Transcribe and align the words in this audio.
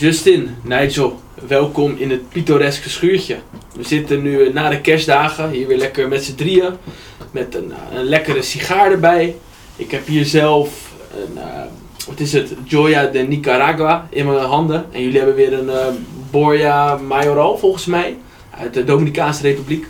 Justin, 0.00 0.56
Nigel, 0.62 1.20
welkom 1.48 1.96
in 1.98 2.10
het 2.10 2.28
pittoreske 2.28 2.90
schuurtje. 2.90 3.36
We 3.76 3.82
zitten 3.84 4.22
nu 4.22 4.46
eh, 4.46 4.52
na 4.52 4.68
de 4.68 4.80
kerstdagen 4.80 5.50
hier 5.50 5.66
weer 5.66 5.76
lekker 5.76 6.08
met 6.08 6.24
z'n 6.24 6.34
drieën. 6.34 6.72
Met 7.30 7.54
een, 7.54 7.72
eh, 7.72 7.98
een 7.98 8.04
lekkere 8.04 8.42
sigaar 8.42 8.90
erbij. 8.90 9.36
Ik 9.76 9.90
heb 9.90 10.06
hier 10.06 10.24
zelf 10.24 10.92
een, 11.16 11.38
eh, 11.38 11.62
wat 12.06 12.20
is 12.20 12.32
het, 12.32 12.52
Joya 12.64 13.06
de 13.06 13.18
Nicaragua 13.18 14.06
in 14.10 14.26
mijn 14.26 14.38
handen. 14.38 14.86
En 14.92 15.02
jullie 15.02 15.16
hebben 15.16 15.36
weer 15.36 15.52
een 15.52 15.70
eh 15.70 15.86
Borja 16.30 16.96
Mayoral 16.96 17.58
volgens 17.58 17.86
mij. 17.86 18.16
Uit 18.58 18.74
de 18.74 18.84
Dominicaanse 18.84 19.42
Republiek. 19.42 19.86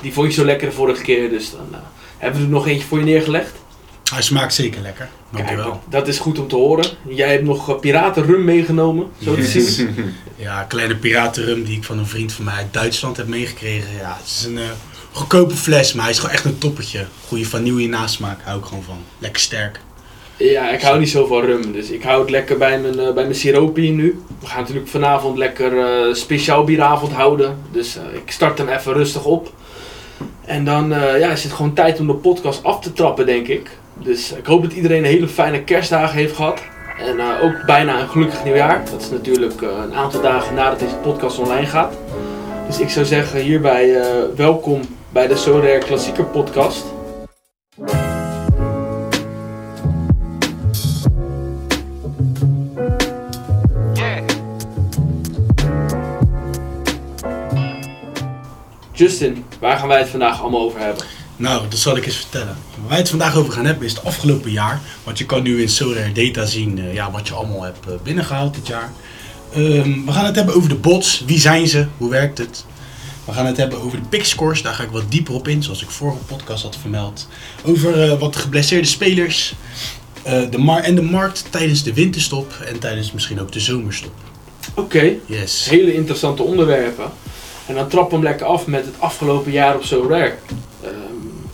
Die 0.00 0.12
vond 0.12 0.26
je 0.26 0.40
zo 0.40 0.46
lekker 0.46 0.68
de 0.68 0.74
vorige 0.74 1.02
keer. 1.02 1.30
Dus 1.30 1.50
dan 1.50 1.80
hebben 2.18 2.40
we 2.40 2.46
er 2.46 2.52
nog 2.52 2.66
eentje 2.66 2.86
voor 2.86 2.98
je 2.98 3.04
neergelegd. 3.04 3.63
Hij 4.12 4.22
smaakt 4.22 4.54
zeker 4.54 4.80
lekker. 4.82 5.08
Kijk, 5.32 5.46
Dankjewel. 5.46 5.82
dat 5.88 6.08
is 6.08 6.18
goed 6.18 6.38
om 6.38 6.48
te 6.48 6.56
horen. 6.56 6.84
Jij 7.08 7.30
hebt 7.30 7.44
nog 7.44 7.68
eh, 7.68 7.78
piratenrum 7.78 8.44
meegenomen, 8.44 9.06
zo 9.22 9.34
te 9.34 9.42
zien. 9.60 9.94
Ja, 10.36 10.62
kleine 10.62 10.96
piratenrum 10.96 11.64
die 11.64 11.76
ik 11.76 11.84
van 11.84 11.98
een 11.98 12.06
vriend 12.06 12.32
van 12.32 12.44
mij 12.44 12.54
uit 12.54 12.72
Duitsland 12.72 13.16
heb 13.16 13.26
meegekregen. 13.26 13.96
Ja, 13.98 14.16
het 14.20 14.26
is 14.26 14.44
een 14.44 14.58
eh, 14.58 14.64
goedkope 15.12 15.54
fles, 15.56 15.92
maar 15.92 16.02
hij 16.04 16.12
is 16.12 16.18
gewoon 16.18 16.34
echt 16.34 16.44
een 16.44 16.58
toppertje. 16.58 17.06
Goede 17.26 17.44
vanille 17.44 17.88
nasmaak, 17.88 18.38
hou 18.44 18.58
ik 18.58 18.64
gewoon 18.64 18.82
van. 18.82 18.98
Lekker 19.18 19.40
sterk. 19.40 19.80
Ja, 20.36 20.70
ik 20.70 20.82
hou 20.82 20.98
niet 20.98 21.10
zo 21.10 21.26
van 21.26 21.40
rum, 21.40 21.72
dus 21.72 21.90
ik 21.90 22.02
hou 22.02 22.20
het 22.20 22.30
lekker 22.30 22.58
bij 22.58 22.80
mijn, 22.80 22.98
eh, 22.98 23.04
bij 23.12 23.22
mijn 23.24 23.34
siropie 23.34 23.90
nu. 23.90 24.22
We 24.40 24.46
gaan 24.46 24.60
natuurlijk 24.60 24.88
vanavond 24.88 25.38
lekker 25.38 25.78
eh, 25.78 26.14
speciaal 26.14 26.64
bieravond 26.64 27.12
houden, 27.12 27.58
dus 27.72 27.96
eh, 27.96 28.02
ik 28.24 28.30
start 28.30 28.58
hem 28.58 28.68
even 28.68 28.92
rustig 28.92 29.24
op. 29.24 29.52
En 30.44 30.64
dan 30.64 30.92
eh, 30.92 31.18
ja, 31.18 31.30
is 31.30 31.42
het 31.42 31.52
gewoon 31.52 31.74
tijd 31.74 32.00
om 32.00 32.06
de 32.06 32.14
podcast 32.14 32.62
af 32.64 32.80
te 32.80 32.92
trappen, 32.92 33.26
denk 33.26 33.46
ik. 33.48 33.70
Dus 34.02 34.32
ik 34.32 34.46
hoop 34.46 34.62
dat 34.62 34.72
iedereen 34.72 34.98
een 34.98 35.10
hele 35.10 35.28
fijne 35.28 35.64
kerstdagen 35.64 36.16
heeft 36.16 36.36
gehad. 36.36 36.62
En 36.98 37.20
eh, 37.20 37.44
ook 37.44 37.66
bijna 37.66 38.00
een 38.00 38.08
gelukkig 38.08 38.44
nieuwjaar. 38.44 38.84
Dat 38.90 39.00
is 39.00 39.10
natuurlijk 39.10 39.62
eh, 39.62 39.68
een 39.68 39.94
aantal 39.94 40.20
dagen 40.20 40.54
nadat 40.54 40.78
deze 40.78 40.94
podcast 40.94 41.38
online 41.38 41.66
gaat. 41.66 41.94
Dus 42.66 42.80
ik 42.80 42.90
zou 42.90 43.06
zeggen 43.06 43.40
hierbij 43.40 44.00
eh, 44.00 44.06
welkom 44.36 44.80
bij 45.12 45.26
de 45.26 45.36
So 45.36 45.58
Rare 45.58 45.78
Klassieker 45.78 46.24
podcast. 46.24 46.84
Justin, 58.92 59.44
waar 59.60 59.78
gaan 59.78 59.88
wij 59.88 59.98
het 59.98 60.08
vandaag 60.08 60.40
allemaal 60.40 60.60
over 60.60 60.80
hebben? 60.80 61.04
Nou, 61.36 61.68
dat 61.68 61.78
zal 61.78 61.96
ik 61.96 62.06
eens 62.06 62.16
vertellen. 62.16 62.56
Waar 62.84 62.92
wij 62.92 63.02
het 63.02 63.10
vandaag 63.10 63.36
over 63.36 63.52
gaan 63.52 63.64
hebben 63.64 63.84
is 63.86 63.92
het 63.92 64.04
afgelopen 64.04 64.50
jaar. 64.50 64.80
Want 65.04 65.18
je 65.18 65.26
kan 65.26 65.42
nu 65.42 65.62
in 65.62 65.68
Sorare 65.68 66.12
Data 66.12 66.44
zien 66.46 66.78
eh, 66.78 66.94
ja, 66.94 67.10
wat 67.10 67.28
je 67.28 67.34
allemaal 67.34 67.62
hebt 67.62 67.86
eh, 67.86 67.92
binnengehaald 68.02 68.54
dit 68.54 68.66
jaar. 68.66 68.92
Ehm, 69.52 70.04
we 70.04 70.12
gaan 70.12 70.24
het 70.24 70.36
hebben 70.36 70.54
over 70.54 70.68
de 70.68 70.74
bots. 70.74 71.22
Wie 71.26 71.38
zijn 71.38 71.66
ze? 71.68 71.86
Hoe 71.98 72.10
werkt 72.10 72.38
het? 72.38 72.64
We 73.24 73.32
gaan 73.32 73.46
het 73.46 73.56
hebben 73.56 73.80
over 73.82 73.98
de 74.02 74.08
pickscores. 74.08 74.62
Daar 74.62 74.74
ga 74.74 74.82
ik 74.82 74.90
wat 74.90 75.02
dieper 75.10 75.34
op 75.34 75.48
in, 75.48 75.62
zoals 75.62 75.82
ik 75.82 75.90
vorige 75.90 76.18
podcast 76.18 76.62
had 76.62 76.76
vermeld. 76.80 77.28
Over 77.64 78.02
eh, 78.02 78.18
wat 78.18 78.36
geblesseerde 78.36 78.86
spelers. 78.88 79.54
de 80.50 80.58
mar 80.58 80.82
en 80.82 80.94
de 80.94 81.02
markt 81.02 81.44
tijdens 81.50 81.82
de 81.82 81.94
winterstop. 81.94 82.52
En 82.66 82.78
tijdens 82.78 83.12
misschien 83.12 83.40
ook 83.40 83.52
de 83.52 83.60
zomerstop. 83.60 84.14
Oké, 84.74 85.12
Yes. 85.26 85.68
hele 85.68 85.94
interessante 85.94 86.42
onderwerpen. 86.42 87.10
En 87.66 87.74
dan 87.74 87.88
trap 87.88 88.10
hem 88.10 88.22
lekker 88.22 88.46
af 88.46 88.66
met 88.66 88.84
het 88.84 88.94
afgelopen 88.98 89.52
jaar 89.52 89.74
op 89.74 89.84
So 89.84 90.06
Rare. 90.08 90.34
Ehm, 90.82 90.92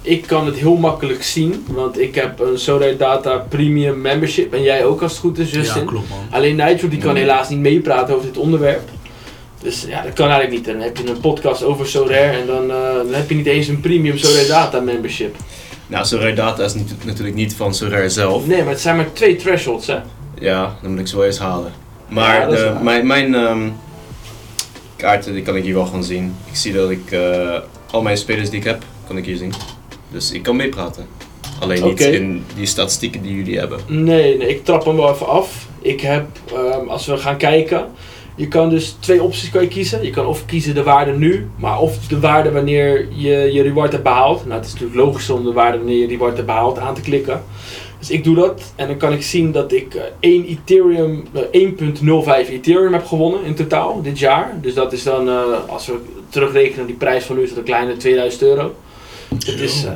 ik 0.02 0.26
kan 0.26 0.46
het 0.46 0.56
heel 0.56 0.76
makkelijk 0.76 1.22
zien, 1.22 1.64
want 1.68 2.00
ik 2.00 2.14
heb 2.14 2.40
een 2.40 2.58
So 2.58 2.76
Rare 2.78 2.96
Data 2.96 3.36
Premium 3.48 4.00
Membership. 4.00 4.54
En 4.54 4.62
jij 4.62 4.84
ook 4.84 5.02
als 5.02 5.10
het 5.12 5.20
goed 5.20 5.38
is, 5.38 5.50
Justin. 5.50 5.80
Ja, 5.82 5.88
klopt 5.88 6.08
man. 6.08 6.18
Alleen 6.30 6.56
Nigel 6.56 6.88
die 6.88 6.98
kan 6.98 7.16
helaas 7.16 7.48
niet 7.48 7.58
meepraten 7.58 8.14
over 8.14 8.26
dit 8.26 8.36
onderwerp. 8.38 8.88
Dus 9.62 9.84
ja, 9.88 10.02
dat 10.02 10.12
kan 10.12 10.28
eigenlijk 10.28 10.56
niet. 10.56 10.64
Dan 10.74 10.80
heb 10.82 10.96
je 10.96 11.08
een 11.08 11.20
podcast 11.20 11.62
over 11.62 11.86
So 11.86 12.06
Rare 12.08 12.38
en 12.38 12.46
dan, 12.46 12.70
eh, 12.70 12.76
dan 12.94 13.12
heb 13.12 13.28
je 13.28 13.34
niet 13.34 13.46
eens 13.46 13.68
een 13.68 13.80
Premium 13.80 14.18
So 14.18 14.32
Rare 14.34 14.46
Data 14.46 14.80
Membership. 14.80 15.36
Nou, 15.86 16.04
Sorare 16.04 16.32
Data 16.32 16.64
is 16.64 16.74
niet- 16.74 17.04
natuurlijk 17.04 17.36
niet 17.36 17.54
van 17.54 17.74
Sorare 17.74 18.08
zelf. 18.08 18.46
Nee, 18.46 18.62
maar 18.62 18.70
het 18.72 18.80
zijn 18.80 18.96
maar 18.96 19.12
twee 19.12 19.36
thresholds, 19.36 19.86
hè? 19.86 19.96
Ja, 20.38 20.76
dan 20.82 20.90
moet 20.90 21.00
ik 21.00 21.06
ze 21.06 21.16
wel 21.16 21.24
eens 21.26 21.38
halen. 21.38 21.72
Maar 22.08 22.40
Ja, 22.40 22.46
de- 22.56 22.74
mijn, 22.82 23.06
mijn 23.06 23.34
ehm, 23.34 23.68
kaarten 24.96 25.32
die 25.32 25.42
kan 25.42 25.56
ik 25.56 25.62
hier 25.64 25.74
wel 25.74 25.86
gaan 25.86 26.04
zien. 26.04 26.34
Ik 26.50 26.56
zie 26.56 26.72
dat 26.72 26.90
ik 26.90 27.10
eh, 27.10 27.58
al 27.90 28.02
mijn 28.02 28.16
spelers 28.16 28.50
die 28.50 28.58
ik 28.58 28.64
heb, 28.64 28.82
kan 29.06 29.16
ik 29.16 29.24
hier 29.24 29.36
zien. 29.36 29.52
Dus 30.10 30.32
ik 30.32 30.42
kan 30.42 30.56
meepraten. 30.56 31.06
Alleen 31.60 31.84
niet 31.84 32.00
in 32.00 32.44
die 32.56 32.66
statistieken 32.66 33.22
die 33.22 33.34
jullie 33.34 33.58
hebben. 33.58 33.80
Nee, 33.86 34.36
nee, 34.36 34.48
ik 34.48 34.64
trap 34.64 34.84
hem 34.84 34.96
wel 34.96 35.12
even 35.12 35.26
af. 35.26 35.68
Ik 35.80 36.00
heb, 36.00 36.26
ehm, 36.52 36.88
als 36.88 37.06
we 37.06 37.16
gaan 37.16 37.36
kijken, 37.36 37.86
je 38.36 38.48
kan 38.48 38.70
dus 38.70 38.96
twee 39.00 39.22
opties 39.22 39.50
kan 39.50 39.62
je 39.62 39.68
kiezen. 39.68 40.04
Je 40.04 40.10
kan 40.10 40.26
of 40.26 40.46
kiezen 40.46 40.74
de 40.74 40.82
waarde 40.82 41.12
nu, 41.12 41.48
maar 41.56 41.80
of 41.80 42.06
de 42.06 42.20
waarde 42.20 42.50
wanneer 42.50 43.08
je 43.10 43.52
je 43.52 43.62
reward 43.62 43.92
hebt 43.92 44.04
behaald. 44.04 44.46
Nou, 44.46 44.56
het 44.56 44.66
is 44.66 44.72
natuurlijk 44.72 45.00
logisch 45.00 45.30
om 45.30 45.44
de 45.44 45.52
waarde 45.52 45.78
wanneer 45.78 45.98
je 45.98 46.06
reward 46.06 46.34
hebt 46.34 46.46
behaald 46.46 46.78
aan 46.78 46.94
te 46.94 47.00
klikken. 47.00 47.42
Dus 47.98 48.10
ik 48.10 48.24
doe 48.24 48.34
dat 48.34 48.72
en 48.76 48.86
dan 48.86 48.96
kan 48.96 49.12
ik 49.12 49.22
zien 49.22 49.52
dat 49.52 49.72
ik 49.72 49.94
eh, 49.94 50.02
1 50.20 50.46
Ethereum, 50.46 51.26
eh, 51.32 51.42
1.05 51.50 52.48
Ethereum 52.48 52.92
heb 52.92 53.06
gewonnen 53.06 53.44
in 53.44 53.54
totaal 53.54 54.02
dit 54.02 54.18
jaar. 54.18 54.58
Dus 54.60 54.74
dat 54.74 54.92
is 54.92 55.02
dan, 55.02 55.28
eh, 55.28 55.44
als 55.66 55.86
we 55.86 55.98
terugrekenen 56.28 56.86
die 56.86 56.96
prijs 56.96 57.24
van 57.24 57.36
nu, 57.36 57.42
is 57.42 57.48
dat 57.48 57.58
een 57.58 57.64
kleine 57.64 57.96
2000 57.96 58.42
euro. 58.42 58.74
Het 59.38 59.60
is 59.60 59.84
eh, 59.84 59.92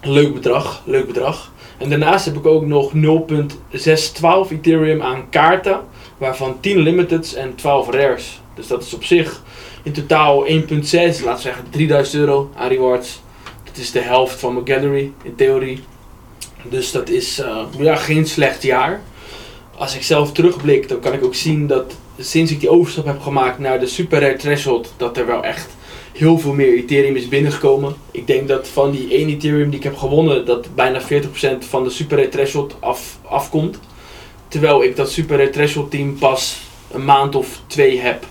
een 0.00 0.12
leuk 0.12 0.34
bedrag, 0.34 0.82
leuk 0.84 1.06
bedrag. 1.06 1.52
En 1.78 1.88
daarnaast 1.90 2.24
heb 2.24 2.36
ik 2.36 2.46
ook 2.46 2.66
nog 2.66 2.92
0.612 2.94 4.50
Ethereum 4.50 5.02
aan 5.02 5.28
kaarten, 5.30 5.80
waarvan 6.18 6.60
10 6.60 6.78
limiteds 6.78 7.34
en 7.34 7.54
12 7.54 7.90
rares. 7.90 8.40
Dus 8.54 8.66
dat 8.66 8.82
is 8.82 8.94
op 8.94 9.04
zich 9.04 9.42
in 9.82 9.92
totaal 9.92 10.46
1.6, 10.46 10.50
laten 10.50 11.20
we 11.22 11.36
zeggen 11.38 11.64
3000 11.70 12.20
euro 12.20 12.50
aan 12.54 12.68
rewards. 12.68 13.20
Dat 13.64 13.76
is 13.76 13.90
de 13.90 14.00
helft 14.00 14.40
van 14.40 14.52
mijn 14.52 14.66
gallery 14.66 15.12
in 15.22 15.34
theorie. 15.34 15.80
Dus 16.62 16.92
dat 16.92 17.08
is 17.08 17.38
eh, 17.38 17.64
ja, 17.78 17.96
geen 17.96 18.26
slecht 18.26 18.62
jaar. 18.62 19.00
Als 19.76 19.94
ik 19.94 20.02
zelf 20.02 20.32
terugblik, 20.32 20.88
dan 20.88 21.00
kan 21.00 21.12
ik 21.12 21.24
ook 21.24 21.34
zien 21.34 21.66
dat 21.66 21.94
sinds 22.18 22.52
ik 22.52 22.60
die 22.60 22.70
overstap 22.70 23.06
heb 23.06 23.20
gemaakt 23.20 23.58
naar 23.58 23.80
de 23.80 23.86
super 23.86 24.20
rare 24.20 24.36
threshold, 24.36 24.92
dat 24.96 25.16
er 25.16 25.26
wel 25.26 25.44
echt 25.44 25.76
heel 26.18 26.38
veel 26.38 26.52
meer 26.52 26.74
Ethereum 26.74 27.16
is 27.16 27.28
binnengekomen. 27.28 27.94
Ik 28.10 28.26
denk 28.26 28.48
dat 28.48 28.68
van 28.68 28.90
die 28.90 29.10
1 29.10 29.28
Ethereum 29.28 29.70
die 29.70 29.78
ik 29.78 29.84
heb 29.84 29.96
gewonnen, 29.96 30.46
dat 30.46 30.74
bijna 30.74 31.00
40% 31.00 31.04
van 31.58 31.84
de 31.84 31.90
Super 31.90 32.30
Threshold 32.30 32.76
af, 32.80 33.18
afkomt. 33.22 33.78
Terwijl 34.48 34.82
ik 34.82 34.96
dat 34.96 35.10
Super 35.10 35.50
Threshold 35.50 35.90
team 35.90 36.18
pas 36.18 36.60
een 36.90 37.04
maand 37.04 37.34
of 37.34 37.60
twee 37.66 38.00
heb. 38.00 38.26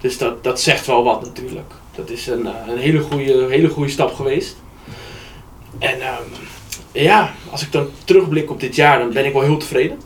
Dus 0.00 0.18
dat, 0.18 0.44
dat 0.44 0.60
zegt 0.60 0.86
wel 0.86 1.04
wat 1.04 1.22
natuurlijk. 1.22 1.72
Dat 1.94 2.10
is 2.10 2.26
een, 2.26 2.46
eh, 2.46 2.52
een 2.68 2.78
hele, 2.78 3.00
goede, 3.00 3.46
hele 3.48 3.68
goede 3.68 3.90
stap 3.90 4.14
geweest. 4.14 4.56
En 5.78 6.00
ehm, 6.00 6.22
ja, 6.92 7.34
als 7.50 7.62
ik 7.62 7.72
dan 7.72 7.88
terugblik 8.04 8.50
op 8.50 8.60
dit 8.60 8.76
jaar, 8.76 8.98
dan 8.98 9.12
ben 9.12 9.24
ik 9.24 9.32
wel 9.32 9.42
heel 9.42 9.56
tevreden. 9.56 10.00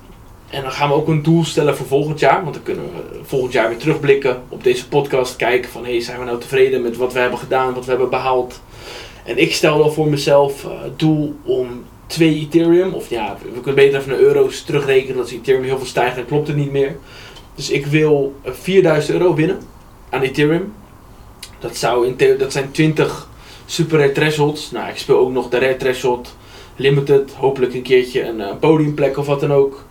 En 0.51 0.63
dan 0.63 0.73
gaan 0.73 0.89
we 0.89 0.95
ook 0.95 1.09
een 1.09 1.23
doel 1.23 1.45
stellen 1.45 1.77
voor 1.77 1.87
volgend 1.87 2.19
jaar. 2.19 2.43
Want 2.43 2.55
dan 2.55 2.63
kunnen 2.63 2.85
we 2.85 3.19
volgend 3.23 3.53
jaar 3.53 3.69
weer 3.69 3.79
terugblikken 3.79 4.43
op 4.49 4.65
deze 4.65 4.89
podcast. 4.89 5.37
Kijken 5.37 5.71
van, 5.71 5.85
hey, 5.85 6.01
zijn 6.01 6.19
we 6.19 6.25
nou 6.25 6.41
tevreden 6.41 6.83
met 6.83 6.97
wat 6.97 7.13
we 7.13 7.19
hebben 7.19 7.39
gedaan, 7.39 7.75
wat 7.75 7.85
we 7.85 7.91
hebben 7.91 8.11
behaald. 8.11 8.61
En 9.25 9.39
ik 9.39 9.55
stel 9.55 9.79
dan 9.79 9.93
voor 9.93 10.09
mezelf 10.09 10.65
eh, 10.65 10.83
het 10.83 10.99
doel 10.99 11.37
om 11.43 11.85
2 12.07 12.35
Ethereum, 12.35 12.93
of 12.93 13.11
ja, 13.11 13.37
we 13.43 13.61
kunnen 13.61 13.75
beter 13.75 13.99
even 13.99 14.11
naar 14.11 14.21
euro's 14.21 14.63
terugrekenen. 14.63 15.21
Als 15.21 15.33
Ethereum 15.33 15.65
heel 15.65 15.77
veel 15.77 15.87
stijgt, 15.87 16.17
dan 16.17 16.27
klopt 16.27 16.49
het 16.49 16.57
niet 16.57 16.73
meer. 16.73 16.97
Dus 17.55 17.71
ik 17.71 17.87
wil 17.87 18.35
eh, 18.43 18.53
4000 18.53 19.19
euro 19.19 19.35
winnen 19.35 19.61
aan 20.11 20.23
Ethereum. 20.23 20.73
Dat, 21.59 21.77
zou 21.77 22.07
in 22.07 22.39
dat 22.39 22.53
zijn 22.53 22.71
20 22.71 23.29
super 23.67 23.99
rare 23.99 24.13
thresholds. 24.13 24.71
Nou, 24.71 24.89
ik 24.89 24.97
speel 24.99 25.19
ook 25.19 25.33
nog 25.33 25.49
de 25.49 25.59
rare 25.59 25.77
threshold 25.77 26.37
limited. 26.77 27.33
Hopelijk 27.33 27.75
een 27.75 27.83
keertje 27.83 28.25
een 28.25 28.41
eh, 28.41 28.57
podiumplek 28.61 29.19
of 29.19 29.27
wat 29.27 29.41
dan 29.41 29.53
ook. 29.53 29.86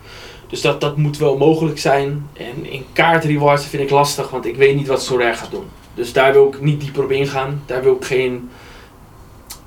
Dus 0.48 0.62
dat, 0.62 0.82
dat 0.82 0.98
moet 0.98 1.18
wel 1.18 1.38
mogelijk 1.38 1.80
zijn. 1.80 2.30
En 2.34 2.72
in 2.72 2.86
kaartrewards 2.94 3.66
vind 3.66 3.84
ik 3.84 3.90
lastig, 3.90 4.30
want 4.30 4.46
ik 4.46 4.56
weet 4.56 4.76
niet 4.76 4.88
wat 4.88 5.04
Sorare 5.04 5.36
gaat 5.36 5.52
doen. 5.52 5.66
Dus 5.94 6.14
daar 6.14 6.34
wil 6.34 6.48
ik 6.48 6.62
niet 6.62 6.82
dieper 6.82 7.04
op 7.04 7.12
ingaan. 7.12 7.64
Daar 7.66 7.84
wil 7.84 7.96
ik 7.96 8.06
geen 8.06 8.50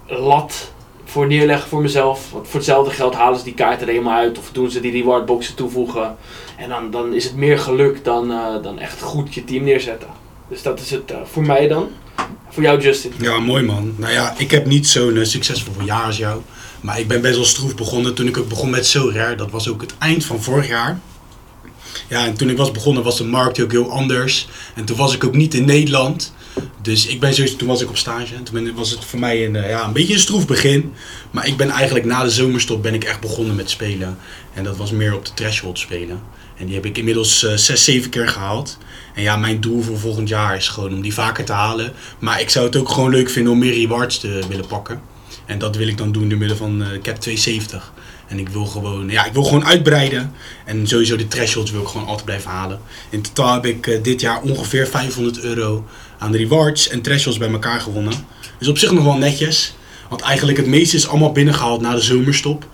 lat 0.07 0.73
voor 1.05 1.27
neerleggen 1.27 1.69
voor 1.69 1.83
mezelf. 1.83 2.31
Want 2.33 2.47
voor 2.47 2.57
hetzelfde 2.57 2.95
geld 2.95 3.15
halen 3.15 3.39
ze 3.39 3.45
die 3.45 3.55
kaarten 3.55 3.87
er 3.87 3.93
helemaal 3.93 4.19
uit. 4.19 4.39
Of 4.39 4.51
doen 4.53 4.71
ze 4.71 4.81
die 4.81 4.93
rewardboxen 4.93 5.55
toevoegen. 5.55 6.17
En 6.57 6.69
dan, 6.69 6.91
dan 6.91 7.15
is 7.15 7.25
het 7.25 7.37
meer 7.37 7.59
geluk 7.59 8.05
dan, 8.05 8.31
eh, 8.31 8.63
dan 8.63 8.79
echt 8.79 9.03
goed 9.03 9.35
je 9.35 9.45
team 9.45 9.65
neerzetten. 9.65 10.09
Dus 10.49 10.63
dat 10.63 10.81
is 10.81 10.91
het 10.91 11.11
eh, 11.11 11.19
voor 11.25 11.43
mij 11.43 11.69
dan. 11.69 11.89
Voor 12.49 12.63
jou 12.63 12.81
Justin. 12.81 13.13
Ja, 13.19 13.39
mooi 13.39 13.65
man. 13.65 13.95
Nou 13.97 14.13
ja, 14.13 14.35
ik 14.37 14.51
heb 14.51 14.67
niet 14.67 14.89
zo'n 14.89 15.17
eh, 15.17 15.25
succesvol 15.25 15.85
jaar 15.85 16.05
als 16.05 16.17
jou. 16.17 16.41
Maar 16.81 17.01
ik 17.01 17.09
ben 17.09 17.21
best 17.21 17.37
wel 17.37 17.45
stroef 17.45 17.75
begonnen 17.75 18.15
toen 18.15 18.27
ik 18.27 18.39
ook 18.39 18.49
begon 18.49 18.71
met 18.71 18.87
So 18.87 19.11
Rare. 19.11 19.35
Dat 19.35 19.51
was 19.51 19.69
ook 19.69 19.81
het 19.81 19.95
eind 19.99 20.25
van 20.25 20.43
vorig 20.43 20.69
jaar. 20.69 21.01
Ja, 22.09 22.27
en 22.27 22.35
toen 22.35 22.51
ik 22.51 22.57
was 22.57 22.71
begonnen 22.71 23.03
was 23.03 23.17
de 23.17 23.25
markt 23.25 23.61
ook 23.61 23.73
heel 23.73 23.91
anders. 23.91 24.49
En 24.75 24.85
toen 24.85 24.97
was 24.97 25.15
ik 25.15 25.25
ook 25.25 25.35
niet 25.35 25.55
in 25.55 25.65
Nederland. 25.65 26.33
Dus 26.83 27.07
ik 27.07 27.21
ben 27.21 27.57
toen 27.57 27.69
was 27.69 27.81
ik 27.81 27.89
op 27.89 27.97
stage. 27.97 28.35
En 28.35 28.45
toen 28.45 28.75
was 28.75 28.91
het 28.91 29.05
voor 29.05 29.19
mij 29.19 29.47
een, 29.47 29.57
eh, 29.57 29.69
ja, 29.69 29.85
een 29.85 29.93
beetje 29.93 30.15
een 30.15 30.21
stroef 30.21 30.47
begin. 30.47 30.93
Maar 31.31 31.47
ik 31.47 31.57
ben 31.57 31.71
eigenlijk 31.71 32.05
na 32.05 32.23
de 32.23 32.31
zomerstop 32.31 32.83
ben 32.83 32.95
ik 32.95 33.05
echt 33.05 33.21
begonnen 33.21 33.55
met 33.55 33.71
spelen. 33.71 34.19
En 34.55 34.65
dat 34.65 34.77
was 34.77 34.91
meer 34.91 35.15
op 35.15 35.25
de 35.25 35.35
threshold 35.35 35.79
spelen. 35.79 36.21
En 36.57 36.67
die 36.67 36.75
heb 36.75 36.85
ik 36.85 36.99
inmiddels 36.99 37.45
eh, 37.45 37.55
zes, 37.55 37.85
zeven 37.85 38.11
keer 38.11 38.29
gehaald. 38.29 38.79
En 39.15 39.23
ja, 39.23 39.37
mijn 39.37 39.61
doel 39.61 39.83
voor 39.83 39.99
volgend 39.99 40.29
jaar 40.29 40.57
is 40.57 40.69
gewoon 40.69 40.93
om 40.93 41.01
die 41.01 41.15
vaker 41.15 41.45
te 41.45 41.53
halen. 41.53 41.93
Maar 42.19 42.41
ik 42.41 42.51
zou 42.51 42.67
het 42.67 42.77
ook 42.77 42.89
gewoon 42.89 43.11
leuk 43.11 43.31
vinden 43.31 43.53
om 43.53 43.59
meer 43.59 43.75
rewards 43.75 44.19
te 44.19 44.41
willen 44.49 44.67
pakken. 44.67 45.01
En 45.49 45.59
dat 45.59 45.77
wil 45.77 45.89
ik 45.89 45.99
dan 45.99 46.13
doen 46.13 46.29
door 46.29 46.39
middel 46.39 46.57
van 46.57 46.83
eh 46.83 46.89
cap 47.03 47.17
270. 47.17 47.93
En 48.27 48.39
ik 48.39 48.49
wil 48.49 48.65
gewoon, 48.67 49.09
ja, 49.09 49.25
ik 49.25 49.33
wil 49.33 49.43
gewoon 49.45 49.65
uitbreiden. 49.65 50.33
En 50.65 50.87
sowieso 50.87 51.17
de 51.17 51.29
thresholds 51.29 51.71
wil 51.71 51.81
ik 51.81 51.87
gewoon 51.89 52.07
altijd 52.07 52.25
blijven 52.25 52.51
halen. 52.51 52.81
In 53.11 53.23
totaal 53.23 53.55
heb 53.55 53.67
ik 53.67 53.87
eh, 53.87 54.03
dit 54.03 54.21
jaar 54.21 54.43
ongeveer 54.43 54.87
500 54.87 55.41
euro 55.41 55.85
aan 56.19 56.35
rewards 56.35 56.89
en 56.89 57.03
thresholds 57.03 57.39
bij 57.39 57.51
elkaar 57.51 57.81
gewonnen. 57.81 58.13
Dus 58.59 58.69
op 58.69 58.79
zich 58.79 58.93
nog 58.93 59.05
wel 59.05 59.17
netjes. 59.17 59.75
Want 60.09 60.21
eigenlijk 60.21 60.59
het 60.59 60.67
meeste 60.67 60.97
is 60.97 61.09
allemaal 61.09 61.33
binnengehaald 61.33 61.81
na 61.81 61.95
de 61.95 62.01
zomerstop. 62.01 62.67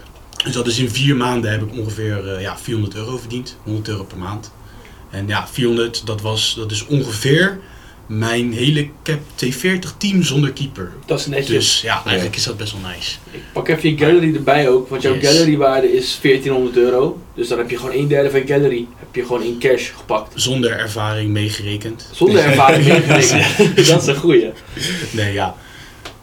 Dus 0.44 0.52
dat 0.52 0.66
is 0.66 0.78
in 0.78 0.90
vier 0.90 1.16
maanden 1.16 1.50
heb 1.50 1.62
ik 1.62 1.78
ongeveer 1.78 2.28
eh, 2.28 2.40
ja, 2.40 2.58
400 2.58 2.96
euro 2.96 3.18
verdiend. 3.18 3.56
100 3.62 3.88
euro 3.88 4.04
per 4.04 4.18
maand. 4.18 4.50
En 5.10 5.26
ja, 5.26 5.48
400, 5.48 6.06
dat, 6.06 6.20
was, 6.20 6.54
dat 6.56 6.70
is 6.70 6.86
ongeveer 6.86 7.60
mijn 8.06 8.52
hele 8.52 8.88
cap 9.02 9.20
T40 9.44 9.96
team 9.98 10.22
zonder 10.22 10.52
keeper. 10.52 10.92
Dat 11.06 11.18
is 11.20 11.26
netjes. 11.26 11.48
Dus 11.48 11.80
ja, 11.80 12.02
eigenlijk 12.04 12.36
is 12.36 12.44
dat 12.44 12.56
best 12.56 12.72
wel 12.72 12.90
nice. 12.90 13.16
Ik 13.30 13.40
pak 13.52 13.68
even 13.68 13.90
je 13.90 13.96
gallery 13.96 14.34
erbij 14.34 14.68
ook, 14.68 14.88
want 14.88 15.02
jouw 15.02 15.14
Yes. 15.14 15.26
gallery 15.26 15.56
waarde 15.56 15.96
is 15.96 16.18
1400 16.22 16.76
euro. 16.76 17.22
Dus 17.34 17.48
dan 17.48 17.58
heb 17.58 17.70
je 17.70 17.76
gewoon 17.76 17.94
een 17.94 18.08
derde 18.08 18.30
van 18.30 18.40
je 18.40 18.46
gallery 18.46 18.86
heb 18.98 19.14
je 19.14 19.22
gewoon 19.22 19.42
in 19.42 19.58
cash 19.58 19.90
gepakt. 19.96 20.32
Zonder 20.34 20.78
ervaring 20.78 21.30
meegerekend. 21.30 22.08
Zonder 22.12 22.44
ervaring 22.50 22.86
meegerekend. 22.86 23.76
dat 23.88 24.02
is 24.02 24.06
een 24.08 24.16
goeie. 24.16 24.52
Nee, 25.10 25.32
ja. 25.32 25.54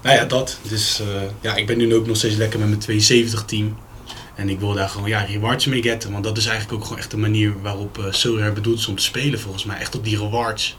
Nou 0.03 0.15
ja, 0.15 0.25
dat. 0.25 0.59
Dus 0.69 0.99
eh, 0.99 1.07
ja, 1.41 1.55
ik 1.55 1.67
ben 1.67 1.77
nu 1.77 1.95
ook 1.95 2.07
nog 2.07 2.17
steeds 2.17 2.35
lekker 2.35 2.59
met 2.59 2.67
mijn 2.67 2.79
72 2.79 3.45
team. 3.45 3.77
En 4.35 4.49
ik 4.49 4.59
wil 4.59 4.73
daar 4.73 4.89
gewoon 4.89 5.09
ja, 5.09 5.21
rewards 5.21 5.65
mee 5.65 5.81
getten. 5.81 6.11
Want 6.11 6.23
dat 6.23 6.37
is 6.37 6.45
eigenlijk 6.45 6.77
ook 6.77 6.83
gewoon 6.83 6.97
echt 6.99 7.11
de 7.11 7.17
manier 7.17 7.53
waarop 7.61 7.97
uh, 7.97 8.05
Sorare 8.09 8.51
bedoeld 8.51 8.79
is 8.79 8.87
om 8.87 8.95
te 8.95 9.03
spelen 9.03 9.39
volgens 9.39 9.65
mij. 9.65 9.77
Echt 9.77 9.95
op 9.95 10.03
die 10.03 10.17
rewards. 10.17 10.77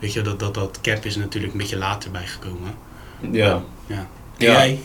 Weet 0.00 0.12
je, 0.12 0.20
dat, 0.22 0.38
dat, 0.38 0.54
dat 0.54 0.78
cap 0.82 1.04
is 1.04 1.16
natuurlijk 1.16 1.52
een 1.52 1.58
beetje 1.58 1.76
later 1.78 2.10
bijgekomen. 2.10 2.74
Ja. 3.30 3.62
Ja. 3.86 3.96
En 3.96 4.06
Ja. 4.46 4.52
jij? 4.52 4.78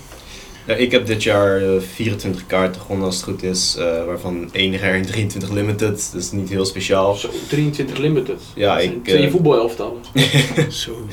Ja, 0.68 0.74
ik 0.74 0.92
heb 0.92 1.06
dit 1.06 1.24
jaar 1.24 1.62
eh, 1.62 1.82
24 1.94 2.46
kaarten 2.48 2.82
gewonnen 2.82 3.06
als 3.06 3.16
het 3.16 3.24
goed 3.24 3.44
is, 3.44 3.76
eh, 3.80 4.06
waarvan 4.06 4.50
één 4.52 4.78
rare 4.78 4.94
en 4.98 5.06
23 5.06 5.50
limited, 5.52 6.10
dus 6.14 6.32
niet 6.32 6.50
heel 6.50 6.66
speciaal. 6.66 7.16
Zo, 7.16 7.30
23 7.50 7.98
limited. 7.98 8.42
Ja, 8.56 8.74
Dat 8.74 8.84
zijn 8.84 8.96
ik, 8.96 9.04
Twee 9.04 9.26
eh, 9.26 9.32
voetbalelftallen. 9.32 10.02
Zo. 10.70 11.08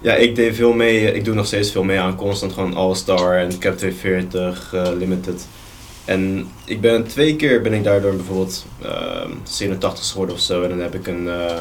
Ja, 0.00 0.14
ik 0.14 0.34
deed 0.34 0.54
veel 0.54 0.72
mee, 0.72 1.12
ik 1.12 1.24
doe 1.24 1.34
nog 1.34 1.46
steeds 1.46 1.70
veel 1.70 1.82
mee 1.84 1.98
aan 1.98 2.16
constant 2.16 2.52
gewoon 2.52 2.74
All-Star 2.74 3.38
en 3.38 3.58
Cap 3.58 3.76
240 3.78 4.72
eh, 4.74 4.88
limited. 4.98 5.46
En 6.04 6.48
ik 6.64 6.80
ben 6.80 7.06
twee 7.06 7.36
keer 7.36 7.62
ben 7.62 7.72
ik 7.72 7.84
daardoor 7.84 8.14
bijvoorbeeld 8.16 8.66
ehm 8.82 9.30
87 9.42 10.06
geworden 10.06 10.34
of 10.34 10.40
zo 10.40 10.62
en 10.62 10.68
dan 10.68 10.78
heb 10.80 10.94
ik 10.94 11.06
een, 11.06 11.28
eh, 11.28 11.58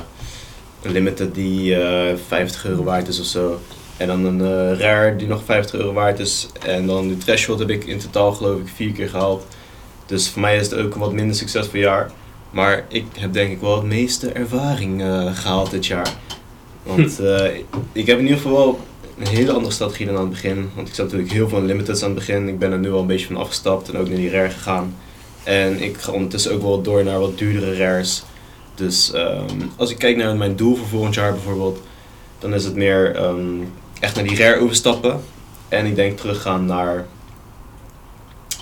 een 0.86 0.92
limited 0.92 1.36
die 1.36 1.76
eh 1.76 2.16
50 2.28 2.66
euro 2.66 2.84
waard 2.84 3.08
is 3.08 3.20
of 3.20 3.26
zo. 3.26 3.60
En 3.98 4.08
dan 4.08 4.26
een 4.26 4.42
eh, 4.42 4.80
rare 4.80 5.16
die 5.16 5.28
nog 5.28 5.44
50 5.46 5.80
euro 5.80 5.94
waard 5.94 6.20
is. 6.20 6.48
En 6.66 6.88
dan 6.88 7.08
de 7.08 7.18
threshold 7.18 7.60
heb 7.60 7.70
ik 7.70 7.86
in 7.86 7.98
totaal 7.98 8.32
geloof 8.32 8.60
ik 8.60 8.68
vier 8.76 8.92
keer 8.92 9.10
gehaald. 9.10 9.46
Dus 10.06 10.30
voor 10.30 10.42
mij 10.42 10.58
is 10.58 10.70
het 10.70 10.80
ook 10.80 10.94
een 10.94 11.00
wat 11.00 11.14
minder 11.14 11.36
succesvol 11.36 11.80
jaar. 11.80 12.12
Maar 12.50 12.86
ik 12.88 13.06
heb 13.20 13.34
denk 13.34 13.52
ik 13.52 13.60
wel 13.60 13.76
het 13.76 13.86
meeste 13.86 14.30
ervaring 14.30 15.02
eh, 15.02 15.36
gehaald 15.36 15.72
dit 15.72 15.86
jaar. 15.86 16.14
Want 16.84 17.20
eh, 17.20 17.46
ik 17.92 18.06
heb 18.06 18.18
in 18.18 18.24
ieder 18.24 18.38
geval 18.38 18.56
wel 18.56 18.80
een 19.18 19.28
hele 19.28 19.52
andere 19.52 19.74
strategie 19.74 20.06
dan 20.06 20.16
aan 20.16 20.22
het 20.22 20.30
begin. 20.30 20.70
Want 20.76 20.88
ik 20.88 20.94
zat 20.94 21.06
natuurlijk 21.06 21.32
heel 21.32 21.50
veel 21.50 21.58
in 21.58 21.66
limiteds 21.66 22.02
aan 22.04 22.10
het 22.10 22.18
begin. 22.18 22.48
Ik 22.48 22.60
ben 22.60 22.72
er 22.72 22.80
nu 22.80 22.92
al 22.92 23.00
een 23.00 23.08
beetje 23.08 23.26
van 23.28 23.38
afgestapt 23.38 23.90
en 23.90 23.98
ook 23.98 24.08
naar 24.08 24.18
die 24.18 24.30
rare 24.30 24.50
gegaan. 24.50 24.96
En 25.44 25.82
ik 25.82 25.98
ga 25.98 26.12
ondertussen 26.12 26.54
ook 26.54 26.62
wel 26.62 26.82
door 26.82 27.04
naar 27.04 27.20
wat 27.20 27.38
duurdere 27.38 27.78
rares. 27.78 28.24
Dus 28.75 29.12
ehm, 29.12 29.62
als 29.75 29.89
ik 29.92 29.98
kijk 29.98 30.18
naar 30.18 30.36
mijn 30.36 30.56
doel 30.56 30.75
voor 30.75 30.88
volgend 30.88 31.16
jaar 31.16 31.31
bijvoorbeeld, 31.31 31.81
dan 32.39 32.54
is 32.54 32.63
het 32.63 32.75
meer 32.75 33.16
ehm, 33.16 33.62
echt 34.00 34.16
naar 34.16 34.24
die 34.24 34.38
rare 34.38 34.60
overstappen. 34.60 35.22
En 35.69 35.86
ik 35.86 35.95
denk 35.95 36.18
teruggaan 36.18 36.66
naar 36.66 37.06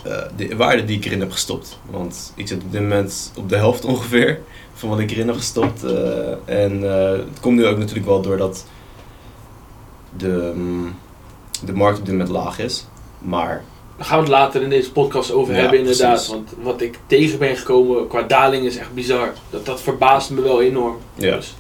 eh, 0.04 0.22
de 0.36 0.56
waarde 0.56 0.86
die 0.86 0.98
ik 0.98 1.06
erin 1.06 1.20
heb 1.20 1.32
gestopt. 1.32 1.80
Want 1.90 2.34
ik 2.36 2.48
zit 2.48 2.64
op 2.64 2.72
dit 2.72 2.82
moment 2.82 3.32
op 3.36 3.50
de 3.50 3.56
helft 3.56 3.86
ongeveer 3.86 4.40
van 4.74 4.90
wat 4.90 5.00
ik 5.00 5.12
erin 5.12 5.28
heb 5.28 5.36
gestopt. 5.36 5.84
eh, 5.84 6.32
en 6.46 6.94
eh, 6.94 7.12
het 7.12 7.40
komt 7.40 7.56
nu 7.58 7.66
ook 7.66 7.78
natuurlijk 7.78 8.08
wel 8.08 8.22
doordat 8.22 8.66
de, 10.18 10.52
mm, 10.56 10.96
de 11.66 11.74
markt 11.74 12.00
op 12.00 12.06
dit 12.06 12.14
moment 12.14 12.32
laag 12.32 12.60
is. 12.60 12.86
Maar 13.20 13.64
Daar 14.04 14.12
gaan 14.12 14.22
we 14.24 14.30
het 14.30 14.40
later 14.40 14.62
in 14.62 14.70
deze 14.70 14.92
podcast 14.92 15.32
over 15.32 15.54
Ja, 15.54 15.60
hebben 15.60 15.80
inderdaad. 15.80 16.10
precies. 16.12 16.28
Want 16.34 16.50
wat 16.62 16.82
ik 16.82 17.00
tegen 17.08 17.40
ben 17.40 17.56
gekomen 17.58 18.08
qua 18.08 18.22
daling 18.22 18.66
is 18.66 18.78
echt 18.78 18.94
bizar. 18.94 19.34
Dat, 19.50 19.66
dat 19.66 19.82
verbaast 19.82 20.30
me 20.30 20.42
wel 20.42 20.62
enorm. 20.62 20.98
ja, 21.16 21.36
Dus, 21.36 21.54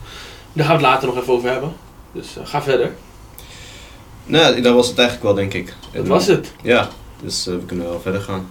daar 0.53 0.65
gaan 0.65 0.77
we 0.77 0.81
het 0.83 0.91
later 0.91 1.07
nog 1.07 1.17
even 1.17 1.33
over 1.33 1.49
hebben. 1.49 1.73
Dus 2.11 2.37
eh, 2.37 2.45
ga 2.45 2.61
verder. 2.61 2.91
nou, 4.25 4.61
dat 4.61 4.73
was 4.73 4.87
het 4.87 4.97
eigenlijk 4.97 5.27
wel 5.27 5.35
denk 5.35 5.53
ik. 5.53 5.73
Dat 5.91 6.07
was 6.07 6.27
het. 6.27 6.51
Ja, 6.63 6.89
dus 7.21 7.47
eh, 7.47 7.53
we 7.53 7.65
kunnen 7.65 7.89
wel 7.89 7.99
verder 8.01 8.21
gaan. 8.21 8.47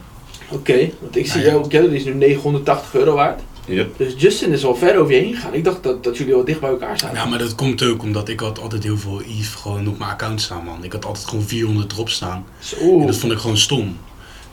Oké, 0.51 0.91
want 1.01 1.17
ik 1.17 1.27
zie 1.27 1.35
Nou 1.43 1.47
ja. 1.47 1.51
jouw 1.53 1.65
gallery 1.69 1.95
is 1.95 2.05
nu 2.05 2.15
980 2.15 2.95
euro 2.95 3.15
waard. 3.15 3.41
Yep. 3.67 3.99
Dus 3.99 4.15
Justin 4.17 4.53
is 4.53 4.65
al 4.65 4.75
ver 4.77 4.97
over 4.99 5.15
je 5.15 5.21
heen 5.21 5.35
gegaan. 5.35 5.55
Ik 5.55 5.65
dacht 5.65 5.83
dat, 5.83 6.05
dat 6.05 6.17
jullie 6.17 6.35
wel 6.35 6.45
dicht 6.45 6.61
bij 6.61 6.71
elkaar 6.71 6.99
zaten. 6.99 7.17
Ja, 7.17 7.25
maar 7.25 7.39
dat 7.39 7.55
komt 7.55 7.83
ook 7.83 8.03
omdat 8.03 8.29
ik 8.29 8.41
had 8.41 8.59
altijd 8.61 8.83
heel 8.83 8.99
veel 8.99 9.23
Eve 9.23 9.57
gewoon 9.59 9.89
op 9.89 9.99
mijn 9.99 10.11
account 10.11 10.41
staan, 10.41 10.65
man. 10.65 10.85
Ik 10.85 10.93
had 10.93 11.05
altijd 11.05 11.27
gewoon 11.27 11.45
400 11.45 11.93
erop 11.93 12.09
staan. 12.09 12.45
Zo, 12.59 13.01
En 13.01 13.07
dat 13.07 13.17
vond 13.17 13.33
ik 13.33 13.39
gewoon 13.39 13.59
stom. 13.59 13.99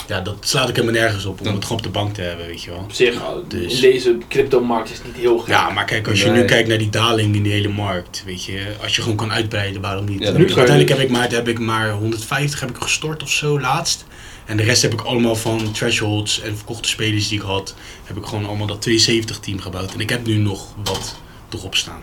Ja, 0.07 0.21
dat 0.21 0.35
slaat 0.39 0.69
ik 0.69 0.75
helemaal 0.75 1.01
nergens 1.01 1.25
op 1.25 1.39
om 1.41 1.53
het 1.53 1.63
gewoon 1.63 1.77
op 1.77 1.83
de 1.83 1.89
bank 1.89 2.13
te 2.13 2.21
hebben, 2.21 2.45
weet 2.47 2.63
je 2.63 2.69
wel. 2.69 2.79
op 2.79 2.91
zich, 2.91 3.21
Dus- 3.47 3.73
in 3.75 3.81
deze 3.81 4.17
crypto-markt 4.29 4.89
is 4.91 4.97
het 4.97 5.05
niet 5.05 5.15
heel 5.15 5.37
gek. 5.37 5.47
Ja, 5.47 5.69
maar 5.69 5.85
kijk, 5.85 6.07
als 6.07 6.21
je 6.21 6.29
Nee. 6.29 6.41
nu 6.41 6.45
kijkt 6.47 6.67
naar 6.67 6.77
die 6.77 6.89
daling 6.89 7.35
in 7.35 7.43
die 7.43 7.51
hele 7.51 7.67
markt, 7.69 8.23
weet 8.25 8.43
je, 8.45 8.61
als 8.83 8.95
je 8.95 9.01
gewoon 9.01 9.17
kan 9.17 9.31
uitbreiden, 9.31 9.81
waarom 9.81 10.05
niet? 10.05 10.19
Ja, 10.19 10.31
Dus 10.31 10.37
je 10.51 10.57
uiteindelijk 10.57 10.87
dus. 10.87 10.97
heb 10.97 11.05
ik, 11.05 11.11
maar, 11.11 11.29
heb 11.31 11.47
ik 11.47 11.59
maar 11.59 11.91
150 11.91 12.59
heb 12.59 12.69
ik 12.69 12.75
gestort 12.79 13.23
of 13.23 13.29
zo 13.29 13.59
laatst. 13.59 14.05
En 14.49 14.57
de 14.57 14.63
rest 14.63 14.81
heb 14.81 14.93
ik 14.93 15.01
allemaal 15.01 15.35
van 15.35 15.71
thresholds 15.71 16.41
en 16.41 16.55
verkochte 16.55 16.89
spelers 16.89 17.27
die 17.27 17.39
ik 17.39 17.45
had, 17.45 17.75
heb 18.03 18.17
ik 18.17 18.25
gewoon 18.25 18.45
allemaal 18.45 18.67
dat 18.67 18.81
270 18.81 19.39
team 19.39 19.59
gebouwd. 19.59 19.93
En 19.93 19.99
ik 19.99 20.09
heb 20.09 20.25
nu 20.25 20.37
nog 20.37 20.67
wat 20.83 21.15
erop 21.49 21.75
staan. 21.75 22.01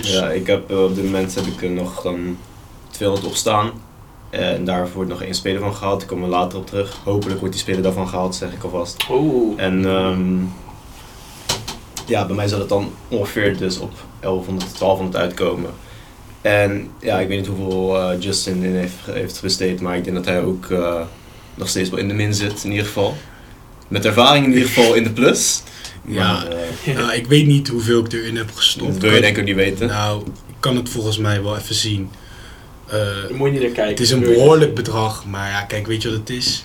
Dus, 0.00 0.12
Ja, 0.12 0.30
ik 0.30 0.46
heb 0.46 0.70
eh, 0.70 0.82
op 0.82 0.94
dit 0.94 1.04
moment 1.04 1.34
heb 1.34 1.46
ik 1.46 1.62
er 1.62 1.70
nog 1.70 2.02
dan 2.02 2.38
200 2.90 3.28
op 3.28 3.34
staan. 3.34 3.70
En 4.30 4.64
daarvoor 4.64 4.94
wordt 4.94 5.10
nog 5.10 5.22
één 5.22 5.34
speler 5.34 5.60
van 5.60 5.74
gehaald. 5.74 6.02
Ik 6.02 6.08
kom 6.08 6.22
er 6.22 6.28
later 6.28 6.58
op 6.58 6.66
terug. 6.66 6.96
Hopelijk 7.04 7.38
wordt 7.38 7.54
die 7.54 7.62
speler 7.62 7.82
daarvan 7.82 8.08
gehaald, 8.08 8.34
zeg 8.34 8.52
ik 8.52 8.62
alvast. 8.62 9.06
Oeh, 9.10 9.62
En 9.62 9.84
ehm, 9.86 10.36
ja, 12.06 12.26
bij 12.26 12.36
mij 12.36 12.48
zal 12.48 12.58
het 12.58 12.68
dan 12.68 12.92
ongeveer 13.08 13.56
dus 13.56 13.78
op 13.78 13.92
1100, 14.20 14.78
1200 14.78 15.16
uitkomen. 15.16 15.70
En 16.40 16.90
ja, 17.00 17.18
ik 17.18 17.28
weet 17.28 17.38
niet 17.38 17.46
hoeveel 17.46 18.00
eh, 18.00 18.20
Justin 18.20 18.62
in 18.62 18.74
heeft, 18.74 19.06
heeft 19.10 19.42
besteed, 19.42 19.80
maar 19.80 19.96
ik 19.96 20.04
denk 20.04 20.16
dat 20.16 20.24
hij 20.24 20.42
ook 20.42 20.70
eh, 20.70 21.00
nog 21.56 21.68
steeds 21.68 21.90
wel 21.90 21.98
in 21.98 22.08
de 22.08 22.14
min 22.14 22.34
zit, 22.34 22.64
in 22.64 22.70
ieder 22.70 22.86
geval. 22.86 23.16
Met 23.88 24.04
ervaring 24.04 24.44
in 24.46 24.52
ieder 24.52 24.68
geval 24.68 24.94
in 24.94 25.02
de 25.02 25.10
plus. 25.12 25.62
Ja. 26.08 26.32
Maar, 26.32 26.46
eh, 26.84 26.94
Nou, 26.96 27.12
ik 27.12 27.26
weet 27.26 27.46
niet 27.46 27.68
hoeveel 27.68 28.04
ik 28.04 28.12
erin 28.12 28.36
heb 28.36 28.50
gestopt. 28.54 28.92
dat 28.92 29.02
wil 29.02 29.12
je 29.14 29.20
denk 29.20 29.34
ik 29.34 29.40
ook 29.40 29.46
niet 29.48 29.56
weten. 29.56 29.86
Nou, 29.86 30.22
ik 30.26 30.54
kan 30.60 30.76
het 30.76 30.88
volgens 30.88 31.18
mij 31.18 31.42
wel 31.42 31.56
even 31.56 31.74
zien. 31.74 32.10
Eh, 32.86 32.98
moet 33.32 33.46
je 33.46 33.52
niet 33.52 33.62
naar 33.62 33.70
kijken. 33.70 33.90
het 33.92 34.00
is 34.00 34.10
een 34.10 34.20
behoorlijk 34.20 34.74
bedrag, 34.74 35.24
maar 35.26 35.50
ja, 35.50 35.62
kijk, 35.62 35.86
weet 35.86 36.02
je 36.02 36.08
wat 36.10 36.18
het 36.18 36.30
is? 36.30 36.64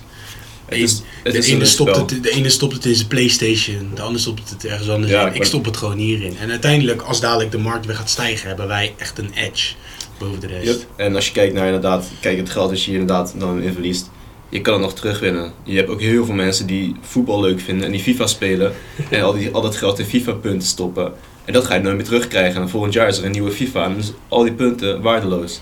het 0.64 0.78
is, 0.80 1.02
het 1.22 1.32
de, 1.32 1.38
is 1.38 1.48
ene 1.48 1.64
stopt 1.64 1.96
het, 1.96 2.22
de 2.22 2.30
ene 2.30 2.48
stopt 2.48 2.72
het 2.72 2.84
in 2.84 2.94
zijn 2.94 3.08
Playstation, 3.08 3.90
de 3.94 4.02
ander 4.02 4.20
stopt 4.20 4.50
het 4.50 4.64
ergens 4.64 4.88
anders 4.88 5.12
Ja, 5.12 5.26
in. 5.28 5.34
ik 5.34 5.44
stop 5.44 5.64
het 5.64 5.76
gewoon 5.76 5.98
hierin. 5.98 6.36
En 6.38 6.50
uiteindelijk, 6.50 7.02
als 7.02 7.20
dadelijk 7.20 7.50
de 7.50 7.58
markt 7.58 7.86
weer 7.86 7.94
gaat 7.96 8.10
stijgen, 8.10 8.48
hebben 8.48 8.66
wij 8.68 8.94
echt 8.96 9.18
een 9.18 9.30
edge 9.34 9.74
boven 10.18 10.40
de 10.40 10.46
rest. 10.46 10.66
Yep. 10.66 10.86
En 10.96 11.14
als 11.14 11.26
je 11.26 11.32
kijkt 11.32 11.54
naar 11.54 11.66
inderdaad, 11.66 12.04
kijk 12.20 12.36
het 12.36 12.50
geld 12.50 12.70
dat 12.70 12.82
je 12.82 12.90
hier 12.90 13.00
inderdaad 13.00 13.34
dan 13.38 13.62
in 13.62 13.72
verliest, 13.72 14.10
je 14.52 14.60
kan 14.60 14.72
het 14.72 14.82
nog 14.82 14.94
terugwinnen. 14.94 15.52
Je 15.62 15.76
hebt 15.76 15.88
ook 15.88 16.00
heel 16.00 16.24
veel 16.24 16.34
mensen 16.34 16.66
die 16.66 16.96
voetbal 17.00 17.40
leuk 17.40 17.60
vinden 17.60 17.86
en 17.86 17.92
die 17.92 18.00
FIFA 18.00 18.26
spelen 18.26 18.72
en 19.10 19.22
al, 19.22 19.32
die, 19.32 19.50
al 19.50 19.62
dat 19.62 19.76
geld 19.76 19.98
in 19.98 20.04
FIFA 20.04 20.32
punten 20.32 20.68
stoppen. 20.68 21.12
En 21.44 21.52
dat 21.52 21.64
ga 21.64 21.74
je 21.74 21.80
nooit 21.80 21.96
meer 21.96 22.04
terugkrijgen. 22.04 22.62
En 22.62 22.68
volgend 22.68 22.92
jaar 22.92 23.08
is 23.08 23.18
er 23.18 23.24
een 23.24 23.30
nieuwe 23.30 23.50
FIFA 23.50 23.84
en 23.84 23.94
dus 23.94 24.12
al 24.28 24.42
die 24.42 24.52
punten 24.52 25.02
waardeloos. 25.02 25.60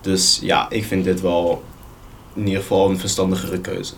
Dus 0.00 0.38
ja, 0.42 0.70
ik 0.70 0.84
vind 0.84 1.04
dit 1.04 1.20
wel 1.20 1.62
in 2.34 2.46
ieder 2.46 2.60
geval 2.60 2.90
een 2.90 2.98
verstandigere 2.98 3.60
keuze. 3.60 3.94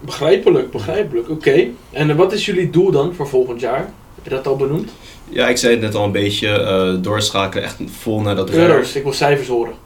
Begrijpelijk, 0.00 0.70
begrijpelijk. 0.70 1.30
Oké. 1.30 1.66
En 1.90 2.16
wat 2.16 2.32
is 2.32 2.46
jullie 2.46 2.70
doel 2.70 2.90
dan 2.90 3.14
voor 3.14 3.28
volgend 3.28 3.60
jaar? 3.60 3.92
Heb 4.14 4.24
je 4.24 4.30
dat 4.30 4.46
al 4.46 4.56
benoemd? 4.56 4.90
Ja, 5.28 5.48
ik 5.48 5.56
zei 5.56 5.72
het 5.72 5.80
net 5.80 5.94
al 5.94 6.04
een 6.04 6.12
beetje, 6.12 6.48
eh, 6.48 7.02
doorschakelen 7.02 7.64
echt 7.64 7.76
vol 8.00 8.20
naar 8.20 8.36
dat. 8.36 8.50
Euro's, 8.50 8.94
ik 8.94 9.02
wil 9.02 9.12
cijfers 9.12 9.48
horen. 9.48 9.83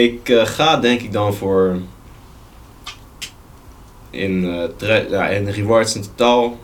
Ik 0.00 0.28
eh, 0.28 0.46
ga 0.46 0.76
denk 0.76 1.00
ik 1.00 1.12
dan 1.12 1.34
voor 1.34 1.78
in, 4.10 4.68
tre- 4.76 5.06
ja, 5.10 5.28
in 5.28 5.48
rewards 5.48 5.94
in 5.94 6.02
totaal, 6.02 6.58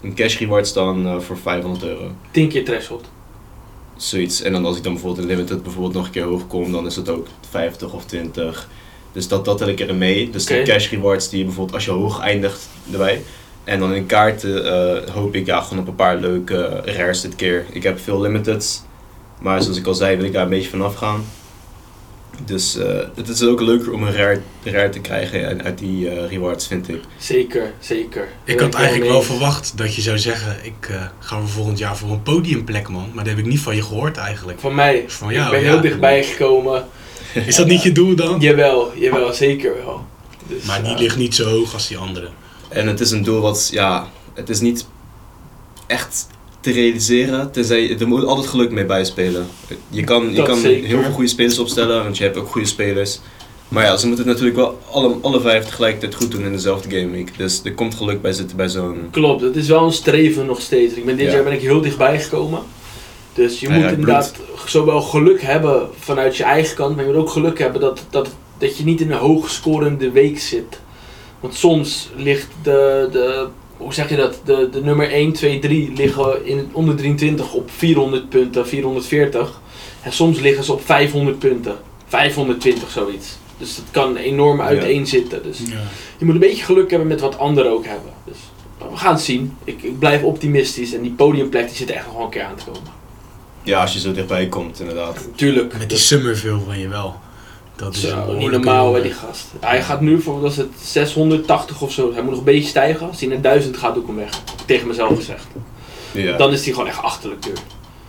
in 0.00 0.14
cash 0.14 0.38
rewards 0.38 0.72
dan 0.72 1.06
eh, 1.06 1.18
voor 1.18 1.38
500 1.38 1.84
euro. 1.84 2.10
10 2.30 2.48
keer 2.48 2.64
threshold. 2.64 3.08
Zoiets. 3.96 4.42
En 4.42 4.52
dan 4.52 4.64
als 4.64 4.76
ik 4.76 4.82
dan 4.82 4.92
bijvoorbeeld 4.92 5.28
in 5.28 5.34
limited 5.34 5.62
bijvoorbeeld 5.62 5.94
nog 5.94 6.04
een 6.06 6.10
keer 6.10 6.24
hoog 6.24 6.46
kom, 6.46 6.72
dan 6.72 6.86
is 6.86 6.96
het 6.96 7.08
ook 7.08 7.26
50 7.50 7.92
of 7.92 8.04
20. 8.04 8.68
Dus 9.12 9.28
dat, 9.28 9.44
dat 9.44 9.58
tel 9.58 9.68
ik 9.68 9.80
er 9.80 9.94
mee. 9.94 10.30
Dus 10.30 10.46
de 10.46 10.54
cash 10.72 10.90
rewards 10.90 11.28
die 11.28 11.38
je 11.38 11.44
bijvoorbeeld 11.44 11.74
als 11.76 11.84
je 11.84 11.90
hoog 11.90 12.20
eindigt 12.20 12.68
erbij. 12.92 13.22
En 13.64 13.78
dan 13.78 13.94
in 13.94 14.06
kaarten 14.06 15.12
hoop 15.12 15.34
ik 15.34 15.46
ja, 15.46 15.60
gewoon 15.60 15.82
op 15.82 15.88
een 15.88 15.94
paar 15.94 16.16
leuke 16.16 16.80
rares 16.84 17.20
dit 17.20 17.36
keer. 17.36 17.66
Ik 17.70 17.82
heb 17.82 17.98
veel 18.00 18.20
limiteds, 18.20 18.82
maar 19.40 19.62
zoals 19.62 19.78
ik 19.78 19.86
al 19.86 19.94
zei 19.94 20.16
wil 20.16 20.24
ik 20.24 20.32
daar 20.32 20.42
een 20.42 20.48
beetje 20.48 20.70
vanaf 20.70 20.94
gaan. 20.94 21.24
Dus 22.44 22.76
eh, 22.76 22.98
het 23.14 23.28
is 23.28 23.42
ook 23.42 23.60
leuker 23.60 23.92
om 23.92 24.02
een 24.02 24.12
rare, 24.12 24.40
rare 24.62 24.88
te 24.88 25.00
krijgen 25.00 25.44
uit- 25.46 25.62
uit 25.62 25.78
die 25.78 26.08
eh, 26.10 26.28
rewards, 26.30 26.66
vind 26.66 26.88
ik. 26.88 27.00
Zeker, 27.18 27.72
zeker. 27.80 28.28
Ik 28.44 28.60
had 28.60 28.74
eigenlijk 28.74 29.10
wel 29.10 29.22
verwacht 29.22 29.72
dat 29.76 29.94
je 29.94 30.02
zou 30.02 30.18
zeggen, 30.18 30.56
ik 30.62 30.88
eh, 30.88 31.02
ga 31.18 31.38
voor 31.38 31.48
volgend 31.48 31.78
jaar 31.78 31.96
voor 31.96 32.10
een 32.10 32.22
podiumplek 32.22 32.88
man. 32.88 33.06
Maar 33.14 33.24
dat 33.24 33.34
heb 33.34 33.38
ik 33.44 33.50
niet 33.50 33.60
van 33.60 33.76
je 33.76 33.82
gehoord 33.82 34.16
eigenlijk. 34.16 34.60
Van 34.60 34.74
mij. 34.74 35.04
Van 35.06 35.32
jou, 35.32 35.44
ik 35.44 35.50
ben 35.50 35.60
ja. 35.62 35.66
heel 35.72 35.80
dichtbij 35.80 36.24
gekomen. 36.24 36.86
Is 37.46 37.56
dat 37.56 37.66
niet 37.66 37.82
je 37.82 37.92
doel 37.92 38.14
dan? 38.14 38.40
Jawel, 38.40 38.92
jawel, 38.96 39.32
zeker 39.32 39.74
wel. 39.84 40.04
Dus, 40.46 40.64
Maar 40.64 40.82
die 40.82 40.96
ligt 40.96 41.16
niet 41.16 41.34
zo 41.34 41.48
hoog 41.48 41.72
als 41.72 41.88
die 41.88 41.98
andere. 41.98 42.28
En 42.68 42.86
het 42.86 43.00
is 43.00 43.10
een 43.10 43.22
doel 43.22 43.40
wat, 43.40 43.68
ja, 43.72 44.08
het 44.34 44.48
is 44.48 44.60
niet 44.60 44.86
echt 45.86 46.26
te 46.60 46.72
realiseren, 46.72 47.50
tenzij 47.52 47.96
er 47.98 48.08
moet 48.08 48.24
altijd 48.24 48.46
geluk 48.48 48.70
mee 48.70 48.84
bijspelen. 48.84 49.46
Je 49.88 50.04
kan, 50.04 50.28
je 50.30 50.36
Dat 50.36 50.46
kan 50.46 50.58
zeker. 50.58 50.88
heel 50.88 51.02
veel 51.02 51.12
goede 51.12 51.28
spelers 51.28 51.58
opstellen, 51.58 52.02
want 52.02 52.16
je 52.18 52.24
hebt 52.24 52.36
ook 52.36 52.48
goede 52.48 52.66
spelers. 52.66 53.20
Maar 53.68 53.84
ja, 53.84 53.96
ze 53.96 54.06
moeten 54.06 54.24
het 54.28 54.32
natuurlijk 54.34 54.60
wel 54.60 54.78
alle, 54.90 55.16
alle 55.22 55.40
vijf 55.40 55.64
tegelijkertijd 55.64 56.14
goed 56.14 56.30
doen 56.30 56.44
in 56.44 56.52
dezelfde 56.52 56.98
game 56.98 57.10
week. 57.10 57.38
Dus 57.38 57.60
er 57.64 57.72
komt 57.74 57.94
geluk 57.94 58.22
bij 58.22 58.32
zitten 58.32 58.56
bij 58.56 58.68
zo'n... 58.68 59.08
Klopt, 59.10 59.40
het 59.42 59.56
is 59.56 59.68
wel 59.68 59.84
een 59.84 59.92
streven 59.92 60.46
nog 60.46 60.60
steeds. 60.60 60.94
Ik 60.94 61.04
ben, 61.04 61.16
dit 61.16 61.26
Ja. 61.26 61.32
jaar 61.32 61.44
ben 61.44 61.52
ik 61.52 61.60
heel 61.60 61.80
dichtbij 61.80 62.20
gekomen. 62.20 62.60
Dus 63.34 63.60
je 63.60 63.68
moet 63.68 63.90
inderdaad 63.90 64.32
zowel 64.66 65.00
geluk 65.00 65.42
hebben 65.42 65.88
vanuit 65.98 66.36
je 66.36 66.42
eigen 66.44 66.76
kant, 66.76 66.96
maar 66.96 67.04
je 67.04 67.10
moet 67.10 67.20
ook 67.20 67.30
geluk 67.30 67.58
hebben 67.58 67.80
dat, 67.80 68.04
dat, 68.10 68.28
dat 68.58 68.76
je 68.78 68.84
niet 68.84 69.00
in 69.00 69.10
een 69.10 69.18
hoogscorende 69.18 70.10
week 70.10 70.38
zit. 70.40 70.80
Want 71.40 71.54
soms 71.54 72.10
ligt 72.16 72.48
de, 72.62 73.08
de 73.12 73.46
hoe 73.80 73.94
zeg 73.94 74.08
je 74.08 74.16
dat, 74.16 74.40
de, 74.44 74.68
de 74.72 74.82
nummer 74.82 75.10
1, 75.10 75.32
2, 75.32 75.58
3 75.58 75.92
liggen 75.96 76.46
in 76.46 76.56
het 76.56 76.66
onder 76.72 76.96
23 76.96 77.52
op 77.52 77.70
400 77.70 78.28
punten, 78.28 78.66
440. 78.68 79.60
En 80.02 80.12
soms 80.12 80.40
liggen 80.40 80.64
ze 80.64 80.72
op 80.72 80.84
500 80.84 81.38
punten, 81.38 81.76
520 82.06 82.90
zoiets. 82.90 83.38
Dus 83.58 83.76
dat 83.76 83.84
kan 83.90 84.16
enorm 84.16 84.60
uiteen 84.60 85.06
zitten. 85.06 85.42
Dus 85.42 85.58
Ja. 85.58 85.80
je 86.18 86.24
moet 86.24 86.34
een 86.34 86.40
beetje 86.40 86.64
geluk 86.64 86.90
hebben 86.90 87.08
met 87.08 87.20
wat 87.20 87.38
anderen 87.38 87.72
ook 87.72 87.84
hebben. 87.86 88.12
Dus 88.24 88.36
we 88.90 88.96
gaan 88.96 89.12
het 89.12 89.22
zien. 89.22 89.56
Ik, 89.64 89.82
ik 89.82 89.98
blijf 89.98 90.22
optimistisch 90.22 90.94
en 90.94 91.02
die 91.02 91.12
podiumplek 91.12 91.66
die 91.68 91.76
zit 91.76 91.90
echt 91.90 92.06
nog 92.06 92.14
wel 92.14 92.24
een 92.24 92.30
keer 92.30 92.42
aan 92.42 92.56
te 92.56 92.64
komen. 92.64 92.98
Ja, 93.62 93.80
als 93.80 93.92
je 93.92 93.98
zo 94.00 94.12
dichtbij 94.12 94.46
komt, 94.46 94.80
inderdaad. 94.80 95.28
Tuurlijk. 95.34 95.78
Met 95.78 95.88
die 95.88 95.98
Summerville 95.98 96.60
van 96.66 96.78
je 96.78 96.88
wel. 96.88 97.14
Dat 97.80 97.94
is 97.94 98.00
Zo, 98.00 98.32
niet 98.32 98.50
normaal 98.50 98.78
hè, 98.78 98.84
jongen. 98.84 99.02
die 99.02 99.12
gast. 99.12 99.46
Hij 99.60 99.82
gaat 99.82 100.00
nu 100.00 100.20
voor, 100.20 100.44
het, 100.44 100.66
680 100.82 101.82
of 101.82 101.92
zo. 101.92 102.12
Hij 102.12 102.22
moet 102.22 102.30
nog 102.30 102.38
een 102.38 102.44
beetje 102.44 102.68
stijgen. 102.68 103.08
Als 103.08 103.20
hij 103.20 103.28
naar 103.28 103.40
1000 103.40 103.76
gaat, 103.76 103.94
doe 103.94 104.02
ik 104.02 104.08
hem 104.08 104.18
weg. 104.18 104.42
Tegen 104.66 104.86
mezelf 104.86 105.16
gezegd. 105.16 105.46
Ja. 106.12 106.36
Dan 106.36 106.52
is 106.52 106.64
hij 106.64 106.72
gewoon 106.72 106.88
echt 106.88 107.02
achterlijk 107.02 107.42
duur. 107.42 107.58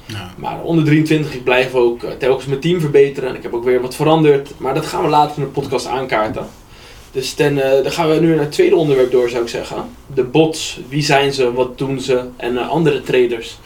Ja. 0.06 0.34
Maar 0.38 0.62
onder 0.62 0.86
23, 0.86 1.34
ik 1.34 1.44
blijf 1.44 1.74
ook 1.74 2.04
eh, 2.04 2.12
telkens 2.12 2.46
mijn 2.46 2.60
team 2.60 2.80
verbeteren. 2.80 3.30
En 3.30 3.36
ik 3.36 3.44
heb 3.44 3.54
ook 3.54 3.64
weer 3.64 3.82
wat 3.82 3.96
veranderd. 3.96 4.52
Maar 4.58 4.74
dat 4.74 4.86
gaan 4.86 5.04
we 5.04 5.10
later 5.10 5.38
in 5.38 5.44
de 5.44 5.50
podcast 5.50 5.88
aankaarten. 5.88 6.46
Dus 7.12 7.34
ten, 7.34 7.64
eh, 7.78 7.84
dan 7.84 7.92
gaan 7.92 8.10
we 8.10 8.16
nu 8.16 8.30
naar 8.30 8.40
het 8.44 8.52
tweede 8.52 8.76
onderwerp 8.76 9.12
door, 9.12 9.30
zou 9.30 9.44
ik 9.44 9.50
zeggen. 9.50 9.90
De 10.14 10.24
bots. 10.24 10.80
Wie 10.90 11.04
zijn 11.04 11.34
ze? 11.34 11.54
Wat 11.54 11.78
doen 11.78 12.00
ze? 12.00 12.24
En 12.38 12.58
eh, 12.58 12.70
andere 12.70 13.02
traders. 13.02 13.58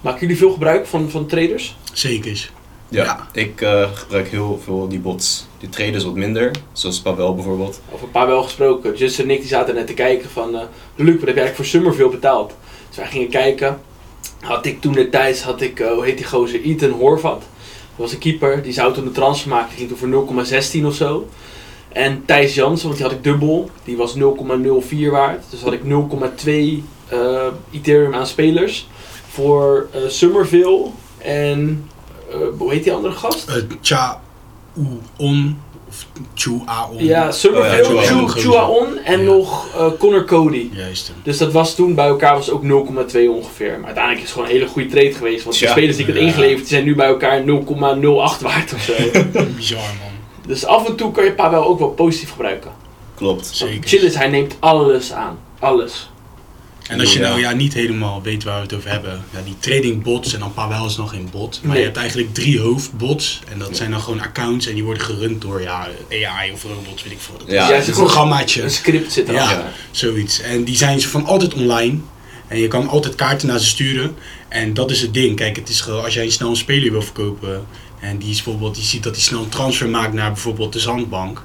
Maken 0.00 0.20
jullie 0.20 0.36
veel 0.36 0.52
gebruik 0.52 0.86
van, 0.86 1.10
van 1.10 1.26
traders? 1.26 1.76
Zeker. 1.92 2.50
Ja. 2.88 3.04
ja. 3.04 3.28
ik 3.32 3.60
eh, 3.60 3.90
gebruik 3.92 4.28
heel 4.28 4.60
veel 4.64 4.88
die 4.88 4.98
bots. 4.98 5.46
Die 5.58 5.68
traders 5.68 6.04
wat 6.04 6.14
minder, 6.14 6.50
zoals 6.72 7.00
Pavel 7.00 7.34
bijvoorbeeld. 7.34 7.80
Over 7.92 8.08
wel 8.12 8.42
gesproken. 8.42 8.94
Justin 8.94 9.24
en 9.24 9.30
ik 9.30 9.40
die 9.40 9.48
zaten 9.48 9.74
net 9.74 9.86
te 9.86 9.94
kijken 9.94 10.30
van... 10.30 10.54
eh 10.54 10.62
Luc, 10.94 11.14
wat 11.14 11.26
heb 11.26 11.34
jij 11.34 11.44
eigenlijk 11.44 11.56
voor 11.56 11.64
Summerville 11.64 12.10
betaald? 12.10 12.54
Dus 12.88 12.96
wij 12.96 13.06
gingen 13.06 13.28
kijken. 13.28 13.80
Had 14.40 14.66
ik 14.66 14.80
toen 14.80 14.92
de 14.92 15.08
tijd, 15.08 15.42
had 15.42 15.60
ik, 15.60 15.80
eh, 15.80 15.92
hoe 15.92 16.04
heet 16.04 16.16
die 16.16 16.26
gozer, 16.26 16.62
Ethan 16.62 16.90
Horvat. 16.90 17.40
Dat 17.40 18.04
was 18.04 18.12
een 18.12 18.18
keeper, 18.18 18.62
die 18.62 18.72
zou 18.72 18.92
toen 18.94 19.04
de 19.04 19.12
transfer 19.12 19.48
maken. 19.48 19.68
Die 19.68 19.76
ging 19.76 19.88
toen 19.88 19.98
voor 19.98 20.44
0,16 20.80 20.86
of 20.86 20.94
zo. 20.94 21.28
En 21.88 22.22
Thijs 22.26 22.54
Jansen, 22.54 22.86
want 22.86 22.98
die 22.98 23.06
had 23.06 23.16
ik 23.16 23.24
dubbel. 23.24 23.70
Die 23.84 23.96
was 23.96 24.16
0,04 24.16 25.10
waard. 25.10 25.44
Dus 25.50 25.60
had 25.60 25.72
ik 25.72 25.82
0,2 25.82 26.84
eh, 27.08 27.46
Ethereum 27.72 28.14
aan 28.14 28.26
spelers. 28.26 28.88
Voor 29.28 29.88
Summerville 30.06 30.86
en... 31.18 31.88
eh, 32.30 32.36
hoe 32.58 32.72
heet 32.72 32.84
die 32.84 32.92
andere 32.92 33.14
gast? 33.14 33.48
Uh, 33.48 33.54
Cha 33.80 34.20
On. 35.16 35.58
Of 35.88 36.06
Chu 36.34 36.60
A 36.68 36.88
On. 36.92 37.04
Ja, 37.04 37.30
Summerville, 37.32 37.86
Oh 37.86 38.02
ja, 38.02 38.08
Chuaon. 38.08 38.28
Chu- 38.28 38.40
Chuaon 38.40 38.98
en 38.98 39.18
Ja. 39.18 39.24
nog 39.24 39.66
eh, 39.76 39.86
Connor 39.98 40.24
Cody. 40.24 40.68
Juist. 40.72 41.12
Dus 41.22 41.38
dat 41.38 41.52
was 41.52 41.74
toen 41.74 41.94
bij 41.94 42.06
elkaar 42.06 42.34
was 42.34 42.50
ook 42.50 42.62
0,2 42.62 42.68
ongeveer. 43.30 43.76
Maar 43.76 43.84
uiteindelijk 43.86 44.16
is 44.16 44.22
het 44.22 44.30
gewoon 44.32 44.46
een 44.48 44.52
hele 44.54 44.66
goede 44.66 44.88
trade 44.88 45.12
geweest. 45.12 45.44
Want 45.44 45.58
de 45.58 45.66
spelers 45.68 45.96
die 45.96 46.06
ik 46.06 46.12
had 46.14 46.22
ingeleverd 46.22 46.58
die 46.58 46.66
zijn 46.68 46.84
nu 46.84 46.94
bij 46.94 47.06
elkaar 47.06 47.40
0,08 47.44 48.42
waard 48.42 48.74
of 48.74 48.80
zo. 48.82 48.92
Bizar 49.56 49.78
man. 49.78 50.12
dus 50.46 50.64
af 50.64 50.86
en 50.88 50.96
toe 50.96 51.10
kan 51.12 51.24
je 51.24 51.32
Pavel 51.32 51.64
ook 51.64 51.78
wel 51.78 51.88
positief 51.90 52.30
gebruiken. 52.30 52.70
Klopt. 53.14 53.46
Zeker. 53.52 53.88
Chill 53.88 54.02
is, 54.04 54.14
hij 54.14 54.28
neemt 54.28 54.56
alles 54.58 55.12
aan. 55.12 55.38
Alles. 55.58 56.10
En 56.88 57.00
als 57.00 57.12
je 57.12 57.18
Ja. 57.18 57.28
nou 57.28 57.40
ja, 57.40 57.52
niet 57.52 57.72
helemaal 57.74 58.22
weet 58.22 58.44
waar 58.44 58.56
we 58.56 58.62
het 58.62 58.74
over 58.74 58.90
hebben, 58.90 59.24
ja, 59.32 59.40
die 59.44 59.56
trading 59.58 60.02
bots 60.02 60.32
en 60.34 60.40
dan 60.40 60.54
Pavel 60.54 60.86
is 60.86 60.96
nog 60.96 61.10
geen 61.10 61.28
bot. 61.30 61.58
Maar 61.62 61.70
Nee. 61.70 61.78
je 61.78 61.84
hebt 61.84 61.96
eigenlijk 61.96 62.34
drie 62.34 62.60
hoofdbots 62.60 63.40
en 63.52 63.58
dat 63.58 63.68
Ja. 63.68 63.74
zijn 63.74 63.90
dan 63.90 64.00
gewoon 64.00 64.20
accounts 64.20 64.66
en 64.66 64.74
die 64.74 64.84
worden 64.84 65.02
gerund 65.02 65.40
door 65.40 65.60
ja, 65.62 65.88
AI 66.10 66.52
of 66.52 66.62
robots, 66.62 67.02
weet 67.02 67.12
ik 67.12 67.18
veel. 67.20 67.38
Dat 67.38 67.46
Ja, 67.50 67.70
is 67.72 67.84
Ja, 67.86 67.88
een 67.92 67.98
programmaatje, 67.98 68.62
Een 68.62 68.70
script 68.70 69.12
zit 69.12 69.26
Ja. 69.26 69.32
erachter. 69.32 69.64
zoiets. 69.90 70.40
En 70.40 70.64
die 70.64 70.76
zijn 70.76 71.00
ze 71.00 71.08
van 71.08 71.24
altijd 71.26 71.54
online 71.54 71.98
en 72.48 72.58
je 72.58 72.68
kan 72.68 72.88
altijd 72.88 73.14
kaarten 73.14 73.48
naar 73.48 73.58
ze 73.58 73.66
sturen. 73.66 74.16
En 74.48 74.74
dat 74.74 74.90
is 74.90 75.00
het 75.00 75.14
ding. 75.14 75.36
Kijk, 75.36 75.56
het 75.56 75.68
is 75.68 75.80
gewoon, 75.80 76.04
als 76.04 76.14
jij 76.14 76.30
snel 76.30 76.48
een 76.50 76.56
speler 76.56 76.90
wil 76.92 77.02
verkopen 77.02 77.66
en 78.00 78.18
die 78.18 78.30
is 78.30 78.42
bijvoorbeeld, 78.42 78.76
je 78.76 78.82
ziet 78.82 79.02
dat 79.02 79.14
hij 79.14 79.22
snel 79.24 79.42
een 79.42 79.48
transfer 79.48 79.88
maakt 79.88 80.12
naar 80.12 80.32
bijvoorbeeld 80.32 80.72
de 80.72 80.78
zandbank. 80.80 81.42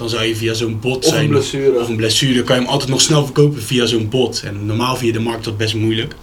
Dan 0.00 0.08
zou 0.08 0.24
je 0.24 0.36
via 0.36 0.54
zo'n 0.54 0.80
bot 0.80 0.96
Of 0.96 1.04
een 1.04 1.10
zijn 1.10 1.28
blessure. 1.28 1.80
of 1.80 1.88
een 1.88 1.96
blessure, 1.96 2.42
kan 2.42 2.56
je 2.56 2.62
hem 2.62 2.70
altijd 2.70 2.90
nog 2.90 3.00
snel 3.00 3.24
verkopen 3.24 3.62
via 3.62 3.86
zo'n 3.86 4.08
bot. 4.08 4.42
En 4.44 4.66
normaal 4.66 4.96
via 4.96 5.12
de 5.12 5.20
markt 5.20 5.38
is 5.38 5.44
dat 5.44 5.56
best 5.56 5.74
moeilijk. 5.74 6.14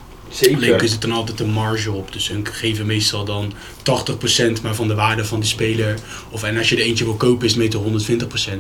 Alleen 0.42 0.60
Zeker. 0.60 0.82
er 0.82 0.88
zit 0.88 1.02
dan 1.02 1.12
altijd 1.12 1.40
een 1.40 1.50
marge 1.50 1.92
op. 1.92 2.12
Dus 2.14 2.28
hun 2.28 2.48
geven 2.52 2.86
meestal 2.86 3.26
dan 3.26 3.54
80% 3.84 4.62
maar 4.62 4.76
van 4.76 4.88
de 4.88 4.96
waarde 4.96 5.26
van 5.26 5.40
die 5.40 5.50
speler. 5.50 5.96
Of 6.30 6.44
en 6.44 6.58
als 6.58 6.70
je 6.70 6.76
er 6.76 6.82
eentje 6.82 7.04
wil 7.04 7.16
kopen 7.16 7.46
is 7.46 7.56
het 7.56 7.62
meestal 7.62 7.84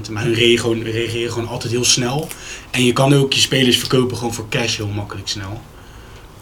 120%. 0.07 0.11
Maar 0.11 0.23
hun 0.23 0.33
reageren 0.33 0.59
gewoon, 0.59 0.83
reageren 0.83 1.31
gewoon 1.31 1.47
altijd 1.47 1.71
heel 1.71 1.83
snel. 1.83 2.27
En 2.71 2.85
je 2.85 2.93
kan 2.93 3.13
ook 3.13 3.33
je 3.33 3.39
spelers 3.39 3.77
verkopen 3.77 4.17
gewoon 4.17 4.33
voor 4.33 4.49
cash 4.49 4.77
heel 4.77 4.87
makkelijk 4.87 5.27
snel. 5.27 5.61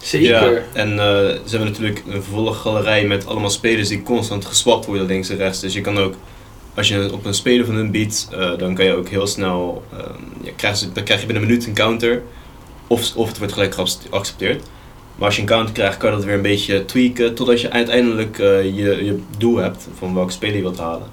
Zeker. 0.01 0.53
Ja, 0.53 0.61
en 0.73 0.91
eh, 0.91 0.97
ze 1.25 1.49
hebben 1.49 1.67
natuurlijk 1.67 2.03
een 2.07 2.23
vervolggalerij 2.23 3.05
met 3.05 3.25
allemaal 3.25 3.49
spelers 3.49 3.87
die 3.87 4.03
constant 4.03 4.45
geswapt 4.45 4.85
worden 4.85 5.05
links 5.05 5.29
en 5.29 5.37
rechts. 5.37 5.59
Dus 5.59 5.73
je 5.73 5.81
kan 5.81 5.97
ook, 5.97 6.15
als 6.75 6.87
je 6.87 7.13
op 7.13 7.25
een 7.25 7.33
speler 7.33 7.65
van 7.65 7.75
hun 7.75 7.91
biedt, 7.91 8.27
eh, 8.31 8.57
dan 8.57 8.75
kan 8.75 8.85
je 8.85 8.95
ook 8.95 9.09
heel 9.09 9.27
snel, 9.27 9.83
ehm, 9.91 10.21
ja, 10.41 10.51
krijg 10.55 10.79
je, 10.79 10.91
dan 10.91 11.03
krijg 11.03 11.19
je 11.19 11.25
binnen 11.25 11.43
een 11.43 11.49
minuut 11.49 11.67
een 11.67 11.73
counter. 11.73 12.21
Of, 12.87 13.15
of 13.15 13.27
het 13.27 13.37
wordt 13.37 13.53
gelijk 13.53 13.75
geaccepteerd. 13.75 14.63
Maar 15.15 15.25
als 15.25 15.35
je 15.35 15.41
een 15.41 15.47
counter 15.47 15.73
krijgt, 15.73 15.97
kan 15.97 16.09
je 16.09 16.15
dat 16.15 16.25
weer 16.25 16.35
een 16.35 16.41
beetje 16.41 16.85
tweaken 16.85 17.35
totdat 17.35 17.61
je 17.61 17.71
uiteindelijk 17.71 18.39
eh, 18.39 18.63
je, 18.63 19.05
je 19.05 19.19
doel 19.37 19.57
hebt 19.57 19.87
van 19.97 20.13
welke 20.13 20.31
speler 20.31 20.55
je 20.55 20.61
wilt 20.61 20.77
halen. 20.77 21.07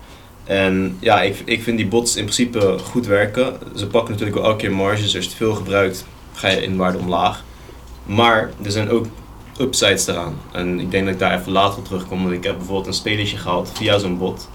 En 0.45 0.97
ja, 1.01 1.23
ik, 1.23 1.43
ik 1.45 1.63
vind 1.63 1.77
die 1.77 1.87
bots 1.87 2.17
in 2.17 2.23
principe 2.23 2.77
goed 2.83 3.07
werken. 3.07 3.57
Ze 3.77 3.87
pakken 3.87 4.13
natuurlijk 4.13 4.39
wel 4.39 4.47
elke 4.47 4.61
keer 4.61 4.73
marges, 4.73 5.03
als 5.03 5.13
je 5.13 5.19
het 5.19 5.35
veel 5.35 5.55
gebruikt, 5.55 6.07
ga 6.33 6.49
je 6.49 6.63
in 6.63 6.77
waarde 6.77 6.99
omlaag. 6.99 7.45
Maar 8.07 8.51
er 8.63 8.71
zijn 8.71 8.91
ook 8.91 9.07
upsides 9.61 10.07
eraan. 10.07 10.41
En 10.53 10.81
ik 10.81 10.91
denk 10.91 11.05
dat 11.05 11.13
ik 11.13 11.21
daar 11.21 11.39
even 11.39 11.53
later 11.53 11.79
op 11.79 11.85
terugkom. 11.85 12.23
Want 12.23 12.35
ik 12.35 12.45
heb 12.45 12.57
bijvoorbeeld 12.57 12.87
een 12.87 12.93
spelertje 12.93 13.37
gehaald 13.37 13.71
via 13.75 13.99
zo'n 13.99 14.19
bot. 14.19 14.49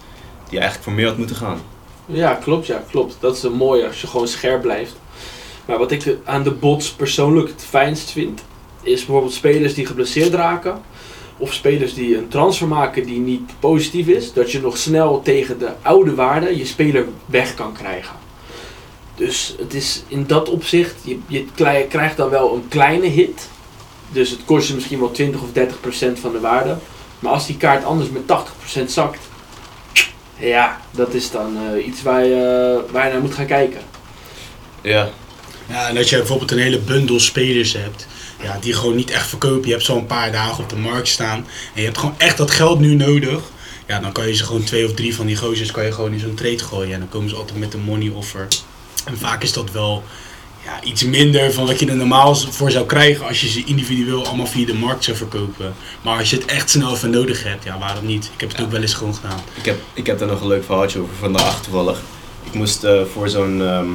Die 0.50 0.60
eigenlijk 0.60 0.84
voor 0.84 0.94
meer 0.94 1.08
had 1.08 1.18
moeten 1.18 1.36
gaan. 1.36 1.62
Ja, 2.06 2.34
klopt, 2.34 2.66
ja, 2.66 2.84
klopt. 2.89 3.18
Dat 3.20 3.36
is 3.36 3.44
een 3.44 3.54
mooie 3.54 3.88
als 3.88 4.01
je 4.01 4.08
gewoon 4.08 4.27
scherp 4.27 4.62
blijft. 4.62 4.96
Maar 5.66 5.77
wat 5.77 5.92
ik 5.92 6.18
aan 6.24 6.44
de 6.44 6.51
bots 6.51 6.92
persoonlijk 6.92 7.48
het 7.48 7.66
fijnst 7.70 8.12
vind, 8.12 8.44
is 8.82 9.06
bijvoorbeeld 9.06 9.34
spelers 9.34 9.74
die 9.74 9.86
geblesseerd 9.86 10.34
raken. 10.34 10.82
Of 11.38 11.54
spelers 11.54 11.94
die 11.94 12.18
een 12.18 12.27
transfer 12.27 12.68
maken 12.68 13.06
die 13.06 13.20
niet 13.20 13.51
positief 13.60 14.08
is. 14.08 14.34
Dat 14.34 14.51
je 14.51 14.62
nog 14.62 14.77
snel 14.77 15.22
tegen 15.22 15.60
de 15.60 15.72
oude 15.82 16.16
waarde 16.16 16.58
je 16.58 16.66
speler 16.66 17.06
weg 17.25 17.54
kan 17.54 17.74
krijgen. 17.74 18.16
Dus 19.16 19.56
het 19.60 19.74
is 19.74 20.04
in 20.08 20.25
dat 20.27 20.50
opzicht, 20.50 20.96
je, 21.04 21.20
je 21.27 21.46
krijgt 21.89 22.18
dan 22.18 22.30
wel 22.30 22.56
een 22.56 22.68
kleine 22.68 23.08
hit. 23.08 23.50
Dus 24.12 24.30
het 24.30 24.46
kost 24.46 24.68
je 24.68 24.74
misschien 24.74 25.00
wel 25.00 25.12
20 25.12 25.42
of 25.42 25.51
30 25.51 25.80
procent 25.80 26.20
van 26.20 26.32
de 26.32 26.39
waarde. 26.39 26.77
Maar 27.20 27.32
als 27.32 27.48
die 27.48 27.58
kaart 27.58 27.84
anders 27.84 28.10
met 28.10 28.27
80 28.27 28.58
procent 28.58 28.92
zakt, 28.92 29.26
ja, 30.39 30.82
dat 30.91 31.13
is 31.13 31.32
dan 31.32 31.58
eh, 31.58 31.86
iets 31.88 32.01
waar 32.01 32.25
je, 32.25 32.82
waar 32.91 33.06
je 33.06 33.12
naar 33.12 33.22
moet 33.22 33.34
gaan 33.34 33.46
kijken. 33.46 33.82
Ja, 34.82 35.10
Ja, 35.70 35.88
en 35.88 35.98
als 35.98 36.10
je 36.10 36.17
bijvoorbeeld 36.17 36.51
een 36.51 36.58
hele 36.58 36.79
bundel 36.79 37.20
spelers 37.20 37.74
hebt, 37.74 38.08
ja, 38.41 38.58
die 38.62 38.74
gewoon 38.74 38.96
niet 38.96 39.12
echt 39.12 39.27
verkopen. 39.27 39.65
Je 39.65 39.72
hebt 39.72 39.86
zo 39.86 39.98
een 39.98 40.06
paar 40.06 40.32
dagen 40.32 40.63
op 40.63 40.70
de 40.70 40.75
markt 40.75 41.08
staan 41.08 41.38
en 41.74 41.82
je 41.82 41.86
hebt 41.86 41.98
gewoon 41.98 42.15
echt 42.17 42.38
dat 42.38 42.51
geld 42.51 42.79
nu 42.79 42.96
nodig. 42.96 43.41
Ja, 43.88 44.00
dan 44.00 44.12
kan 44.12 44.27
je 44.27 44.36
ze 44.36 44.46
gewoon 44.46 44.63
twee 44.63 44.86
of 44.86 44.94
drie 44.94 45.15
van 45.15 45.25
die 45.25 45.36
gozers 45.36 45.72
kan 45.72 45.86
je 45.86 45.91
gewoon 45.91 46.13
in 46.13 46.20
zo'n 46.20 46.34
trade 46.34 46.60
gooien. 46.60 46.94
En 46.94 47.00
dan 47.00 47.10
komen 47.10 47.29
ze 47.29 47.36
altijd 47.36 47.60
met 47.60 47.74
een 47.74 47.82
money 47.82 48.10
offer. 48.10 48.48
En 49.06 49.17
vaak 49.17 49.44
is 49.44 49.53
dat 49.53 49.72
wel 49.72 50.03
ja, 50.67 50.83
iets 50.83 51.03
minder 51.03 51.53
van 51.53 51.65
wat 51.65 51.79
je 51.79 51.88
er 51.88 51.95
normaal 51.95 52.36
voor 52.36 52.71
zou 52.71 52.86
krijgen 52.86 53.27
als 53.27 53.41
je 53.41 53.47
ze 53.47 53.63
individueel 53.63 54.25
allemaal 54.25 54.45
via 54.45 54.65
de 54.65 54.74
markt 54.74 55.03
zou 55.03 55.17
verkopen. 55.17 55.74
Maar 56.01 56.17
als 56.17 56.29
je 56.29 56.36
het 56.36 56.45
echt 56.45 56.69
snel 56.69 56.93
even 56.93 57.09
nodig 57.09 57.43
hebt, 57.43 57.63
ja, 57.63 57.77
waarom 57.77 58.05
niet? 58.05 58.29
Ik 58.33 58.39
heb 58.39 58.51
het 58.51 58.62
ook 58.62 58.71
wel 58.71 58.81
eens 58.81 58.93
gewoon 58.93 59.15
gedaan. 59.15 59.39
Ik 59.53 59.65
heb, 59.65 59.79
ik 59.93 60.05
heb 60.05 60.19
daar 60.19 60.27
nog 60.27 60.41
een 60.41 60.47
leuk 60.47 60.63
verhaaltje 60.63 61.00
over 61.00 61.15
vandaag 61.15 61.62
toevallig. 61.62 62.01
Ik 62.43 62.53
moest 62.53 62.83
eh, 62.83 63.01
voor 63.13 63.29
zo'n 63.29 63.62
ehm, 63.62 63.89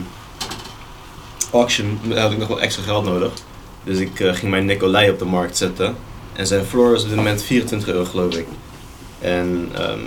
auction, 1.51 1.99
had 2.15 2.33
ik 2.33 2.39
nog 2.39 2.49
wel 2.49 2.61
extra 2.61 2.83
geld 2.83 3.05
nodig. 3.05 3.33
Dus 3.85 3.99
ik 3.99 4.21
eh, 4.21 4.35
ging 4.35 4.51
mijn 4.51 4.65
Nicolai 4.65 5.11
op 5.11 5.19
de 5.19 5.25
markt 5.25 5.57
zetten. 5.57 5.97
En 6.33 6.47
zijn 6.47 6.65
floor 6.65 6.91
was 6.91 7.03
op 7.03 7.09
dit 7.09 7.17
moment 7.17 7.43
24 7.43 7.89
euro 7.89 8.05
geloof 8.05 8.35
ik. 8.35 8.47
En 9.19 9.69
ehm, 9.75 10.01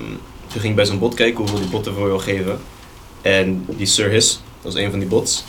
toen 0.48 0.60
ging 0.62 0.66
ik 0.66 0.76
bij 0.76 0.86
zo'n 0.86 1.00
bot 1.00 1.14
kijken 1.14 1.38
hoeveel 1.40 1.60
die 1.60 1.70
bot 1.70 1.86
ervoor 1.88 2.08
wil 2.08 2.20
geven. 2.20 2.60
En 3.22 3.66
die 3.68 3.86
Sir 3.86 4.10
His, 4.10 4.32
dat 4.62 4.74
was 4.74 4.82
een 4.84 4.90
van 4.90 5.00
die 5.00 5.08
bots, 5.08 5.44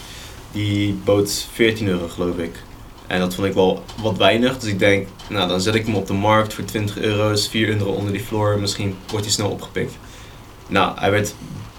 die 0.56 0.98
bood 1.04 1.46
14 1.52 1.88
euro 1.88 2.08
geloof 2.08 2.36
ik. 2.36 2.62
En 3.06 3.20
dat 3.20 3.34
vond 3.34 3.46
ik 3.46 3.54
wel 3.54 3.84
wat 4.02 4.16
weinig. 4.16 4.58
Dus 4.58 4.70
ik 4.70 4.78
denk, 4.78 5.08
nou 5.28 5.48
dan 5.48 5.60
zet 5.60 5.74
ik 5.74 5.86
hem 5.86 5.94
op 5.94 6.06
de 6.06 6.12
markt 6.12 6.54
voor 6.54 6.64
20 6.64 6.98
euro's, 6.98 7.48
4 7.48 7.68
euro 7.68 7.90
onder 7.90 8.12
die 8.12 8.22
floor. 8.22 8.58
Misschien 8.58 8.94
wordt 9.10 9.24
hij 9.24 9.34
snel 9.34 9.50
opgepikt. 9.50 9.92
Nou, 10.66 10.98
hij 10.98 11.10
werd 11.10 11.34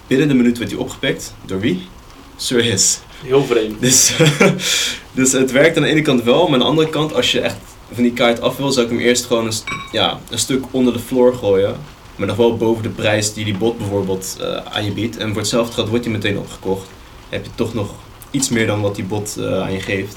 binnen 0.07 0.27
de 0.27 0.33
minuut 0.33 0.57
werd 0.57 0.71
hij 0.71 0.79
opgepikt. 0.79 1.33
Door 1.45 1.59
wie? 1.59 1.87
Sir. 2.35 2.79
Heel 3.23 3.43
vreemd. 3.43 3.81
Dus, 3.81 4.13
dus 5.11 5.31
het 5.31 5.51
werkt 5.51 5.77
aan 5.77 5.83
de 5.83 5.89
ene 5.89 6.01
kant 6.01 6.23
wel, 6.23 6.43
maar 6.43 6.53
aan 6.53 6.59
de 6.59 6.65
andere 6.65 6.89
kant, 6.89 7.13
als 7.13 7.31
je 7.31 7.39
echt 7.39 7.57
van 7.91 8.03
die 8.03 8.13
kaart 8.13 8.41
af 8.41 8.57
wil, 8.57 8.71
zou 8.71 8.85
ik 8.85 8.91
hem 8.91 9.01
eerst 9.01 9.25
gewoon 9.25 9.45
een, 9.45 9.53
ja, 9.91 10.19
een 10.29 10.39
stuk 10.39 10.65
onder 10.71 10.93
de 10.93 10.99
floor 10.99 11.35
gooien. 11.35 11.75
Maar 12.15 12.27
nog 12.27 12.35
wel 12.35 12.57
boven 12.57 12.83
de 12.83 12.89
prijs 12.89 13.33
die 13.33 13.45
die 13.45 13.57
bot 13.57 13.77
bijvoorbeeld 13.77 14.37
eh, 14.39 14.55
aan 14.55 14.85
je 14.85 14.91
biedt. 14.91 15.17
En 15.17 15.27
voor 15.27 15.37
hetzelfde 15.37 15.73
geld 15.73 15.89
wordt 15.89 16.05
hij 16.05 16.13
meteen 16.13 16.37
opgekocht. 16.37 16.87
Heb 17.29 17.45
je 17.45 17.51
toch 17.55 17.73
nog 17.73 17.93
iets 18.31 18.49
meer 18.49 18.67
dan 18.67 18.81
wat 18.81 18.95
die 18.95 19.03
bot 19.05 19.37
eh, 19.37 19.61
aan 19.61 19.71
je 19.73 19.79
geeft. 19.79 20.15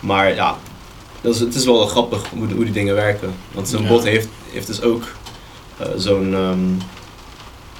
Maar 0.00 0.34
ja, 0.34 0.58
dat 1.20 1.34
is, 1.34 1.40
het 1.40 1.54
is 1.54 1.64
wel 1.64 1.86
grappig 1.86 2.28
hoe, 2.28 2.52
hoe 2.52 2.64
die 2.64 2.72
dingen 2.72 2.94
werken. 2.94 3.34
Want 3.52 3.68
zo'n 3.68 3.82
Ja. 3.82 3.88
bot 3.88 4.04
heeft, 4.04 4.28
heeft 4.50 4.66
dus 4.66 4.82
ook 4.82 5.02
eh, 5.78 5.86
zo'n 5.96 6.34
ehm, 6.34 6.58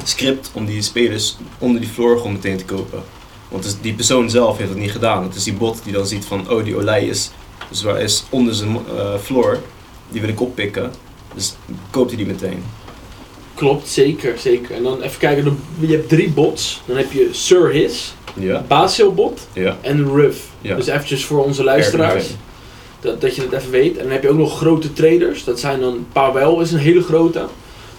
script 0.05 0.51
om 0.53 0.67
die 0.67 0.83
spelers 0.83 1.37
onder 1.59 1.81
die 1.81 1.91
floor 1.91 2.17
gewoon 2.17 2.33
meteen 2.33 2.57
te 2.57 2.65
kopen. 2.65 3.03
Want 3.49 3.63
dus 3.63 3.77
die 3.81 3.95
persoon 3.95 4.31
zelf 4.31 4.57
heeft 4.59 4.71
het 4.71 4.79
niet 4.79 4.91
gedaan. 4.91 5.23
Het 5.23 5.35
is 5.35 5.45
die 5.45 5.53
bot 5.53 5.81
die 5.85 5.93
dan 5.93 6.07
ziet 6.07 6.25
van, 6.25 6.51
oh 6.51 6.65
die 6.65 6.77
olij 6.77 7.05
is, 7.07 7.31
dus 7.69 7.83
waar 7.83 8.01
is 8.01 8.25
onder 8.31 8.55
zijn 8.55 8.79
eh, 8.97 9.15
floor, 9.23 9.59
die 10.09 10.21
wil 10.21 10.31
ik 10.31 10.41
oppikken. 10.41 10.93
Dus 11.35 11.55
koopt 11.91 12.09
hij 12.09 12.17
die 12.17 12.27
meteen. 12.27 12.65
Klopt, 13.55 13.89
zeker, 13.89 14.39
zeker. 14.39 14.75
En 14.75 14.83
dan 14.83 15.01
even 15.01 15.19
kijken, 15.19 15.59
je 15.79 15.87
hebt 15.87 16.09
drie 16.09 16.31
bots. 16.31 16.81
Dan 16.87 16.97
heb 16.97 17.13
je 17.13 17.29
Sir 17.33 17.71
His, 17.71 18.15
Ja, 18.39 18.65
Basil 18.69 19.15
bot 19.15 19.47
ja. 19.53 19.77
en 19.81 20.15
Ruff. 20.15 20.39
Ja. 20.61 20.77
Dus 20.77 20.87
eventjes 20.87 21.25
voor 21.25 21.45
onze 21.45 21.65
luisteraars. 21.65 22.27
Dat, 23.01 23.21
dat 23.21 23.37
je 23.37 23.43
het 23.43 23.53
even 23.53 23.71
weet. 23.71 23.97
En 23.97 24.03
dan 24.03 24.13
heb 24.13 24.23
je 24.23 24.29
ook 24.29 24.37
nog 24.37 24.57
grote 24.57 24.93
traders. 24.93 25.45
Dat 25.45 25.61
zijn 25.61 25.81
dan 25.81 26.07
Powell 26.13 26.63
is 26.63 26.73
een 26.73 26.79
hele 26.79 27.03
grote. 27.03 27.39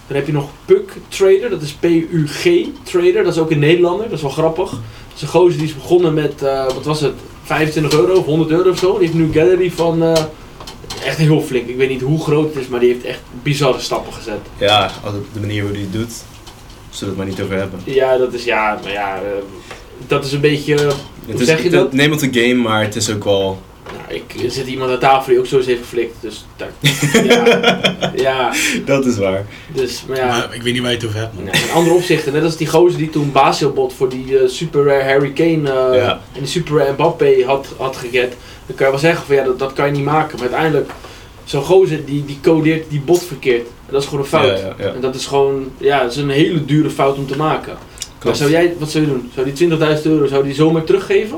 Dan 0.08 0.16
heb 0.16 0.26
je 0.26 0.34
nog 0.34 0.50
Puk 0.66 0.94
Trader. 1.08 1.50
Dat 1.50 1.62
is 1.62 1.74
P-U-G 1.74 2.66
Trader. 2.84 3.24
Dat 3.24 3.34
is 3.34 3.40
ook 3.40 3.52
een 3.52 3.60
Nederlander. 3.60 4.06
Dat 4.06 4.16
is 4.16 4.22
wel 4.22 4.32
grappig. 4.32 4.70
Dat 4.70 5.16
is 5.16 5.22
een 5.22 5.28
gozer 5.28 5.58
die 5.58 5.68
is 5.68 5.76
begonnen 5.76 6.14
met, 6.14 6.42
eh, 6.42 6.66
wat 6.66 6.86
was 6.86 7.02
het, 7.02 7.14
25 7.44 8.00
euro 8.00 8.14
of 8.14 8.26
100 8.26 8.52
euro 8.52 8.70
of 8.70 8.78
zo. 8.78 8.92
Die 8.92 9.00
heeft 9.00 9.14
nu 9.14 9.24
een 9.24 9.34
gallery 9.34 9.72
van 9.72 10.04
eh, 10.04 10.24
echt 11.06 11.18
heel 11.18 11.42
flink. 11.42 11.68
Ik 11.68 11.78
weet 11.78 11.90
niet 11.90 12.02
hoe 12.02 12.22
groot 12.22 12.54
het 12.54 12.64
is, 12.64 12.68
maar 12.68 12.80
die 12.80 12.94
heeft 12.94 13.06
echt 13.06 13.22
bizarre 13.44 13.80
stappen 13.80 14.14
gezet. 14.14 14.40
Ja, 14.58 14.92
de 15.34 15.40
manier 15.40 15.64
hoe 15.64 15.72
hij 15.72 15.82
het 15.82 15.94
doet, 15.94 16.14
zullen 16.90 17.00
we 17.00 17.06
het 17.06 17.18
maar 17.18 17.26
niet 17.26 17.42
over 17.42 17.56
hebben. 17.56 17.80
Ja, 17.84 18.18
dat 18.18 18.34
is 18.34 18.44
ja, 18.44 18.80
maar 18.84 18.92
ja, 18.92 19.16
eh, 19.16 19.22
dat 20.08 20.26
is 20.26 20.32
een 20.32 20.42
beetje. 20.42 20.74
Het 20.76 20.96
hoe 21.32 21.42
is, 21.42 21.46
zeg 21.48 21.58
je 21.58 21.64
het- 21.64 21.72
dat? 21.72 21.94
Neem 21.94 22.12
het 22.12 22.22
een 22.22 22.34
game, 22.34 22.54
maar 22.54 22.82
het 22.84 22.96
is 22.96 23.10
ook 23.12 23.24
wel... 23.24 23.62
Nou, 24.08 24.20
ik 24.20 24.44
er 24.44 24.52
zit 24.52 24.68
iemand 24.68 24.92
aan 24.92 25.00
tafel 25.00 25.30
die 25.32 25.40
ook 25.40 25.46
zo 25.46 25.58
eens 25.58 25.66
heeft 25.66 25.80
geflikt. 25.82 26.16
Dus 26.20 26.46
daar, 26.56 26.70
ja, 27.26 28.14
ja, 28.16 28.54
Dat 28.86 29.06
is 29.06 29.18
waar. 29.18 29.46
dus 29.74 30.04
maar 30.08 30.18
ja. 30.18 30.28
Maar 30.28 30.50
ik 30.56 30.62
weet 30.62 30.74
niet 30.74 30.82
waar 30.82 30.92
je 30.92 30.98
het 30.98 31.06
over 31.06 31.20
hebt. 31.20 31.34
man. 31.34 31.44
Nee, 31.44 31.54
in 31.54 31.72
andere 31.74 31.96
opzichten, 31.96 32.34
net 32.34 32.44
als 32.44 32.58
die 32.58 32.68
gozer 32.68 32.98
die 32.98 33.10
toen 33.10 33.32
Basilbot 33.32 33.94
voor 33.94 34.10
die 34.10 34.40
eh, 34.40 34.48
super 34.50 34.84
rare 34.84 35.04
Harry 35.04 35.32
Kane 35.32 35.70
eh, 35.72 35.96
Ja. 36.02 36.12
en 36.34 36.40
die 36.40 36.48
super 36.48 36.78
rare 36.78 36.92
Mbappé 36.92 37.44
had, 37.46 37.68
had 37.78 37.96
geget, 37.96 38.36
dan 38.66 38.76
kan 38.76 38.86
je 38.86 38.92
wel 38.92 39.02
zeggen 39.02 39.26
van 39.26 39.36
ja, 39.36 39.44
dat, 39.44 39.60
dat 39.60 39.74
kan 39.74 39.86
je 39.86 39.92
niet 39.92 40.04
maken. 40.06 40.38
Maar 40.40 40.48
uiteindelijk, 40.48 40.92
zo'n 41.44 41.64
gozer 41.64 42.06
die, 42.06 42.26
die 42.26 42.40
codeert 42.42 42.90
die 42.90 43.00
bot 43.00 43.24
verkeerd. 43.24 43.68
En 43.68 43.94
dat 43.94 44.02
is 44.02 44.08
gewoon 44.08 44.24
een 44.24 44.30
fout. 44.30 44.46
Ja, 44.60 44.66
ja, 44.66 44.74
ja. 44.78 44.94
En 44.94 45.02
dat 45.02 45.16
is 45.16 45.26
gewoon, 45.26 45.72
ja, 45.78 46.02
dat 46.02 46.12
is 46.12 46.18
een 46.18 46.30
hele 46.30 46.66
dure 46.66 46.90
fout 46.90 47.18
om 47.18 47.28
te 47.28 47.38
maken. 47.38 47.78
Maar 48.24 48.36
zou 48.36 48.50
jij, 48.52 48.74
wat 48.80 48.92
zou 48.92 49.04
je 49.06 49.10
doen? 49.10 49.32
Zou 49.36 49.54
die 49.54 49.70
20.000 49.98 50.02
euro, 50.04 50.28
zou 50.28 50.44
die 50.44 50.54
zomaar 50.54 50.84
teruggeven? 50.84 51.38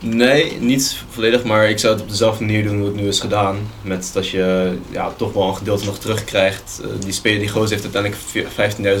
Nee, 0.00 0.52
niet 0.60 0.96
volledig, 1.10 1.44
maar 1.44 1.70
ik 1.70 1.78
zou 1.78 1.92
het 1.92 2.02
op 2.02 2.08
dezelfde 2.08 2.44
manier 2.44 2.64
doen 2.64 2.76
hoe 2.78 2.86
het 2.86 2.94
nu 2.96 3.08
is 3.08 3.20
gedaan. 3.20 3.56
Met 3.82 4.10
dat 4.12 4.28
je 4.28 4.76
ja, 4.90 5.12
toch 5.16 5.32
wel 5.32 5.48
een 5.48 5.56
gedeelte 5.56 5.84
nog 5.84 5.98
terugkrijgt. 5.98 6.80
Eh, 6.82 6.88
die 7.00 7.12
speler, 7.12 7.38
die 7.38 7.48
gozer 7.48 7.70
heeft 7.80 7.94
uiteindelijk 7.94 8.22
vi- 8.26 8.44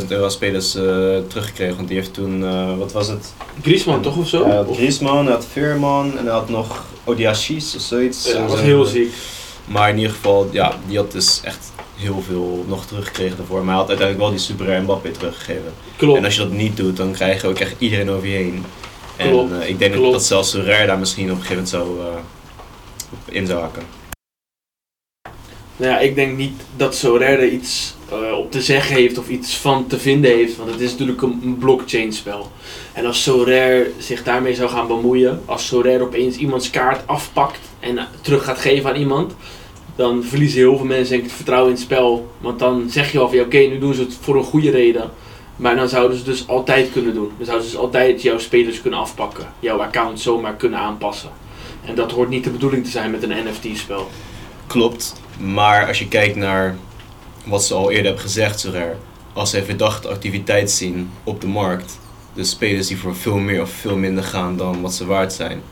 15.000 0.00 0.10
euro 0.10 0.24
aan 0.24 0.30
spelers 0.30 0.74
eh, 0.74 0.82
teruggekregen. 1.28 1.76
Want 1.76 1.88
die 1.88 1.96
heeft 1.96 2.14
toen, 2.14 2.44
eh, 2.44 2.76
wat 2.78 2.92
was 2.92 3.08
het? 3.08 3.32
Griezmann 3.62 4.02
toch 4.02 4.16
of 4.16 4.28
zo? 4.28 4.46
Hij 4.46 4.56
had 4.56 4.68
Griezmann, 4.76 5.24
hij 5.24 5.34
had 5.34 5.46
Veerman 5.52 6.18
en 6.18 6.24
hij 6.24 6.34
had 6.34 6.48
nog 6.48 6.84
Odiachis 7.04 7.74
of 7.76 7.82
zoiets. 7.82 8.26
ja, 8.26 8.38
dat 8.40 8.50
was 8.50 8.60
heel 8.60 8.84
ziek. 8.84 9.12
Maar 9.64 9.88
in 9.90 9.96
ieder 9.96 10.12
geval, 10.12 10.48
ja, 10.52 10.72
die 10.88 10.96
had 10.96 11.12
dus 11.12 11.40
echt 11.44 11.72
heel 11.96 12.22
veel 12.22 12.64
nog 12.68 12.86
teruggekregen 12.86 13.36
daarvoor. 13.36 13.58
Maar 13.58 13.68
hij 13.68 13.76
had 13.76 13.88
uiteindelijk 13.88 14.28
wel 14.28 14.36
die 14.36 14.46
super 14.46 14.66
rare 14.66 14.82
Mbappé 14.82 15.10
teruggegeven. 15.10 15.72
Klopt. 15.96 16.18
En 16.18 16.24
als 16.24 16.34
je 16.34 16.40
dat 16.40 16.52
niet 16.52 16.76
doet, 16.76 16.96
dan 16.96 17.12
krijg 17.12 17.42
je 17.42 17.48
ook 17.48 17.58
echt 17.58 17.74
iedereen 17.78 18.10
over 18.10 18.28
je 18.28 18.34
heen. 18.34 18.64
En 19.16 19.30
Klopt, 19.30 19.52
eh, 19.52 19.68
ik 19.68 19.78
denk 19.78 19.92
klopt. 19.92 20.12
dat 20.12 20.24
zelfs 20.24 20.50
zo 20.50 20.60
rare 20.64 20.86
daar 20.86 20.98
misschien 20.98 21.30
op 21.30 21.38
een 21.38 21.44
gegeven 21.44 21.54
moment 21.54 21.68
zou, 21.68 22.00
eh, 22.00 23.34
in 23.34 23.46
zou 23.46 23.60
hakken. 23.60 23.82
Nou 25.76 25.92
ja, 25.92 25.98
ik 25.98 26.14
denk 26.14 26.36
niet 26.36 26.60
dat 26.76 26.94
Sorare 26.94 27.36
er 27.36 27.48
iets 27.48 27.94
eh, 28.10 28.38
op 28.38 28.50
te 28.50 28.62
zeggen 28.62 28.94
heeft 28.96 29.18
of 29.18 29.28
iets 29.28 29.56
van 29.56 29.86
te 29.86 29.98
vinden 29.98 30.30
heeft. 30.30 30.56
Want 30.56 30.70
het 30.70 30.80
is 30.80 30.90
natuurlijk 30.90 31.22
een, 31.22 31.56
blockchain 31.58 32.12
spel. 32.12 32.50
En 32.92 33.06
als 33.06 33.22
Sorare 33.22 33.90
zich 33.98 34.22
daarmee 34.22 34.54
zou 34.54 34.70
gaan 34.70 34.86
bemoeien, 34.86 35.42
als 35.44 35.66
Sorare 35.66 36.02
opeens 36.02 36.36
iemands 36.36 36.70
kaart 36.70 37.06
afpakt 37.06 37.60
en 37.80 38.08
terug 38.20 38.44
gaat 38.44 38.58
geven 38.58 38.90
aan 38.90 38.96
iemand, 38.96 39.34
dan 39.96 40.24
verliezen 40.24 40.58
heel 40.58 40.76
veel 40.76 40.86
mensen 40.86 41.08
denk 41.08 41.20
ik 41.20 41.26
het 41.26 41.36
vertrouwen 41.36 41.70
in 41.70 41.76
het 41.76 41.84
spel. 41.84 42.34
Want 42.38 42.58
dan 42.58 42.90
zeg 42.90 43.12
je 43.12 43.18
al 43.18 43.28
van 43.28 43.36
ja, 43.36 43.42
oké, 43.42 43.58
nu 43.58 43.78
doen 43.78 43.94
ze 43.94 44.00
het 44.00 44.18
voor 44.20 44.36
een 44.36 44.44
goede 44.44 44.70
reden. 44.70 45.10
Maar 45.56 45.76
dan 45.76 45.88
zouden 45.88 46.18
ze 46.18 46.24
dus 46.24 46.48
altijd 46.48 46.92
kunnen 46.92 47.14
doen. 47.14 47.30
Dan 47.36 47.46
zouden 47.46 47.66
ze 47.66 47.72
dus 47.72 47.82
altijd 47.82 48.22
jouw 48.22 48.38
spelers 48.38 48.80
kunnen 48.80 49.00
afpakken. 49.00 49.46
Jouw 49.60 49.82
account 49.82 50.20
zomaar 50.20 50.54
kunnen 50.54 50.78
aanpassen. 50.78 51.30
En 51.84 51.94
dat 51.94 52.12
hoort 52.12 52.28
niet 52.28 52.44
de 52.44 52.50
bedoeling 52.50 52.84
te 52.84 52.90
zijn 52.90 53.10
met 53.10 53.22
een 53.22 53.46
NFT-spel. 53.48 54.08
Klopt, 54.66 55.20
maar 55.38 55.86
als 55.86 55.98
je 55.98 56.08
kijkt 56.08 56.36
naar 56.36 56.76
wat 57.44 57.64
ze 57.64 57.74
al 57.74 57.90
eerder 57.90 58.04
hebben 58.04 58.22
gezegd, 58.22 58.60
zo 58.60 58.70
rare, 58.70 58.96
als 59.32 59.50
zij 59.50 59.62
verdachte 59.62 60.08
activiteit 60.08 60.70
zien 60.70 61.10
op 61.24 61.40
de 61.40 61.46
markt, 61.46 61.98
dus 62.34 62.50
spelers 62.50 62.86
die 62.86 62.98
voor 62.98 63.16
veel 63.16 63.38
meer 63.38 63.62
of 63.62 63.70
veel 63.70 63.96
minder 63.96 64.24
gaan 64.24 64.56
dan 64.56 64.80
wat 64.80 64.94
ze 64.94 65.06
waard 65.06 65.32
zijn, 65.32 65.62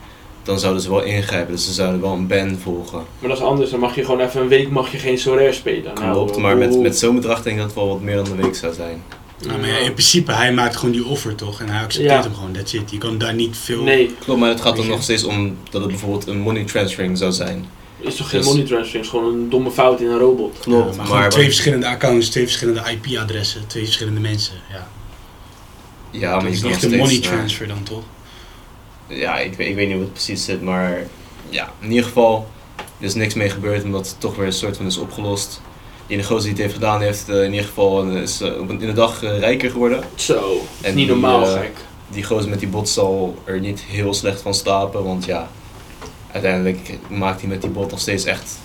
dan 0.45 0.59
zouden 0.59 0.81
ze 0.81 0.89
wel 0.89 1.03
ingrijpen. 1.03 1.53
Dus 1.53 1.65
ze 1.65 1.73
zouden 1.73 2.01
wel 2.01 2.11
een 2.11 2.27
ban 2.27 2.57
volgen. 2.63 3.03
Maar 3.19 3.29
dat 3.29 3.37
is 3.37 3.43
anders, 3.43 3.69
dan 3.69 3.79
mag 3.79 3.95
je 3.95 4.05
gewoon 4.05 4.19
even 4.19 4.41
een 4.41 4.47
week 4.47 4.69
mag 4.69 4.91
je 4.91 4.97
geen 4.97 5.17
Sorare 5.17 5.53
spelen. 5.53 5.93
Nou, 5.93 6.11
Klopt, 6.13 6.35
eh, 6.35 6.41
maar 6.41 6.57
met, 6.57 6.79
met 6.79 6.97
zo'n 6.97 7.15
bedrag 7.15 7.41
denk 7.43 7.55
ik 7.55 7.61
dat 7.61 7.65
het 7.65 7.75
wel 7.75 7.87
wat 7.87 8.01
meer 8.01 8.15
dan 8.15 8.25
een 8.25 8.41
week 8.41 8.55
zou 8.55 8.73
zijn. 8.73 9.03
Nou, 9.45 9.59
maar 9.59 9.69
ja, 9.69 9.77
in 9.77 9.93
principe, 9.93 10.31
hij 10.31 10.53
maakt 10.53 10.75
gewoon 10.75 10.91
die 10.93 11.05
offer 11.05 11.35
toch? 11.35 11.59
En 11.61 11.69
hij 11.69 11.83
accepteert 11.83 12.13
Ja. 12.13 12.21
hem 12.21 12.33
gewoon, 12.35 12.51
that's 12.51 12.73
it. 12.73 12.91
Je 12.91 12.97
kan 12.97 13.17
daar 13.17 13.33
niet 13.33 13.57
veel... 13.57 13.83
Nee, 13.83 14.15
Klopt, 14.19 14.39
maar 14.39 14.49
het 14.49 14.61
gaat 14.61 14.75
dan 14.75 14.87
nog 14.87 15.03
steeds 15.03 15.23
om 15.23 15.57
dat 15.69 15.81
het 15.81 15.89
bijvoorbeeld 15.91 16.27
een 16.27 16.39
money 16.39 16.63
transferring 16.63 17.17
zou 17.17 17.31
zijn. 17.31 17.65
is 17.99 18.15
toch 18.15 18.29
geen 18.29 18.39
Dus- 18.39 18.49
money 18.49 18.65
transfer, 18.65 18.99
is 18.99 19.07
gewoon 19.07 19.33
een 19.33 19.49
domme 19.49 19.71
fout 19.71 19.99
in 20.01 20.07
een 20.07 20.17
robot. 20.17 20.57
Ja, 20.65 20.85
maar, 21.09 21.29
twee 21.29 21.45
verschillende 21.45 21.87
accounts, 21.87 22.29
twee 22.29 22.43
verschillende 22.43 22.81
IP-adressen, 22.91 23.67
twee 23.67 23.83
verschillende 23.83 24.19
mensen. 24.19 24.53
Ja. 24.71 24.87
Ja, 26.11 26.39
maar 26.39 26.51
je 26.51 26.59
kan 26.61 26.69
echt 26.71 26.81
nog 26.83 26.91
een 26.91 26.97
money 26.97 27.19
transfer 27.19 27.67
dan 27.67 27.83
toch? 27.83 28.03
Ja, 29.07 29.37
ik, 29.39 29.53
weet- 29.53 29.67
ik 29.67 29.75
weet 29.75 29.85
niet 29.87 29.95
hoe 29.95 30.03
het 30.05 30.13
precies 30.13 30.45
zit, 30.45 30.61
maar 30.61 31.07
ja, 31.49 31.71
in 31.79 31.89
ieder 31.89 32.03
geval 32.05 32.47
er 32.99 33.05
is 33.05 33.13
niks 33.13 33.33
mee 33.33 33.49
gebeurd 33.49 33.83
omdat 33.83 34.07
het 34.07 34.19
toch 34.19 34.35
weer 34.35 34.45
een 34.45 34.53
soort 34.53 34.77
van 34.77 34.85
is 34.85 34.97
opgelost. 34.97 35.61
Die 36.07 36.23
gozer 36.23 36.41
die 36.41 36.49
het 36.51 36.59
heeft 36.61 36.73
gedaan 36.73 37.01
heeft 37.01 37.29
eh, 37.29 37.43
in 37.43 37.51
ieder 37.51 37.67
geval 37.67 38.07
eh, 38.09 38.21
is 38.21 38.41
eh, 38.41 38.59
op 38.59 38.69
een, 38.69 38.81
in 38.81 38.87
de 38.87 38.93
dag 38.93 39.21
rijker 39.21 39.69
geworden. 39.71 40.03
Zo, 40.15 40.61
is 40.81 40.87
En 40.87 40.95
niet 40.95 41.07
die, 41.07 41.15
normaal 41.15 41.45
gek. 41.45 41.71
Die 42.09 42.23
gozer 42.23 42.49
met 42.49 42.59
die 42.59 42.67
bot 42.67 42.89
zal 42.89 43.37
er 43.43 43.59
niet 43.59 43.79
heel 43.87 44.13
slecht 44.13 44.41
van 44.41 44.53
slapen, 44.53 45.03
want 45.03 45.25
ja, 45.25 45.49
uiteindelijk 46.31 46.97
maakt 47.09 47.39
hij 47.39 47.49
met 47.49 47.61
die 47.61 47.69
bot 47.69 47.91
nog 47.91 47.99
steeds 47.99 48.23
echt 48.25 48.59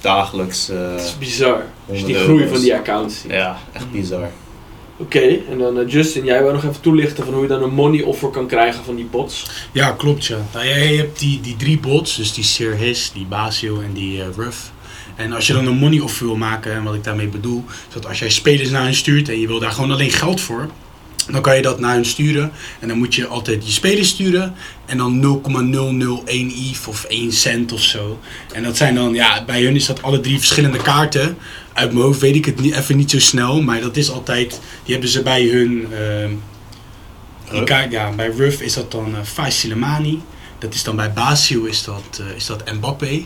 dagelijks 0.00 0.66
Het 0.66 1.00
is 1.00 1.18
bizar. 1.18 1.62
Als 1.88 1.98
je 1.98 2.04
die 2.06 2.14
groei 2.14 2.48
van 2.48 2.60
die 2.60 2.74
accounts 2.74 3.20
ziet. 3.20 3.30
Ja, 3.30 3.56
echt 3.72 3.90
bizar. 3.90 4.30
Oké, 4.96 5.38
en 5.50 5.58
dan 5.58 5.78
eh, 5.78 5.88
Justin, 5.88 6.24
jij 6.24 6.42
wil 6.42 6.52
nog 6.52 6.64
even 6.64 6.80
toelichten 6.80 7.24
van 7.24 7.34
hoe 7.34 7.42
je 7.42 7.48
dan 7.48 7.62
een 7.62 7.74
money 7.74 8.02
offer 8.02 8.28
kan 8.28 8.46
krijgen 8.46 8.84
van 8.84 8.96
die 8.96 9.04
bots. 9.04 9.46
Ja, 9.72 9.92
klopt 9.92 10.24
ja. 10.24 10.38
Nou, 10.52 10.66
jij 10.66 10.96
hebt 10.96 11.18
die, 11.18 11.40
die 11.40 11.56
drie 11.56 11.78
bots, 11.78 12.16
dus 12.16 12.32
die 12.32 12.44
Sir 12.44 12.76
His, 12.76 13.10
die 13.14 13.26
Basio 13.26 13.80
en 13.80 13.92
die 13.92 14.22
eh, 14.22 14.26
Ruff. 14.36 14.72
En 15.16 15.32
als 15.32 15.46
je 15.46 15.52
dan 15.52 15.66
een 15.66 15.76
money 15.76 16.00
offer 16.00 16.26
wil 16.26 16.36
maken, 16.36 16.72
en 16.72 16.82
wat 16.82 16.94
ik 16.94 17.04
daarmee 17.04 17.28
bedoel, 17.28 17.64
is 17.68 17.94
dat 17.94 18.06
als 18.06 18.18
jij 18.18 18.30
spelers 18.30 18.70
naar 18.70 18.82
hen 18.82 18.94
stuurt 18.94 19.28
en 19.28 19.40
je 19.40 19.46
wil 19.46 19.58
daar 19.58 19.70
gewoon 19.70 19.90
alleen 19.90 20.10
geld 20.10 20.40
voor, 20.40 20.68
Dan 21.30 21.42
kan 21.42 21.56
je 21.56 21.62
dat 21.62 21.80
naar 21.80 21.94
hun 21.94 22.04
sturen. 22.04 22.52
En 22.80 22.88
dan 22.88 22.98
moet 22.98 23.14
je 23.14 23.26
altijd 23.26 23.66
je 23.66 23.72
spelers 23.72 24.08
sturen. 24.08 24.54
En 24.86 24.98
dan 24.98 25.20
0,001 25.20 26.50
ETH 26.50 26.88
of 26.88 27.04
1 27.04 27.32
cent 27.32 27.72
of 27.72 27.80
zo. 27.80 28.18
En 28.52 28.62
dat 28.62 28.76
zijn 28.76 28.94
dan, 28.94 29.14
ja, 29.14 29.44
bij 29.44 29.62
hun 29.62 29.74
is 29.74 29.86
dat 29.86 30.02
alle 30.02 30.20
drie 30.20 30.38
verschillende 30.38 30.82
kaarten. 30.82 31.36
Uit 31.72 31.92
mijn 31.92 32.04
hoofd 32.04 32.20
weet 32.20 32.34
ik 32.36 32.44
het 32.44 32.60
niet, 32.60 32.74
even 32.74 32.96
niet 32.96 33.10
zo 33.10 33.18
snel. 33.18 33.62
Maar 33.62 33.80
dat 33.80 33.96
is 33.96 34.10
altijd, 34.10 34.60
die 34.84 34.92
hebben 34.92 35.10
ze 35.10 35.22
bij 35.22 35.44
hun... 35.44 35.86
ehm, 35.92 36.30
die 37.50 37.58
Ruff? 37.58 37.64
kaart, 37.64 37.90
ja, 37.92 38.10
bij 38.10 38.30
Ruff 38.36 38.60
is 38.60 38.74
dat 38.74 38.90
dan 38.90 39.10
uh, 39.10 39.22
Faiz. 39.22 39.66
Dat 40.58 40.74
is 40.74 40.82
dan 40.82 40.96
bij 40.96 41.12
Basio 41.12 41.64
is 41.64 41.84
dat, 41.84 42.20
eh, 42.20 42.36
is 42.36 42.46
dat 42.46 42.72
Mbappé. 42.72 43.24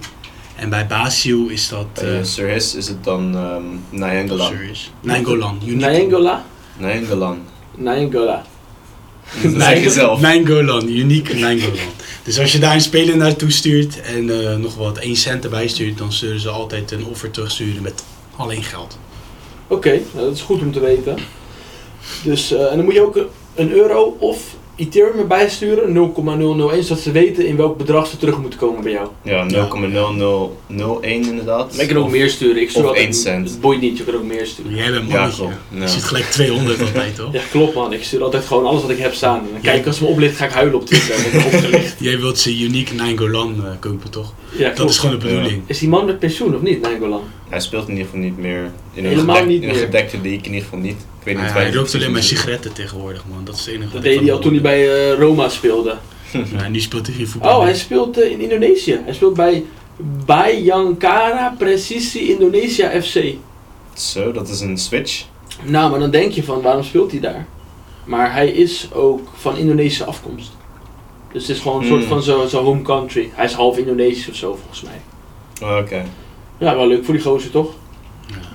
En 0.57 0.71
bij 0.71 0.87
Basio 0.87 1.47
is 1.47 1.69
dat... 1.69 1.95
Bij 1.95 2.19
eh 2.19 2.25
Suris 2.25 2.75
is 2.75 2.89
het 2.89 3.05
dan 3.05 3.37
um, 3.37 3.81
Nainggolan. 3.91 4.53
Serious. 4.53 4.91
Nainggolan. 5.01 5.61
uniek. 5.65 5.81
Nainggola? 5.81 7.39
Nainggolan. 7.79 8.27
Nainggola. 8.27 8.45
Dat 9.43 9.63
zeg 9.63 9.83
je 9.83 9.91
zelf. 9.91 10.21
Nainggolan, 10.21 10.89
uniek 10.89 11.39
Nainggolan. 11.39 11.93
Dus 12.25 12.39
als 12.39 12.53
je 12.53 12.59
daar 12.59 12.75
een 12.75 12.81
speler 12.81 13.17
naartoe 13.17 13.51
stuurt 13.51 14.01
en 14.01 14.31
eh, 14.31 14.57
nog 14.57 14.77
wat 14.77 14.99
1 14.99 15.17
cent 15.17 15.45
erbij 15.45 15.69
stuurt, 15.69 15.99
dan 15.99 16.13
zullen 16.13 16.41
ze 16.41 16.49
altijd 16.49 16.91
een 16.91 17.05
offer 17.05 17.31
terugsturen 17.31 17.83
met 17.83 18.05
alleen 18.37 18.63
geld. 18.63 18.99
Oké, 19.67 20.01
nou, 20.13 20.27
dat 20.27 20.35
is 20.35 20.43
goed 20.43 20.61
om 20.61 20.73
te 20.73 20.81
weten. 20.81 21.19
Dus, 22.25 22.53
eh, 22.53 22.71
en 22.71 22.77
dan 22.77 22.85
moet 22.85 22.95
je 22.95 23.03
ook 23.03 23.19
een 23.55 23.73
euro 23.73 24.17
of 24.19 24.57
Ethereum 24.79 25.19
erbij 25.19 25.49
sturen, 25.49 25.93
0,001, 25.93 26.83
zodat 26.85 27.03
ze 27.03 27.11
weten 27.13 27.47
in 27.47 27.57
welk 27.57 27.77
bedrag 27.79 28.07
ze 28.07 28.17
terug 28.17 28.39
moeten 28.41 28.59
komen 28.59 28.83
bij 28.83 28.93
jou. 28.93 29.09
Ja, 29.23 29.47
0,0001 29.49 31.03
inderdaad. 31.03 31.77
Maar 31.77 31.85
je 31.87 31.93
kan 31.93 32.03
ook 32.03 32.11
meer 32.11 32.29
sturen. 32.31 32.63
Ik 32.63 32.71
stuur 32.71 32.83
Of 32.83 32.89
altijd- 32.89 33.05
één 33.05 33.15
cent. 33.15 33.51
Het 33.51 33.61
boeit 33.61 33.81
niet, 33.81 33.99
je 33.99 34.05
kan 34.05 34.15
ook 34.15 34.25
meer 34.25 34.47
sturen. 34.47 34.75
Jij 34.75 34.91
bent 34.91 35.09
Ja, 35.11 35.15
mannetje. 35.15 35.43
klopt. 35.43 35.57
je 35.75 35.81
Ja. 35.81 35.87
ziet 35.87 36.05
gelijk 36.05 36.25
200 36.25 36.81
altijd, 36.81 37.15
toch? 37.15 37.33
Ja, 37.33 37.41
klopt 37.51 37.75
man. 37.75 37.93
Ik 37.93 38.05
stuur 38.05 38.23
altijd 38.23 38.45
gewoon 38.45 38.67
alles 38.67 38.83
wat 38.83 38.91
ik 38.91 38.99
heb 38.99 39.15
staan. 39.15 39.39
En 39.39 39.49
dan 39.53 39.61
kijk 39.61 39.79
ik 39.81 39.87
als 39.87 39.99
het 39.99 40.05
me 40.09 40.15
oplicht, 40.15 40.37
ga 40.37 40.45
ik 40.45 40.51
huilen 40.53 40.75
op 40.75 40.87
Twitter. 40.87 41.15
Ik 41.39 41.45
opgelicht. 41.55 41.97
Jij 42.09 42.19
wilt 42.19 42.39
ze 42.39 42.59
uniek 42.59 42.93
Nainggolan 42.95 43.55
eh 43.65 43.71
kopen, 43.81 44.11
toch? 44.11 44.33
Ja, 44.57 44.65
Dat 44.67 44.75
klopt. 44.75 44.91
is 44.91 44.99
gewoon 44.99 45.19
de 45.19 45.27
bedoeling. 45.27 45.63
Is 45.67 45.79
die 45.79 45.89
man 45.89 46.05
met 46.05 46.19
pensioen 46.19 46.55
of 46.55 46.63
niet, 46.63 46.81
Nangolan? 46.81 47.23
Hij 47.49 47.61
speelt 47.61 47.85
in 47.89 47.91
ieder 47.91 48.05
geval 48.05 48.21
niet 48.21 48.39
meer 48.39 48.71
in 48.93 49.05
een, 49.05 49.11
Helemaal 49.11 49.35
gedek- 49.37 49.51
niet 49.51 49.63
in 49.63 49.69
een 49.69 49.75
meer. 49.75 49.85
gedekte 49.85 50.17
league, 50.17 50.39
in 50.39 50.45
ieder 50.45 50.63
geval 50.63 50.79
niet. 50.79 50.97
Ik 51.19 51.25
weet 51.25 51.35
Hij, 51.35 51.45
niet 51.45 51.53
hij 51.53 51.65
waar 51.65 51.75
rookt 51.75 51.95
alleen 51.95 52.13
maar 52.13 52.23
sigaretten 52.23 52.73
tegenwoordig, 52.73 53.25
man. 53.31 53.45
Dat 53.45 53.55
is 53.55 53.61
het 53.61 53.69
enige 53.69 53.85
Dat 53.85 53.93
wat 53.93 54.03
deed 54.03 54.15
ik 54.15 54.21
hij 54.21 54.33
al 54.33 54.39
toen 54.39 54.53
hij 54.53 54.61
bij 54.63 55.11
eh, 55.13 55.19
Roma 55.19 55.49
speelde. 55.49 55.97
Ja, 56.57 56.69
nu 56.69 56.81
speelt 56.81 57.07
hij 57.07 57.17
geen 57.17 57.29
voetbal 57.29 57.57
Oh, 57.59 57.63
hij 57.63 57.75
speelt 57.75 58.19
eh, 58.21 58.31
in 58.31 58.41
Indonesië. 58.41 59.01
Hij 59.05 59.15
speelt 59.15 59.35
bij 59.35 59.65
Bayangkara 60.27 61.55
Presisi 61.59 62.31
Indonesia 62.31 63.01
FC. 63.03 63.21
Zo, 63.95 64.33
dat 64.33 64.49
is 64.49 64.61
een 64.61 64.79
switch. 64.79 65.25
Nou, 65.65 65.91
maar 65.91 66.01
dan 66.01 66.11
denk 66.11 66.33
je 66.33 66.43
van, 66.45 66.63
waarom 66.63 66.83
speelt 66.83 67.11
hij 67.11 67.21
daar? 67.21 67.47
Maar 68.05 68.33
hij 68.33 68.49
is 68.49 68.89
ook 68.93 69.29
van 69.35 69.57
Indonesische 69.57 70.05
afkomst. 70.05 70.51
Dus 71.33 71.47
het 71.47 71.57
is 71.57 71.63
gewoon 71.63 71.81
een 71.81 71.87
soort 71.89 72.01
Hmm. 72.01 72.09
van 72.09 72.23
zijn 72.23 72.49
zijn 72.49 72.63
home 72.65 72.83
country. 72.83 73.31
Hij 73.35 73.45
is 73.45 73.53
half 73.53 73.79
Indonesisch 73.79 74.29
of 74.29 74.35
zo, 74.35 74.55
volgens 74.61 74.83
mij. 74.83 75.01
Oh, 75.71 75.77
Oké. 75.77 76.05
Ja, 76.59 76.77
wel 76.77 76.87
leuk 76.87 77.05
voor 77.05 77.15
die 77.15 77.23
gozer, 77.23 77.51
toch? 77.51 77.71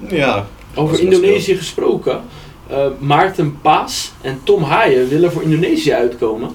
Ja. 0.10 0.48
Over 0.76 1.00
Indonesië 1.00 1.56
gesproken. 1.58 2.22
eh, 2.68 2.86
Maarten 3.00 3.58
Paas 3.62 4.12
en 4.22 4.39
Tom 4.44 4.63
Haaien 4.63 5.10
willen 5.10 5.32
voor 5.32 5.44
Indonesië 5.44 5.92
uitkomen. 5.94 6.50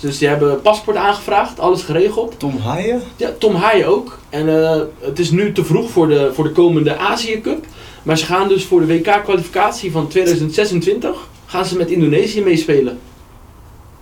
Dus 0.00 0.18
die 0.18 0.28
hebben 0.28 0.60
paspoort 0.60 0.96
aangevraagd, 0.96 1.60
alles 1.60 1.82
geregeld. 1.82 2.34
Tom 2.38 2.58
Haaien? 2.58 3.02
Ja, 3.16 3.30
Tom 3.38 3.54
Haaien 3.54 3.86
ook. 3.86 4.18
En 4.30 4.62
eh, 4.62 4.80
het 5.00 5.18
is 5.18 5.30
nu 5.30 5.52
te 5.52 5.64
vroeg 5.64 5.90
voor 5.90 6.08
de, 6.08 6.30
voor 6.34 6.44
de 6.44 6.50
komende 6.52 6.96
Azië 6.96 7.40
Cup. 7.40 7.64
Maar 8.02 8.18
ze 8.18 8.24
gaan 8.24 8.48
dus 8.48 8.64
voor 8.64 8.80
de 8.80 8.86
WK-kwalificatie 8.86 9.90
van 9.92 10.08
2026 10.08 11.28
gaan 11.46 11.64
ze 11.64 11.76
met 11.76 11.90
Indonesië 11.90 12.42
meespelen. 12.42 12.98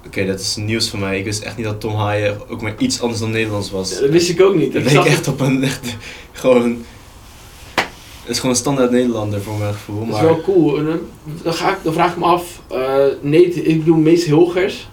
Oké, 0.06 0.26
dat 0.26 0.40
is 0.40 0.56
nieuws 0.56 0.90
voor 0.90 0.98
mij. 0.98 1.18
Ik 1.18 1.24
wist 1.24 1.42
echt 1.42 1.56
niet 1.56 1.66
dat 1.66 1.80
Tom 1.80 1.94
Haaien 1.94 2.48
ook 2.48 2.60
maar 2.60 2.74
iets 2.78 3.00
anders 3.00 3.20
dan 3.20 3.30
Nederlands 3.30 3.70
was. 3.70 3.90
Ja, 3.90 4.00
dat 4.00 4.10
wist 4.10 4.28
ik 4.28 4.40
ook 4.40 4.54
niet. 4.54 4.72
Dat 4.72 4.82
Ik 4.82 4.88
zag 4.88 5.06
echt 5.06 5.28
op 5.28 5.40
een 5.40 5.62
echt, 5.62 5.96
gewoon... 6.32 6.84
Het 8.22 8.30
is 8.30 8.36
gewoon 8.36 8.50
een 8.50 8.60
standaard 8.60 8.90
Nederlander 8.90 9.42
voor 9.42 9.58
mijn 9.58 9.72
gevoel. 9.72 9.98
Dat 9.98 10.06
is 10.08 10.12
Maar 10.12 10.24
wel 10.24 10.40
cool. 10.40 10.78
En, 10.78 11.00
dan, 11.42 11.54
ga 11.54 11.70
ik, 11.70 11.78
dan 11.82 11.92
vraag 11.92 12.12
ik 12.12 12.18
me 12.18 12.24
af, 12.24 12.60
eh 12.68 13.04
nee, 13.20 13.44
ik 13.44 13.78
bedoel 13.78 13.96
Mees 13.96 14.24
Hilgers. 14.24 14.88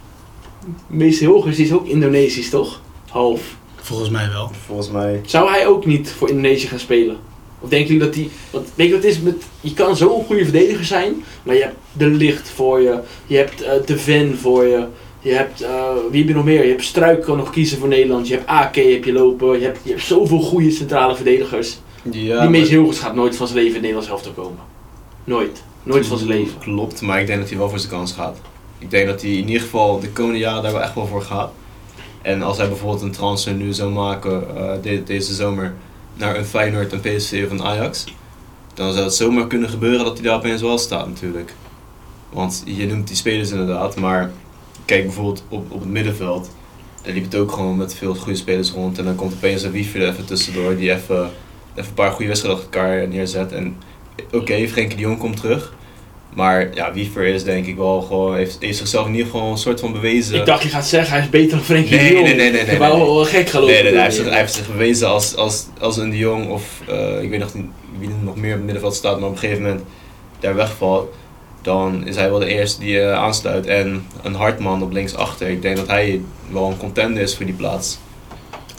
Mees 0.88 1.19
Hilgers 1.19 1.58
is 1.58 1.74
ook 1.74 1.88
Indonesisch, 1.88 2.50
toch? 2.50 2.82
Half. 3.10 3.41
Volgens 3.76 4.10
mij 4.10 4.30
wel. 4.30 4.52
volgens 4.65 4.91
mij... 4.91 5.22
Zou 5.26 5.50
hij 5.50 5.67
ook 5.67 5.86
niet 5.86 6.12
voor 6.12 6.30
Indonesië 6.30 6.67
gaan 6.67 6.80
spelen? 6.80 7.17
Of 7.60 7.69
denken 7.69 7.88
jullie 7.93 8.06
dat 8.08 8.15
hij... 8.15 8.30
Want 8.52 8.67
weet 8.76 8.88
je 8.88 8.93
wat 8.93 9.04
het 9.04 9.12
is 9.12 9.19
met... 9.19 9.36
Je 9.62 9.74
kan 9.74 9.95
zo'n 9.95 10.24
goede 10.26 10.43
verdediger 10.43 10.86
zijn, 10.86 11.24
maar 11.43 11.56
je 11.56 11.62
hebt 11.62 11.76
De 11.91 12.08
Licht 12.08 12.50
voor 12.50 12.82
je. 12.82 13.00
Je 13.28 13.38
hebt 13.38 13.62
eh, 13.62 13.72
De 13.86 13.98
Ven 13.98 14.38
voor 14.38 14.65
je. 14.65 14.86
Je 15.22 15.32
hebt... 15.32 15.62
eh, 15.62 15.84
wie 16.12 16.19
heb 16.19 16.30
je 16.30 16.36
nog 16.36 16.45
meer? 16.45 16.63
Je 16.63 16.69
hebt 16.69 16.84
Struik 16.84 17.22
kan 17.22 17.38
nog 17.38 17.50
kiezen 17.50 17.78
voor 17.78 17.88
Nederland. 17.88 18.28
Je 18.28 18.34
hebt 18.34 18.48
AK 18.48 18.76
heb 18.76 19.04
je 19.04 19.13
lopen. 19.13 19.60
Je 19.60 19.65
hebt, 19.65 19.80
je 19.84 19.89
hebt 19.89 20.04
zoveel 20.04 20.39
goede 20.41 20.72
centrale 20.72 21.15
verdedigers. 21.15 21.78
Ja, 22.12 22.41
die 22.41 22.50
Mees 22.50 22.62
maar- 22.62 22.69
Hilgers 22.69 23.00
gaat 23.00 23.15
nooit 23.15 23.36
van 23.36 23.48
zijn 23.48 23.60
leven 23.60 23.76
in 23.76 23.82
Nederlands 23.82 24.10
elftal 24.10 24.32
komen. 24.32 24.60
Nooit. 25.24 25.63
Nooit 25.84 26.08
van 26.08 26.17
zijn 26.17 26.30
leven. 26.30 26.60
Klopt, 26.60 27.02
maar 27.02 27.19
ik 27.22 27.28
denk 27.28 27.39
dat 27.39 27.50
hij 27.50 27.58
wel 27.58 27.69
voor 27.69 27.80
zijn 27.80 27.91
kans 27.91 28.12
gaat. 28.12 28.38
Ik 28.80 28.91
denk 28.91 29.08
dat 29.08 29.22
hij 29.22 29.32
in 29.32 29.48
ieder 29.48 29.62
geval 29.62 30.00
de 30.00 30.10
komende 30.10 30.39
jaren 30.39 30.63
daar 30.63 30.72
wel 30.72 30.82
echt 30.82 30.95
wel 30.95 31.08
voor 31.08 31.22
gaat. 31.22 31.52
En 32.22 32.41
als 32.41 32.58
hij 32.58 32.67
bijvoorbeeld 32.67 33.02
een 33.02 33.12
transfer 33.12 33.54
nu 33.54 33.74
zou 33.74 33.91
maken 33.91 34.56
eh, 34.58 34.72
de- 34.82 35.04
deze 35.04 35.34
zomer 35.34 35.74
naar 36.19 36.36
een 36.36 36.45
Feyenoord, 36.45 36.91
een 36.91 36.99
PSV 36.99 37.43
of 37.45 37.51
een 37.51 37.63
Ajax, 37.63 38.05
dan 38.73 38.93
zou 38.93 39.05
het 39.05 39.13
zomaar 39.13 39.47
kunnen 39.47 39.69
gebeuren 39.69 40.05
dat 40.05 40.17
hij 40.17 40.27
daar 40.27 40.38
opeens 40.38 40.62
wel 40.62 40.77
staat 40.77 41.08
natuurlijk. 41.08 41.53
Want 42.29 42.63
je 42.65 42.88
noemt 42.88 43.08
die 43.08 43.15
spelers 43.15 43.51
inderdaad, 43.51 43.95
maar 43.95 44.32
kijk 44.86 45.03
bijvoorbeeld 45.03 45.43
op, 45.49 45.71
op 45.71 45.79
het 45.79 45.89
middenveld. 45.89 46.49
Daar 47.01 47.13
liep 47.13 47.23
het 47.23 47.36
ook 47.36 47.51
gewoon 47.51 47.77
met 47.77 47.95
veel 47.95 48.15
goede 48.15 48.38
spelers 48.38 48.71
rond. 48.71 48.97
En 48.97 49.05
dan 49.05 49.15
komt 49.15 49.34
opeens 49.34 49.63
een 49.63 49.71
wiever 49.71 50.01
er 50.01 50.08
even 50.08 50.25
tussendoor 50.25 50.75
die 50.75 50.91
even, 50.91 51.29
even 51.75 51.89
een 51.89 51.93
paar 51.93 52.12
goede 52.12 52.27
wedstrijden 52.27 52.63
achter 52.63 52.82
elkaar 52.82 53.08
neerzet. 53.08 53.51
En 53.51 53.77
oké, 54.32 54.67
Frenkie 54.67 54.95
de 54.95 55.01
Jong 55.01 55.17
komt 55.17 55.38
terug. 55.38 55.73
Maar 56.34 56.70
ja, 56.74 56.94
Wiever 56.94 57.26
is 57.26 57.44
denk 57.44 57.65
ik 57.65 57.76
wel 57.76 58.02
gewoon, 58.02 58.36
heeft, 58.36 58.58
heeft 58.60 58.78
zichzelf 58.78 59.06
in 59.06 59.12
ieder 59.12 59.32
geval 59.32 59.52
een 59.52 59.58
soort 59.58 59.80
van 59.80 59.92
bewezen. 59.92 60.36
Ik 60.36 60.46
dacht 60.46 60.63
je 60.63 60.70
gaat 60.70 60.88
zeggen 60.88 61.13
hij 61.13 61.24
is 61.24 61.30
beter 61.30 61.50
dan 61.50 61.65
Frenkie 61.65 61.96
Nee, 61.96 62.08
de 62.08 62.13
Jong. 62.13 62.26
nee, 62.26 62.36
nee, 62.36 62.52
nee, 62.52 62.52
nee, 62.52 62.62
Ik 62.62 62.80
nee. 62.80 62.89
wel 62.89 63.26
gek 63.26 63.50
gelopen. 63.50 63.74
Nee, 63.74 63.84
nee, 63.84 63.94
hij, 63.94 64.04
heeft 64.04 64.15
zich, 64.15 64.30
hij 64.30 64.38
heeft 64.39 64.54
zich 64.54 64.68
bewezen 64.72 65.08
als, 65.08 65.36
als, 65.36 65.65
als 65.80 65.98
een 65.98 66.10
de 66.10 66.18
Jong 66.18 66.50
of 66.50 66.82
eh, 66.88 67.22
ik 67.22 67.30
weet 67.30 67.39
nog 67.39 67.54
niet 67.54 67.65
wie 68.00 68.10
er 68.10 68.15
nog 68.24 68.36
meer 68.36 68.50
op 68.50 68.56
het 68.56 68.63
middenveld 68.63 68.96
staat, 68.96 69.20
maar 69.20 69.28
op 69.30 69.34
een 69.34 69.39
gegeven 69.39 69.63
moment 69.63 69.82
daar 70.39 70.56
wegvalt. 70.56 71.13
Dan 71.62 72.08
is 72.08 72.15
hij 72.15 72.30
wel 72.30 72.39
de 72.39 72.46
eerste 72.46 72.80
die 72.80 73.02
eh, 73.02 73.13
aansluit. 73.13 73.65
En 73.65 74.06
een 74.24 74.36
Hartman 74.36 74.84
op 74.84 74.92
linksachter. 74.92 75.48
Ik 75.48 75.62
denk 75.62 75.78
dat 75.78 75.88
hij 75.88 76.22
wel 76.52 76.68
een 76.68 76.78
contender 76.78 77.24
is 77.24 77.36
voor 77.36 77.46
die 77.46 77.56
plaats. 77.56 77.98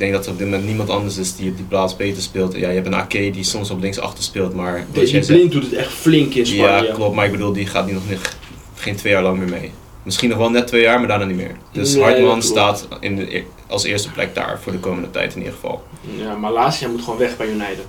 Ik 0.00 0.06
denk 0.06 0.18
dat 0.18 0.26
er 0.26 0.32
op 0.32 0.38
dit 0.38 0.46
moment 0.46 0.66
niemand 0.66 0.90
anders 0.90 1.16
is 1.16 1.36
die 1.36 1.50
op 1.50 1.56
die 1.56 1.66
plaats 1.66 1.96
beter 1.96 2.22
speelt. 2.22 2.54
Ja, 2.54 2.68
je 2.68 2.74
hebt 2.74 2.86
een 2.86 2.94
AK 2.94 3.10
die 3.10 3.44
soms 3.44 3.70
op 3.70 3.80
linksachter 3.80 4.24
speelt, 4.24 4.54
maar... 4.54 4.86
Die 4.92 5.20
blind 5.26 5.52
doet 5.52 5.62
het 5.62 5.72
echt 5.72 5.92
flink 5.92 6.34
in 6.34 6.46
Spanje. 6.46 6.86
Ja, 6.86 6.92
klopt, 6.94 7.14
maar 7.14 7.24
ik 7.24 7.30
bedoel, 7.30 7.52
die 7.52 7.66
gaat 7.66 7.84
die 7.86 7.94
nog 7.94 8.08
niet, 8.08 8.36
geen 8.74 8.96
twee 8.96 9.12
jaar 9.12 9.22
lang 9.22 9.38
meer 9.38 9.48
mee. 9.48 9.70
Misschien 10.02 10.28
nog 10.28 10.38
wel 10.38 10.50
net 10.50 10.66
twee 10.66 10.82
jaar, 10.82 10.98
maar 10.98 11.08
daarna 11.08 11.24
niet 11.24 11.36
meer. 11.36 11.56
Dus 11.72 11.94
Nee, 11.94 12.02
Hartman 12.02 12.42
staat 12.42 12.88
in 13.00 13.16
de, 13.16 13.36
e- 13.36 13.44
als 13.66 13.84
eerste 13.84 14.10
plek 14.10 14.34
daar 14.34 14.58
voor 14.62 14.72
de 14.72 14.78
komende 14.78 15.10
tijd 15.10 15.32
in 15.32 15.38
ieder 15.38 15.54
geval. 15.54 15.82
Ja, 16.16 16.34
Malasia 16.34 16.88
moet 16.88 17.02
gewoon 17.02 17.18
weg 17.18 17.36
bij 17.36 17.46
United. 17.46 17.86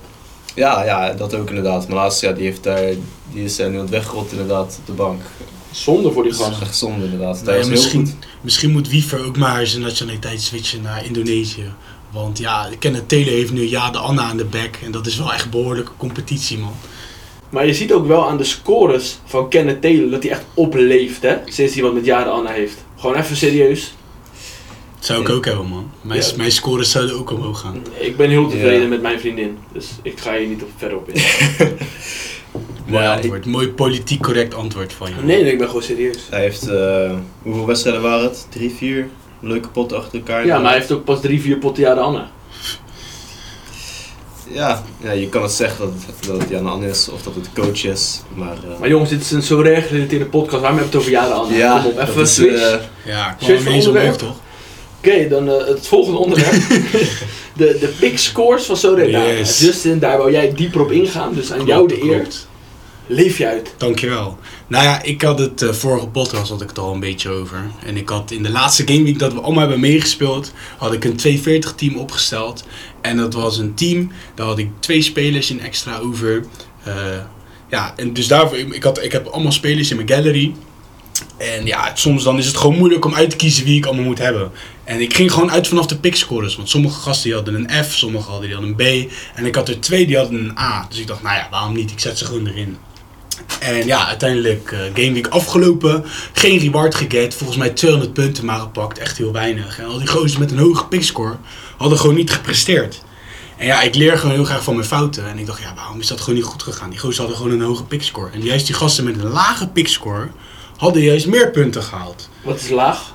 Ja, 0.54 0.84
ja, 0.84 1.12
dat 1.12 1.34
ook 1.34 1.48
inderdaad. 1.48 1.88
Malasia 1.88 2.32
die 2.32 2.44
heeft 2.44 2.62
daar, 2.62 2.82
die 3.32 3.44
is 3.44 3.58
eh, 3.58 3.68
nu 3.70 3.78
aan 3.78 3.88
weggerot 3.90 4.30
inderdaad 4.32 4.76
op 4.80 4.86
de 4.86 4.92
bank. 4.92 5.20
Zonde 5.70 6.12
voor 6.12 6.22
die 6.22 6.32
gast. 6.32 6.60
echt 6.60 6.76
zonde 6.76 7.04
inderdaad. 7.04 7.34
Nee, 7.34 7.44
Dat 7.44 7.54
is 7.54 7.60
heel 7.60 7.70
misschien, 7.70 8.06
goed. 8.06 8.16
misschien 8.40 8.70
moet 8.70 8.88
Wiever 8.88 9.24
ook 9.26 9.36
maar 9.36 9.66
zijn 9.66 9.82
nationaliteit 9.82 10.40
switchen 10.42 10.82
naar 10.82 11.04
Indonesië. 11.04 11.64
Want 12.12 12.38
ja, 12.38 12.68
Kenneth 12.78 13.08
Taylor 13.08 13.32
heeft 13.32 13.52
nu 13.52 13.68
ja 13.68 13.90
de 13.90 13.98
Anna 13.98 14.22
aan 14.22 14.36
de 14.36 14.44
back. 14.44 14.76
En 14.84 14.90
dat 14.92 15.06
is 15.06 15.16
wel 15.18 15.32
echt 15.32 15.50
behoorlijke 15.50 15.92
competitie, 15.96 16.58
man. 16.58 16.72
Maar 17.50 17.66
je 17.66 17.74
ziet 17.74 17.92
ook 17.92 18.06
wel 18.06 18.28
aan 18.28 18.36
de 18.36 18.44
scores 18.44 19.18
van 19.24 19.48
Kenneth 19.48 19.80
Taylor 19.82 20.10
dat 20.10 20.22
hij 20.22 20.32
echt 20.32 20.44
opleeft, 20.54 21.22
hè? 21.22 21.36
Sinds 21.44 21.74
hij 21.74 21.82
wat 21.82 21.94
met 21.94 22.04
Jaren 22.04 22.32
Anna 22.32 22.50
heeft. 22.50 22.84
Gewoon 22.96 23.16
even 23.16 23.36
serieus. 23.36 23.94
Dat 24.96 25.06
zou 25.10 25.20
ik 25.22 25.28
ook 25.28 25.44
hebben, 25.44 25.66
man. 25.66 25.90
Mijn, 26.00 26.20
Ja. 26.20 26.26
mijn 26.36 26.52
scores 26.52 26.90
zouden 26.90 27.16
ook 27.18 27.30
omhoog 27.30 27.60
gaan. 27.60 27.82
Ik 27.98 28.16
ben 28.16 28.30
heel 28.30 28.48
tevreden 28.48 28.82
Ja. 28.82 28.88
met 28.88 29.02
mijn 29.02 29.20
vriendin. 29.20 29.58
Dus 29.72 29.88
ik 30.02 30.20
ga 30.20 30.36
hier 30.36 30.46
niet 30.48 30.62
op 30.62 30.68
verder 30.76 30.96
op 30.98 31.08
in. 31.08 31.22
Mooi 32.86 33.04
Ja, 33.04 33.14
antwoord. 33.14 33.46
Mooi 33.46 33.68
politiek 33.68 34.22
correct 34.22 34.54
antwoord 34.54 34.92
van 34.92 35.08
je. 35.08 35.14
Nee, 35.24 35.42
nee, 35.42 35.52
ik 35.52 35.58
ben 35.58 35.66
gewoon 35.66 35.82
serieus. 35.82 36.18
Hij 36.30 36.40
heeft, 36.40 36.68
eh, 36.68 37.12
hoeveel 37.42 37.66
wedstrijden 37.66 38.02
waren 38.02 38.24
het? 38.24 38.46
Drie, 38.50 38.70
vier 38.70 39.08
leuke 39.42 39.68
potten 39.68 39.96
achter 39.98 40.18
elkaar. 40.18 40.46
Ja, 40.46 40.58
maar 40.58 40.70
hij 40.70 40.78
heeft 40.78 40.92
ook 40.92 41.04
pas 41.04 41.20
drie, 41.20 41.40
vier 41.40 41.56
potten 41.58 41.82
Jaren 41.82 42.02
Anna. 42.02 42.30
ja, 44.48 44.82
ja, 45.02 45.10
je 45.10 45.28
kan 45.28 45.42
het 45.42 45.52
zeggen 45.52 45.78
dat 45.84 45.94
het, 46.06 46.26
dat 46.26 46.38
het 46.40 46.48
Jan 46.48 46.66
An 46.66 46.82
is 46.84 47.08
of 47.08 47.22
dat 47.22 47.34
het 47.34 47.48
coach 47.54 47.84
is. 47.84 48.20
Maar, 48.34 48.52
eh, 48.72 48.78
Maar 48.78 48.88
jongens, 48.88 49.10
dit 49.10 49.20
is 49.20 49.30
een 49.30 49.42
zo 49.42 49.56
gerelateerde 49.56 50.24
podcast. 50.24 50.60
Waarom 50.62 50.78
hebben 50.78 51.00
we 51.00 51.06
het 51.06 51.08
over 51.08 51.10
Jaren 51.10 51.34
Anna? 51.36 51.56
ja, 51.56 51.80
Kom 51.82 51.90
op, 51.90 51.98
even 52.08 52.22
is, 52.22 52.34
switch. 52.34 52.62
eh, 52.62 52.78
Ja, 53.04 53.30
ik 53.30 53.36
kwam 53.36 53.48
Switch 53.48 53.62
van 53.62 53.72
onderwerp. 53.74 54.14
toch? 54.14 54.34
Oké, 54.98 55.28
dan 55.28 55.48
eh, 55.50 55.66
het 55.66 55.86
volgende 55.86 56.18
onderwerp. 56.18 56.52
de, 57.56 57.76
de 57.80 57.94
pick 58.00 58.18
scores 58.18 58.64
van 58.64 58.76
Sorena. 58.76 59.26
Yes. 59.26 59.58
Justin, 59.60 59.98
daar 59.98 60.18
wou 60.18 60.30
jij 60.32 60.52
dieper 60.54 60.80
op 60.80 60.90
ingaan. 60.92 61.34
Dus 61.34 61.52
aan 61.52 61.64
jou 61.66 61.88
de 61.88 62.02
eer. 62.04 62.18
Klopt. 62.20 62.48
Leef 63.06 63.38
je 63.38 63.46
uit. 63.46 63.74
Dankjewel. 63.76 64.38
Nou 64.66 64.84
ja, 64.84 65.02
ik 65.02 65.22
had 65.22 65.38
het 65.38 65.62
eh, 65.62 65.72
vorige 65.72 66.06
podcast 66.06 66.50
had 66.50 66.62
ik 66.62 66.68
het 66.68 66.78
al 66.78 66.92
een 66.92 67.00
beetje 67.00 67.28
over. 67.28 67.70
En 67.84 67.96
ik 67.96 68.08
had 68.08 68.30
in 68.30 68.42
de 68.42 68.50
laatste 68.50 68.86
gameweek 68.86 69.18
dat 69.18 69.32
we 69.32 69.40
allemaal 69.40 69.60
hebben 69.60 69.80
meegespeeld, 69.80 70.52
had 70.78 70.92
ik 70.92 71.04
een 71.04 71.16
240 71.16 71.72
team 71.74 71.96
opgesteld. 71.96 72.64
En 73.00 73.16
dat 73.16 73.34
was 73.34 73.58
een 73.58 73.74
team, 73.74 74.12
daar 74.34 74.46
had 74.46 74.58
ik 74.58 74.70
twee 74.80 75.02
spelers 75.02 75.50
in 75.50 75.60
extra 75.60 75.98
over. 75.98 76.44
Eh, 76.82 76.94
ja, 77.68 77.92
en 77.96 78.12
dus 78.12 78.28
daarvoor, 78.28 78.58
ik, 78.58 78.82
had, 78.82 79.02
ik 79.02 79.12
heb 79.12 79.26
allemaal 79.26 79.52
spelers 79.52 79.90
in 79.90 79.96
mijn 79.96 80.08
gallery. 80.08 80.54
En 81.36 81.66
ja, 81.66 81.90
soms 81.94 82.22
dan 82.24 82.38
is 82.38 82.46
het 82.46 82.56
gewoon 82.56 82.76
moeilijk 82.76 83.04
om 83.04 83.14
uit 83.14 83.30
te 83.30 83.36
kiezen 83.36 83.64
wie 83.64 83.76
ik 83.76 83.86
allemaal 83.86 84.04
moet 84.04 84.18
hebben. 84.18 84.50
En 84.84 85.00
ik 85.00 85.14
ging 85.14 85.32
gewoon 85.32 85.50
uit 85.50 85.68
vanaf 85.68 85.86
de 85.86 85.96
pickscorers. 85.96 86.56
Want 86.56 86.68
sommige 86.68 87.00
gasten 87.00 87.24
die 87.24 87.34
hadden 87.34 87.54
een 87.54 87.84
F, 87.84 87.92
sommige 87.92 88.30
hadden, 88.30 88.48
die 88.48 88.56
hadden 88.56 88.74
een 88.78 89.06
B. 89.06 89.12
En 89.34 89.46
ik 89.46 89.54
had 89.54 89.68
er 89.68 89.80
twee 89.80 90.06
die 90.06 90.16
hadden 90.16 90.40
een 90.40 90.58
A. 90.58 90.86
Dus 90.88 90.98
ik 90.98 91.06
dacht, 91.06 91.22
nou 91.22 91.36
ja, 91.36 91.48
waarom 91.50 91.74
niet? 91.74 91.90
Ik 91.90 92.00
zet 92.00 92.18
ze 92.18 92.24
gewoon 92.24 92.46
erin. 92.46 92.76
En 93.60 93.86
ja, 93.86 94.06
uiteindelijk 94.06 94.70
uh, 94.70 94.80
Game 94.94 95.12
Week 95.12 95.26
afgelopen. 95.26 96.04
Geen 96.32 96.58
reward 96.58 96.94
geget. 96.94 97.34
Volgens 97.34 97.58
mij 97.58 97.70
200 97.70 98.12
punten 98.12 98.44
maar 98.44 98.58
gepakt. 98.58 98.98
Echt 98.98 99.18
heel 99.18 99.32
weinig. 99.32 99.78
En 99.78 99.84
al 99.84 99.98
die 99.98 100.08
gozer 100.08 100.40
met 100.40 100.50
een 100.50 100.58
hoge 100.58 100.86
pickscore 100.86 101.36
hadden 101.76 101.98
gewoon 101.98 102.14
niet 102.14 102.30
gepresteerd. 102.32 103.02
En 103.56 103.66
ja, 103.66 103.82
ik 103.82 103.94
leer 103.94 104.18
gewoon 104.18 104.34
heel 104.34 104.44
graag 104.44 104.62
van 104.62 104.74
mijn 104.74 104.86
fouten. 104.86 105.28
En 105.28 105.38
ik 105.38 105.46
dacht, 105.46 105.62
ja, 105.62 105.74
waarom 105.74 106.00
is 106.00 106.06
dat 106.06 106.20
gewoon 106.20 106.34
niet 106.34 106.44
goed 106.44 106.62
gegaan? 106.62 106.90
Die 106.90 106.98
gozer 106.98 107.18
hadden 107.18 107.36
gewoon 107.36 107.52
een 107.52 107.66
hoge 107.66 107.84
pickscore. 107.84 108.30
En 108.30 108.42
juist 108.42 108.66
die 108.66 108.74
gasten 108.74 109.04
met 109.04 109.18
een 109.18 109.30
lage 109.30 109.68
pickscore 109.68 110.28
hadden 110.76 111.02
juist 111.02 111.26
meer 111.26 111.50
punten 111.50 111.82
gehaald. 111.82 112.28
Wat 112.44 112.60
is 112.60 112.68
laag? 112.68 113.14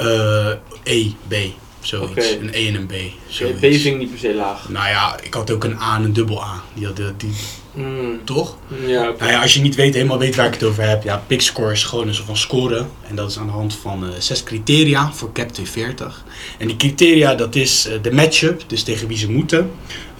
Uh, 0.00 0.48
E, 0.82 1.10
B. 1.28 1.34
Zoiets. 1.80 2.30
Een 2.30 2.50
E 2.52 2.68
en 2.68 2.74
een 2.74 2.86
B. 2.86 2.92
Zoiets. 3.26 3.58
B 3.58 3.60
vind 3.60 3.84
ik 3.84 3.98
niet 3.98 4.10
per 4.10 4.18
se 4.18 4.34
laag. 4.34 4.68
Nou 4.68 4.88
ja, 4.88 5.18
ik 5.22 5.34
had 5.34 5.50
ook 5.50 5.64
een 5.64 5.80
A 5.80 5.96
en 5.96 6.04
een 6.04 6.12
dubbel 6.12 6.42
A. 6.44 6.62
Die 6.74 6.86
hadden, 6.86 7.14
die, 7.16 7.34
Mm, 7.74 8.24
toch? 8.24 8.56
ja. 8.86 9.02
Nou 9.18 9.30
ja, 9.30 9.42
als 9.42 9.54
je 9.54 9.60
niet 9.60 9.74
weet, 9.74 9.94
helemaal 9.94 10.18
weet 10.18 10.36
waar 10.36 10.46
ik 10.46 10.52
het 10.52 10.62
over 10.62 10.88
heb. 10.88 11.02
Ja, 11.02 11.22
pickscore 11.26 11.72
is 11.72 11.84
gewoon 11.84 12.08
een 12.08 12.14
soort 12.14 12.26
van 12.26 12.36
scoren. 12.36 12.90
En 13.08 13.16
dat 13.16 13.30
is 13.30 13.38
aan 13.38 13.46
de 13.46 13.52
hand 13.52 13.74
van 13.74 14.04
eh, 14.04 14.10
zes 14.18 14.42
criteria 14.42 15.12
voor 15.12 15.32
Cap 15.32 15.48
240. 15.48 16.24
En 16.58 16.66
die 16.66 16.76
criteria, 16.76 17.34
dat 17.34 17.54
is 17.54 17.86
eh, 17.86 17.94
de 18.02 18.12
matchup, 18.12 18.62
dus 18.66 18.82
tegen 18.82 19.08
wie 19.08 19.16
ze 19.16 19.30
moeten. 19.30 19.70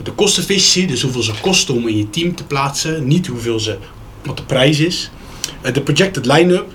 De 0.02 0.12
kostenefficiëntie, 0.12 0.86
dus 0.86 1.02
hoeveel 1.02 1.22
ze 1.22 1.32
kosten 1.40 1.74
om 1.74 1.88
in 1.88 1.96
je 1.96 2.10
team 2.10 2.34
te 2.34 2.44
plaatsen. 2.44 3.06
Niet 3.06 3.26
hoeveel 3.26 3.60
ze, 3.60 3.78
wat 4.24 4.36
de 4.36 4.44
prijs 4.44 4.78
is. 4.78 5.10
Eh, 5.60 5.74
de 5.74 5.80
projected 5.80 6.26
line-up, 6.26 6.66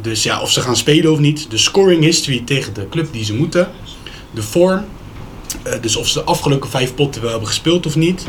dus 0.00 0.22
ja, 0.22 0.40
of 0.40 0.50
ze 0.50 0.60
gaan 0.60 0.76
spelen 0.76 1.12
of 1.12 1.18
niet. 1.18 1.50
De 1.50 1.58
scoring 1.58 2.02
history 2.02 2.42
tegen 2.44 2.74
de 2.74 2.88
club 2.88 3.12
die 3.12 3.24
ze 3.24 3.34
moeten. 3.34 3.70
De 4.30 4.42
vorm, 4.42 4.84
dus 5.80 5.96
of 5.96 6.08
ze 6.08 6.18
de 6.18 6.24
afgelopen 6.24 6.70
vijf 6.70 6.94
potten 6.94 7.22
wel 7.22 7.30
hebben 7.30 7.48
gespeeld 7.48 7.86
of 7.86 7.96
niet. 7.96 8.26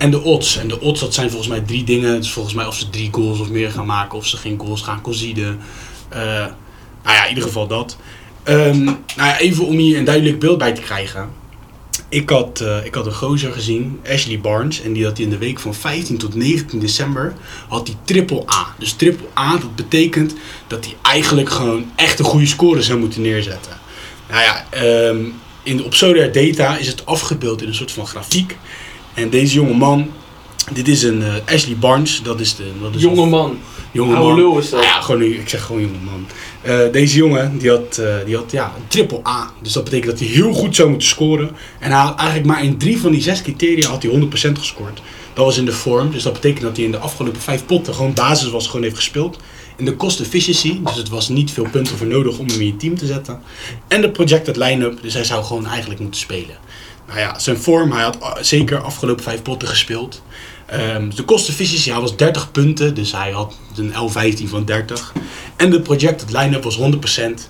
En 0.00 0.10
de 0.10 0.22
odds. 0.22 0.56
En 0.56 0.68
de 0.68 0.80
odds, 0.80 1.00
dat 1.00 1.14
zijn 1.14 1.28
volgens 1.28 1.50
mij 1.50 1.60
drie 1.60 1.84
dingen. 1.84 2.16
Dus 2.16 2.30
volgens 2.30 2.54
mij 2.54 2.66
of 2.66 2.76
ze 2.76 2.90
drie 2.90 3.08
goals 3.12 3.40
of 3.40 3.50
meer 3.50 3.70
gaan 3.70 3.86
maken, 3.86 4.18
of 4.18 4.26
ze 4.26 4.36
geen 4.36 4.58
goals 4.58 4.82
gaan 4.82 5.00
conceden. 5.00 5.60
Eh, 6.08 6.20
nou 7.02 7.16
ja, 7.16 7.22
in 7.22 7.28
ieder 7.28 7.44
geval 7.44 7.66
dat. 7.66 7.96
Ehm, 8.42 8.84
nou 8.84 8.98
ja, 9.16 9.38
even 9.38 9.66
om 9.66 9.76
hier 9.76 9.98
een 9.98 10.04
duidelijk 10.04 10.38
beeld 10.38 10.58
bij 10.58 10.72
te 10.72 10.80
krijgen. 10.80 11.30
Ik 12.08 12.30
had, 12.30 12.60
eh, 12.60 12.84
ik 12.84 12.94
had 12.94 13.06
een 13.06 13.14
gozer 13.14 13.52
gezien, 13.52 14.00
Ashley 14.08 14.40
Barnes, 14.40 14.82
en 14.82 14.92
die 14.92 15.04
had 15.04 15.18
in 15.18 15.30
de 15.30 15.38
week 15.38 15.60
van 15.60 15.74
15 15.74 16.18
tot 16.18 16.34
19 16.34 16.80
december 16.80 17.34
had 17.68 17.86
hij 17.86 17.96
triple 18.04 18.44
A. 18.54 18.74
Dus 18.78 18.92
triple 18.92 19.26
A, 19.38 19.52
dat 19.52 19.76
betekent 19.76 20.34
dat 20.66 20.84
hij 20.84 20.94
eigenlijk 21.02 21.50
gewoon 21.50 21.90
echt 21.96 22.18
een 22.18 22.24
goede 22.24 22.46
score 22.46 22.82
zou 22.82 22.98
moeten 22.98 23.22
neerzetten. 23.22 23.72
Nou 24.30 24.42
ja, 24.42 24.66
ehm, 24.70 25.24
in 25.62 25.84
op 25.84 25.94
Zodiac 25.94 26.34
Data 26.34 26.76
is 26.76 26.86
het 26.86 27.06
afgebeeld 27.06 27.62
in 27.62 27.68
een 27.68 27.74
soort 27.74 27.92
van 27.92 28.06
grafiek. 28.06 28.56
En 29.14 29.30
deze 29.30 29.54
jonge 29.54 29.74
man, 29.74 30.10
dit 30.72 30.88
is 30.88 31.02
een 31.02 31.22
eh, 31.22 31.54
Ashley 31.54 31.76
Barnes, 31.76 32.20
dat 32.22 32.40
is 32.40 32.56
de... 32.56 32.64
Dat 32.80 32.94
is 32.94 33.02
Jonge 33.02 33.26
man. 33.26 33.58
jonge 33.90 34.14
oude 34.14 34.28
man. 34.28 34.38
lul 34.38 34.58
is 34.58 34.70
dat. 34.70 34.80
Nou 34.80 34.92
ja, 34.92 35.00
gewoon, 35.00 35.22
ik 35.22 35.48
zeg 35.48 35.62
gewoon 35.62 35.80
jonge 35.80 35.98
man. 36.04 36.26
Eh, 36.62 36.92
deze 36.92 37.16
jongen, 37.16 37.58
die 37.58 37.70
had, 37.70 37.98
eh, 37.98 38.14
die 38.24 38.36
had 38.36 38.50
ja, 38.50 38.72
een 38.76 38.88
triple 38.88 39.20
A. 39.26 39.50
Dus 39.62 39.72
dat 39.72 39.84
betekent 39.84 40.10
dat 40.10 40.20
hij 40.20 40.28
heel 40.28 40.52
goed 40.52 40.76
zou 40.76 40.88
moeten 40.88 41.08
scoren. 41.08 41.50
En 41.78 41.90
hij 41.90 42.00
had 42.00 42.18
eigenlijk 42.18 42.48
maar 42.48 42.64
in 42.64 42.76
drie 42.76 43.00
van 43.00 43.12
die 43.12 43.22
zes 43.22 43.42
criteria 43.42 43.88
had 43.88 44.02
hij 44.02 44.10
100% 44.10 44.58
gescoord. 44.58 45.00
Dat 45.32 45.44
was 45.44 45.58
in 45.58 45.64
de 45.64 45.72
vorm, 45.72 46.10
dus 46.10 46.22
dat 46.22 46.32
betekent 46.32 46.62
dat 46.62 46.76
hij 46.76 46.84
in 46.84 46.90
de 46.90 46.98
afgelopen 46.98 47.40
vijf 47.40 47.66
potten 47.66 47.94
gewoon 47.94 48.14
basis 48.14 48.50
was, 48.50 48.66
gewoon 48.66 48.82
heeft 48.82 48.96
gespeeld. 48.96 49.38
In 49.76 49.84
de 49.84 49.96
cost 49.96 50.20
efficiency, 50.20 50.80
dus 50.82 50.96
het 50.96 51.08
was 51.08 51.28
niet 51.28 51.50
veel 51.50 51.66
punten 51.70 51.96
voor 51.96 52.06
nodig 52.06 52.38
om 52.38 52.48
hem 52.48 52.60
in 52.60 52.66
je 52.66 52.76
team 52.76 52.98
te 52.98 53.06
zetten. 53.06 53.40
En 53.88 54.00
de 54.00 54.10
projected 54.10 54.56
line-up, 54.56 55.02
dus 55.02 55.14
hij 55.14 55.24
zou 55.24 55.44
gewoon 55.44 55.66
eigenlijk 55.66 56.00
moeten 56.00 56.20
spelen. 56.20 56.56
Nou 57.10 57.22
ja, 57.22 57.38
zijn 57.38 57.58
vorm, 57.58 57.92
hij 57.92 58.02
had 58.02 58.16
uh, 58.20 58.32
zeker 58.40 58.82
afgelopen 58.82 59.24
vijf 59.24 59.42
potten 59.42 59.68
gespeeld. 59.68 60.22
Ehm, 60.66 61.10
de 61.14 61.22
kostenefficiëntie, 61.22 61.92
hij 61.92 62.00
was 62.00 62.16
30 62.16 62.50
punten, 62.50 62.94
dus 62.94 63.12
hij 63.12 63.30
had 63.30 63.54
een 63.76 63.92
L15 63.92 64.48
van 64.48 64.64
30. 64.64 65.12
En 65.56 65.70
de 65.70 65.80
projected 65.80 66.32
line-up 66.32 66.62
was 66.62 66.78
100%. 66.78 67.48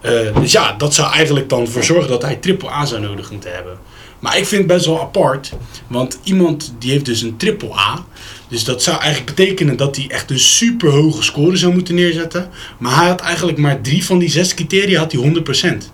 Eh, 0.00 0.40
dus 0.40 0.52
ja, 0.52 0.72
dat 0.72 0.94
zou 0.94 1.12
eigenlijk 1.12 1.48
dan 1.48 1.68
voor 1.68 1.84
zorgen 1.84 2.10
dat 2.10 2.22
hij 2.22 2.36
triple 2.36 2.70
A 2.70 2.84
zou 2.84 3.00
nodig 3.00 3.30
moeten 3.30 3.54
hebben. 3.54 3.78
Maar 4.18 4.38
ik 4.38 4.46
vind 4.46 4.62
het 4.62 4.72
best 4.72 4.86
wel 4.86 5.00
apart, 5.00 5.52
want 5.86 6.18
iemand 6.22 6.74
die 6.78 6.90
heeft 6.90 7.04
dus 7.04 7.22
een 7.22 7.36
triple 7.36 7.78
A. 7.78 8.04
Dus 8.48 8.64
dat 8.64 8.82
zou 8.82 9.00
eigenlijk 9.00 9.36
betekenen 9.36 9.76
dat 9.76 9.96
hij 9.96 10.04
echt 10.08 10.30
een 10.30 10.38
super 10.38 10.90
hoge 10.90 11.22
score 11.22 11.56
zou 11.56 11.72
moeten 11.72 11.94
neerzetten. 11.94 12.50
Maar 12.78 12.96
hij 12.96 13.08
had 13.08 13.20
eigenlijk 13.20 13.58
maar 13.58 13.80
drie 13.80 14.04
van 14.04 14.18
die 14.18 14.30
zes 14.30 14.54
criteria 14.54 14.98
had 14.98 15.12
hij 15.12 15.20
100%. 15.20 15.92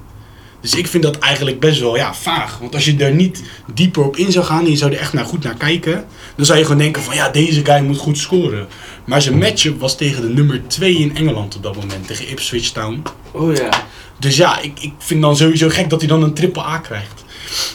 Dus 0.60 0.74
ik 0.74 0.86
vind 0.86 1.02
dat 1.02 1.18
eigenlijk 1.18 1.60
best 1.60 1.80
wel 1.80 1.96
ja, 1.96 2.14
vaag. 2.14 2.58
Want 2.58 2.74
als 2.74 2.84
je 2.84 2.96
er 2.96 3.14
niet 3.14 3.42
dieper 3.74 4.04
op 4.04 4.16
in 4.16 4.32
zou 4.32 4.44
gaan 4.44 4.64
en 4.64 4.70
je 4.70 4.76
zou 4.76 4.92
er 4.92 4.98
echt 4.98 5.12
naar 5.12 5.24
goed 5.24 5.44
naar 5.44 5.54
kijken, 5.54 6.04
dan 6.36 6.46
zou 6.46 6.58
je 6.58 6.64
gewoon 6.64 6.80
denken 6.80 7.02
van 7.02 7.14
ja, 7.14 7.28
deze 7.28 7.64
guy 7.64 7.80
moet 7.80 7.98
goed 7.98 8.18
scoren. 8.18 8.68
Maar 9.04 9.22
zijn 9.22 9.38
matchup 9.38 9.80
was 9.80 9.96
tegen 9.96 10.22
de 10.22 10.28
nummer 10.28 10.62
2 10.66 10.98
in 10.98 11.16
Engeland 11.16 11.56
op 11.56 11.62
dat 11.62 11.76
moment, 11.76 12.06
tegen 12.06 12.30
Ipswich 12.30 12.70
Town. 12.70 13.02
Oh 13.32 13.54
ja. 13.54 13.86
Dus 14.18 14.36
ja, 14.36 14.60
ik, 14.60 14.80
ik 14.80 14.92
vind 14.98 15.22
dan 15.22 15.36
sowieso 15.36 15.68
gek 15.68 15.90
dat 15.90 16.00
hij 16.00 16.08
dan 16.08 16.22
een 16.22 16.34
triple 16.34 16.62
A 16.62 16.78
krijgt. 16.78 17.24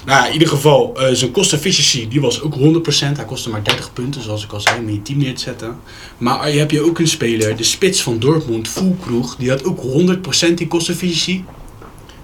Nou 0.06 0.19
ja, 0.19 0.28
in 0.28 0.34
ieder 0.34 0.48
geval, 0.48 0.93
eh, 0.96 1.13
zijn 1.13 1.32
cost 1.32 1.54
efficiency 1.54 2.08
die 2.08 2.22
was 2.22 2.41
ook 2.41 2.56
100%. 2.56 3.15
Hij 3.15 3.26
kostte 3.26 3.50
maar 3.50 3.63
30 3.63 3.93
punten, 3.93 4.24
zoals 4.24 4.43
ik 4.43 4.52
al 4.52 4.60
zei, 4.60 4.80
om 4.80 4.89
je 4.89 5.02
team 5.02 5.17
neer 5.17 5.36
te 5.36 5.41
zetten. 5.41 5.80
Maar 6.17 6.52
je 6.52 6.60
hebt 6.60 6.72
je 6.72 6.82
ook 6.82 7.00
een 7.00 7.08
speler, 7.08 7.56
de 7.56 7.63
spits 7.63 8.02
van 8.02 8.19
Dortmund, 8.19 8.67
Fulkroeg, 8.67 9.36
die 9.36 9.50
had 9.50 9.63
ook 9.63 9.82
100% 9.82 10.54
in 10.56 10.67
cost 10.67 10.89
efficiency. 10.89 11.43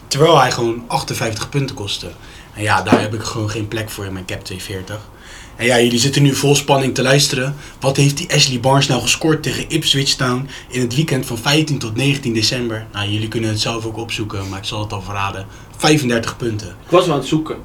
Terwijl 0.09 0.39
hij 0.39 0.51
gewoon 0.51 0.83
58 0.87 1.49
punten 1.49 1.75
kostte. 1.75 2.11
En 2.53 2.61
ja, 2.61 2.81
daar 2.81 3.01
heb 3.01 3.13
ik 3.13 3.21
gewoon 3.21 3.49
geen 3.49 3.67
plek 3.67 3.89
voor 3.89 4.05
in 4.05 4.13
mijn 4.13 4.25
cap 4.25 4.43
240. 4.43 5.09
En 5.55 5.65
ja, 5.65 5.79
jullie 5.79 5.99
zitten 5.99 6.21
nu 6.21 6.35
vol 6.35 6.55
spanning 6.55 6.95
te 6.95 7.01
luisteren. 7.01 7.55
Wat 7.79 7.97
heeft 7.97 8.17
die 8.17 8.33
Ashley 8.33 8.59
Barnes 8.59 8.87
nou 8.87 9.01
gescoord 9.01 9.43
tegen 9.43 9.69
Ipswich 9.69 10.15
Town 10.15 10.49
in 10.69 10.81
het 10.81 10.95
weekend 10.95 11.25
van 11.25 11.37
15 11.37 11.79
tot 11.79 11.95
19 11.95 12.33
december? 12.33 12.87
Nou, 12.91 13.09
jullie 13.09 13.27
kunnen 13.27 13.49
het 13.49 13.59
zelf 13.59 13.85
ook 13.85 13.97
opzoeken, 13.97 14.49
maar 14.49 14.59
ik 14.59 14.65
zal 14.65 14.81
het 14.81 14.93
al 14.93 15.01
verraden. 15.01 15.45
35 15.77 16.37
punten. 16.37 16.67
Ik 16.67 16.89
was 16.89 17.05
wel 17.05 17.13
aan 17.13 17.19
het 17.19 17.29
zoeken. 17.29 17.57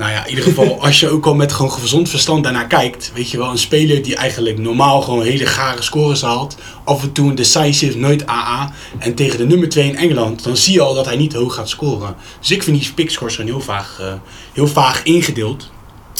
Nou 0.00 0.12
ja, 0.12 0.24
in 0.24 0.28
ieder 0.28 0.44
geval, 0.44 0.82
als 0.82 1.00
je 1.00 1.08
ook 1.08 1.26
al 1.26 1.34
met 1.34 1.52
gewoon 1.52 1.72
gezond 1.72 2.08
verstand 2.08 2.44
daarnaar 2.44 2.66
kijkt, 2.66 3.12
weet 3.14 3.30
je 3.30 3.38
wel, 3.38 3.50
een 3.50 3.58
speler 3.58 4.02
die 4.02 4.16
eigenlijk 4.16 4.58
normaal 4.58 5.00
gewoon 5.00 5.22
hele 5.22 5.46
gare 5.46 5.82
scores 5.82 6.22
haalt, 6.22 6.56
af 6.84 7.02
en 7.02 7.12
toe 7.12 7.28
een 7.28 7.34
decisive, 7.34 7.98
nooit 7.98 8.26
AA, 8.26 8.72
en 8.98 9.14
tegen 9.14 9.38
de 9.38 9.46
nummer 9.46 9.68
2 9.68 9.88
in 9.88 9.96
Engeland, 9.96 10.44
dan 10.44 10.56
zie 10.56 10.72
je 10.72 10.80
al 10.80 10.94
dat 10.94 11.06
hij 11.06 11.16
niet 11.16 11.32
hoog 11.32 11.54
gaat 11.54 11.68
scoren. 11.68 12.14
Dus 12.38 12.50
ik 12.50 12.62
vind 12.62 12.80
die 12.80 12.92
pickscores 12.92 13.34
gewoon 13.34 13.50
heel 13.50 13.60
vaag, 13.60 13.98
eh, 14.00 14.12
heel 14.52 14.66
vaag 14.66 15.02
ingedeeld. 15.02 15.70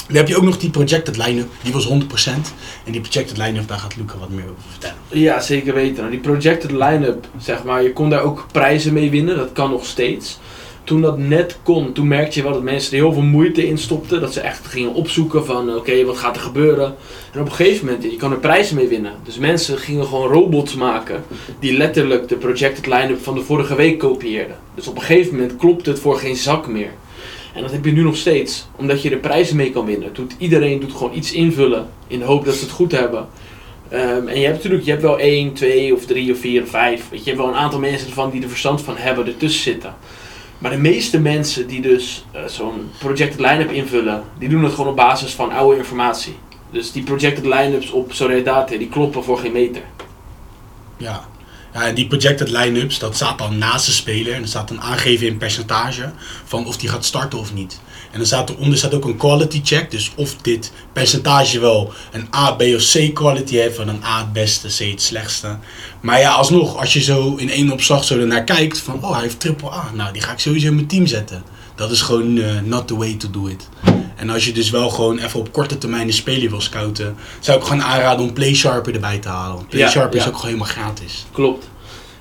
Dan 0.06 0.16
heb 0.16 0.28
je 0.28 0.36
ook 0.36 0.42
nog 0.42 0.58
die 0.58 0.70
projected 0.70 1.16
line-up, 1.16 1.48
die 1.62 1.72
was 1.72 1.84
100%. 1.84 2.52
En 2.84 2.92
die 2.92 3.00
projected 3.00 3.36
line-up, 3.36 3.68
daar 3.68 3.78
gaat 3.78 3.96
Luca 3.96 4.18
wat 4.18 4.30
meer 4.30 4.44
over 4.44 4.70
vertellen. 4.70 4.96
Ja, 5.08 5.40
zeker 5.40 5.74
weten. 5.74 5.96
Nou, 5.96 6.10
die 6.10 6.20
projected 6.20 6.70
line-up, 6.70 7.28
zeg 7.38 7.64
maar, 7.64 7.82
je 7.82 7.92
kon 7.92 8.10
daar 8.10 8.22
ook 8.22 8.46
prijzen 8.52 8.92
mee 8.92 9.10
winnen. 9.10 9.36
Dat 9.36 9.52
kan 9.52 9.70
nog 9.70 9.86
steeds. 9.86 10.38
Toen 10.90 11.00
dat 11.00 11.18
net 11.18 11.58
kon, 11.62 11.92
toen 11.92 12.08
merkte 12.08 12.38
je 12.38 12.44
wel 12.44 12.52
dat 12.52 12.62
mensen 12.62 12.92
er 12.92 12.98
heel 12.98 13.12
veel 13.12 13.22
moeite 13.22 13.66
in 13.66 13.78
stopten. 13.78 14.20
Dat 14.20 14.32
ze 14.32 14.40
echt 14.40 14.66
gingen 14.66 14.94
opzoeken 14.94 15.44
van, 15.44 15.74
oké, 15.76 16.04
wat 16.04 16.16
gaat 16.16 16.36
er 16.36 16.42
gebeuren? 16.42 16.94
En 17.32 17.40
op 17.40 17.46
een 17.46 17.52
gegeven 17.52 17.86
moment, 17.86 18.02
je 18.02 18.16
kan 18.16 18.32
er 18.32 18.38
prijzen 18.38 18.76
mee 18.76 18.88
winnen. 18.88 19.12
Dus 19.24 19.38
mensen 19.38 19.78
gingen 19.78 20.06
gewoon 20.06 20.28
robots 20.28 20.74
maken 20.74 21.24
die 21.58 21.76
letterlijk 21.76 22.28
de 22.28 22.36
projected 22.36 22.86
line-up 22.86 23.22
van 23.22 23.34
de 23.34 23.40
vorige 23.40 23.74
week 23.74 23.98
kopieerden. 23.98 24.56
Dus 24.74 24.88
op 24.88 24.96
een 24.96 25.02
gegeven 25.02 25.32
moment 25.32 25.56
klopt 25.56 25.86
het 25.86 25.98
voor 25.98 26.16
geen 26.16 26.36
zak 26.36 26.68
meer. 26.68 26.90
En 27.54 27.62
dat 27.62 27.70
heb 27.70 27.84
je 27.84 27.92
nu 27.92 28.02
nog 28.02 28.16
steeds, 28.16 28.66
omdat 28.76 29.02
je 29.02 29.10
er 29.10 29.18
prijzen 29.18 29.56
mee 29.56 29.70
kan 29.70 29.86
winnen. 29.86 30.10
Doet, 30.12 30.34
iedereen 30.38 30.80
doet 30.80 30.92
gewoon 30.92 31.16
iets 31.16 31.32
invullen 31.32 31.88
in 32.06 32.18
de 32.18 32.24
hoop 32.24 32.44
dat 32.44 32.54
ze 32.54 32.64
het 32.64 32.72
goed 32.72 32.92
hebben. 32.92 33.26
Ehm, 33.88 34.28
en 34.28 34.38
je 34.38 34.44
hebt 34.44 34.56
natuurlijk, 34.56 34.84
je 34.84 34.90
hebt 34.90 35.02
wel 35.02 35.20
1, 35.20 35.52
2 35.52 35.94
of 35.94 36.06
3 36.06 36.32
of 36.32 36.38
4 36.38 36.62
of 36.62 36.68
5. 36.68 37.08
Weet 37.10 37.18
je, 37.18 37.24
je 37.24 37.30
hebt 37.30 37.42
wel 37.42 37.48
een 37.48 37.60
aantal 37.60 37.80
mensen 37.80 38.08
ervan 38.08 38.30
die 38.30 38.42
er 38.42 38.48
verstand 38.48 38.82
van 38.82 38.96
hebben, 38.96 39.26
ertussen 39.26 39.62
zitten. 39.62 39.94
Maar 40.60 40.70
de 40.70 40.76
meeste 40.76 41.20
mensen 41.20 41.66
die 41.66 41.80
dus 41.80 42.24
eh, 42.32 42.44
zo'n 42.44 42.90
projected 42.98 43.40
line-up 43.40 43.70
invullen, 43.70 44.22
die 44.38 44.48
doen 44.48 44.64
het 44.64 44.72
gewoon 44.72 44.90
op 44.90 44.96
basis 44.96 45.32
van 45.32 45.52
oude 45.52 45.76
informatie. 45.76 46.36
Dus 46.70 46.92
die 46.92 47.02
projected 47.02 47.44
line-ups 47.44 47.90
op 47.90 48.12
Soledad, 48.12 48.68
die 48.68 48.88
kloppen 48.88 49.24
voor 49.24 49.38
geen 49.38 49.52
meter. 49.52 49.82
Ja. 50.96 51.28
ja, 51.72 51.86
en 51.86 51.94
die 51.94 52.06
projected 52.06 52.48
line-ups, 52.50 52.98
dat 52.98 53.16
staat 53.16 53.38
dan 53.38 53.58
naast 53.58 53.86
de 53.86 53.92
speler. 53.92 54.34
En 54.34 54.42
er 54.42 54.48
staat 54.48 54.68
dan 54.68 54.80
aangegeven 54.80 55.26
in 55.26 55.36
percentage 55.36 56.12
van 56.44 56.66
of 56.66 56.76
die 56.76 56.88
gaat 56.88 57.04
starten 57.04 57.38
of 57.38 57.54
niet. 57.54 57.80
En 58.10 58.18
dan 58.18 58.26
staat 58.26 58.50
eronder 58.50 58.78
staat 58.78 58.94
ook 58.94 59.04
een 59.04 59.16
quality 59.16 59.60
check. 59.64 59.90
Dus 59.90 60.12
of 60.16 60.36
dit 60.36 60.72
percentage 60.92 61.60
wel 61.60 61.92
een 62.12 62.28
A, 62.34 62.52
B 62.52 62.62
of 62.62 62.92
C 62.92 63.14
quality 63.14 63.56
heeft. 63.56 63.76
Van 63.76 63.88
een 63.88 64.04
A 64.04 64.18
het 64.18 64.32
beste, 64.32 64.68
C 64.68 64.90
het 64.90 65.02
slechtste. 65.02 65.58
Maar 66.00 66.20
ja, 66.20 66.30
alsnog, 66.30 66.76
als 66.76 66.92
je 66.92 67.00
zo 67.00 67.34
in 67.36 67.50
één 67.50 67.72
opslag 67.72 68.04
zo 68.04 68.18
ernaar 68.18 68.44
kijkt. 68.44 68.78
Van, 68.78 69.04
oh 69.04 69.12
hij 69.12 69.22
heeft 69.22 69.40
triple 69.40 69.70
A. 69.70 69.90
Nou, 69.94 70.12
die 70.12 70.22
ga 70.22 70.32
ik 70.32 70.38
sowieso 70.38 70.66
in 70.66 70.74
mijn 70.74 70.86
team 70.86 71.06
zetten. 71.06 71.42
Dat 71.74 71.90
is 71.90 72.00
gewoon 72.02 72.38
eh, 72.38 72.60
not 72.64 72.86
the 72.86 72.96
way 72.96 73.14
to 73.14 73.30
do 73.30 73.46
it. 73.46 73.68
En 74.16 74.30
als 74.30 74.44
je 74.44 74.52
dus 74.52 74.70
wel 74.70 74.90
gewoon 74.90 75.18
even 75.18 75.40
op 75.40 75.52
korte 75.52 75.78
termijn 75.78 76.06
een 76.06 76.12
speler 76.12 76.50
wil 76.50 76.60
scouten. 76.60 77.16
Zou 77.40 77.58
ik 77.58 77.64
gewoon 77.64 77.82
aanraden 77.82 78.24
om 78.24 78.32
PlaySharper 78.32 78.94
erbij 78.94 79.18
te 79.18 79.28
halen. 79.28 79.56
Want 79.56 79.68
PlaySharper 79.68 80.14
Ja, 80.16 80.22
is 80.22 80.28
ook 80.28 80.36
gewoon 80.36 80.54
helemaal 80.54 80.74
gratis. 80.74 81.26
Klopt. 81.32 81.68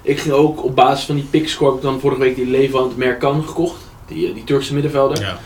Ik 0.02 0.20
ging 0.20 0.34
ook 0.34 0.64
op 0.64 0.76
basis 0.76 1.06
van 1.06 1.16
die 1.16 1.24
pickscore, 1.24 1.70
heb 1.70 1.80
ik 1.80 1.86
dan 1.86 2.00
vorige 2.00 2.20
week 2.20 2.36
die 2.36 2.46
Levant 2.46 2.98
Merkan 2.98 3.44
gekocht. 3.48 3.82
Die, 4.08 4.28
eh, 4.28 4.34
die 4.34 4.44
Turkse 4.44 4.74
middenvelder. 4.74 5.22
Ja. 5.22 5.40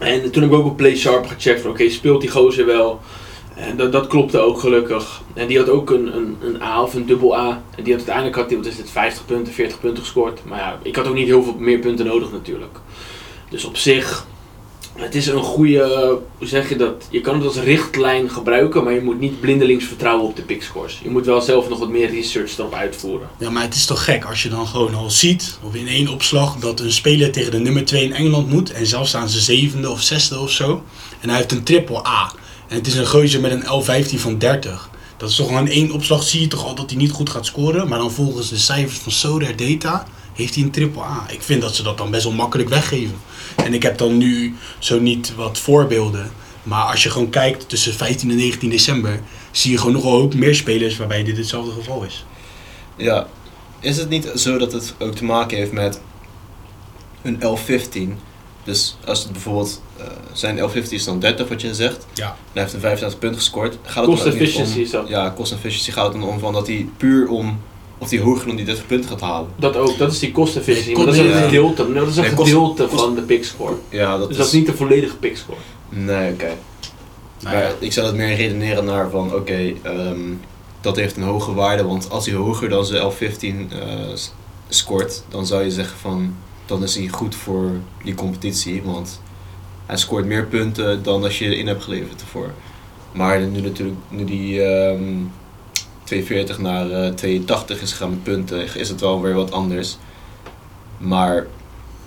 En 0.00 0.30
toen 0.30 0.42
heb 0.42 0.52
ik 0.52 0.58
ook 0.58 0.66
op 0.66 0.76
Play 0.76 0.96
Sharp 0.96 1.26
gecheckt 1.26 1.60
van 1.60 1.70
oké, 1.70 1.88
speelt 1.88 2.20
die 2.20 2.30
gozer 2.30 2.66
wel? 2.66 3.00
En 3.54 3.76
dat, 3.76 3.92
dat 3.92 4.06
klopte 4.06 4.38
ook 4.38 4.58
gelukkig. 4.58 5.22
En 5.34 5.46
die 5.46 5.58
had 5.58 5.68
ook 5.68 5.90
een, 5.90 6.16
een, 6.16 6.36
een 6.42 6.62
A 6.62 6.82
of 6.82 6.94
een 6.94 7.06
dubbel 7.06 7.36
A. 7.36 7.62
En 7.76 7.82
die 7.82 7.92
had 7.92 8.02
uiteindelijk 8.02 8.36
had 8.36 8.48
die, 8.48 8.56
wat 8.56 8.66
is 8.66 8.78
het, 8.78 8.90
50 8.90 9.26
punten, 9.26 9.52
40 9.52 9.80
punten 9.80 10.02
gescoord. 10.02 10.40
Maar 10.44 10.58
ja, 10.58 10.78
ik 10.82 10.96
had 10.96 11.06
ook 11.06 11.14
niet 11.14 11.26
heel 11.26 11.42
veel 11.42 11.56
meer 11.58 11.78
punten 11.78 12.06
nodig 12.06 12.32
natuurlijk. 12.32 12.78
Dus 13.48 13.64
op 13.64 13.76
zich, 13.76 14.26
het 15.00 15.14
is 15.14 15.26
een 15.26 15.42
goede, 15.42 16.18
hoe 16.38 16.46
zeg 16.46 16.68
je 16.68 16.76
dat? 16.76 17.06
Je 17.10 17.20
kan 17.20 17.34
het 17.34 17.44
als 17.44 17.56
richtlijn 17.56 18.30
gebruiken, 18.30 18.84
maar 18.84 18.92
je 18.92 19.00
moet 19.00 19.20
niet 19.20 19.40
blindelings 19.40 19.84
vertrouwen 19.84 20.26
op 20.26 20.36
de 20.36 20.42
pickscores. 20.42 21.00
Je 21.02 21.10
moet 21.10 21.26
wel 21.26 21.40
zelf 21.40 21.68
nog 21.68 21.78
wat 21.78 21.88
meer 21.88 22.10
research 22.10 22.58
erop 22.58 22.74
uitvoeren. 22.74 23.28
Ja, 23.38 23.50
maar 23.50 23.62
het 23.62 23.74
is 23.74 23.86
toch 23.86 24.04
gek 24.04 24.24
als 24.24 24.42
je 24.42 24.48
dan 24.48 24.66
gewoon 24.66 24.94
al 24.94 25.10
ziet, 25.10 25.58
of 25.62 25.74
in 25.74 25.88
één 25.88 26.08
opslag, 26.08 26.56
dat 26.56 26.80
een 26.80 26.92
speler 26.92 27.30
tegen 27.30 27.50
de 27.50 27.58
nummer 27.58 27.84
2 27.84 28.04
in 28.04 28.12
Engeland 28.12 28.48
moet. 28.48 28.72
En 28.72 28.86
zelfs 28.86 29.08
staan 29.08 29.28
ze 29.28 29.40
zevende 29.40 29.90
of 29.90 30.02
zesde 30.02 30.38
of 30.38 30.50
zo. 30.50 30.82
En 31.20 31.28
hij 31.28 31.38
heeft 31.38 31.52
een 31.52 31.62
triple 31.62 32.06
A. 32.06 32.32
En 32.68 32.76
het 32.76 32.86
is 32.86 32.94
een 32.94 33.06
gozer 33.06 33.40
met 33.40 33.50
een 33.50 33.64
L15 33.64 34.20
van 34.20 34.38
30. 34.38 34.90
Dat 35.16 35.30
is 35.30 35.36
toch 35.36 35.46
gewoon 35.46 35.68
één 35.68 35.90
opslag 35.90 36.22
zie 36.22 36.40
je 36.40 36.46
toch 36.46 36.64
al 36.64 36.74
dat 36.74 36.90
hij 36.90 36.98
niet 36.98 37.10
goed 37.10 37.30
gaat 37.30 37.46
scoren. 37.46 37.88
Maar 37.88 37.98
dan 37.98 38.12
volgens 38.12 38.48
de 38.48 38.58
cijfers 38.58 38.98
van 38.98 39.12
Soder 39.12 39.56
Data 39.56 40.06
heeft 40.34 40.54
hij 40.54 40.64
een 40.64 40.70
triple 40.70 41.02
A. 41.02 41.26
Ik 41.30 41.42
vind 41.42 41.60
dat 41.62 41.74
ze 41.74 41.82
dat 41.82 41.98
dan 41.98 42.10
best 42.10 42.24
wel 42.24 42.32
makkelijk 42.32 42.68
weggeven. 42.68 43.14
En 43.56 43.74
ik 43.74 43.82
heb 43.82 43.98
dan 43.98 44.16
nu 44.16 44.54
zo 44.78 45.00
niet 45.00 45.34
wat 45.34 45.58
voorbeelden. 45.58 46.30
Maar 46.62 46.82
als 46.84 47.02
je 47.02 47.10
gewoon 47.10 47.30
kijkt 47.30 47.68
tussen 47.68 47.94
15 47.94 48.30
en 48.30 48.36
19 48.36 48.70
december, 48.70 49.20
zie 49.50 49.70
je 49.70 49.78
gewoon 49.78 49.92
nogal 49.92 50.12
ook 50.20 50.34
meer 50.34 50.54
spelers 50.54 50.96
waarbij 50.96 51.24
dit 51.24 51.36
hetzelfde 51.36 51.72
geval 51.72 52.02
is. 52.04 52.24
Ja, 52.96 53.26
is 53.80 53.96
het 53.96 54.08
niet 54.08 54.30
zo 54.34 54.58
dat 54.58 54.72
het 54.72 54.94
ook 54.98 55.14
te 55.14 55.24
maken 55.24 55.56
heeft 55.56 55.72
met 55.72 56.00
een 57.22 57.42
L15? 57.42 58.18
Dus 58.64 58.96
als 59.06 59.22
het 59.22 59.32
bijvoorbeeld, 59.32 59.82
eh, 59.96 60.06
zijn 60.32 60.58
L15 60.70 60.88
is 60.92 61.04
dan 61.04 61.18
30 61.20 61.48
wat 61.48 61.60
je 61.60 61.74
zegt, 61.74 62.06
Ja. 62.14 62.26
en 62.26 62.34
hij 62.52 62.62
heeft 62.62 62.74
een 62.74 62.80
35 62.80 63.18
punten 63.18 63.40
gescoord. 63.40 63.76
Gaat 63.82 64.04
Cost 64.04 64.26
ook 64.26 64.32
niet 64.32 64.42
efficiency 64.42 64.80
om- 64.84 64.90
dat. 64.90 65.08
Ja, 65.08 65.32
cost 65.36 65.52
efficiency 65.52 65.90
gaat 65.90 66.04
het 66.04 66.12
dan 66.20 66.22
om 66.30 66.38
van 66.38 66.52
dat 66.52 66.66
hij 66.66 66.88
puur 66.96 67.28
om, 67.28 67.60
of 68.00 68.10
hij 68.10 68.18
hoger 68.18 68.46
dan 68.46 68.56
die 68.56 68.64
30 68.64 68.86
punten 68.86 69.10
gaat 69.10 69.20
halen. 69.20 69.48
Dat 69.56 69.76
ook, 69.76 69.98
dat 69.98 70.12
is 70.12 70.18
die. 70.18 70.32
Nee, 70.32 70.94
Maar 70.96 71.04
dat 71.04 71.14
is 71.14 71.20
een 71.20 71.26
ja. 71.28 71.40
gedeelte, 71.44 71.92
dat 71.92 72.08
is 72.08 72.16
een 72.16 72.22
Nee, 72.22 72.30
gedeelte 72.36 72.84
kost- 72.86 73.02
van 73.02 73.14
de 73.14 73.22
pickscore. 73.22 73.74
Ja, 73.88 74.10
dat 74.18 74.20
Dus 74.20 74.30
is... 74.30 74.36
dat 74.36 74.46
is 74.46 74.52
niet 74.52 74.66
de 74.66 74.76
volledige 74.76 75.16
pickscore. 75.16 75.58
Nee, 75.88 76.32
oké. 76.32 76.44
Nou 77.40 77.56
ja. 77.56 77.62
Maar 77.62 77.72
ik 77.78 77.92
zou 77.92 78.06
het 78.06 78.16
meer 78.16 78.34
redeneren 78.36 78.84
naar 78.84 79.10
van, 79.10 79.34
oké, 79.34 79.72
ehm, 79.82 80.18
dat 80.80 80.96
heeft 80.96 81.16
een 81.16 81.22
hoge 81.22 81.54
waarde, 81.54 81.84
want 81.84 82.10
als 82.10 82.26
hij 82.26 82.34
hoger 82.34 82.68
dan 82.68 82.84
zijn 82.84 83.12
L15 83.12 83.72
eh, 83.72 83.78
scoort, 84.68 85.22
dan 85.28 85.46
zou 85.46 85.64
je 85.64 85.70
zeggen 85.70 85.98
van, 85.98 86.34
dan 86.66 86.82
is 86.82 86.94
hij 86.96 87.08
goed 87.08 87.34
voor 87.34 87.70
die 88.04 88.14
competitie, 88.14 88.82
want 88.84 89.20
hij 89.86 89.96
scoort 89.96 90.24
meer 90.24 90.46
punten 90.46 91.02
dan 91.02 91.22
als 91.24 91.38
je 91.38 91.56
in 91.56 91.66
hebt 91.66 91.82
geleverd 91.84 92.20
ervoor. 92.20 92.50
Maar 93.12 93.40
nu 93.40 93.60
natuurlijk, 93.60 93.98
nu 94.08 94.24
die 94.24 94.62
ehm 94.62 95.02
240 96.10 96.58
naar 96.58 96.90
eh, 96.90 97.14
82 97.14 97.80
is 97.80 97.92
gegaan 97.92 98.10
met 98.10 98.22
punten, 98.22 98.74
is 98.74 98.88
het 98.88 99.00
wel 99.00 99.22
weer 99.22 99.34
wat 99.34 99.52
anders. 99.52 99.96
Maar 100.98 101.46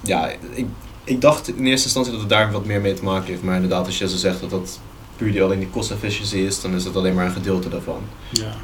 ja, 0.02 0.32
ik, 0.54 0.66
ik 1.04 1.22
dacht 1.22 1.48
in 1.48 1.66
eerste 1.66 1.86
instantie 1.86 2.12
dat 2.12 2.22
het 2.22 2.30
daar 2.30 2.52
wat 2.52 2.66
meer 2.66 2.82
mee 2.82 2.94
te 2.94 3.04
maken 3.04 3.28
heeft. 3.28 3.44
Maar 3.44 3.56
inderdaad, 3.56 3.86
als 3.86 3.98
je 3.98 4.10
zo 4.10 4.16
zegt 4.16 4.40
dat 4.40 4.50
dat 4.50 4.80
puur 5.16 5.32
die 5.32 5.44
alleen 5.44 5.60
die 5.60 5.70
cost 5.70 5.92
efficiency 5.92 6.38
is, 6.38 6.62
dan 6.62 6.74
is 6.74 6.84
dat 6.84 6.96
alleen 6.96 7.14
maar 7.14 7.26
een 7.26 7.32
gedeelte 7.32 7.70
daarvan. 7.70 8.02
Ja. 8.30 8.56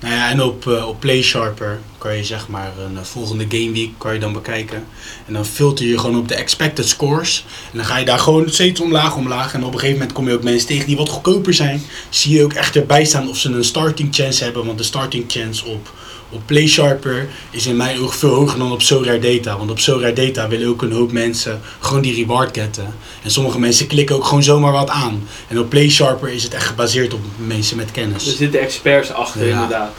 Nou 0.00 0.14
ja, 0.14 0.30
en 0.30 0.42
op, 0.42 0.66
eh, 0.66 0.88
op 0.88 1.00
PlaySharper 1.00 1.78
kan 1.98 2.16
je 2.16 2.24
zeg 2.24 2.48
maar 2.48 2.72
een 2.78 2.96
eh, 2.96 3.02
volgende 3.02 3.44
game 3.48 3.72
week 3.72 3.90
kan 3.98 4.14
je 4.14 4.20
dan 4.20 4.32
bekijken. 4.32 4.86
En 5.26 5.32
dan 5.32 5.46
filter 5.46 5.86
je 5.86 5.98
gewoon 5.98 6.18
op 6.18 6.28
de 6.28 6.34
expected 6.34 6.88
scores. 6.88 7.44
En 7.72 7.76
dan 7.76 7.86
ga 7.86 7.96
je 7.96 8.04
daar 8.04 8.18
gewoon 8.18 8.50
steeds 8.50 8.80
omlaag, 8.80 9.16
omlaag. 9.16 9.54
En 9.54 9.64
op 9.64 9.72
een 9.72 9.78
gegeven 9.78 9.98
moment 9.98 10.16
kom 10.16 10.28
je 10.28 10.34
ook 10.34 10.42
mensen 10.42 10.66
tegen 10.66 10.86
die 10.86 10.96
wat 10.96 11.08
goedkoper 11.08 11.54
zijn. 11.54 11.82
Zie 12.08 12.36
je 12.36 12.44
ook 12.44 12.52
echt 12.52 12.76
erbij 12.76 13.04
staan 13.04 13.28
of 13.28 13.36
ze 13.36 13.50
een 13.50 13.64
starting 13.64 14.14
chance 14.14 14.44
hebben. 14.44 14.66
Want 14.66 14.78
de 14.78 14.84
starting 14.84 15.24
chance 15.28 15.66
op, 15.66 15.92
op 16.30 16.40
PlaySharper 16.46 17.28
is 17.50 17.66
in 17.66 17.76
mijn 17.76 18.00
oog 18.00 18.14
veel 18.16 18.34
hoger 18.34 18.58
dan 18.58 18.72
op 18.72 18.82
SoRare 18.82 19.18
Data. 19.18 19.58
Want 19.58 19.70
op 19.70 19.78
SoRare 19.78 20.12
Data 20.12 20.48
willen 20.48 20.68
ook 20.68 20.82
een 20.82 20.92
hoop 20.92 21.12
mensen 21.12 21.60
gewoon 21.78 22.02
die 22.02 22.14
reward 22.14 22.56
getten. 22.58 22.94
En 23.22 23.30
sommige 23.30 23.58
mensen 23.58 23.86
klikken 23.86 24.16
ook 24.16 24.24
gewoon 24.24 24.42
zomaar 24.42 24.72
wat 24.72 24.88
aan. 24.90 25.28
En 25.48 25.58
op 25.58 25.68
PlaySharper 25.68 26.28
is 26.28 26.42
het 26.42 26.54
echt 26.54 26.66
gebaseerd 26.66 27.14
op 27.14 27.20
mensen 27.36 27.76
met 27.76 27.90
kennis. 27.90 28.26
Er 28.26 28.32
zitten 28.36 28.60
experts 28.60 29.12
achter, 29.12 29.46
Ja. 29.46 29.52
inderdaad. 29.52 29.92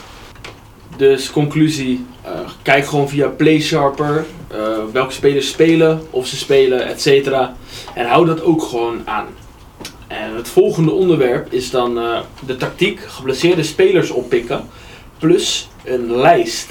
Dus 0.96 1.30
conclusie, 1.30 2.04
eh, 2.22 2.30
kijk 2.62 2.86
gewoon 2.86 3.08
via 3.08 3.28
PlaySharper 3.28 4.26
eh 4.48 4.58
welke 4.92 5.12
spelers 5.12 5.48
spelen, 5.48 6.02
of 6.10 6.26
ze 6.26 6.36
spelen, 6.36 6.86
et 6.86 7.00
cetera. 7.00 7.56
En 7.94 8.06
hou 8.06 8.26
dat 8.26 8.42
ook 8.42 8.62
gewoon 8.62 9.02
aan. 9.04 9.26
En 10.06 10.36
het 10.36 10.48
volgende 10.48 10.90
onderwerp 10.90 11.52
is 11.52 11.70
dan 11.70 11.98
eh, 11.98 12.18
de 12.46 12.56
tactiek 12.56 13.00
geblesseerde 13.06 13.62
spelers 13.62 14.10
oppikken, 14.10 14.68
plus 15.18 15.68
een 15.84 16.16
lijst. 16.16 16.68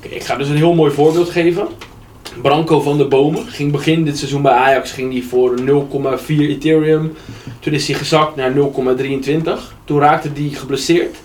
Ik 0.00 0.24
ga 0.24 0.36
dus 0.36 0.48
een 0.48 0.56
heel 0.56 0.74
mooi 0.74 0.92
voorbeeld 0.92 1.30
geven. 1.30 1.66
Branco 2.42 2.80
van 2.80 2.98
der 2.98 3.08
Bomen 3.08 3.46
ging 3.46 3.72
begin 3.72 4.04
dit 4.04 4.18
seizoen 4.18 4.42
bij 4.42 4.52
Ajax 4.52 4.92
ging 4.92 5.10
die 5.10 5.26
voor 5.26 5.60
0,4 5.60 5.64
Ethereum. 6.26 7.16
Toen 7.60 7.72
is 7.72 7.86
hij 7.86 7.96
gezakt 7.96 8.36
naar 8.36 8.52
0,23. 8.52 8.58
Toen 9.84 10.00
raakte 10.00 10.30
hij 10.34 10.48
geblesseerd. 10.52 11.16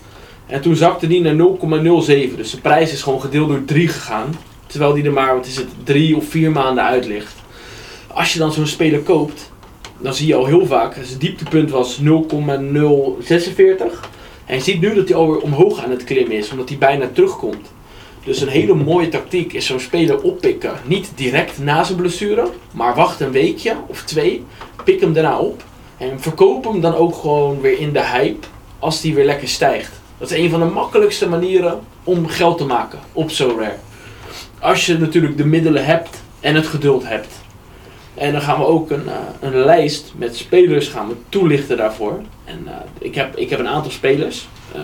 En 0.46 0.62
toen 0.62 0.76
zakte 0.76 1.08
die 1.08 1.22
naar 1.22 1.36
0,07. 1.36 1.40
Dus 2.36 2.52
de 2.52 2.60
prijs 2.62 2.92
is 2.92 3.02
gewoon 3.02 3.22
gedeeld 3.22 3.48
door 3.48 3.66
3 3.66 3.88
gegaan. 3.88 4.36
Terwijl 4.68 4.94
die 4.94 5.04
er 5.04 5.14
maar, 5.14 5.36
wat 5.36 5.46
is 5.46 5.56
het, 5.56 5.68
3 5.84 6.16
of 6.16 6.26
4 6.26 6.52
maanden 6.52 6.84
uit 6.84 7.06
ligt. 7.06 7.36
Als 8.08 8.34
je 8.34 8.40
dan 8.40 8.52
zo'n 8.52 8.68
speler 8.68 9.00
koopt, 9.00 9.52
dan 10.00 10.14
zie 10.14 10.28
je 10.28 10.36
al 10.36 10.46
heel 10.46 10.66
vaak, 10.66 10.94
zijn 10.94 11.20
dieptepunt 11.20 11.70
was 11.70 11.98
0,046. 11.98 14.10
En 14.48 14.56
je 14.56 14.62
ziet 14.62 14.82
nu 14.82 14.94
dat 14.94 15.08
hij 15.08 15.18
alweer 15.18 15.42
omhoog 15.42 15.84
aan 15.84 15.90
het 15.90 16.04
klimmen 16.04 16.38
is, 16.38 16.52
omdat 16.52 16.70
hij 16.70 16.78
bijna 16.78 17.10
terugkomt. 17.14 17.72
Dus 18.24 18.42
een 18.42 18.48
hele 18.48 18.74
mooie 18.74 19.10
tactiek 19.10 19.54
is 19.54 19.66
zo'n 19.66 19.80
speler 19.80 20.22
oppikken. 20.22 20.74
Niet 20.86 21.12
direct 21.16 21.60
na 21.60 21.84
zijn 21.84 21.98
blessure, 21.98 22.50
maar 22.74 22.96
wacht 22.96 23.20
een 23.20 23.32
weekje 23.32 23.76
of 23.88 24.04
twee. 24.04 24.44
Pik 24.84 25.02
hem 25.02 25.14
daarna 25.14 25.40
op. 25.40 25.64
En 25.98 26.22
verkoop 26.22 26.64
hem 26.64 26.82
dan 26.82 26.96
ook 26.96 27.16
gewoon 27.16 27.62
weer 27.62 27.80
in 27.80 27.94
de 27.94 28.06
hype 28.06 28.48
als 28.80 29.02
die 29.02 29.14
weer 29.14 29.26
lekker 29.26 29.48
stijgt. 29.48 29.92
Dat 30.18 30.32
is 30.32 30.38
een 30.38 30.50
van 30.50 30.60
de 30.60 30.66
makkelijkste 30.66 31.30
manieren 31.30 31.80
om 32.04 32.28
geld 32.28 32.58
te 32.58 32.66
maken 32.66 33.00
op 33.14 33.32
SoRare. 33.32 33.76
Als 34.60 34.86
je 34.86 34.98
natuurlijk 34.98 35.38
de 35.38 35.46
middelen 35.46 35.86
hebt 35.86 36.22
en 36.40 36.56
het 36.56 36.68
geduld 36.68 37.08
hebt. 37.08 37.46
En 38.18 38.32
dan 38.32 38.42
gaan 38.42 38.60
we 38.60 38.66
ook 38.66 38.92
een, 38.92 39.08
eh, 39.08 39.16
een 39.40 39.66
lijst 39.66 40.12
met 40.16 40.36
spelers 40.36 40.88
gaan 40.88 41.08
we 41.08 41.16
toelichten 41.30 41.78
daarvoor. 41.78 42.20
En 42.46 42.64
eh, 42.66 42.74
ik, 43.00 43.16
heb, 43.16 43.36
ik 43.36 43.50
heb 43.50 43.60
een 43.60 43.68
aantal 43.68 43.92
spelers. 43.92 44.48
Eh, 44.74 44.82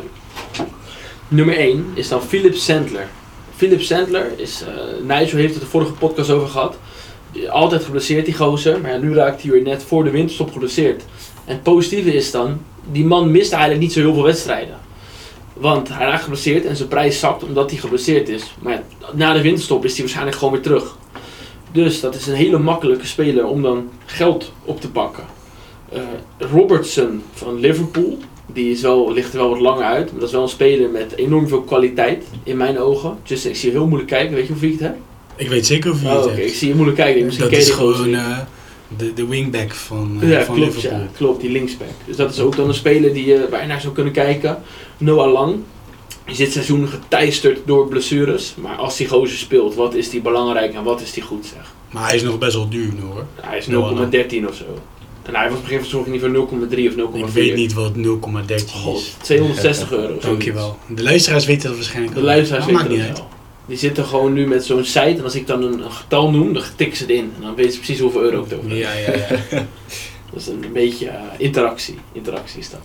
nummer 1.28 1.58
1 1.58 1.86
is 1.94 2.08
dan 2.08 2.22
Philip 2.22 2.56
Sandler. 2.56 3.08
Philip 3.56 3.82
Sandler 3.82 4.32
is, 4.36 4.64
Nigel 5.08 5.38
heeft 5.38 5.54
het 5.54 5.64
de 5.64 5.70
vorige 5.70 5.92
podcast 5.92 6.30
over 6.30 6.48
gehad. 6.48 6.78
Altijd 7.50 7.84
geblesseerd 7.84 8.26
die 8.26 8.36
gozer, 8.36 8.82
maar 8.82 8.92
ja, 8.92 8.98
nu 8.98 9.14
raakt 9.14 9.42
hij 9.42 9.52
weer 9.52 9.62
net 9.62 9.84
voor 9.84 10.04
de 10.04 10.10
winterstop 10.10 10.52
geblesseerd. 10.52 11.04
En 11.46 11.54
het 11.54 11.64
positieve 11.64 12.14
is 12.14 12.32
dan, 12.32 12.62
die 12.92 13.06
man 13.06 13.32
mist 13.32 13.52
eigenlijk 13.52 13.82
niet 13.82 13.94
zo 13.94 14.00
heel 14.00 14.14
veel 14.14 14.24
wedstrijden. 14.24 14.78
Want 15.54 15.90
hij 15.90 16.08
raakt 16.08 16.24
geblesseerd 16.24 16.66
en 16.66 16.76
zijn 16.76 16.90
prijs 16.90 17.20
zakt 17.20 17.44
omdat 17.44 17.70
hij 17.72 17.80
geblesseerd 17.80 18.30
is. 18.30 18.56
Maar 18.60 18.84
na 19.14 19.34
de 19.34 19.42
winterstop 19.42 19.86
is 19.86 19.92
hij 19.92 20.02
waarschijnlijk 20.02 20.38
gewoon 20.38 20.54
weer 20.54 20.64
terug. 20.64 20.98
Dus 21.74 22.00
dat 22.00 22.16
is 22.16 22.28
een 22.28 22.34
hele 22.36 22.58
makkelijke 22.60 23.06
speler 23.06 23.46
om 23.46 23.62
dan 23.62 23.90
geld 24.06 24.52
op 24.66 24.82
te 24.82 24.90
pakken. 24.90 25.24
Eh, 25.92 26.02
Robertson 26.38 27.22
van 27.34 27.60
Liverpool, 27.60 28.18
die 28.46 28.72
is 28.72 28.82
wel, 28.82 29.14
ligt 29.14 29.34
er 29.34 29.40
wel 29.40 29.50
wat 29.50 29.60
langer 29.60 29.84
uit. 29.84 30.12
Maar 30.12 30.20
dat 30.20 30.28
is 30.28 30.34
wel 30.36 30.44
een 30.44 30.50
speler 30.50 30.90
met 30.90 31.16
enorm 31.16 31.48
veel 31.48 31.62
kwaliteit 31.62 32.24
in 32.44 32.58
mijn 32.58 32.80
ogen. 32.80 33.18
Dus 33.24 33.46
ik 33.46 33.56
zie 33.56 33.72
je 33.72 33.78
heel 33.78 33.88
moeilijk 33.88 34.10
kijken. 34.12 34.36
Weet 34.36 34.46
je 34.46 34.52
hoeveel 34.52 34.70
ik 34.70 34.80
het? 34.80 34.96
Ik 35.36 35.50
weet 35.50 35.66
zeker 35.66 35.92
of 35.92 36.02
je 36.02 36.08
Oh, 36.08 36.16
het 36.16 36.26
hebt. 36.26 36.38
Ik 36.38 36.54
zie 36.54 36.68
je 36.68 36.74
moeilijk 36.76 36.98
kijken. 36.98 37.26
Misschien 37.26 37.50
dat 37.50 37.56
je 37.56 37.62
is 37.62 37.70
gewoon 37.70 38.14
eh, 38.14 38.38
de, 38.98 39.14
de 39.14 39.28
wingback 39.28 39.72
van, 39.72 40.18
eh, 40.22 40.30
Ja, 40.30 40.44
van 40.44 40.56
klopt, 40.56 40.74
Liverpool. 40.76 41.00
ja, 41.00 41.08
klopt, 41.18 41.42
die 41.42 41.52
linksback. 41.52 41.88
Dus 42.06 42.16
dat 42.16 42.32
is 42.32 42.40
ook 42.40 42.56
dan 42.56 42.68
een 42.68 42.74
speler 42.74 43.14
die, 43.14 43.26
je 43.26 43.48
je 43.62 43.68
naar 43.68 43.82
zou 43.82 43.94
kunnen 43.94 44.14
kijken. 44.14 44.58
Noah 44.98 45.32
Lang. 45.32 45.56
Is 46.26 46.38
dit 46.38 46.52
seizoen 46.52 46.88
geteisterd 46.88 47.60
door 47.66 47.88
blessures. 47.88 48.54
Maar 48.58 48.76
als 48.76 48.98
die 48.98 49.08
gozer 49.08 49.38
speelt, 49.38 49.76
wat 49.76 49.94
is 49.94 50.10
die 50.10 50.22
belangrijk 50.22 50.74
en 50.74 50.84
wat 50.84 51.02
is 51.02 51.14
die 51.14 51.24
goed 51.24 51.46
zeg. 51.46 51.74
Maar 51.92 52.06
hij 52.08 52.16
is 52.16 52.22
nog 52.24 52.38
best 52.38 52.54
wel 52.54 52.70
duur 52.70 52.94
nu 52.94 53.02
hoor. 53.02 53.26
Hij 53.42 53.58
is 53.58 53.68
Noah 53.68 53.92
Lang. 54.00 54.14
0,13 54.14 54.48
of 54.50 54.56
zo. 54.56 54.64
En 55.24 55.36
hij 55.36 55.50
was 55.50 55.58
op 55.58 55.64
een 55.64 55.70
gegeven 55.70 55.98
moment 55.98 56.12
niet 56.12 56.22
voor 56.22 57.00
0,3 57.00 57.14
of 57.14 57.14
0,4. 57.16 57.28
Ik 57.28 57.34
weet 57.34 57.56
niet 57.56 57.74
wat 57.74 57.92
0,13 57.96 58.02
God, 58.72 58.98
is. 59.00 59.16
260 59.22 59.92
euro. 59.92 60.06
zoiets. 60.08 60.26
Dankjewel. 60.26 60.78
De 60.88 61.04
luisteraars 61.04 61.46
weten 61.46 61.68
dat 61.68 61.76
waarschijnlijk 61.76 62.14
De 62.14 62.20
ook. 62.20 62.26
luisteraars 62.26 62.66
weten 62.66 62.90
dat 62.90 63.18
wel. 63.18 63.28
Die 63.66 63.78
zitten 63.78 64.06
gewoon 64.06 64.34
nu 64.34 64.48
met 64.48 64.66
zo'n 64.66 64.84
site 64.84 65.00
en 65.00 65.24
als 65.24 65.36
ik 65.36 65.48
dan 65.48 65.64
een, 65.64 65.84
een 65.84 65.92
getal 65.92 66.32
noem, 66.32 66.54
dan 66.54 66.64
tikken 66.76 66.98
ze 66.98 67.04
het 67.04 67.12
in. 67.12 67.32
En 67.36 67.42
dan 67.42 67.56
weten 67.56 67.72
ze 67.72 67.78
precies 67.78 68.00
hoeveel 68.00 68.22
euro 68.22 68.44
het 68.44 68.54
over 68.54 68.70
heeft. 68.70 68.82
Ja, 68.82 68.94
ja, 68.94 69.12
ja. 69.12 69.28
Dat 70.32 70.42
is 70.42 70.48
een 70.48 70.66
beetje 70.74 71.08
eh, 71.08 71.22
interactie. 71.38 71.96
Interactie 72.12 72.60
is 72.60 72.70
dat. 72.70 72.80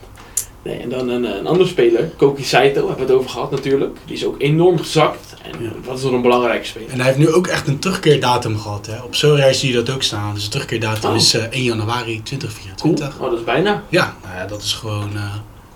Nee, 0.68 0.76
en 0.78 0.88
dan 0.88 1.08
een, 1.08 1.24
een 1.38 1.46
andere 1.46 1.68
speler, 1.68 2.10
Koki 2.16 2.44
Saito, 2.44 2.86
hebben 2.88 3.06
we 3.06 3.12
het 3.12 3.20
over 3.20 3.30
gehad 3.30 3.50
natuurlijk. 3.50 3.96
Die 4.04 4.16
is 4.16 4.24
ook 4.24 4.34
enorm 4.38 4.78
gezakt. 4.78 5.34
En 5.42 5.62
Ja. 5.64 5.70
wat 5.84 5.96
is 5.96 6.02
dan 6.02 6.14
een 6.14 6.22
belangrijke 6.22 6.66
speler? 6.66 6.88
En 6.90 6.96
hij 6.96 7.06
heeft 7.06 7.18
nu 7.18 7.32
ook 7.32 7.46
echt 7.46 7.68
een 7.68 7.78
terugkeerdatum 7.78 8.58
gehad. 8.58 8.86
Hè. 8.86 9.02
Op 9.02 9.14
Sorare 9.14 9.54
zie 9.54 9.68
je 9.68 9.74
dat 9.82 9.94
ook 9.94 10.02
staan. 10.02 10.34
Dus 10.34 10.44
de 10.44 10.50
terugkeerdatum 10.50 11.10
Oh. 11.10 11.16
is 11.16 11.34
eh, 11.34 11.42
1 11.50 11.62
januari 11.62 12.12
Cool. 12.12 12.22
2024. 12.22 13.14
Oh, 13.20 13.30
dat 13.30 13.38
is 13.38 13.44
bijna. 13.44 13.82
Ja, 13.88 14.16
nou 14.22 14.34
ja, 14.36 14.46
dat 14.46 14.62
is 14.62 14.72
gewoon 14.72 15.10
eh, 15.14 15.34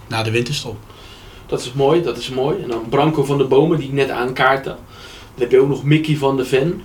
na 0.09 0.23
de 0.23 0.31
winterstop. 0.31 0.77
Dat 1.47 1.61
is 1.61 1.73
mooi, 1.73 2.03
dat 2.03 2.17
is 2.19 2.29
mooi. 2.31 2.63
En 2.63 2.69
dan 2.69 2.85
Branko 2.89 3.25
van 3.25 3.39
de 3.39 3.45
Bomen, 3.45 3.79
die 3.79 3.87
ik 3.89 3.93
net 3.95 4.11
aankaartte. 4.11 4.69
Dan 4.69 4.79
heb 5.41 5.51
je 5.51 5.61
ook 5.61 5.69
nog 5.69 5.85
Mickey 5.85 6.17
van 6.17 6.37
de 6.37 6.45
Ven. 6.45 6.83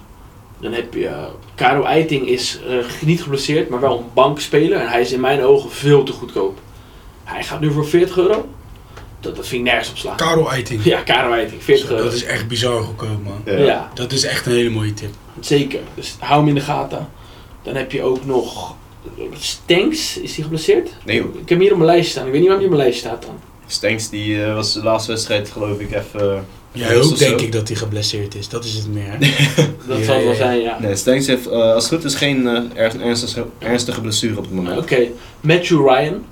Dan 0.59 0.71
heb 0.73 0.93
je 0.93 0.99
uh, 0.99 1.23
Caro 1.55 1.83
Eiting 1.83 2.27
is 2.27 2.59
eh, 2.69 2.75
niet 3.01 3.21
geblesseerd, 3.23 3.69
maar 3.69 3.79
wel 3.79 3.97
een 3.97 4.05
bankspeler. 4.13 4.79
En 4.79 4.87
hij 4.89 5.01
is 5.01 5.11
in 5.11 5.19
mijn 5.19 5.41
ogen 5.43 5.71
veel 5.71 6.03
te 6.03 6.11
goedkoop. 6.11 6.59
Hij 7.27 7.43
gaat 7.43 7.59
nu 7.59 7.71
voor 7.71 7.87
40 7.87 8.17
euro. 8.17 8.49
Dat, 9.19 9.35
dat 9.35 9.47
vind 9.47 9.65
ik 9.65 9.67
nergens 9.71 9.89
op 9.89 9.97
slaan. 9.97 10.15
Karel 10.15 10.51
Eiting. 10.51 10.83
Ja, 10.83 11.03
Caro 11.03 11.31
Eiting, 11.33 11.63
40 11.63 11.89
euro. 11.89 12.03
Dat 12.03 12.13
is 12.13 12.23
echt 12.23 12.47
bizar 12.47 12.81
goedkoop, 12.81 13.23
man. 13.23 13.41
Ja. 13.45 13.57
ja. 13.65 13.91
Dat 13.93 14.11
is 14.11 14.23
echt 14.25 14.45
een 14.45 14.51
hele 14.51 14.69
mooie 14.69 14.93
tip. 14.93 15.09
Zeker. 15.39 15.79
Dus 15.95 16.15
hou 16.19 16.39
hem 16.39 16.47
in 16.47 16.55
de 16.55 16.61
gaten. 16.61 17.07
Dan 17.63 17.75
heb 17.75 17.91
je 17.91 18.01
ook 18.03 18.25
nog 18.25 18.75
Stanks. 19.39 20.17
Is 20.17 20.33
hij 20.35 20.43
geblesseerd? 20.43 20.89
Nee, 21.05 21.17
Ik 21.19 21.25
heb 21.33 21.49
hem 21.49 21.59
hier 21.59 21.71
op 21.71 21.77
mijn 21.77 21.89
lijst 21.89 22.11
staan. 22.11 22.25
Ik 22.25 22.31
weet 22.31 22.39
niet 22.41 22.49
waarom 22.49 22.65
hij 22.65 22.73
op 22.73 22.77
mijn 22.77 22.89
lijst 22.89 23.05
staat 23.05 23.21
dan. 23.21 23.39
Stanks 23.67 24.09
die 24.09 24.43
eh, 24.43 24.53
was 24.53 24.73
de 24.73 24.83
laatste 24.83 25.11
wedstrijd 25.11 25.49
geloof 25.49 25.79
ik 25.79 25.91
even... 25.95 26.45
Jij 26.71 26.87
gerust 26.87 27.11
ook 27.11 27.17
zo. 27.17 27.27
denk 27.27 27.41
ik 27.41 27.51
dat 27.51 27.67
hij 27.67 27.77
geblesseerd 27.77 28.35
is. 28.35 28.49
Dat 28.49 28.65
is 28.65 28.73
het 28.73 28.93
meer. 28.93 29.17
Dat 29.87 29.97
Ja, 29.97 30.03
zal 30.03 30.15
het 30.15 30.23
wel 30.23 30.23
ja, 30.23 30.29
ja. 30.29 30.35
zijn, 30.35 30.59
ja. 30.61 30.79
Nee, 30.79 30.95
Stanks 30.95 31.27
heeft 31.27 31.47
eh, 31.47 31.73
als 31.73 31.83
het 31.89 31.93
goed 31.93 32.03
is 32.03 32.15
geen 32.15 32.47
eh, 32.47 32.61
erg 32.83 32.95
ernstige, 32.95 33.45
ernstige 33.59 34.01
blessure 34.01 34.37
op 34.37 34.43
het 34.43 34.53
moment. 34.53 34.77
Oké, 34.77 35.07
Matthew 35.41 35.87
Ryan. 35.89 36.25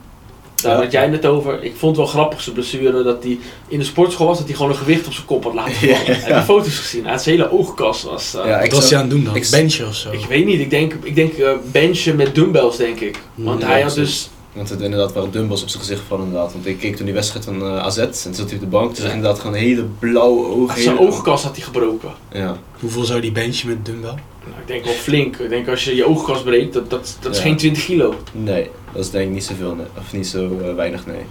Daar 0.65 0.75
Ja. 0.77 0.83
had 0.83 0.91
jij 0.91 1.07
net 1.07 1.25
over. 1.25 1.63
Ik 1.63 1.73
vond 1.77 1.95
het 1.97 2.05
wel 2.05 2.13
grappig 2.15 2.41
zijn 2.41 2.55
blessure 2.55 3.03
dat 3.03 3.23
hij 3.23 3.37
in 3.67 3.79
de 3.79 3.85
sportschool 3.85 4.27
was, 4.27 4.37
dat 4.37 4.47
hij 4.47 4.55
gewoon 4.55 4.71
een 4.71 4.77
gewicht 4.77 5.07
op 5.07 5.13
zijn 5.13 5.25
kop 5.25 5.43
had 5.43 5.53
laten 5.53 5.73
vallen. 5.73 5.95
Ja. 5.95 6.13
Heb 6.13 6.35
je 6.35 6.41
foto's 6.41 6.77
gezien? 6.77 7.01
Hij 7.03 7.11
had 7.11 7.21
zijn 7.23 7.35
hele 7.35 7.51
oogkas 7.51 8.03
was. 8.03 8.33
eh, 8.35 8.45
Ja, 8.45 8.55
Wat 8.55 8.65
ik 8.65 8.71
was 8.71 8.89
hij 8.89 8.99
aan 8.99 9.05
het 9.05 9.13
doen 9.15 9.23
dan? 9.23 9.35
ik- 9.35 9.47
Benchen 9.51 9.87
of 9.87 9.95
zo? 9.95 10.11
ik 10.11 10.25
weet 10.25 10.45
niet, 10.45 10.59
ik 10.59 10.69
denk, 10.69 10.93
ik 11.03 11.15
denk 11.15 11.33
eh, 11.33 11.51
benchen 11.71 12.15
met 12.15 12.35
dumbbells 12.35 12.77
denk 12.77 12.99
ik. 12.99 13.19
Want 13.35 13.61
Ja, 13.61 13.67
hij 13.67 13.81
had 13.81 13.93
dus, 13.93 14.29
Want 14.55 14.69
het 14.69 14.81
inderdaad 14.81 15.13
waren 15.13 15.31
dumbbells 15.31 15.61
op 15.61 15.69
zijn 15.69 15.81
gezicht 15.81 16.01
van 16.07 16.23
inderdaad. 16.23 16.53
Want 16.53 16.65
ik 16.65 16.77
keek 16.77 16.95
toen 16.95 17.05
die 17.05 17.13
wedstrijd 17.13 17.45
van 17.45 17.61
eh, 17.61 17.77
AZ 17.77 17.97
en 17.97 18.11
toen 18.11 18.33
zat 18.33 18.45
hij 18.45 18.53
op 18.53 18.59
de 18.59 18.67
bank. 18.67 18.87
Toen 18.87 18.95
zag 18.95 19.05
ik 19.05 19.13
inderdaad 19.13 19.39
gewoon 19.39 19.55
hele 19.55 19.83
blauwe 19.99 20.47
ogen. 20.47 20.81
zijn 20.81 20.97
hele- 20.97 21.07
oogkas 21.07 21.43
had 21.43 21.55
hij 21.55 21.65
gebroken. 21.65 22.11
Ja. 22.31 22.57
Hoeveel 22.79 23.03
zou 23.03 23.21
die 23.21 23.31
benchen 23.31 23.67
met 23.67 23.85
dumbbell? 23.85 24.13
Nou, 24.45 24.61
ik 24.61 24.67
denk 24.67 24.85
wel 24.85 24.93
flink. 24.93 25.37
Ik 25.37 25.49
denk 25.49 25.67
als 25.67 25.83
je 25.83 25.95
je 25.95 26.05
oogkas 26.07 26.43
breekt, 26.43 26.73
dat, 26.73 26.89
dat, 26.89 27.17
dat 27.19 27.35
is 27.35 27.41
geen 27.41 27.57
20 27.57 27.85
kilo. 27.85 28.15
Nee, 28.31 28.69
dat 28.93 29.03
is 29.03 29.11
denk 29.11 29.27
ik 29.27 29.33
niet 29.33 29.43
zoveel, 29.43 29.75
nee. 29.75 29.85
of 29.97 30.13
niet 30.13 30.27
zo 30.27 30.59
eh, 30.59 30.75
weinig, 30.75 31.05
nee. 31.05 31.21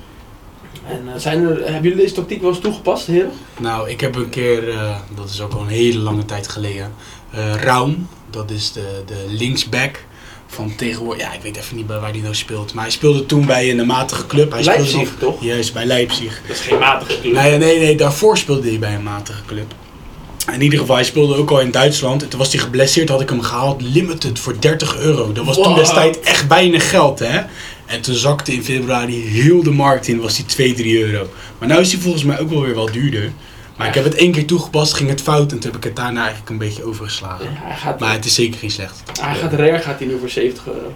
En 0.89 1.03
eh, 1.15 1.19
zijn 1.21 1.45
er, 1.45 1.57
hebben 1.57 1.83
jullie 1.83 1.97
deze 1.97 2.15
tactiek 2.15 2.41
wel 2.41 2.51
eens 2.51 2.61
toegepast, 2.61 3.07
heren? 3.07 3.31
Nou, 3.61 3.91
ik 3.91 4.01
heb 4.01 4.15
een 4.15 4.29
keer, 4.29 4.69
eh, 4.69 4.97
dat 5.15 5.29
is 5.29 5.41
ook 5.41 5.53
al 5.53 5.61
een 5.61 5.67
hele 5.67 5.99
lange 5.99 6.25
tijd 6.25 6.49
geleden, 6.49 6.93
eh 7.31 7.55
Raum, 7.55 8.09
dat 8.31 8.51
is 8.51 8.73
de, 8.73 9.03
de 9.07 9.25
linksback 9.29 10.05
van 10.47 10.75
tegenwoordig, 10.77 11.23
ja 11.23 11.33
ik 11.33 11.41
weet 11.43 11.57
even 11.57 11.77
niet 11.77 11.87
bij 11.87 11.99
waar 11.99 12.11
hij 12.11 12.21
nou 12.21 12.35
speelt, 12.35 12.75
maar 12.75 12.83
hij 12.85 12.93
speelde 12.93 13.27
toen 13.27 13.47
bij 13.47 13.71
een 13.71 13.87
matige 13.87 14.27
club. 14.27 14.53
Hij 14.53 14.63
speelde 14.63 14.81
Leipzig, 14.81 15.01
nog- 15.01 15.19
toch? 15.19 15.43
Juist, 15.45 15.73
bij 15.73 15.85
Leipzig. 15.85 16.41
Dat 16.47 16.57
is 16.57 16.63
geen 16.63 16.79
matige 16.79 17.21
club. 17.21 17.33
Nee, 17.33 17.59
nee, 17.59 17.79
nee, 17.79 17.97
daarvoor 17.97 18.39
speelde 18.39 18.69
hij 18.69 18.79
bij 18.79 18.95
een 18.95 19.03
matige 19.03 19.41
club. 19.47 19.75
In 20.53 20.63
ieder 20.63 20.79
geval, 20.79 20.95
hij 20.95 21.05
speelde 21.05 21.35
ook 21.37 21.51
al 21.51 21.61
in 21.61 21.71
Duitsland. 21.71 22.23
En 22.23 22.29
toen 22.29 22.39
was 22.39 22.53
hij 22.53 22.61
geblesseerd, 22.63 23.09
had 23.09 23.21
ik 23.21 23.29
hem 23.29 23.41
gehaald, 23.43 23.83
limited 23.83 24.39
voor 24.39 24.55
30 24.59 24.99
euro. 24.99 25.33
Dat 25.33 25.45
was 25.45 25.57
toen 25.57 25.75
destijds 25.75 26.19
echt 26.21 26.47
weinig 26.47 26.91
geld, 26.91 27.19
hè. 27.19 27.41
En 27.87 28.01
toen 28.01 28.15
zakte 28.15 28.53
in 28.53 28.65
februari 28.65 29.23
heel 29.29 29.63
de 29.63 29.71
markt 29.71 30.09
in, 30.09 30.21
was 30.21 30.37
hij 30.37 30.47
2, 30.47 30.75
3 30.75 31.05
euro. 31.05 31.29
Maar 31.59 31.69
nu 31.69 31.77
is 31.77 31.93
hij 31.93 32.01
volgens 32.01 32.25
mij 32.25 32.39
ook 32.41 32.51
wel 32.51 32.61
weer 32.61 32.75
wat 32.75 32.93
duurder. 32.93 33.33
Maar 33.77 33.87
ik 33.89 33.95
heb 33.95 34.05
het 34.05 34.15
één 34.15 34.33
keer 34.33 34.47
toegepast, 34.47 34.93
ging 34.95 35.09
het 35.11 35.23
fout 35.23 35.53
en 35.53 35.59
toen 35.59 35.71
heb 35.71 35.77
ik 35.77 35.85
het 35.85 35.97
daarna 35.97 36.21
eigenlijk 36.21 36.51
een 36.51 36.59
beetje 36.59 36.85
overgeslagen. 36.85 37.47
Hij 37.51 37.77
gaat, 37.77 38.01
Maar 38.01 38.13
het 38.13 38.25
is 38.25 38.35
zeker 38.35 38.59
geen 38.59 38.71
slecht. 38.71 39.03
hij 39.21 39.35
gaat 39.35 39.53
rare 39.53 39.79
gaat 39.79 39.99
hij 39.99 40.09
nu 40.09 40.19
voor 40.19 40.29
70 40.31 40.67
euro. 40.67 40.93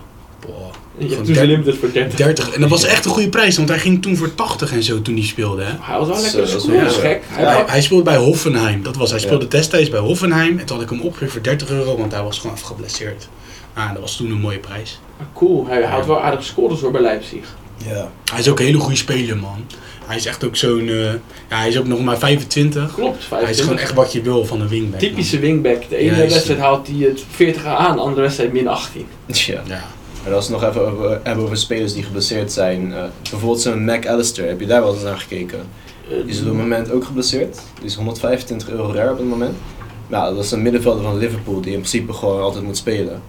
Boah. 0.46 0.56
Je 0.98 1.08
Gewoon 1.08 1.24
hebt 1.26 1.38
toen 1.38 1.46
limited 1.46 1.76
voor 1.78 1.92
30. 1.92 2.16
30. 2.18 2.50
En 2.50 2.60
dat 2.60 2.70
was 2.70 2.84
echt 2.84 3.04
een 3.04 3.10
goede 3.10 3.28
prijs, 3.28 3.56
want 3.56 3.68
hij 3.68 3.78
ging 3.78 4.02
toen 4.02 4.16
voor 4.16 4.34
80 4.34 4.72
en 4.72 4.82
zo 4.82 5.02
toen 5.02 5.14
hij 5.14 5.24
speelde, 5.24 5.62
hè. 5.62 5.72
Hij 5.80 5.98
was 5.98 6.08
wel 6.08 6.20
lekker 6.20 6.40
dat 6.40 6.48
is 6.48 6.62
scoren, 6.62 6.76
wel- 6.80 6.86
is 6.86 6.94
gek. 6.96 7.22
Hij 7.28 7.42
Ja, 7.44 7.64
Hij, 7.66 7.82
speelde 7.82 8.02
bij 8.02 8.16
Hoffenheim, 8.16 8.82
dat 8.82 8.96
was 8.96 9.10
hij. 9.10 9.18
Ja. 9.20 9.24
speelde 9.26 9.48
destijds 9.48 9.90
bij 9.90 10.00
Hoffenheim 10.00 10.58
en 10.58 10.64
toen 10.66 10.76
had 10.76 10.84
ik 10.84 10.90
hem 10.90 11.00
opgegeven 11.00 11.32
voor 11.32 11.42
30 11.42 11.70
euro, 11.70 11.96
want 11.96 12.12
hij 12.12 12.22
was 12.22 12.38
gewoon 12.38 12.56
even 12.56 12.66
geblesseerd. 12.68 13.28
Ah, 13.74 13.92
dat 13.92 14.00
was 14.00 14.16
toen 14.16 14.30
een 14.30 14.40
mooie 14.40 14.58
prijs. 14.58 15.00
Cool, 15.34 15.66
hij 15.68 15.82
had 15.82 16.06
wel 16.06 16.20
aardig 16.22 16.44
scores 16.44 16.80
hoor 16.80 16.90
bij 16.90 17.00
Leipzig. 17.00 17.54
Ja. 17.86 18.10
Hij 18.30 18.38
is 18.38 18.48
ook 18.48 18.58
een 18.58 18.64
hele 18.64 18.78
goede 18.78 18.96
speler, 18.96 19.36
man. 19.36 19.64
Hij 20.06 20.16
is 20.16 20.26
echt 20.26 20.44
ook 20.44 20.56
zo'n, 20.56 20.88
eh, 20.88 21.02
ja, 21.48 21.56
hij 21.58 21.68
is 21.68 21.78
ook 21.78 21.86
nog 21.86 22.00
maar 22.00 22.18
25. 22.18 22.94
Klopt, 22.94 23.08
Hij 23.16 23.22
is 23.22 23.24
25. 23.26 23.64
gewoon 23.64 23.78
echt 23.78 23.92
wat 23.94 24.12
je 24.12 24.22
wil 24.22 24.44
van 24.44 24.60
een 24.60 24.68
wingback. 24.68 24.90
man. 25.00 25.10
Typische 25.10 25.38
wingback. 25.38 25.88
De 25.88 25.96
ene 25.96 26.16
wedstrijd 26.16 26.60
haalt 26.60 26.86
hij 26.86 26.96
het 26.96 27.24
40 27.30 27.64
aan, 27.64 27.96
de 27.96 28.02
andere 28.02 28.20
wedstrijd 28.22 28.52
min 28.52 28.68
18. 28.68 29.06
ja. 29.26 29.62
Ja. 29.66 29.84
Maar 30.24 30.34
als 30.36 30.48
we 30.48 30.52
het 30.54 30.62
nog 30.62 30.70
even 30.70 30.92
over, 30.92 31.20
hebben 31.22 31.44
over 31.44 31.56
spelers 31.56 31.92
die 31.94 32.02
geblesseerd 32.02 32.52
zijn. 32.52 32.92
eh, 32.94 33.02
bijvoorbeeld 33.30 33.60
zo'n 33.60 33.84
Mac 33.84 34.06
Allister, 34.06 34.46
heb 34.46 34.60
je 34.60 34.66
daar 34.66 34.82
wel 34.82 34.94
eens 34.94 35.02
naar 35.02 35.16
gekeken? 35.18 35.58
Eh, 35.58 36.16
Die 36.16 36.26
is 36.26 36.38
op 36.40 36.44
het 36.44 36.54
moment 36.54 36.90
ook 36.90 37.04
geblesseerd. 37.04 37.58
Die 37.78 37.84
is 37.86 37.94
125 37.94 38.68
euro 38.70 38.92
rare 38.92 39.10
op 39.12 39.18
het 39.18 39.26
moment. 39.28 39.56
Nou, 40.06 40.34
dat 40.34 40.44
is 40.44 40.50
een 40.50 40.62
middenvelder 40.62 41.02
van 41.02 41.18
Liverpool 41.18 41.60
die 41.60 41.72
in 41.72 41.78
principe 41.78 42.12
gewoon 42.12 42.42
altijd 42.42 42.64
moet 42.64 42.76
spelen. 42.76 43.22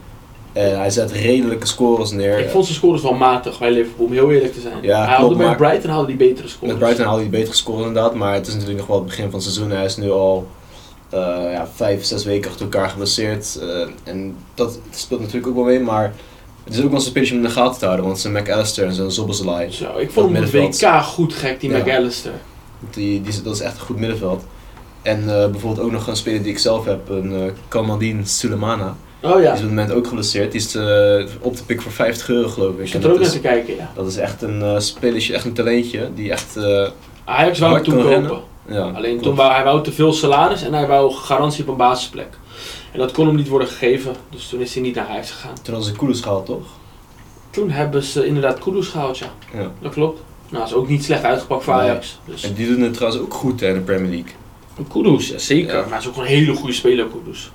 En 0.60 0.78
hij 0.80 0.90
zet 0.90 1.12
redelijke 1.12 1.68
scores 1.68 2.12
neer. 2.12 2.40
ik 2.40 2.50
vond 2.50 2.66
zijn 2.66 2.78
scores 2.78 3.02
wel 3.02 3.14
matig 3.14 3.60
bij 3.60 3.72
Liverpool, 3.72 4.06
om 4.06 4.12
heel 4.12 4.32
eerlijk 4.32 4.54
te 4.54 4.60
zijn. 4.62 4.78
Ja, 4.82 5.06
hij 5.06 5.16
klopt, 5.16 5.38
maar- 5.38 5.56
Brighton 5.56 5.90
haalde 5.90 6.08
hij 6.08 6.16
betere 6.16 6.48
scores. 6.48 6.70
Met 6.70 6.80
Brighton 6.80 7.06
haalde 7.06 7.22
hij 7.22 7.30
betere 7.30 7.56
scores 7.56 7.86
inderdaad, 7.86 8.16
maar 8.16 8.34
het 8.34 8.48
is 8.48 8.54
natuurlijk 8.54 8.80
nog 8.80 8.88
wel 8.88 8.98
het 8.98 9.06
begin 9.06 9.24
van 9.24 9.34
het 9.34 9.44
seizoen. 9.44 9.70
Hij 9.72 9.86
is 9.86 9.98
nu 9.98 10.12
al 10.12 10.48
eh, 11.10 11.20
ja, 11.52 11.68
vijf, 11.76 12.04
zes 12.06 12.24
weken 12.26 12.50
achter 12.50 12.66
elkaar 12.66 12.90
geblesseerd. 12.90 13.60
eh, 13.62 13.88
en 14.04 14.36
dat 14.54 14.80
speelt 14.90 15.20
natuurlijk 15.20 15.48
ook 15.48 15.56
wel 15.56 15.64
mee, 15.64 15.80
maar 15.80 16.14
het 16.64 16.74
is 16.74 16.84
ook 16.84 16.92
wel 16.92 17.02
een 17.16 17.26
in 17.26 17.42
de 17.42 17.50
gaten 17.50 17.80
te 17.80 17.86
houden. 17.86 18.06
Want 18.06 18.20
zijn 18.20 18.34
McAllister 18.34 18.86
en 18.86 18.94
zijn 18.94 19.12
Zoboslai, 19.12 19.72
Zo, 19.72 19.98
ik 19.98 20.12
vond 20.12 20.32
hem 20.32 20.42
middenveld. 20.42 20.82
WK 20.82 21.04
goed 21.04 21.34
gek, 21.34 21.60
die 21.60 21.70
Ja. 21.70 21.78
McAllister. 21.78 22.32
die, 22.92 23.22
die, 23.22 23.42
dat 23.42 23.56
is 23.56 23.62
echt 23.62 23.74
een 23.74 23.86
goed 23.86 23.98
middenveld. 23.98 24.44
En 25.02 25.20
eh, 25.20 25.50
bijvoorbeeld 25.50 25.86
ook 25.86 25.92
nog 25.92 26.08
een 26.08 26.16
speler 26.16 26.44
die 26.44 26.52
ik 26.52 26.60
zelf 26.60 26.86
heb, 26.86 27.10
een 27.10 27.32
uh, 27.32 27.52
Kamaldin 27.68 28.28
Sulemana. 28.28 28.96
Oh 29.22 29.34
Die 29.34 29.42
ja, 29.42 29.48
is 29.52 29.58
op 29.58 29.62
het 29.62 29.70
moment 29.70 29.92
ook 29.92 30.08
geblesseerd. 30.08 30.52
Die 30.52 30.62
is 30.62 30.76
eh, 30.76 31.26
op 31.42 31.58
de 31.58 31.64
pik 31.66 31.82
voor 31.82 31.92
50 31.92 32.30
euro 32.30 32.50
geloof 32.50 32.74
ik. 32.74 32.80
ik 32.80 32.88
zat 32.88 33.04
er 33.04 33.08
ook 33.08 33.14
dat, 33.14 33.26
naar 33.26 33.36
is, 33.36 33.42
te 33.42 33.48
kijken, 33.48 33.76
ja. 33.76 33.92
dat 33.96 34.08
is 34.08 34.18
echt 34.18 34.42
een 34.42 34.60
uh, 34.60 34.80
spelertje, 34.80 35.34
echt 35.34 35.46
een 35.46 35.54
talentje. 35.54 36.10
Die 36.16 36.32
echt, 36.32 36.58
uh, 36.58 36.88
Ajax 37.26 37.60
wou 37.60 37.74
hem 37.74 37.84
toen 37.84 38.02
kopen. 38.02 38.42
ja, 38.68 38.82
Alleen 38.82 39.10
klopt. 39.12 39.24
toen 39.24 39.36
wou 39.36 39.52
hij 39.54 39.64
wou 39.64 39.84
te 39.84 39.92
veel 39.92 40.14
salaris 40.14 40.64
en 40.64 40.74
hij 40.74 40.88
wou 40.88 41.14
garantie 41.14 41.64
op 41.64 41.70
een 41.70 41.78
basisplek. 41.78 42.28
En 42.92 43.00
dat 43.00 43.12
kon 43.12 43.28
hem 43.28 43.36
niet 43.36 43.48
worden 43.48 43.68
gegeven, 43.68 44.16
dus 44.30 44.48
toen 44.48 44.60
is 44.60 44.74
hij 44.74 44.84
niet 44.84 44.96
naar 44.96 45.08
huis 45.08 45.32
gegaan. 45.32 45.54
Toen 45.62 45.74
hadden 45.74 45.92
ze 45.92 45.98
Koeders 45.98 46.22
gehaald, 46.22 46.46
toch? 46.46 46.68
Toen 47.50 47.70
hebben 47.70 48.04
ze 48.04 48.26
inderdaad 48.26 48.60
Kudus 48.60 48.88
gehaald, 48.88 49.18
ja. 49.18 49.32
Ja. 49.54 49.72
Dat 49.82 49.94
klopt. 49.94 50.22
Nou, 50.50 50.66
is 50.66 50.74
ook 50.74 50.88
niet 50.88 51.04
slecht 51.04 51.24
uitgepakt 51.24 51.64
voor. 51.64 51.74
Ajax. 51.74 52.20
Dus 52.26 52.44
En 52.44 52.54
die 52.54 52.68
doen 52.68 52.82
het 52.82 52.94
trouwens 52.94 53.22
ook 53.22 53.34
goed 53.34 53.60
hè, 53.60 53.68
in 53.68 53.74
de 53.74 53.80
Premier 53.80 54.10
League. 54.12 54.32
Kudus, 54.92 55.28
ja, 55.30 55.38
zeker. 55.38 55.74
Ja. 55.76 55.80
Maar 55.80 55.90
hij 55.90 55.98
is 55.98 56.08
ook 56.08 56.18
een 56.18 56.24
hele 56.24 56.54
goede 56.54 56.74
speler, 56.74 57.06
Kudus. 57.06 57.52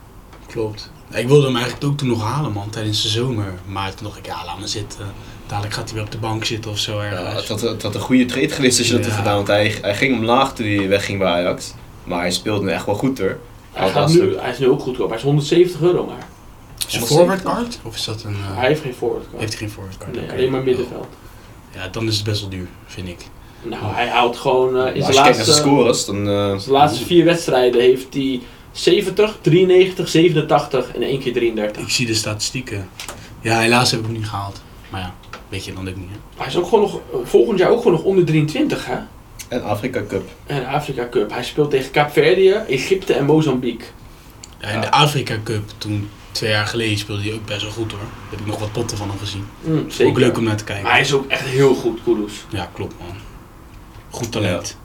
Klopt. 0.54 0.90
Ik 1.12 1.28
wilde 1.28 1.46
hem 1.46 1.56
eigenlijk 1.56 1.84
ook 1.84 1.96
toen 1.98 2.08
nog 2.08 2.22
halen, 2.22 2.52
man, 2.52 2.70
tijdens 2.70 3.02
de 3.02 3.08
zomer. 3.08 3.52
Maar 3.66 3.94
toen 3.94 4.06
dacht 4.06 4.18
ik, 4.18 4.26
ja, 4.26 4.44
laat 4.44 4.58
me 4.60 4.66
zitten. 4.66 5.06
Dadelijk 5.46 5.74
gaat 5.74 5.84
hij 5.84 5.94
weer 5.94 6.04
op 6.04 6.10
de 6.10 6.18
bank 6.18 6.44
zitten 6.44 6.70
of 6.70 6.78
zo 6.78 7.02
Ja, 7.02 7.10
ergens. 7.10 7.34
het, 7.48 7.48
had, 7.48 7.60
het 7.60 7.82
had 7.82 7.94
een 7.94 8.00
goede 8.00 8.24
trade 8.24 8.48
geweest 8.48 8.78
als 8.78 8.86
je 8.88 8.92
dat 8.94 9.02
Ja. 9.04 9.08
had 9.10 9.18
gedaan. 9.18 9.34
Want 9.34 9.46
hij, 9.46 9.74
hij 9.82 9.94
ging 9.94 10.16
omlaag 10.18 10.54
toen 10.54 10.66
hij 10.66 10.88
wegging 10.88 11.18
bij 11.18 11.28
Ajax. 11.28 11.74
Maar 12.04 12.20
hij 12.20 12.30
speelde 12.30 12.70
echt 12.70 12.86
wel 12.86 12.94
goed 12.94 13.18
hoor. 13.18 13.38
Hij, 13.72 13.88
gaat 13.90 14.02
als 14.02 14.12
nu, 14.12 14.36
hij 14.38 14.50
is 14.50 14.58
nu 14.58 14.68
ook 14.68 14.80
goedkoop. 14.80 15.08
Hij 15.08 15.16
is 15.18 15.22
170 15.24 15.80
euro 15.80 16.04
maar. 16.06 16.26
Is 16.88 16.92
het 16.94 17.02
een 17.02 17.08
170? 17.08 17.08
forward 17.16 17.42
card? 17.42 17.78
Of 17.82 17.94
is 17.94 18.04
dat 18.04 18.22
een... 18.22 18.34
eh, 18.50 18.56
Hij 18.58 18.66
heeft 18.68 18.80
geen 18.80 18.94
forward 18.94 19.24
card. 19.28 19.38
heeft 19.40 19.52
hij 19.52 19.60
geen 19.60 19.70
forward 19.70 19.96
card? 19.98 20.14
Nee, 20.14 20.30
alleen 20.30 20.50
maar 20.50 20.62
middenveld. 20.62 21.06
Ja, 21.74 21.88
dan 21.88 22.06
is 22.06 22.14
het 22.16 22.24
best 22.24 22.40
wel 22.40 22.50
duur, 22.50 22.66
vind 22.86 23.08
ik. 23.08 23.26
Nou, 23.62 23.82
hij 23.94 24.08
haalt 24.08 24.36
gewoon 24.36 24.76
eh, 24.76 24.94
in 24.94 25.02
als 25.04 25.14
zijn 25.14 25.26
je 25.26 25.32
kijkt 25.32 25.36
naar 25.36 25.46
zijn 25.46 25.46
laatste, 25.46 25.52
scores, 25.52 26.04
dan... 26.04 26.28
eh, 26.28 26.58
zijn 26.58 26.72
laatste 26.72 27.04
vier 27.04 27.24
wedstrijden 27.24 27.80
heeft 27.80 28.14
hij 28.14 28.40
70, 28.74 29.38
93, 29.42 30.08
87 30.08 30.94
en 30.94 31.02
één 31.02 31.20
keer 31.20 31.32
33. 31.32 31.82
Ik 31.82 31.88
zie 31.88 32.06
de 32.06 32.14
statistieken. 32.14 32.88
Ja, 33.40 33.58
helaas 33.58 33.90
heb 33.90 34.00
ik 34.00 34.06
hem 34.06 34.14
niet 34.14 34.26
gehaald. 34.28 34.62
Maar 34.90 35.00
ja, 35.00 35.14
weet 35.48 35.64
je 35.64 35.72
dan 35.72 35.88
ook 35.88 35.96
niet, 35.96 36.08
hè? 36.10 36.16
Hij 36.36 36.46
is 36.46 36.56
ook 36.56 36.64
gewoon 36.68 36.80
nog, 36.80 36.94
eh, 36.94 37.18
volgend 37.24 37.58
jaar 37.58 37.70
ook 37.70 37.78
gewoon 37.78 37.92
nog 37.92 38.02
onder 38.02 38.24
23 38.24 38.86
hè. 38.86 38.96
en 39.48 39.62
Afrika 39.64 40.02
Cup. 40.08 40.28
En 40.46 40.60
de 40.60 40.66
Afrika 40.66 41.08
Cup. 41.10 41.30
Hij 41.30 41.44
speelt 41.44 41.70
tegen 41.70 41.90
Kaapverdië, 41.90 42.50
Egypte 42.68 43.12
en 43.14 43.24
Mozambique. 43.24 43.86
Ja, 44.60 44.68
in 44.68 44.74
Ja. 44.74 44.80
de 44.80 44.90
Afrika 44.90 45.34
Cup, 45.44 45.70
toen 45.78 46.08
twee 46.32 46.50
jaar 46.50 46.66
geleden 46.66 46.98
speelde 46.98 47.22
hij 47.22 47.32
ook 47.32 47.44
best 47.46 47.62
wel 47.62 47.70
goed 47.70 47.90
hoor. 47.90 48.00
Daar 48.00 48.30
heb 48.30 48.40
ik 48.40 48.46
nog 48.46 48.58
wat 48.58 48.72
potten 48.72 48.96
van 48.96 49.08
hem 49.08 49.18
gezien. 49.18 49.44
Mm, 49.60 49.86
Ook 50.06 50.18
leuk 50.18 50.36
om 50.36 50.44
naar 50.44 50.56
te 50.56 50.64
kijken. 50.64 50.84
Maar 50.84 50.92
hij 50.92 51.00
is 51.00 51.12
ook 51.12 51.28
echt 51.30 51.44
heel 51.46 51.74
goed, 51.74 51.98
Kudus. 52.04 52.32
Ja, 52.48 52.70
klopt 52.74 52.94
man. 52.98 53.16
Goed 54.10 54.32
talent. 54.32 54.68
Ja, 54.78 54.83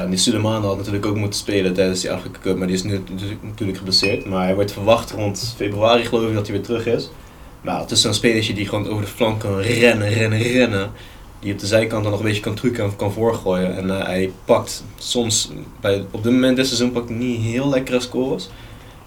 die 0.00 0.16
Suleiman 0.16 0.64
had 0.64 0.76
natuurlijk 0.76 1.06
ook 1.06 1.16
moeten 1.16 1.40
spelen 1.40 1.72
tijdens 1.72 2.00
die 2.00 2.12
Afrika 2.12 2.38
Cup, 2.40 2.56
maar 2.56 2.66
die 2.66 2.76
is 2.76 2.82
nu 2.82 3.02
natuurlijk- 3.40 3.78
geblesseerd. 3.78 4.24
Maar 4.24 4.44
hij 4.44 4.54
wordt 4.54 4.72
verwacht 4.72 5.10
rond 5.10 5.54
februari 5.56 6.04
geloof 6.04 6.28
ik 6.28 6.34
dat 6.34 6.46
hij 6.46 6.56
weer 6.56 6.64
terug 6.64 6.86
is. 6.86 7.10
Maar 7.60 7.80
het 7.80 7.90
is 7.90 8.00
zo'n 8.00 8.14
spelertje 8.14 8.54
die 8.54 8.68
gewoon 8.68 8.88
over 8.88 9.04
de 9.04 9.10
flank 9.10 9.40
kan 9.40 9.60
rennen, 9.60 10.08
rennen, 10.08 10.42
rennen. 10.42 10.90
Die 11.40 11.52
op 11.52 11.58
de 11.58 11.66
zijkant 11.66 12.02
dan 12.02 12.10
nog 12.10 12.20
een 12.20 12.26
beetje 12.26 12.42
kan 12.42 12.54
trucken 12.54 12.84
en 12.84 12.96
kan 12.96 13.12
voorgooien. 13.12 13.76
En 13.76 13.98
eh, 13.98 14.06
hij 14.06 14.32
pakt 14.44 14.84
soms, 14.96 15.50
bij, 15.80 16.04
op 16.10 16.22
dit 16.22 16.32
moment 16.32 16.56
dit 16.56 16.66
seizoen 16.66 16.92
pakt 16.92 17.10
niet 17.10 17.40
heel 17.40 17.68
lekkere 17.68 18.00
scores. 18.00 18.48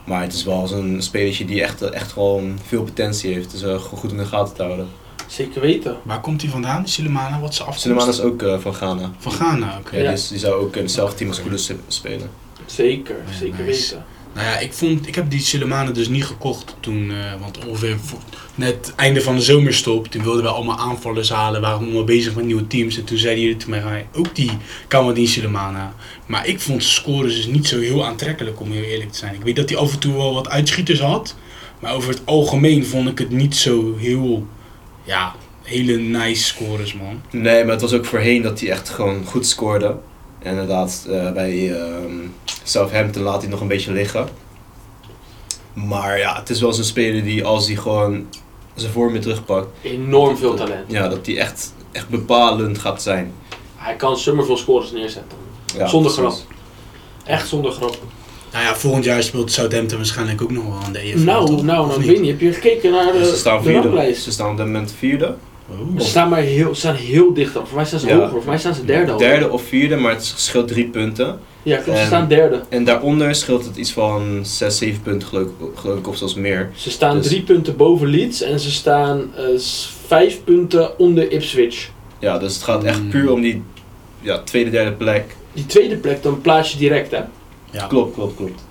Maar 0.06 0.22
het 0.22 0.34
is 0.34 0.44
wel 0.44 0.68
zo'n 0.68 0.98
spelertje 1.00 1.46
die 1.46 1.62
echt, 1.62 1.82
echt 1.82 2.12
gewoon 2.12 2.60
veel 2.66 2.84
potentie 2.84 3.34
heeft. 3.34 3.52
Dus 3.52 3.64
uh, 3.64 3.76
goed 3.76 4.12
in 4.12 4.18
de 4.18 4.26
gaten 4.26 4.56
te 4.56 4.64
houden. 4.64 4.88
Zeker 5.36 5.62
weten. 5.62 5.98
Waar 6.04 6.22
komt 6.22 6.42
hij 6.42 6.52
vandaan, 6.52 6.84
die 6.84 6.92
Sulemana? 6.92 7.40
Wat 7.40 7.50
is 7.50 7.56
zijn 7.56 7.68
afkomst? 7.70 7.82
Suleiman 7.82 8.10
is 8.10 8.22
ook 8.22 8.42
eh, 8.42 8.60
van 8.60 8.74
Ghana. 8.74 9.12
Van 9.18 9.32
Ghana, 9.32 9.78
oké. 9.80 9.96
Ja, 9.98 10.04
Ja. 10.12 10.18
Die, 10.30 10.40
zou 10.40 10.54
ook 10.54 10.76
in 10.76 10.82
hetzelfde 10.82 11.16
team 11.16 11.30
als 11.30 11.42
Kudus 11.42 11.72
spelen. 11.88 12.30
Zeker, 12.66 13.16
Ja, 13.28 13.34
zeker 13.38 13.64
nice. 13.66 13.82
weten. 13.96 14.06
Nou 14.34 14.48
ja, 14.48 14.58
ik, 14.60 14.74
vond, 14.74 15.08
ik 15.08 15.16
heb 15.16 15.30
die 15.30 15.40
Sulemana 15.40 15.92
dus 15.92 16.08
niet 16.08 16.26
gekocht 16.26 16.76
toen, 16.80 17.12
eh, 17.12 17.42
want 17.42 17.66
ongeveer 17.66 17.98
voor, 18.00 18.20
net 18.56 18.94
einde 18.96 19.22
van 19.22 19.36
de 19.36 19.42
zomerstop, 19.42 20.08
toen 20.08 20.24
wilden 20.24 20.44
we 20.44 20.50
allemaal 20.50 20.78
aanvallers 20.78 21.30
halen, 21.30 21.62
waren 21.62 21.80
we 21.80 21.84
allemaal 21.86 22.04
bezig 22.04 22.36
met 22.36 22.46
nieuwe 22.46 22.68
teams. 22.68 22.98
En 22.98 23.04
toen 23.04 23.18
zeiden 23.18 23.44
jullie 23.44 23.58
tegen 23.58 23.72
mij, 23.72 23.80
"Hey, 23.80 24.08
ook 24.14 24.36
die 24.36 24.52
Kamadin 24.88 25.28
Sulemana. 25.28 25.94
Maar 26.26 26.48
ik 26.48 26.60
vond 26.60 26.84
zijn 26.84 26.96
scores 26.96 27.36
dus 27.36 27.46
niet 27.48 27.68
zo 27.68 27.80
heel 27.80 28.06
aantrekkelijk, 28.06 28.60
om 28.60 28.72
heel 28.72 28.84
eerlijk 28.84 29.12
te 29.12 29.18
zijn. 29.18 29.34
Ik 29.34 29.42
weet 29.44 29.56
dat 29.56 29.70
hij 29.70 29.78
af 29.78 29.94
en 29.94 30.00
toe 30.00 30.14
wel 30.14 30.34
wat 30.34 30.50
uitschieters 30.50 31.00
had, 31.00 31.36
maar 31.80 31.94
over 31.94 32.10
het 32.10 32.22
algemeen 32.26 32.86
vond 32.86 33.10
ik 33.10 33.18
het 33.18 33.30
niet 33.32 33.56
zo 33.56 33.96
heel, 33.98 34.48
ja, 35.06 35.36
hele 35.64 35.98
nice 35.98 36.44
scores, 36.44 36.94
man. 36.94 37.22
Nee, 37.32 37.64
maar 37.64 37.72
het 37.72 37.82
was 37.82 37.94
ook 37.94 38.06
voorheen 38.06 38.42
dat 38.42 38.60
hij 38.60 38.70
echt 38.70 38.90
gewoon 38.90 39.26
goed 39.26 39.48
scoorde. 39.48 39.96
En 40.40 40.52
inderdaad, 40.52 41.06
eh, 41.10 41.32
bij 41.32 41.74
ehm, 41.82 42.12
Southampton 42.64 43.24
laat 43.24 43.42
hij 43.42 43.50
nog 43.52 43.62
een 43.62 43.68
beetje 43.68 43.92
liggen. 43.92 44.28
Maar 45.74 46.18
ja, 46.18 46.36
het 46.40 46.50
is 46.50 46.62
wel 46.62 46.74
zo'n 46.74 46.84
speler 46.84 47.24
die 47.24 47.46
als 47.46 47.68
hij 47.68 47.76
gewoon 47.76 48.28
zijn 48.76 48.92
vorm 48.92 49.12
weer 49.12 49.22
terugpakt, 49.22 49.68
Enorm 49.82 50.38
veel 50.38 50.54
talent. 50.56 50.92
ja, 50.92 51.08
dat 51.08 51.26
hij 51.26 51.38
echt, 51.38 51.74
echt 51.92 52.10
bepalend 52.10 52.78
gaat 52.78 53.02
zijn. 53.02 53.34
Hij 53.76 53.96
kan 53.96 54.18
summerveel 54.18 54.58
scores 54.58 54.92
neerzetten. 54.92 55.38
Ja, 55.78 55.88
Zonder 55.88 56.14
precies. 56.14 56.34
grap. 56.34 56.54
Echt 57.26 57.48
zonder 57.48 57.72
grap. 57.72 57.98
Nou 58.56 58.68
ja, 58.68 58.76
volgend 58.76 59.04
jaar 59.06 59.24
speelt 59.24 59.52
Southampton 59.52 59.98
waarschijnlijk 59.98 60.42
ook 60.42 60.52
nog 60.52 60.64
wel 60.64 60.80
aan 60.86 60.92
de 60.94 61.00
EFL. 61.00 61.18
nou, 61.24 61.46
toch? 61.48 61.64
nou, 61.64 61.88
nou, 61.88 62.00
niet? 62.00 62.08
weet 62.08 62.20
niet. 62.22 62.30
Heb 62.32 62.40
je 62.40 62.54
gekeken 62.54 62.92
naar 62.92 63.12
de, 63.14 63.26
ze 63.26 63.36
staan 63.36 63.58
de 63.58 63.64
vierde. 63.64 63.82
ranglijst? 63.88 64.24
Ze 64.24 64.32
staan 64.32 64.52
op 64.52 64.58
dit 64.58 64.66
moment 64.66 64.94
vierde. 64.98 65.36
Oh. 65.70 66.00
Ze 66.00 66.08
staan, 66.08 66.30
maar 66.30 66.40
heel, 66.42 66.74
ze 66.74 66.80
staan 66.80 66.96
heel 66.96 67.34
dicht 67.34 67.56
op. 67.56 67.68
Voor 67.68 67.76
mij 67.76 67.86
staan 67.86 68.00
ze 68.00 68.08
Ja. 68.08 68.16
hoger. 68.16 68.30
Voor 68.30 68.44
mij 68.46 68.58
staan 68.58 68.74
ze 68.74 68.86
derde. 68.86 69.16
Derde 69.16 69.50
of 69.50 69.64
vierde, 69.64 69.96
maar 69.96 70.12
het 70.12 70.34
scheelt 70.36 70.68
drie 70.68 70.86
punten. 70.86 71.40
Ja, 71.64 71.78
klopt. 71.78 72.00
Ze 72.00 72.06
staan 72.06 72.28
derde. 72.28 72.62
En 72.70 72.84
daaronder 72.84 73.36
scheelt 73.36 73.66
het 73.66 73.76
iets 73.78 73.92
van 73.92 74.40
zes, 74.42 74.78
zeven 74.78 75.02
punten 75.02 75.28
geloof, 75.28 75.48
ik- 75.48 75.78
geloof 75.80 75.98
ik, 75.98 76.08
of 76.08 76.18
zelfs 76.18 76.34
meer. 76.36 76.72
Ze 76.76 76.92
staan 76.92 77.18
Dus- 77.18 77.28
drie 77.28 77.42
punten 77.42 77.76
boven 77.76 78.08
Leeds 78.08 78.42
en 78.42 78.60
ze 78.60 78.72
staan 78.72 79.22
eh, 79.36 79.44
vijf 80.08 80.44
punten 80.44 81.00
onder 81.00 81.32
Ipswich. 81.32 81.90
Ja, 82.20 82.38
dus 82.38 82.54
het 82.54 82.64
gaat 82.64 82.84
echt 82.84 83.02
Mm. 83.04 83.10
puur 83.10 83.32
om 83.32 83.42
die 83.42 83.62
ja, 84.22 84.40
tweede, 84.40 84.70
derde 84.70 84.92
plek. 84.92 85.36
Die 85.54 85.66
tweede 85.66 85.96
plek, 85.96 86.24
dan 86.24 86.42
plaats 86.42 86.72
je 86.72 86.78
direct, 86.78 87.12
hè? 87.12 87.20
Ja. 87.76 87.88
Klopt, 87.88 88.14
klopt, 88.14 88.36
klopt. 88.36 88.64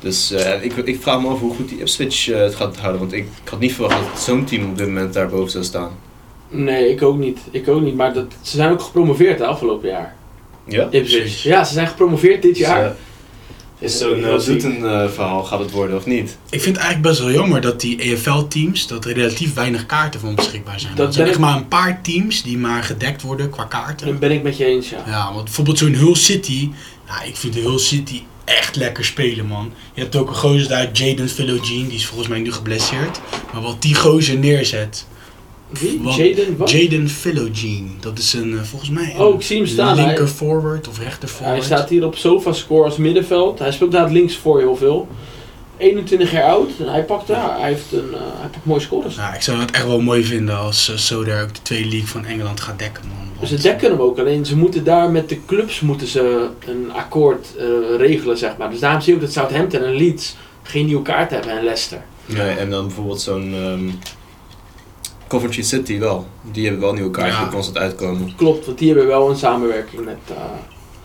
Dus 0.00 0.30
eh, 0.30 0.64
ik, 0.64 0.76
ik 0.76 1.02
vraag 1.02 1.20
me 1.20 1.28
af 1.28 1.38
hoe 1.40 1.54
goed 1.54 1.68
die 1.68 1.78
Ipswich 1.78 2.28
eh, 2.28 2.38
het 2.40 2.54
gaat 2.54 2.76
houden. 2.76 3.00
Want 3.00 3.12
ik, 3.12 3.26
ik 3.44 3.48
had 3.48 3.58
niet 3.60 3.72
verwacht 3.74 4.12
dat 4.12 4.20
zo'n 4.22 4.44
team 4.44 4.68
op 4.70 4.76
dit 4.78 4.86
moment 4.86 5.14
daar 5.14 5.28
boven 5.28 5.50
zou 5.50 5.64
staan. 5.64 5.90
Nee, 6.48 6.90
ik 6.90 7.02
ook 7.02 7.18
niet. 7.18 7.38
Ik 7.50 7.68
ook 7.68 7.80
niet. 7.82 7.94
Maar 7.94 8.12
dat, 8.14 8.26
ze 8.42 8.56
zijn 8.56 8.72
ook 8.72 8.80
gepromoveerd 8.82 9.38
hè, 9.38 9.44
afgelopen 9.46 9.88
jaar. 9.88 10.14
Ja? 10.64 10.88
Ipswich. 10.90 11.42
Ja, 11.42 11.64
ze 11.64 11.72
zijn 11.72 11.86
gepromoveerd 11.86 12.42
dit 12.42 12.54
Dus, 12.56 12.66
jaar. 12.66 12.84
eh, 12.84 12.90
is 13.78 13.98
zo'n 13.98 14.18
uh, 14.18 15.08
verhaal 15.08 15.44
gaat 15.44 15.58
het 15.58 15.70
worden 15.70 15.96
of 15.96 16.06
niet? 16.06 16.36
Ik 16.50 16.60
vind 16.60 16.76
het 16.76 16.84
eigenlijk 16.84 17.02
best 17.02 17.18
wel 17.20 17.30
jammer 17.30 17.60
dat 17.60 17.80
die 17.80 17.98
EFL-teams, 18.02 18.86
dat 18.86 19.04
er 19.04 19.12
relatief 19.12 19.54
weinig 19.54 19.86
kaarten 19.86 20.20
van 20.20 20.34
beschikbaar 20.34 20.80
zijn. 20.80 20.94
Dat 20.94 21.06
er 21.06 21.12
zijn 21.12 21.24
ben 21.26 21.34
echt 21.34 21.42
ik- 21.44 21.48
maar 21.50 21.60
een 21.60 21.68
paar 21.68 22.00
teams 22.02 22.42
die 22.42 22.58
maar 22.58 22.82
gedekt 22.82 23.22
worden 23.22 23.50
qua 23.50 23.64
kaarten. 23.64 24.06
Dat 24.06 24.18
ben 24.18 24.30
ik 24.30 24.42
met 24.42 24.56
je 24.56 24.64
eens, 24.64 24.90
ja. 24.90 25.02
Ja, 25.06 25.32
want 25.32 25.44
bijvoorbeeld 25.44 25.78
zo'n 25.78 25.94
Hull 25.94 26.14
City, 26.14 26.70
nou, 27.08 27.28
ik 27.28 27.36
vind 27.36 27.52
de 27.54 27.60
Hull 27.60 27.78
City 27.78 28.22
echt 28.50 28.76
lekker 28.76 29.04
spelen, 29.04 29.46
man. 29.46 29.72
Je 29.94 30.00
hebt 30.00 30.16
ook 30.16 30.28
een 30.28 30.34
gozer 30.34 30.68
daar, 30.68 30.90
Jaden 30.92 31.28
Philogene, 31.28 31.86
die 31.86 31.96
is 31.96 32.06
volgens 32.06 32.28
mij 32.28 32.38
nu 32.38 32.52
geblesseerd. 32.52 33.20
Maar 33.52 33.62
wat 33.62 33.82
die 33.82 33.94
gozer 33.94 34.36
neerzet, 34.38 35.06
Wie? 35.68 36.02
Jaden? 36.02 36.56
Wat? 36.56 36.70
Jaden 36.70 37.08
Philogene, 37.08 37.88
dat 38.00 38.18
is 38.18 38.32
een, 38.32 38.58
eh, 38.58 38.62
volgens 38.62 38.90
mij 38.90 39.14
een 39.14 39.20
Oh, 39.20 39.34
ik 39.34 39.42
zie 39.42 39.56
hem 39.56 39.66
staan. 39.66 39.96
Hij, 39.96 40.06
linker 40.06 40.26
forward 40.28 40.88
of 40.88 40.98
rechter 40.98 41.28
forward. 41.28 41.56
hij 41.56 41.66
staat 41.66 41.88
hier 41.88 42.04
op 42.04 42.16
SofaScore 42.16 42.84
als 42.84 42.96
middenveld. 42.96 43.58
Hij 43.58 43.72
speelt 43.72 43.92
daar 43.92 44.10
links 44.10 44.36
voor 44.36 44.58
heel 44.58 44.76
veel. 44.76 45.08
21 45.76 46.30
jaar 46.30 46.44
oud. 46.44 46.70
En 46.78 46.88
hij 46.88 47.04
pakt, 47.04 47.28
ja, 47.28 47.56
hij 47.58 47.68
heeft 47.68 47.92
een, 47.92 48.14
hij 48.40 48.48
pakt 48.48 48.64
mooie 48.64 48.80
scores. 48.80 49.16
Nou, 49.16 49.34
ik 49.34 49.40
zou 49.40 49.60
het 49.60 49.70
echt 49.70 49.86
wel 49.86 50.00
mooi 50.00 50.24
vinden 50.24 50.58
als 50.58 50.88
uh, 50.90 50.96
Soder 50.96 51.42
ook 51.42 51.54
de 51.54 51.62
tweede 51.62 51.88
league 51.88 52.08
van 52.08 52.24
Engeland 52.24 52.60
gaat 52.60 52.78
dekken, 52.78 53.04
man. 53.08 53.19
Want- 53.40 53.48
Ze 53.52 53.68
dekken 53.68 53.90
hem 53.90 54.00
ook, 54.00 54.18
alleen 54.18 54.46
ze 54.46 54.56
moeten 54.56 54.84
daar 54.84 55.10
met 55.10 55.28
de 55.28 55.38
clubs 55.46 55.80
moeten 55.80 56.06
ze 56.06 56.48
een 56.66 56.92
akkoord 56.92 57.46
eh, 57.58 57.66
regelen, 57.96 58.38
zeg 58.38 58.56
maar. 58.56 58.70
Dus 58.70 58.80
daarom 58.80 59.00
zie 59.00 59.12
je 59.12 59.18
ook 59.18 59.24
dat 59.24 59.34
Southampton 59.34 59.82
en 59.82 59.94
Leeds 59.94 60.36
geen 60.62 60.86
nieuwe 60.86 61.02
kaart 61.02 61.30
hebben 61.30 61.50
en 61.58 61.64
Leicester. 61.64 62.02
Nee, 62.26 62.56
en 62.56 62.70
dan 62.70 62.86
bijvoorbeeld 62.86 63.20
zo'n 63.20 63.54
ehm, 63.54 63.88
Coventry 65.28 65.62
City 65.62 65.98
wel. 65.98 66.26
Die 66.52 66.62
hebben 66.64 66.82
wel 66.82 66.92
nieuwe 66.92 67.10
kaarten 67.10 67.34
Ja. 67.36 67.42
die 67.42 67.52
constant 67.52 67.78
uitkomen. 67.78 68.32
Klopt, 68.36 68.66
want 68.66 68.78
die 68.78 68.88
hebben 68.88 69.06
wel 69.06 69.30
een 69.30 69.36
samenwerking 69.36 70.04
met... 70.04 70.16
eh 70.28 70.34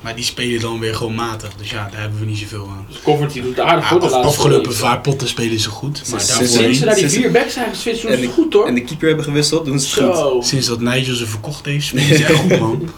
Maar 0.05 0.15
die 0.15 0.23
spelen 0.23 0.61
dan 0.61 0.79
weer 0.79 0.95
gewoon 0.95 1.15
matig, 1.15 1.53
dus 1.57 1.69
ja, 1.69 1.89
daar 1.91 2.01
hebben 2.01 2.19
we 2.19 2.25
niet 2.25 2.37
zoveel 2.37 2.67
aan. 2.69 2.85
dus 2.89 3.01
Coventry 3.01 3.41
doet 3.41 3.59
aardig 3.59 3.83
Ja, 3.83 3.89
voor 3.89 3.99
de 3.99 4.09
laatste 4.09 4.27
afgelopen 4.27 4.73
vaar 4.75 5.01
potten 5.01 5.27
spelen 5.27 5.59
ze 5.59 5.69
goed, 5.69 6.09
maar 6.09 6.21
Sinds- 6.21 6.27
daarvoor 6.27 6.47
Sinds 6.57 6.79
ze 6.79 6.85
naar 6.85 6.95
die 6.95 7.09
vier 7.09 7.31
backs 7.31 7.53
zijn 7.53 7.69
geswitcht, 7.69 8.01
doen 8.01 8.11
En 8.11 8.17
ze 8.17 8.27
goed 8.27 8.53
hoor. 8.53 8.67
En 8.67 8.75
de 8.75 8.83
keeper 8.83 9.07
hebben 9.07 9.25
gewisseld, 9.25 9.65
doen 9.65 9.79
ze 9.79 10.03
het 10.03 10.17
goed. 10.17 10.45
Sinds 10.45 10.67
dat 10.67 10.79
Nigel 10.81 11.15
ze 11.15 11.25
verkocht 11.27 11.65
heeft, 11.65 11.85
spelen 11.85 12.17
ze 12.17 12.25
echt 12.25 12.33
goed, 12.33 12.59
man. 12.59 12.89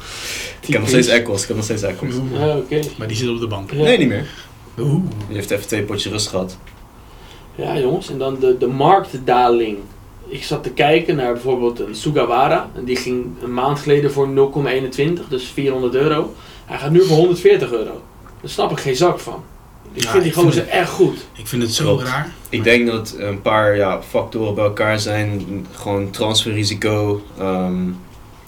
Ik 0.62 0.68
heb 0.74 0.80
nog 0.80 0.89
steeds 0.89 1.08
Eccles, 1.08 1.41
ik 1.41 1.47
heb 1.47 1.55
nog 1.55 1.66
steeds 1.66 1.82
Eccles. 1.82 2.14
Ja, 2.34 2.58
oké. 2.58 2.80
Maar 2.97 3.08
die 3.08 3.18
zit 3.18 3.30
op 3.30 3.39
de 3.39 3.47
bank. 3.47 3.72
Ja. 3.72 3.84
Nee, 3.84 3.97
niet 3.97 4.08
meer. 4.08 4.28
Oeh. 4.80 5.01
Die 5.28 5.36
heeft 5.36 5.51
even 5.51 5.68
twee 5.68 5.84
potjes 5.84 6.12
rust 6.12 6.28
gehad. 6.28 6.58
Ja 7.55 7.80
jongens, 7.80 8.10
en 8.10 8.18
dan 8.18 8.38
de, 8.39 8.55
de 8.60 8.68
marktdaling. 8.68 9.78
Ik 10.28 10.43
zat 10.43 10.64
te 10.64 10.70
kijken 10.70 11.16
naar 11.16 11.34
bijvoorbeeld 11.34 11.80
een 11.80 11.95
Sugawara. 11.95 12.70
En 12.76 12.86
die 12.86 12.95
ging 12.95 13.26
een 13.43 13.53
maand 13.53 13.80
geleden 13.80 14.12
voor 14.12 14.28
0,21, 14.97 15.28
dus 15.30 15.45
400 15.53 15.95
euro. 15.95 16.34
Hij 16.68 16.78
gaat 16.78 16.91
nu 16.91 17.03
voor 17.03 17.18
140 17.18 17.72
euro. 17.72 18.01
Daar 18.41 18.49
snap 18.49 18.72
ik 18.72 18.80
geen 18.80 18.95
zak 18.95 19.20
van. 19.20 19.43
Ik 19.93 20.03
Ja, 20.03 20.09
vind 20.11 20.24
die 20.24 20.34
vind 20.34 20.45
gozer 20.45 20.68
echt 20.68 20.89
goed. 20.89 21.18
Ik 21.34 21.47
vind 21.47 21.61
het 21.61 21.74
zo 21.74 21.84
Klopt. 21.84 22.03
raar. 22.03 22.34
Ik 22.49 22.63
denk 22.63 22.88
dat 22.88 23.09
het 23.09 23.20
een 23.20 23.41
paar 23.41 23.76
ja, 23.76 24.01
factoren 24.01 24.55
bij 24.55 24.63
elkaar 24.63 24.99
zijn. 24.99 25.45
Gewoon 25.72 26.09
transferrisico. 26.09 27.22
ehm, 27.39 27.88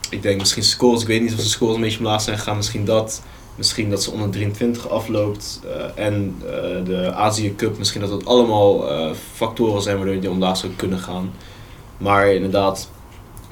ik 0.10 0.22
denk 0.22 0.40
misschien 0.40 0.64
scores. 0.64 1.02
Ik 1.02 1.08
weet 1.08 1.22
niet 1.22 1.32
of 1.34 1.38
de 1.40 1.44
scores 1.46 1.76
een 1.76 1.82
beetje 1.82 1.98
omlaag 1.98 2.22
zijn 2.22 2.38
gegaan. 2.38 2.56
Misschien 2.56 2.86
dat. 2.86 3.22
Misschien 3.56 3.90
dat 3.90 4.04
ze 4.04 4.12
onder 4.12 4.30
23 4.30 4.90
afloopt. 4.90 5.60
eh, 5.96 6.06
en 6.06 6.36
eh, 6.46 6.52
de 6.86 7.12
Azië 7.14 7.56
Cup. 7.56 7.78
Misschien 7.78 8.02
dat 8.02 8.10
dat 8.10 8.26
allemaal 8.26 8.90
eh, 8.92 9.12
factoren 9.36 9.82
zijn 9.82 9.98
waardoor 9.98 10.20
die 10.20 10.30
omlaag 10.30 10.58
zou 10.58 10.72
kunnen 10.76 11.00
gaan. 11.00 11.32
Maar 11.98 12.34
inderdaad, 12.34 12.90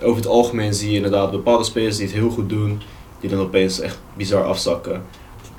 over 0.02 0.16
het 0.16 0.28
algemeen 0.28 0.74
zie 0.74 0.90
je 0.90 0.96
inderdaad 0.96 1.32
bepaalde 1.32 1.64
spelers 1.64 1.98
die 1.98 2.06
het 2.06 2.16
heel 2.16 2.30
goed 2.30 2.50
doen. 2.50 2.82
Die 3.20 3.30
dan 3.30 3.40
opeens 3.40 3.80
echt 3.80 4.00
bizar 4.18 4.44
afzakken. 4.44 5.04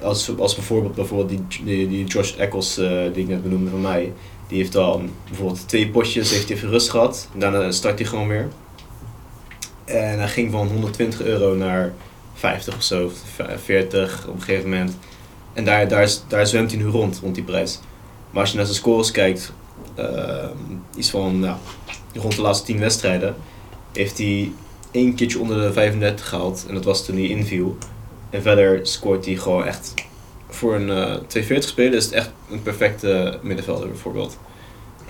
Als, 0.02 0.38
als 0.38 0.54
bijvoorbeeld, 0.54 0.94
bijvoorbeeld 0.94 1.28
die, 1.28 1.64
die, 1.64 1.88
die 1.88 2.04
Josh 2.04 2.34
Eccles 2.36 2.78
eh, 2.78 2.88
die 3.12 3.22
ik 3.22 3.28
net 3.28 3.42
benoemde 3.42 3.70
van 3.70 3.80
mij. 3.80 4.12
Die 4.48 4.58
heeft 4.58 4.72
dan 4.72 5.10
bijvoorbeeld 5.26 5.68
twee 5.68 5.88
potjes, 5.88 6.30
heeft 6.30 6.48
hij 6.48 6.56
even 6.56 6.68
rust 6.68 6.90
gehad. 6.90 7.28
Daarna 7.34 7.70
start 7.70 7.98
hij 7.98 8.08
gewoon 8.08 8.28
weer. 8.28 8.48
En 9.84 10.18
hij 10.18 10.28
ging 10.28 10.50
van 10.52 10.66
120 10.68 11.20
euro 11.22 11.54
naar 11.54 11.92
50 12.34 12.76
of 12.76 12.82
zo, 12.82 13.10
v- 13.36 13.62
40 13.64 14.26
op 14.28 14.34
een 14.34 14.42
gegeven 14.42 14.68
moment. 14.70 14.96
En 15.52 15.64
daar, 15.64 15.88
daar, 15.88 16.10
daar 16.28 16.46
zwemt 16.46 16.70
hij 16.70 16.80
nu 16.80 16.86
rond, 16.86 17.18
rond 17.22 17.34
die 17.34 17.44
prijs. 17.44 17.78
Maar 18.30 18.40
als 18.40 18.50
je 18.50 18.56
naar 18.56 18.66
zijn 18.66 18.78
scores 18.78 19.10
kijkt, 19.10 19.52
ehm, 19.94 20.56
iets 20.96 21.10
van 21.10 21.38
nou, 21.38 21.56
rond 22.14 22.34
de 22.36 22.42
laatste 22.42 22.64
10 22.66 22.78
wedstrijden, 22.78 23.36
heeft 23.92 24.18
hij 24.18 24.52
één 24.90 25.14
keertje 25.14 25.38
onder 25.38 25.60
de 25.60 25.72
35 25.72 26.28
gehaald. 26.28 26.64
En 26.68 26.74
dat 26.74 26.84
was 26.84 27.04
toen 27.04 27.16
hij 27.16 27.26
inviel. 27.26 27.76
En 28.30 28.42
verder 28.42 28.86
scoort 28.86 29.24
hij 29.24 29.36
gewoon 29.36 29.64
echt. 29.64 29.94
Voor 30.48 30.74
een 30.74 30.90
eh 30.90 31.14
240 31.26 31.70
speler 31.70 31.94
is 31.94 32.04
het 32.04 32.12
echt 32.14 32.30
een 32.50 32.62
perfecte 32.62 33.38
middenvelder 33.42 33.88
bijvoorbeeld. 33.88 34.38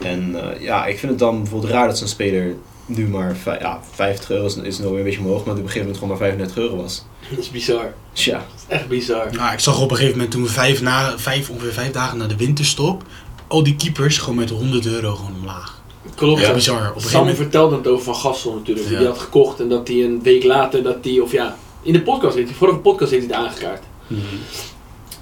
En 0.03 0.53
eh, 0.53 0.61
ja, 0.61 0.87
ik 0.87 0.99
vind 0.99 1.11
het 1.11 1.21
dan 1.21 1.43
bijvoorbeeld 1.43 1.73
raar 1.73 1.87
dat 1.87 1.99
zo'n 1.99 2.09
speler 2.09 2.55
nu 2.87 3.09
maar 3.09 3.37
ja, 3.61 3.81
50 3.93 4.31
euro 4.31 4.47
is, 4.47 4.57
is 4.57 4.79
nog 4.79 4.91
weer 4.91 4.99
een 4.99 5.05
beetje 5.05 5.21
omhoog, 5.21 5.45
maar 5.45 5.55
op 5.55 5.61
een 5.61 5.69
gegeven 5.69 5.81
moment 5.81 5.99
gewoon 5.99 6.19
maar 6.19 6.27
35 6.29 6.57
euro 6.57 6.77
was. 6.77 7.05
Dat 7.31 7.39
is 7.39 7.51
bizar. 7.51 7.95
Tja, 8.13 8.33
Dat 8.33 8.45
is 8.69 8.75
echt 8.77 8.89
bizar. 8.89 9.33
Nou, 9.33 9.53
ik 9.53 9.59
zag 9.59 9.81
op 9.81 9.91
een 9.91 9.97
gegeven 9.97 10.17
moment 10.17 10.31
toen 10.31 10.43
we 10.43 10.49
vijf, 10.49 10.83
na, 10.83 11.19
vijf, 11.19 11.51
ongeveer 11.51 11.73
vijf 11.73 11.91
dagen 11.91 12.19
na 12.19 12.27
de 12.27 12.37
winterstop, 12.37 13.03
al 13.47 13.63
die 13.63 13.77
keepers 13.77 14.19
gewoon 14.19 14.39
met 14.39 14.51
100 14.51 14.87
euro 14.87 15.15
gewoon 15.15 15.35
omlaag. 15.35 15.78
Klopt. 16.15 16.41
Ja, 16.41 16.47
Ja. 16.49 16.55
bizar. 16.55 16.77
Op 16.77 16.83
een 16.83 16.87
gegeven 16.89 17.11
Sam 17.11 17.21
moment... 17.21 17.37
vertelde 17.39 17.77
het 17.77 17.87
over 17.87 18.05
Van 18.05 18.15
Gassel 18.15 18.55
natuurlijk. 18.55 18.87
Die 18.87 18.95
Ja. 18.95 19.01
die 19.01 19.09
had 19.13 19.19
gekocht 19.19 19.61
en 19.61 19.69
dat 19.69 19.89
hij 19.89 20.05
een 20.05 20.23
week 20.23 20.45
later, 20.45 20.83
dat 20.83 21.03
die, 21.03 21.23
of 21.23 21.33
ja, 21.33 21.57
in 21.83 21.93
de 21.93 22.03
podcast 22.03 22.35
heeft 22.35 22.49
hij, 22.49 22.57
vorige 22.57 22.79
podcast 22.79 23.11
heeft 23.11 23.27
hij 23.31 23.37
het 23.37 23.47
aangekaart. 23.47 23.83
Mhm. 24.07 24.21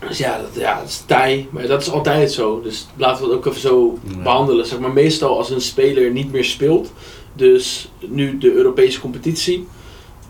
Dus 0.09 0.19
ja, 0.19 0.39
dat, 0.41 0.63
ja, 0.63 0.79
dat 0.81 0.89
is 0.89 1.03
taai, 1.07 1.49
maar 1.51 1.67
dat 1.67 1.81
is 1.83 1.91
altijd 1.91 2.33
zo. 2.33 2.61
Dus 2.63 2.87
laten 2.97 3.23
we 3.25 3.29
het 3.29 3.39
ook 3.39 3.47
even 3.47 3.61
zo 3.61 3.99
Ja. 4.11 4.17
behandelen. 4.23 4.67
Zeg 4.67 4.79
maar, 4.79 4.93
meestal 4.93 5.37
als 5.39 5.51
een 5.51 5.61
speler 5.61 6.11
niet 6.11 6.33
meer 6.33 6.45
speelt, 6.45 6.93
dus 7.33 7.89
nu 8.07 8.39
de 8.39 8.53
Europese 8.53 9.01
competitie, 9.01 9.67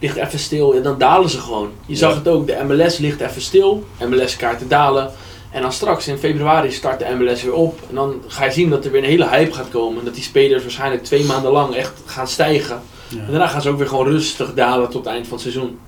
ligt 0.01 0.17
even 0.17 0.39
stil 0.39 0.75
en 0.75 0.83
dan 0.83 0.99
dalen 0.99 1.31
ze 1.31 1.41
gewoon. 1.41 1.69
Je 1.87 1.97
zag 1.97 2.15
het 2.15 2.29
ook, 2.29 2.47
de 2.47 2.57
MLS 2.67 2.99
ligt 2.99 3.21
even 3.21 3.43
stil, 3.43 3.85
MLS-kaarten 4.09 4.69
dalen. 4.69 5.13
En 5.57 5.63
dan 5.63 5.73
straks 5.73 6.09
in 6.09 6.19
februari 6.19 6.71
start 6.71 6.99
de 6.99 7.15
MLS 7.19 7.43
weer 7.43 7.55
op. 7.55 7.81
En 7.89 7.95
dan 7.95 8.23
ga 8.27 8.45
je 8.45 8.51
zien 8.51 8.71
dat 8.71 8.85
er 8.85 8.91
weer 8.91 9.03
een 9.03 9.09
hele 9.09 9.29
hype 9.29 9.53
gaat 9.53 9.69
komen. 9.69 9.99
En 9.99 10.05
dat 10.05 10.15
die 10.15 10.23
spelers 10.23 10.63
waarschijnlijk 10.63 11.05
twee 11.05 11.25
maanden 11.25 11.53
lang 11.53 11.75
echt 11.75 11.93
gaan 12.07 12.29
stijgen. 12.29 12.81
En 13.11 13.27
daarna 13.31 13.47
gaan 13.47 13.63
ze 13.63 13.69
ook 13.69 13.79
weer 13.79 13.89
gewoon 13.89 14.07
rustig 14.07 14.55
dalen 14.55 14.91
tot 14.91 15.05
het 15.05 15.15
eind 15.15 15.27
van 15.27 15.33
het 15.33 15.43
seizoen. 15.43 15.79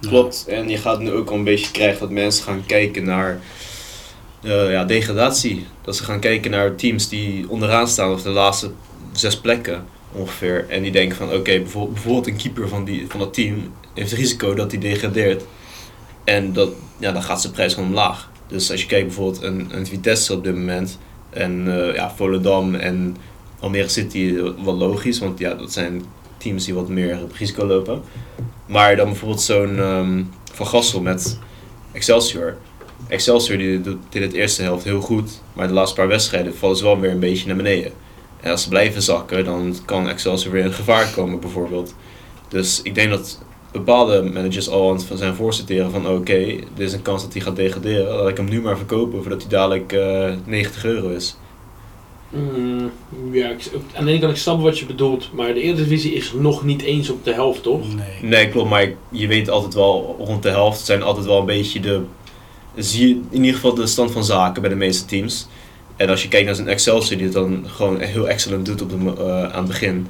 Klopt. 0.00 0.44
En 0.48 0.68
je 0.68 0.76
gaat 0.76 1.00
nu 1.00 1.12
ook 1.12 1.30
al 1.30 1.36
een 1.36 1.44
beetje 1.44 1.70
krijgen 1.70 2.00
dat 2.00 2.10
mensen 2.10 2.44
gaan 2.44 2.66
kijken 2.66 3.04
naar 3.04 3.40
eh, 4.42 4.70
ja, 4.70 4.84
degradatie. 4.84 5.66
Dat 5.82 5.96
ze 5.96 6.04
gaan 6.04 6.20
kijken 6.20 6.50
naar 6.50 6.74
teams 6.74 7.08
die 7.08 7.48
onderaan 7.48 7.88
staan 7.88 8.12
of 8.12 8.22
de 8.22 8.30
laatste 8.30 8.70
zes 9.12 9.40
plekken 9.40 9.86
ongeveer. 10.12 10.66
En 10.68 10.82
die 10.82 10.92
denken 10.92 11.16
van 11.16 11.32
oké, 11.32 11.58
bijvoorbeeld, 11.58 11.94
bijvoorbeeld 11.94 12.26
een 12.26 12.36
keeper 12.36 12.68
van, 12.68 12.84
die, 12.84 13.06
van 13.08 13.20
dat 13.20 13.34
team 13.34 13.72
heeft 13.94 14.10
het 14.10 14.18
risico 14.18 14.54
dat 14.54 14.70
hij 14.70 14.80
degradeert. 14.80 15.44
En 16.24 16.52
dat, 16.52 16.70
ja, 16.98 17.12
dan 17.12 17.22
gaat 17.22 17.40
zijn 17.40 17.52
prijs 17.52 17.74
gewoon 17.74 17.88
omlaag. 17.88 18.28
Dus 18.48 18.70
als 18.70 18.80
je 18.80 18.86
kijkt 18.86 19.06
bijvoorbeeld 19.06 19.42
een, 19.42 19.68
een 19.70 19.86
Vitesse 19.86 20.32
op 20.32 20.44
dit 20.44 20.54
moment 20.54 20.98
en 21.30 21.82
eh, 21.88 21.94
ja, 21.94 22.12
Volendam 22.16 22.74
en 22.74 23.16
Almere 23.60 23.88
City, 23.88 24.34
eh, 24.36 24.64
wat 24.64 24.76
logisch, 24.76 25.18
want 25.18 25.38
ja, 25.38 25.54
dat 25.54 25.72
zijn 25.72 26.02
teams 26.36 26.64
die 26.64 26.74
wat 26.74 26.88
meer 26.88 27.22
op 27.22 27.32
risico 27.32 27.66
lopen. 27.66 28.02
Maar 28.66 28.96
dan 28.96 29.06
bijvoorbeeld 29.06 29.40
zo'n 29.40 29.78
ehm, 29.78 30.22
Van 30.52 30.66
Gassel 30.66 31.00
met 31.00 31.38
Excelsior. 31.92 32.56
Excelsior 33.08 33.58
die 33.58 33.80
doet 33.80 33.98
dit 34.08 34.22
het 34.22 34.32
eerste 34.32 34.62
helft 34.62 34.84
heel 34.84 35.00
goed, 35.00 35.42
maar 35.52 35.66
de 35.66 35.72
laatste 35.72 35.96
paar 35.96 36.08
wedstrijden 36.08 36.56
vallen 36.56 36.76
ze 36.76 36.84
wel 36.84 37.00
weer 37.00 37.10
een 37.10 37.20
beetje 37.20 37.46
naar 37.46 37.56
beneden. 37.56 37.92
En 38.40 38.50
als 38.50 38.62
ze 38.62 38.68
blijven 38.68 39.02
zakken, 39.02 39.44
dan 39.44 39.76
kan 39.84 40.08
Excelsior 40.08 40.52
weer 40.52 40.64
in 40.64 40.72
gevaar 40.72 41.10
komen 41.10 41.40
bijvoorbeeld. 41.40 41.94
Dus 42.48 42.82
ik 42.82 42.94
denk 42.94 43.10
dat 43.10 43.38
bepaalde 43.72 44.22
managers 44.22 44.68
al 44.68 44.90
aan 44.90 44.96
het 44.96 45.18
zijn 45.18 45.34
voorsorteren 45.34 45.90
van 45.90 46.08
oké, 46.08 46.44
dit 46.74 46.86
is 46.86 46.92
een 46.92 47.02
kans 47.02 47.22
dat 47.22 47.32
hij 47.32 47.42
gaat 47.42 47.56
degraderen. 47.56 48.14
Laat 48.14 48.28
ik 48.28 48.36
hem 48.36 48.48
nu 48.48 48.60
maar 48.60 48.76
verkopen 48.76 49.20
voordat 49.20 49.40
hij 49.40 49.50
dadelijk 49.50 49.92
eh 49.92 50.32
90 50.44 50.84
euro 50.84 51.08
is. 51.08 51.36
Mm, 52.30 52.90
ja, 53.32 53.48
ik, 53.48 53.70
aan 53.94 54.04
de 54.04 54.10
ene 54.10 54.20
kant 54.20 54.32
ik 54.32 54.38
snap 54.38 54.60
wat 54.60 54.78
je 54.78 54.86
bedoelt, 54.86 55.30
maar 55.32 55.54
de 55.54 55.60
Eredivisie 55.60 56.12
is 56.12 56.32
nog 56.32 56.64
niet 56.64 56.82
eens 56.82 57.10
op 57.10 57.24
de 57.24 57.32
helft, 57.32 57.62
toch? 57.62 57.94
Nee. 57.94 58.30
Nee, 58.30 58.48
klopt, 58.48 58.70
maar 58.70 58.92
je 59.08 59.26
weet 59.26 59.50
altijd 59.50 59.74
wel, 59.74 60.16
rond 60.18 60.42
de 60.42 60.48
helft 60.48 60.84
zijn 60.84 61.02
altijd 61.02 61.26
wel 61.26 61.38
een 61.38 61.46
beetje 61.46 61.80
de, 61.80 62.02
zie 62.76 63.08
je 63.08 63.14
in 63.30 63.38
ieder 63.38 63.54
geval 63.54 63.74
de 63.74 63.86
stand 63.86 64.10
van 64.10 64.24
zaken 64.24 64.62
bij 64.62 64.70
de 64.70 64.76
meeste 64.76 65.04
teams. 65.04 65.48
En 65.96 66.08
als 66.08 66.22
je 66.22 66.28
kijkt 66.28 66.46
naar 66.46 66.54
zo'n 66.54 66.68
Excelsior 66.68 67.16
die 67.16 67.26
het 67.26 67.34
dan 67.34 67.64
gewoon 67.66 68.00
heel 68.00 68.28
excellent 68.28 68.66
doet 68.66 68.82
op 68.82 68.90
de, 68.90 68.96
eh, 69.18 69.42
aan 69.42 69.58
het 69.58 69.66
begin, 69.66 70.06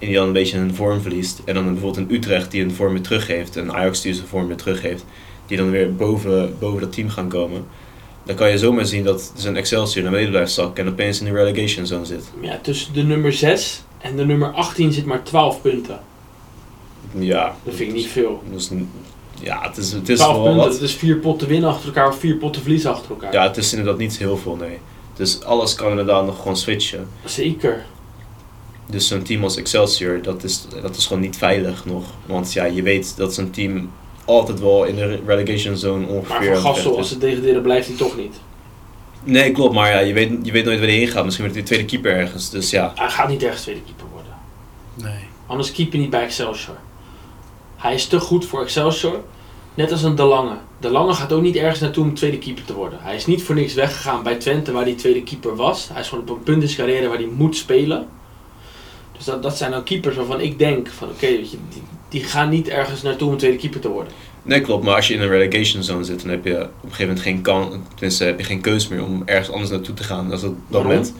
die 0.00 0.14
dan 0.14 0.26
een 0.26 0.32
beetje 0.32 0.58
een 0.58 0.74
vorm 0.74 1.00
verliest, 1.00 1.40
en 1.44 1.54
dan 1.54 1.64
bijvoorbeeld 1.72 1.96
een 2.08 2.14
Utrecht 2.16 2.50
die 2.50 2.62
een 2.62 2.74
vorm 2.74 2.92
weer 2.92 3.02
teruggeeft, 3.02 3.56
en 3.56 3.72
Ajax 3.74 4.00
die 4.00 4.14
zijn 4.14 4.26
vorm 4.26 4.46
weer 4.46 4.56
teruggeeft, 4.56 5.04
die 5.46 5.56
dan 5.56 5.70
weer 5.70 5.94
boven, 5.96 6.56
boven 6.58 6.80
dat 6.80 6.92
team 6.92 7.08
gaan 7.08 7.28
komen, 7.28 7.66
dan 8.24 8.36
kan 8.36 8.50
je 8.50 8.58
zomaar 8.58 8.86
zien 8.86 9.04
dat 9.04 9.32
zo'n 9.36 9.56
Excelsior 9.56 10.02
naar 10.02 10.12
beneden 10.12 10.30
blijft 10.32 10.52
zakken 10.52 10.84
en 10.86 10.92
opeens 10.92 11.18
in 11.20 11.24
de 11.24 11.32
relegation 11.32 11.86
zone 11.86 12.04
zit. 12.04 12.24
Ja, 12.40 12.58
tussen 12.62 12.92
de 12.92 13.02
nummer 13.02 13.32
6 13.32 13.82
en 13.98 14.16
de 14.16 14.24
nummer 14.26 14.48
18 14.50 14.92
zit 14.92 15.04
maar 15.04 15.22
12 15.22 15.60
punten. 15.62 16.00
Ja, 17.18 17.54
Dat 17.64 17.74
vind 17.74 17.88
ik 17.88 17.94
niet 17.96 18.06
veel. 18.06 18.42
dat 18.50 18.60
is, 18.60 18.70
n- 18.70 18.90
ja, 19.42 19.60
het 19.68 19.76
is, 19.76 19.92
het 19.92 20.08
is 20.08 20.18
12 20.18 20.32
wel 20.34 20.42
punten, 20.44 20.62
wat. 20.62 20.72
dat 20.72 20.82
is 20.82 20.94
4 20.94 21.16
potten 21.16 21.48
winnen 21.48 21.70
achter 21.70 21.86
elkaar 21.86 22.08
of 22.08 22.18
4 22.18 22.34
potten 22.36 22.62
verliezen 22.62 22.90
achter 22.90 23.10
elkaar. 23.10 23.32
Ja, 23.32 23.42
het 23.42 23.56
is 23.56 23.70
inderdaad 23.72 23.98
niet 23.98 24.18
heel 24.18 24.36
veel, 24.36 24.56
nee. 24.56 24.78
Dus 25.14 25.42
alles 25.44 25.74
kan 25.74 25.90
inderdaad 25.90 26.26
nog 26.26 26.36
gewoon 26.38 26.56
switchen. 26.56 27.08
Zeker. 27.24 27.84
Dus 28.90 29.08
zo'n 29.08 29.22
team 29.22 29.42
als 29.42 29.56
Excelsior, 29.56 30.22
dat 30.22 30.44
is, 30.44 30.66
dat 30.82 30.96
is 30.96 31.06
gewoon 31.06 31.22
niet 31.22 31.36
veilig 31.36 31.84
nog. 31.84 32.04
Want 32.26 32.52
ja, 32.52 32.64
je 32.64 32.82
weet 32.82 33.16
dat 33.16 33.34
zo'n 33.34 33.50
team 33.50 33.90
altijd 34.24 34.60
wel 34.60 34.84
in 34.84 34.94
de 34.94 35.20
relegation 35.26 35.76
zone 35.76 36.06
ongeveer... 36.06 36.50
Maar 36.50 36.56
Gassel, 36.56 36.72
vechten 36.72 36.96
als 36.96 37.08
ze 37.08 37.18
degraderen, 37.18 37.62
blijft 37.62 37.86
hij 37.88 37.96
toch 37.96 38.16
niet. 38.16 38.40
Nee, 39.24 39.52
klopt, 39.52 39.74
maar 39.74 39.90
ja, 39.90 39.98
je 39.98 40.12
weet, 40.12 40.32
je 40.42 40.52
weet 40.52 40.64
nooit 40.64 40.78
waar 40.78 40.88
hij 40.88 40.96
heen 40.96 41.08
gaat. 41.08 41.24
Misschien 41.24 41.44
wordt 41.44 41.58
hij 41.58 41.68
tweede 41.68 41.84
keeper 41.84 42.16
ergens. 42.16 42.50
Dus 42.50 42.70
ja, 42.70 42.92
Hij 42.94 43.10
gaat 43.10 43.28
niet 43.28 43.42
ergens 43.42 43.62
tweede 43.62 43.82
keeper 43.82 44.06
worden. 44.12 44.32
Nee. 44.94 45.28
Anders 45.46 45.72
keep 45.72 45.92
je 45.92 45.98
niet 45.98 46.10
bij 46.10 46.22
Excelsior. 46.22 46.76
Hij 47.76 47.94
is 47.94 48.06
te 48.06 48.20
goed 48.20 48.46
voor 48.46 48.62
Excelsior. 48.62 49.20
Net 49.74 49.92
als 49.92 50.02
een 50.02 50.14
De 50.14 50.22
Lange. 50.22 50.56
De 50.80 50.90
Lange 50.90 51.14
gaat 51.14 51.32
ook 51.32 51.42
niet 51.42 51.56
ergens 51.56 51.80
naartoe 51.80 52.04
om 52.04 52.14
tweede 52.14 52.38
keeper 52.38 52.64
te 52.64 52.74
worden. 52.74 52.98
Hij 53.02 53.16
is 53.16 53.26
niet 53.26 53.42
voor 53.42 53.54
niks 53.54 53.74
weggegaan 53.74 54.22
bij 54.22 54.34
Twente 54.34 54.72
waar 54.72 54.82
hij 54.84 54.94
tweede 54.94 55.22
keeper 55.22 55.56
was. 55.56 55.88
Hij 55.92 56.00
is 56.00 56.08
gewoon 56.08 56.24
op 56.28 56.36
een 56.36 56.42
punt 56.42 56.62
in 56.62 56.68
zijn 56.68 56.86
carrière 56.86 57.08
waar 57.08 57.18
hij 57.18 57.30
moet 57.36 57.56
spelen. 57.56 58.08
Dus 59.20 59.28
dat, 59.28 59.42
dat 59.42 59.56
zijn 59.56 59.70
dan 59.70 59.82
keepers 59.84 60.16
waarvan 60.16 60.40
ik 60.40 60.58
denk 60.58 60.88
van 60.88 61.08
oké, 61.08 61.26
weet 61.26 61.50
je, 61.50 61.56
die, 61.68 61.82
die 62.08 62.24
gaan 62.24 62.48
niet 62.48 62.68
ergens 62.68 63.02
naartoe 63.02 63.30
om 63.30 63.36
tweede 63.36 63.56
keeper 63.56 63.80
te 63.80 63.88
worden. 63.88 64.12
nee, 64.42 64.60
klopt. 64.60 64.84
Maar 64.84 64.94
als 64.94 65.08
je 65.08 65.14
in 65.14 65.20
een 65.20 65.28
relegation 65.28 65.82
zone 65.82 66.04
zit, 66.04 66.20
dan 66.20 66.30
heb 66.30 66.44
je 66.44 66.54
op 66.54 66.60
een 66.62 66.70
gegeven 66.82 67.06
moment 67.06 67.20
geen 67.20 67.42
kan, 67.42 67.84
tenminste 67.94 68.24
heb 68.24 68.38
je 68.38 68.44
geen 68.44 68.60
keus 68.60 68.88
meer 68.88 69.04
om 69.04 69.22
ergens 69.24 69.50
anders 69.50 69.70
naartoe 69.70 69.94
te 69.94 70.04
gaan. 70.04 70.30
Als 70.30 70.40
dat 70.40 70.52
Waarom? 70.66 70.90
moment. 70.90 71.14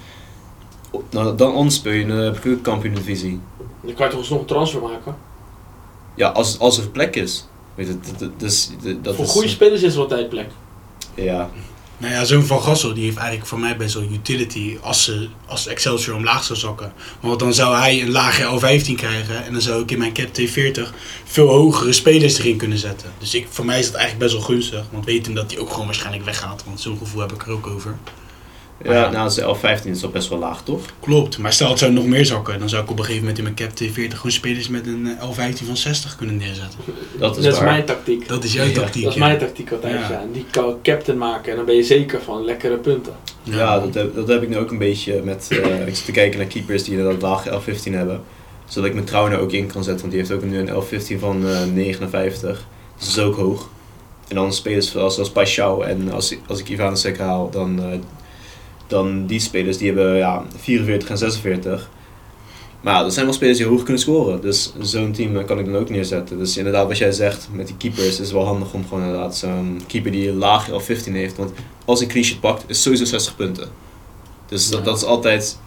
Dan, 1.10 1.36
dan 1.36 1.54
anders 1.54 1.74
speel 1.74 1.92
je 1.92 2.00
in 2.00 2.08
de 2.08 2.58
kampioen-divisie. 2.62 3.40
Dan 3.80 3.94
kan 3.94 4.06
je 4.06 4.10
toch 4.10 4.20
eens 4.20 4.30
nog 4.30 4.40
een 4.40 4.46
transfer 4.46 4.82
maken. 4.82 5.16
Ja, 6.14 6.28
als, 6.28 6.58
als 6.58 6.78
er 6.78 6.88
plek 6.88 7.16
is. 7.16 7.46
Weet 7.74 7.86
je, 7.86 7.98
dat, 8.18 8.30
dat, 8.38 9.04
dat 9.04 9.14
voor 9.14 9.24
is, 9.24 9.30
goede 9.30 9.48
spelers 9.48 9.82
is 9.82 9.94
er 9.94 10.00
altijd 10.00 10.28
plek. 10.28 10.48
Ja, 11.14 11.50
Nou 12.00 12.12
ja, 12.12 12.24
zo'n 12.24 12.44
Van 12.44 12.62
Gassel 12.62 12.94
die 12.94 13.04
heeft 13.04 13.16
eigenlijk 13.16 13.48
voor 13.48 13.58
mij 13.58 13.76
best 13.76 13.94
wel 13.94 14.02
utility 14.02 14.76
als, 14.80 15.04
ze, 15.04 15.28
als 15.46 15.66
Excelsior 15.66 16.16
omlaag 16.16 16.44
zou 16.44 16.58
zakken. 16.58 16.92
Want 17.20 17.38
dan 17.38 17.54
zou 17.54 17.76
hij 17.76 18.02
een 18.02 18.10
lage 18.10 18.42
L15 18.42 18.94
krijgen 18.94 19.44
en 19.44 19.52
dan 19.52 19.62
zou 19.62 19.82
ik 19.82 19.90
in 19.90 19.98
mijn 19.98 20.12
cap 20.12 20.28
T40 20.38 20.94
veel 21.24 21.48
hogere 21.48 21.92
spelers 21.92 22.38
erin 22.38 22.56
kunnen 22.56 22.78
zetten. 22.78 23.12
Dus 23.18 23.34
ik, 23.34 23.46
voor 23.50 23.64
mij 23.64 23.78
is 23.78 23.86
dat 23.86 23.94
eigenlijk 23.94 24.24
best 24.24 24.34
wel 24.34 24.54
gunstig, 24.54 24.84
want 24.90 25.04
weten 25.04 25.34
dat 25.34 25.50
hij 25.50 25.60
ook 25.60 25.70
gewoon 25.70 25.86
waarschijnlijk 25.86 26.24
weggaat. 26.24 26.64
Want 26.64 26.80
zo'n 26.80 26.98
gevoel 26.98 27.20
heb 27.20 27.32
ik 27.32 27.42
er 27.42 27.52
ook 27.52 27.66
over. 27.66 27.96
Ja 28.84 29.10
nou, 29.10 29.34
de 29.34 29.56
L15 29.56 29.84
is 29.90 30.02
al 30.04 30.10
best 30.10 30.28
wel 30.28 30.38
laag, 30.38 30.62
toch? 30.62 30.80
Klopt, 31.00 31.38
maar 31.38 31.52
stel 31.52 31.68
het 31.68 31.78
zou 31.78 31.92
nog 31.92 32.06
meer 32.06 32.26
zakken, 32.26 32.58
dan 32.58 32.68
zou 32.68 32.82
ik 32.82 32.90
op 32.90 32.98
een 32.98 33.04
gegeven 33.04 33.26
moment 33.26 33.38
in 33.38 33.44
mijn 33.44 33.56
cap 33.56 33.70
T40 33.70 34.14
gewoon 34.16 34.30
spelers 34.32 34.68
met 34.68 34.86
een 34.86 35.16
eh, 35.20 35.28
L15 35.30 35.64
van 35.66 35.76
60 35.76 36.16
kunnen 36.16 36.36
neerzetten. 36.36 36.78
Dat 37.18 37.36
is 37.36 37.44
Dat 37.44 37.52
is 37.54 37.60
mijn 37.60 37.84
tactiek. 37.84 38.28
Dat 38.28 38.44
is 38.44 38.52
jouw 38.52 38.66
Ja, 38.66 38.72
tactiek. 38.72 39.02
Dat 39.02 39.12
is 39.12 39.18
ja. 39.18 39.26
mijn 39.26 39.38
tactiek 39.38 39.72
altijd. 39.72 39.94
Ja. 40.08 40.24
Die 40.32 40.44
kan 40.50 40.68
ik 40.68 40.76
captain 40.82 41.18
maken 41.18 41.50
en 41.50 41.56
dan 41.56 41.64
ben 41.66 41.74
je 41.74 41.82
zeker 41.84 42.20
van 42.22 42.44
lekkere 42.44 42.76
punten. 42.76 43.12
Ja, 43.42 43.78
dat 43.80 43.94
heb, 43.94 44.14
dat 44.14 44.28
heb 44.28 44.42
ik 44.42 44.48
nu 44.48 44.56
ook 44.58 44.70
een 44.70 44.78
beetje 44.78 45.20
met... 45.24 45.46
eh, 45.50 45.86
ik 45.86 45.96
zit 45.96 46.04
te 46.04 46.12
kijken 46.12 46.38
naar 46.38 46.48
keepers 46.48 46.84
die 46.84 47.02
dat 47.02 47.22
lage 47.22 47.60
L15 47.60 47.92
hebben. 47.92 48.20
Zodat 48.64 48.88
ik 48.88 48.94
mijn 48.94 49.06
Trouwen 49.06 49.38
ook 49.40 49.52
in 49.52 49.66
kan 49.66 49.84
zetten, 49.84 50.00
want 50.00 50.10
die 50.12 50.20
heeft 50.20 50.32
ook 50.32 50.44
nu 50.50 50.58
een 50.58 50.82
L15 50.82 51.18
van 51.20 51.48
eh 51.48 51.64
59. 51.72 52.66
Dus 52.98 53.14
dat 53.14 53.16
is 53.16 53.30
ook 53.30 53.36
hoog. 53.36 53.68
En 54.28 54.34
dan 54.34 54.52
spelers 54.52 54.90
zoals, 54.90 55.14
zoals 55.14 55.30
Paixão 55.30 55.86
en 55.88 56.12
als, 56.12 56.32
ik- 56.32 56.40
als 56.46 56.58
ik 56.60 56.68
Ivan 56.68 56.96
Sek 56.96 57.18
haal, 57.18 57.50
dan, 57.50 57.78
eh, 57.82 57.98
dan 58.90 59.26
die 59.26 59.40
spelers 59.40 59.78
die 59.78 59.86
hebben 59.86 60.16
ja, 60.16 60.44
44 60.56 61.10
en 61.10 61.18
46. 61.18 61.90
Maar 62.80 62.94
ja, 62.94 63.02
dat 63.02 63.12
zijn 63.12 63.24
wel 63.24 63.34
spelers 63.34 63.58
die 63.58 63.66
hoog 63.66 63.82
kunnen 63.82 64.02
scoren. 64.02 64.40
Dus 64.40 64.72
zo'n 64.80 65.12
team 65.12 65.36
eh, 65.36 65.44
kan 65.44 65.58
ik 65.58 65.64
dan 65.64 65.76
ook 65.76 65.90
neerzetten. 65.90 66.38
Dus 66.38 66.56
inderdaad, 66.56 66.86
wat 66.86 66.98
jij 66.98 67.12
zegt 67.12 67.48
met 67.52 67.66
die 67.66 67.76
keepers, 67.76 68.06
is 68.06 68.18
het 68.18 68.30
wel 68.30 68.44
handig 68.44 68.72
om 68.72 68.84
gewoon 68.88 69.04
inderdaad 69.04 69.36
zo'n 69.36 69.80
keeper 69.86 70.10
die 70.10 70.28
een 70.28 70.36
laag 70.36 70.70
L15 70.70 71.12
heeft. 71.12 71.36
Want 71.36 71.52
als 71.84 71.98
hij 71.98 72.06
een 72.06 72.12
clean 72.12 72.26
sheet 72.26 72.40
pakt, 72.40 72.64
is 72.66 72.82
sowieso 72.82 73.04
60 73.04 73.36
punten. 73.36 73.68
Dus 74.46 74.70
dat, 74.70 74.84
dat 74.84 74.96
is 74.96 75.04
altijd 75.04 75.58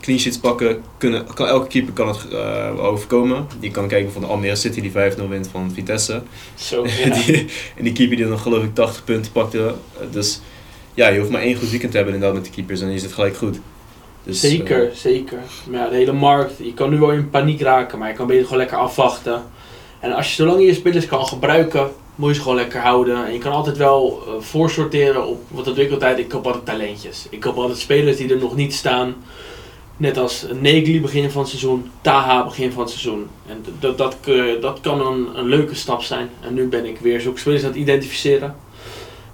clean 0.00 0.18
sheets 0.18 0.38
pakken. 0.38 0.82
Kunnen, 0.98 1.26
kan, 1.34 1.46
elke 1.46 1.66
keeper 1.66 1.92
kan 1.92 2.08
het 2.08 2.28
eh, 2.28 2.84
overkomen. 2.84 3.46
Die 3.60 3.70
kan 3.70 3.88
kijken 3.88 4.12
van 4.12 4.22
de 4.22 4.28
Almere 4.28 4.56
City 4.56 4.80
die 4.80 4.90
5-0 4.90 4.94
wint 5.28 5.48
van 5.48 5.72
Vitesse. 5.74 6.22
Zo, 6.54 6.86
ja. 7.04 7.14
die, 7.14 7.46
en 7.76 7.84
die 7.84 7.92
keeper 7.92 8.16
die 8.16 8.26
dan 8.26 8.38
geloof 8.38 8.62
ik 8.64 8.74
80 8.74 9.04
punten 9.04 9.32
pakte. 9.32 9.74
Dus 10.10 10.40
ja, 10.98 11.08
je 11.08 11.18
hoeft 11.18 11.30
maar 11.30 11.40
één 11.40 11.56
goed 11.56 11.70
weekend 11.70 11.90
te 11.90 11.96
hebben 11.96 12.14
inderdaad 12.14 12.38
met 12.38 12.46
die 12.46 12.54
keepers 12.56 12.80
en 12.80 12.90
je 12.90 12.98
zit 12.98 13.12
gelijk 13.12 13.36
goed. 13.36 13.58
Dus, 14.22 14.40
zeker, 14.40 14.88
eh, 14.88 14.94
zeker. 14.94 15.38
Maar 15.70 15.80
ja, 15.80 15.88
de 15.88 15.96
hele 15.96 16.12
markt, 16.12 16.52
je 16.62 16.74
kan 16.74 16.90
nu 16.90 16.98
wel 16.98 17.12
in 17.12 17.30
paniek 17.30 17.60
raken, 17.60 17.98
maar 17.98 18.08
je 18.08 18.14
kan 18.14 18.26
beter 18.26 18.42
gewoon 18.42 18.58
lekker 18.58 18.76
afwachten. 18.78 19.42
En 20.00 20.12
als 20.12 20.28
je 20.28 20.34
zolang 20.34 20.60
je 20.60 20.66
je 20.66 20.74
spelers 20.74 21.06
kan 21.06 21.26
gebruiken, 21.26 21.90
moet 22.14 22.28
je 22.28 22.34
ze 22.34 22.40
gewoon 22.40 22.56
lekker 22.56 22.80
houden. 22.80 23.26
En 23.26 23.32
je 23.32 23.38
kan 23.38 23.52
altijd 23.52 23.76
wel 23.76 24.22
eh, 24.26 24.32
voorsorteren 24.42 25.26
op, 25.26 25.42
wat 25.48 25.64
dat 25.64 25.74
doe 25.76 25.84
ik 25.84 25.90
altijd, 25.92 26.18
ik 26.18 26.28
koop 26.28 26.46
altijd 26.46 26.64
talentjes. 26.64 27.26
Ik 27.30 27.40
koop 27.40 27.56
altijd 27.56 27.78
spelers 27.78 28.16
die 28.16 28.30
er 28.30 28.38
nog 28.38 28.56
niet 28.56 28.74
staan. 28.74 29.14
Net 29.96 30.16
als 30.18 30.46
Negli 30.60 31.00
begin 31.00 31.30
van 31.30 31.40
het 31.40 31.50
seizoen, 31.50 31.90
Taha 32.00 32.44
begin 32.44 32.72
van 32.72 32.82
het 32.82 32.90
seizoen. 32.90 33.26
En 33.48 33.64
dat, 33.80 33.98
dat, 33.98 34.16
kun- 34.20 34.60
dat 34.60 34.78
kan 34.80 35.06
een, 35.06 35.26
een 35.34 35.46
leuke 35.46 35.74
stap 35.74 36.02
zijn. 36.02 36.28
En 36.40 36.54
nu 36.54 36.66
ben 36.68 36.84
ik 36.86 36.98
weer 36.98 37.20
zo'n 37.20 37.36
spelers 37.38 37.62
aan 37.62 37.68
het 37.68 37.78
identificeren. 37.78 38.56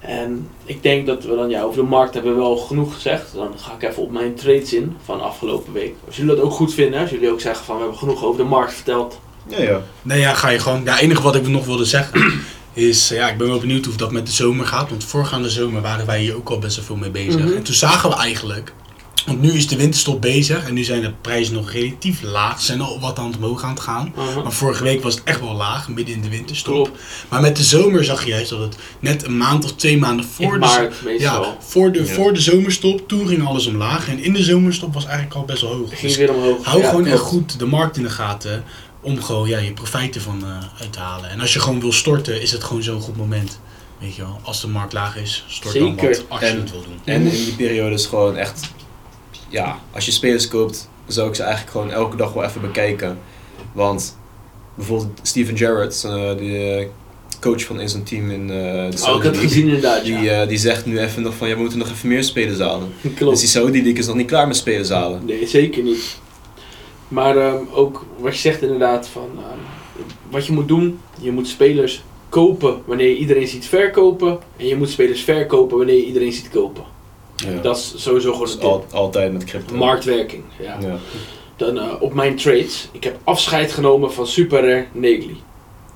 En 0.06 0.48
ik 0.64 0.82
denk 0.82 1.06
dat 1.06 1.24
we 1.24 1.34
dan, 1.34 1.50
ja, 1.50 1.62
over 1.62 1.76
de 1.76 1.88
markt 1.88 2.14
hebben 2.14 2.34
we 2.34 2.40
wel 2.40 2.56
genoeg 2.56 2.94
gezegd. 2.94 3.34
Dan 3.34 3.52
ga 3.56 3.72
ik 3.74 3.90
even 3.90 4.02
op 4.02 4.10
mijn 4.10 4.34
trades 4.34 4.72
in 4.72 4.96
van 5.04 5.20
afgelopen 5.20 5.72
week. 5.72 5.94
Als 6.06 6.16
jullie 6.16 6.34
dat 6.34 6.44
ook 6.44 6.52
goed 6.52 6.74
vinden, 6.74 7.00
als 7.00 7.10
jullie 7.10 7.30
ook 7.30 7.40
zeggen 7.40 7.64
van 7.64 7.74
we 7.74 7.80
hebben 7.80 7.98
genoeg 7.98 8.24
over 8.24 8.42
de 8.42 8.48
markt 8.48 8.74
verteld. 8.74 9.20
Ja, 9.48 9.62
ja. 9.62 9.82
Nee, 10.02 10.20
ja, 10.20 10.34
ga 10.34 10.48
je 10.48 10.58
gewoon. 10.58 10.84
Ja, 10.84 10.92
het 10.92 11.00
enige 11.00 11.22
wat 11.22 11.34
ik 11.34 11.48
nog 11.48 11.66
wilde 11.66 11.84
zeggen 11.84 12.32
is, 12.72 13.10
eh, 13.10 13.16
ja, 13.16 13.28
ik 13.28 13.38
ben 13.38 13.48
wel 13.48 13.60
benieuwd 13.60 13.84
hoe 13.84 13.96
dat 13.96 14.12
met 14.12 14.26
de 14.26 14.32
zomer 14.32 14.66
gaat. 14.66 14.90
Want 14.90 15.04
voorgaande 15.04 15.50
zomer 15.50 15.82
waren 15.82 16.06
wij 16.06 16.20
hier 16.20 16.36
ook 16.36 16.48
al 16.48 16.58
best 16.58 16.76
wel 16.76 16.84
veel 16.84 16.96
mee 16.96 17.10
bezig. 17.10 17.40
Mhm. 17.40 17.56
En 17.56 17.62
toen 17.62 17.74
zagen 17.74 18.10
we 18.10 18.16
eigenlijk, 18.16 18.72
want 19.26 19.40
nu 19.40 19.52
is 19.52 19.68
de 19.68 19.76
winterstop 19.76 20.20
bezig 20.20 20.66
en 20.66 20.74
nu 20.74 20.84
zijn 20.84 21.00
de 21.00 21.12
prijzen 21.20 21.54
nog 21.54 21.70
relatief 21.72 22.22
laag. 22.22 22.60
Ze 22.60 22.66
zijn 22.66 22.80
al 22.80 23.00
wat 23.00 23.18
aan 23.18 23.26
het 23.26 23.36
omhoog 23.36 23.62
aan 23.62 23.70
het 23.70 23.80
gaan. 23.80 24.12
Maar 24.42 24.52
vorige 24.52 24.82
week 24.82 25.02
was 25.02 25.14
het 25.14 25.24
echt 25.24 25.40
wel 25.40 25.54
laag, 25.54 25.88
midden 25.88 26.14
in 26.14 26.20
de 26.20 26.28
winterstop. 26.28 26.74
Klopt. 26.74 27.00
Maar 27.28 27.40
met 27.40 27.56
de 27.56 27.62
zomer 27.62 28.04
zag 28.04 28.24
je 28.24 28.30
juist 28.30 28.50
dat 28.50 28.58
het 28.60 28.76
net 29.00 29.24
een 29.24 29.36
maand 29.36 29.64
of 29.64 29.72
twee 29.74 29.98
maanden 29.98 30.26
voor 30.26 30.44
In 30.44 30.52
de, 30.52 30.58
maart 30.58 30.94
ja, 31.18 31.56
voor, 31.60 31.92
de, 31.92 31.98
Ja. 31.98 32.06
voor 32.14 32.32
de 32.32 32.40
zomerstop, 32.40 33.08
toen 33.08 33.26
ging 33.28 33.46
alles 33.46 33.66
omlaag. 33.66 34.08
En 34.08 34.18
in 34.22 34.32
de 34.32 34.42
zomerstop 34.42 34.94
was 34.94 35.04
eigenlijk 35.04 35.34
al 35.34 35.44
best 35.44 35.60
wel 35.60 35.70
hoog. 35.74 35.90
Het 35.90 36.00
Dus 36.00 36.14
ging 36.14 36.16
weer 36.16 36.36
omhoog. 36.36 36.64
hou 36.64 36.82
Ja, 36.82 36.88
gewoon 36.88 37.06
echt 37.06 37.20
goed 37.20 37.58
de 37.58 37.66
markt 37.66 37.96
in 37.96 38.02
de 38.02 38.10
gaten 38.10 38.64
om 39.00 39.22
gewoon 39.22 39.48
ja, 39.48 39.58
je 39.58 39.72
profijten 39.72 40.20
van 40.20 40.42
eh, 40.44 40.80
uit 40.80 40.92
te 40.92 40.98
halen. 40.98 41.30
En 41.30 41.40
als 41.40 41.52
je 41.52 41.60
gewoon 41.60 41.80
wil 41.80 41.92
storten, 41.92 42.42
is 42.42 42.52
het 42.52 42.64
gewoon 42.64 42.82
zo'n 42.82 43.00
goed 43.00 43.16
moment. 43.16 43.58
Weet 44.00 44.14
je 44.14 44.22
wel, 44.22 44.40
als 44.42 44.60
de 44.60 44.68
markt 44.68 44.92
laag 44.92 45.16
is, 45.16 45.44
stort 45.48 45.74
dan 45.78 45.96
wat 45.96 46.24
als 46.28 46.40
je 46.40 46.46
En- 46.46 46.56
het 46.60 46.70
wil 46.70 46.82
doen. 46.82 46.98
En 47.04 47.22
in 47.22 47.44
die 47.44 47.54
periode 47.54 47.94
is 47.94 48.06
gewoon 48.06 48.36
echt, 48.36 48.60
ja, 49.54 49.78
als 49.92 50.04
je 50.04 50.12
spelers 50.12 50.48
koopt, 50.48 50.88
zou 51.06 51.28
ik 51.28 51.34
ze 51.34 51.42
eigenlijk 51.42 51.72
gewoon 51.72 51.90
elke 51.90 52.16
dag 52.16 52.32
wel 52.32 52.44
even 52.44 52.60
bekijken. 52.60 53.18
Want 53.72 54.16
bijvoorbeeld 54.74 55.10
Steven 55.22 55.56
Gerrard, 55.56 56.04
eh, 56.04 56.12
de 56.12 56.78
eh, 56.80 56.86
coach 57.40 57.64
van 57.64 57.80
in 57.80 57.88
zijn 57.88 58.02
team 58.02 58.30
in 58.30 58.50
eh 58.50 58.56
de 58.56 58.80
Oh, 58.80 58.86
ik 58.86 58.98
Saudi 58.98 59.26
het 59.26 59.36
League, 59.36 59.48
gezien 59.48 59.64
inderdaad, 59.64 60.04
die, 60.04 60.18
ja. 60.18 60.46
die 60.46 60.58
zegt 60.58 60.86
nu 60.86 60.98
even 60.98 61.22
nog 61.22 61.34
van, 61.34 61.48
ja, 61.48 61.54
we 61.54 61.60
moeten 61.60 61.78
nog 61.78 61.90
even 61.90 62.08
meer 62.08 62.24
spelers 62.24 62.58
halen. 62.58 62.92
Klopt. 63.16 63.30
Dus 63.32 63.40
die 63.40 63.48
Saudi 63.48 63.82
League 63.82 63.98
is 63.98 64.06
nog 64.06 64.16
niet 64.16 64.26
klaar 64.26 64.46
met 64.46 64.56
spelers 64.56 64.88
halen. 64.88 65.24
Nee, 65.24 65.46
zeker 65.46 65.82
niet. 65.82 66.18
Maar 67.08 67.36
ehm, 67.36 67.62
ook 67.72 68.06
wat 68.18 68.34
je 68.34 68.40
zegt 68.40 68.62
inderdaad 68.62 69.08
van 69.08 69.28
ehm, 69.36 70.04
wat 70.30 70.46
je 70.46 70.52
moet 70.52 70.68
doen, 70.68 70.98
je 71.20 71.32
moet 71.32 71.48
spelers 71.48 72.02
kopen 72.28 72.82
wanneer 72.84 73.08
je 73.08 73.16
iedereen 73.16 73.48
ziet 73.48 73.66
verkopen 73.66 74.38
en 74.56 74.66
je 74.66 74.76
moet 74.76 74.90
spelers 74.90 75.22
verkopen 75.22 75.76
wanneer 75.76 75.96
je 75.96 76.06
iedereen 76.06 76.32
ziet 76.32 76.48
kopen. 76.48 76.93
Ja. 77.36 77.60
Dat 77.62 77.76
is 77.76 77.92
sowieso 77.96 78.32
gewoon 78.32 78.48
een 78.50 78.60
al- 78.60 78.84
altijd 78.92 79.32
met 79.32 79.44
crypto. 79.44 79.74
Marktwerking. 79.74 80.42
Ja. 80.60 80.78
Ja. 80.80 80.98
Dan 81.56 81.78
eh, 81.78 81.92
op 82.00 82.14
mijn 82.14 82.36
trades. 82.36 82.88
Ik 82.92 83.04
heb 83.04 83.18
afscheid 83.24 83.72
genomen 83.72 84.12
van 84.12 84.26
Super 84.26 84.60
Rare 84.60 84.86
Negli. 84.92 85.36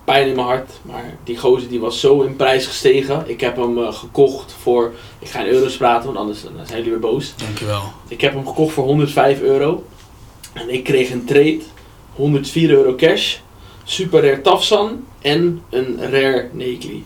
Pijn 0.05 0.29
in 0.29 0.35
mijn 0.35 0.47
hart, 0.47 0.71
maar 0.83 1.17
die 1.25 1.37
gozer 1.39 1.69
die 1.69 1.81
was 1.81 2.01
zo 2.01 2.21
in 2.23 2.37
prijs 2.37 2.67
gestegen. 2.67 3.25
Ik 3.27 3.41
heb 3.41 3.57
hem 3.57 3.79
eh, 3.79 3.93
gekocht 3.93 4.55
voor. 4.61 4.93
Ik 5.19 5.29
ga 5.29 5.41
in 5.41 5.47
euro's 5.47 5.77
praten, 5.77 6.07
want 6.07 6.19
anders 6.19 6.43
dan 6.43 6.53
zijn 6.65 6.77
jullie 6.77 6.91
weer 6.91 7.01
boos. 7.01 7.35
Dankjewel. 7.37 7.83
Ik 8.09 8.21
heb 8.21 8.33
hem 8.35 8.47
gekocht 8.47 8.73
voor 8.75 8.85
105 8.85 9.41
euro. 9.41 9.85
En 10.53 10.71
ik 10.75 10.85
kreeg 10.85 11.11
een 11.11 11.25
trade. 11.25 11.59
104 12.15 12.71
euro 12.71 12.95
cash. 12.95 13.37
Super 13.85 14.23
rare 14.23 14.41
Tafsan. 14.41 15.05
En 15.21 15.63
een 15.71 15.99
rare 16.11 16.49
Negli. 16.53 17.05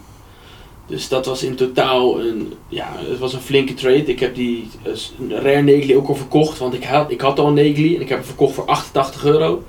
Dus 0.87 1.09
dat 1.09 1.27
was 1.27 1.43
in 1.43 1.55
totaal 1.55 2.21
een, 2.21 2.53
ja, 2.69 2.89
het 2.97 3.19
was 3.19 3.33
een 3.33 3.41
flinke 3.41 3.75
trade. 3.75 4.05
Ik 4.05 4.21
heb 4.21 4.35
die 4.35 4.69
eh, 4.83 5.39
rare 5.43 5.63
Negli 5.63 5.97
ook 5.97 6.09
al 6.09 6.15
verkocht. 6.15 6.59
Want 6.59 6.75
ik 6.75 6.85
had, 6.85 7.11
ik 7.11 7.21
had 7.21 7.39
al 7.39 7.47
een 7.47 7.55
Negli 7.55 7.95
en 7.95 8.01
ik 8.01 8.09
heb 8.09 8.19
hem 8.19 8.27
verkocht 8.27 8.55
voor 8.55 8.67
88 8.67 9.25
euro. 9.25 9.63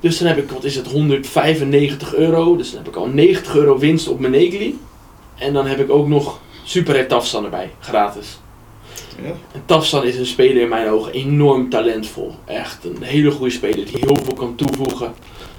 Dus 0.00 0.18
dan 0.18 0.28
heb 0.28 0.38
ik, 0.38 0.50
wat 0.50 0.64
is 0.64 0.74
het, 0.74 0.86
195 0.86 2.14
euro. 2.14 2.56
Dus 2.56 2.70
dan 2.70 2.78
heb 2.78 2.88
ik 2.88 2.96
al 2.96 3.06
90 3.06 3.56
euro 3.56 3.78
winst 3.78 4.08
op 4.08 4.18
mijn 4.18 4.32
Negli. 4.32 4.78
En 5.34 5.52
dan 5.52 5.66
heb 5.66 5.78
ik 5.78 5.90
ook 5.90 6.08
nog 6.08 6.40
Super 6.68 6.94
rare 6.94 7.06
Tafsan 7.06 7.44
erbij, 7.44 7.70
gratis. 7.80 8.38
Ja. 9.22 9.28
En 9.52 9.62
Tafsan 9.66 10.04
is 10.04 10.16
een 10.16 10.26
speler 10.26 10.62
in 10.62 10.68
mijn 10.68 10.88
ogen 10.88 11.12
enorm 11.12 11.70
talentvol. 11.70 12.34
Echt 12.44 12.84
een 12.84 13.02
hele 13.02 13.30
goede 13.30 13.52
speler 13.52 13.84
die 13.84 13.96
heel 13.98 14.16
veel 14.22 14.34
kan 14.34 14.54
toevoegen. 14.54 15.14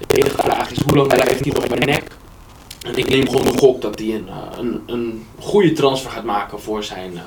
De 0.06 0.16
enige 0.16 0.42
vraag 0.42 0.70
is 0.70 0.78
hoe 0.80 0.96
lang 0.96 1.08
blijft 1.08 1.44
hij 1.44 1.54
op 1.56 1.68
mijn 1.68 1.86
nek? 1.86 2.18
En 2.80 2.96
ik 2.96 3.08
neem 3.08 3.28
gewoon 3.28 3.44
de 3.44 3.58
gok 3.58 3.80
dat 3.80 3.98
hij 3.98 4.14
een, 4.14 4.28
eh, 4.28 4.58
een, 4.58 4.82
een 4.86 5.26
goede 5.38 5.72
transfer 5.72 6.10
gaat 6.10 6.24
maken 6.24 6.60
voor 6.60 6.84
zijn, 6.84 7.16
eh, 7.16 7.22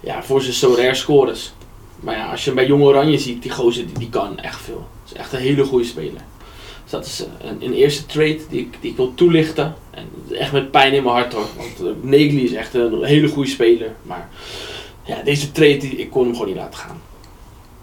ja, 0.00 0.22
voor 0.22 0.42
zijn 0.42 0.96
scores. 0.96 1.52
Maar 2.00 2.16
ja, 2.16 2.30
als 2.30 2.40
je 2.40 2.46
hem 2.46 2.54
bij 2.54 2.66
Jong 2.66 2.82
Oranje 2.82 3.18
ziet, 3.18 3.42
die 3.42 3.50
gozer 3.50 3.84
die, 3.98 4.08
kan 4.08 4.38
echt 4.38 4.60
veel. 4.60 4.86
Het 5.02 5.12
is 5.12 5.18
echt 5.18 5.32
een 5.32 5.38
hele 5.38 5.64
goede 5.64 5.84
speler. 5.84 6.22
Dus 6.82 6.90
dat 6.90 7.06
is 7.06 7.24
eh, 7.24 7.50
een, 7.50 7.56
een 7.64 7.72
eerste 7.72 8.06
trade 8.06 8.40
die 8.50 8.60
ik, 8.60 8.76
die 8.80 8.90
ik 8.90 8.96
wil 8.96 9.14
toelichten. 9.14 9.74
En 9.90 10.08
echt 10.38 10.52
met 10.52 10.70
pijn 10.70 10.92
in 10.92 11.02
mijn 11.02 11.14
hart 11.14 11.32
hoor. 11.32 11.46
Want 11.56 11.80
uh, 11.80 12.02
Negli 12.10 12.44
is 12.44 12.52
echt 12.52 12.74
een 12.74 13.04
hele 13.04 13.28
goede 13.28 13.50
speler. 13.50 13.94
Maar 14.02 14.28
ja, 15.04 15.22
deze 15.22 15.52
trade, 15.52 15.76
die, 15.76 15.96
ik 15.96 16.10
kon 16.10 16.24
hem 16.24 16.32
gewoon 16.32 16.48
niet 16.48 16.56
laten 16.56 16.78
gaan. 16.78 17.00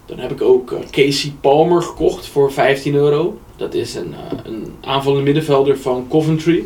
Dan 0.05 0.19
heb 0.19 0.31
ik 0.31 0.41
ook 0.41 0.73
Casey 0.91 1.33
Palmer 1.41 1.81
gekocht 1.81 2.27
voor 2.27 2.53
15 2.53 2.95
euro. 2.95 3.39
Dat 3.59 3.73
is 3.73 3.95
een, 3.95 4.13
eh, 4.13 4.37
een 4.43 4.73
aanvallende 4.81 5.23
middenvelder 5.23 5.77
van 5.77 6.05
Coventry. 6.09 6.59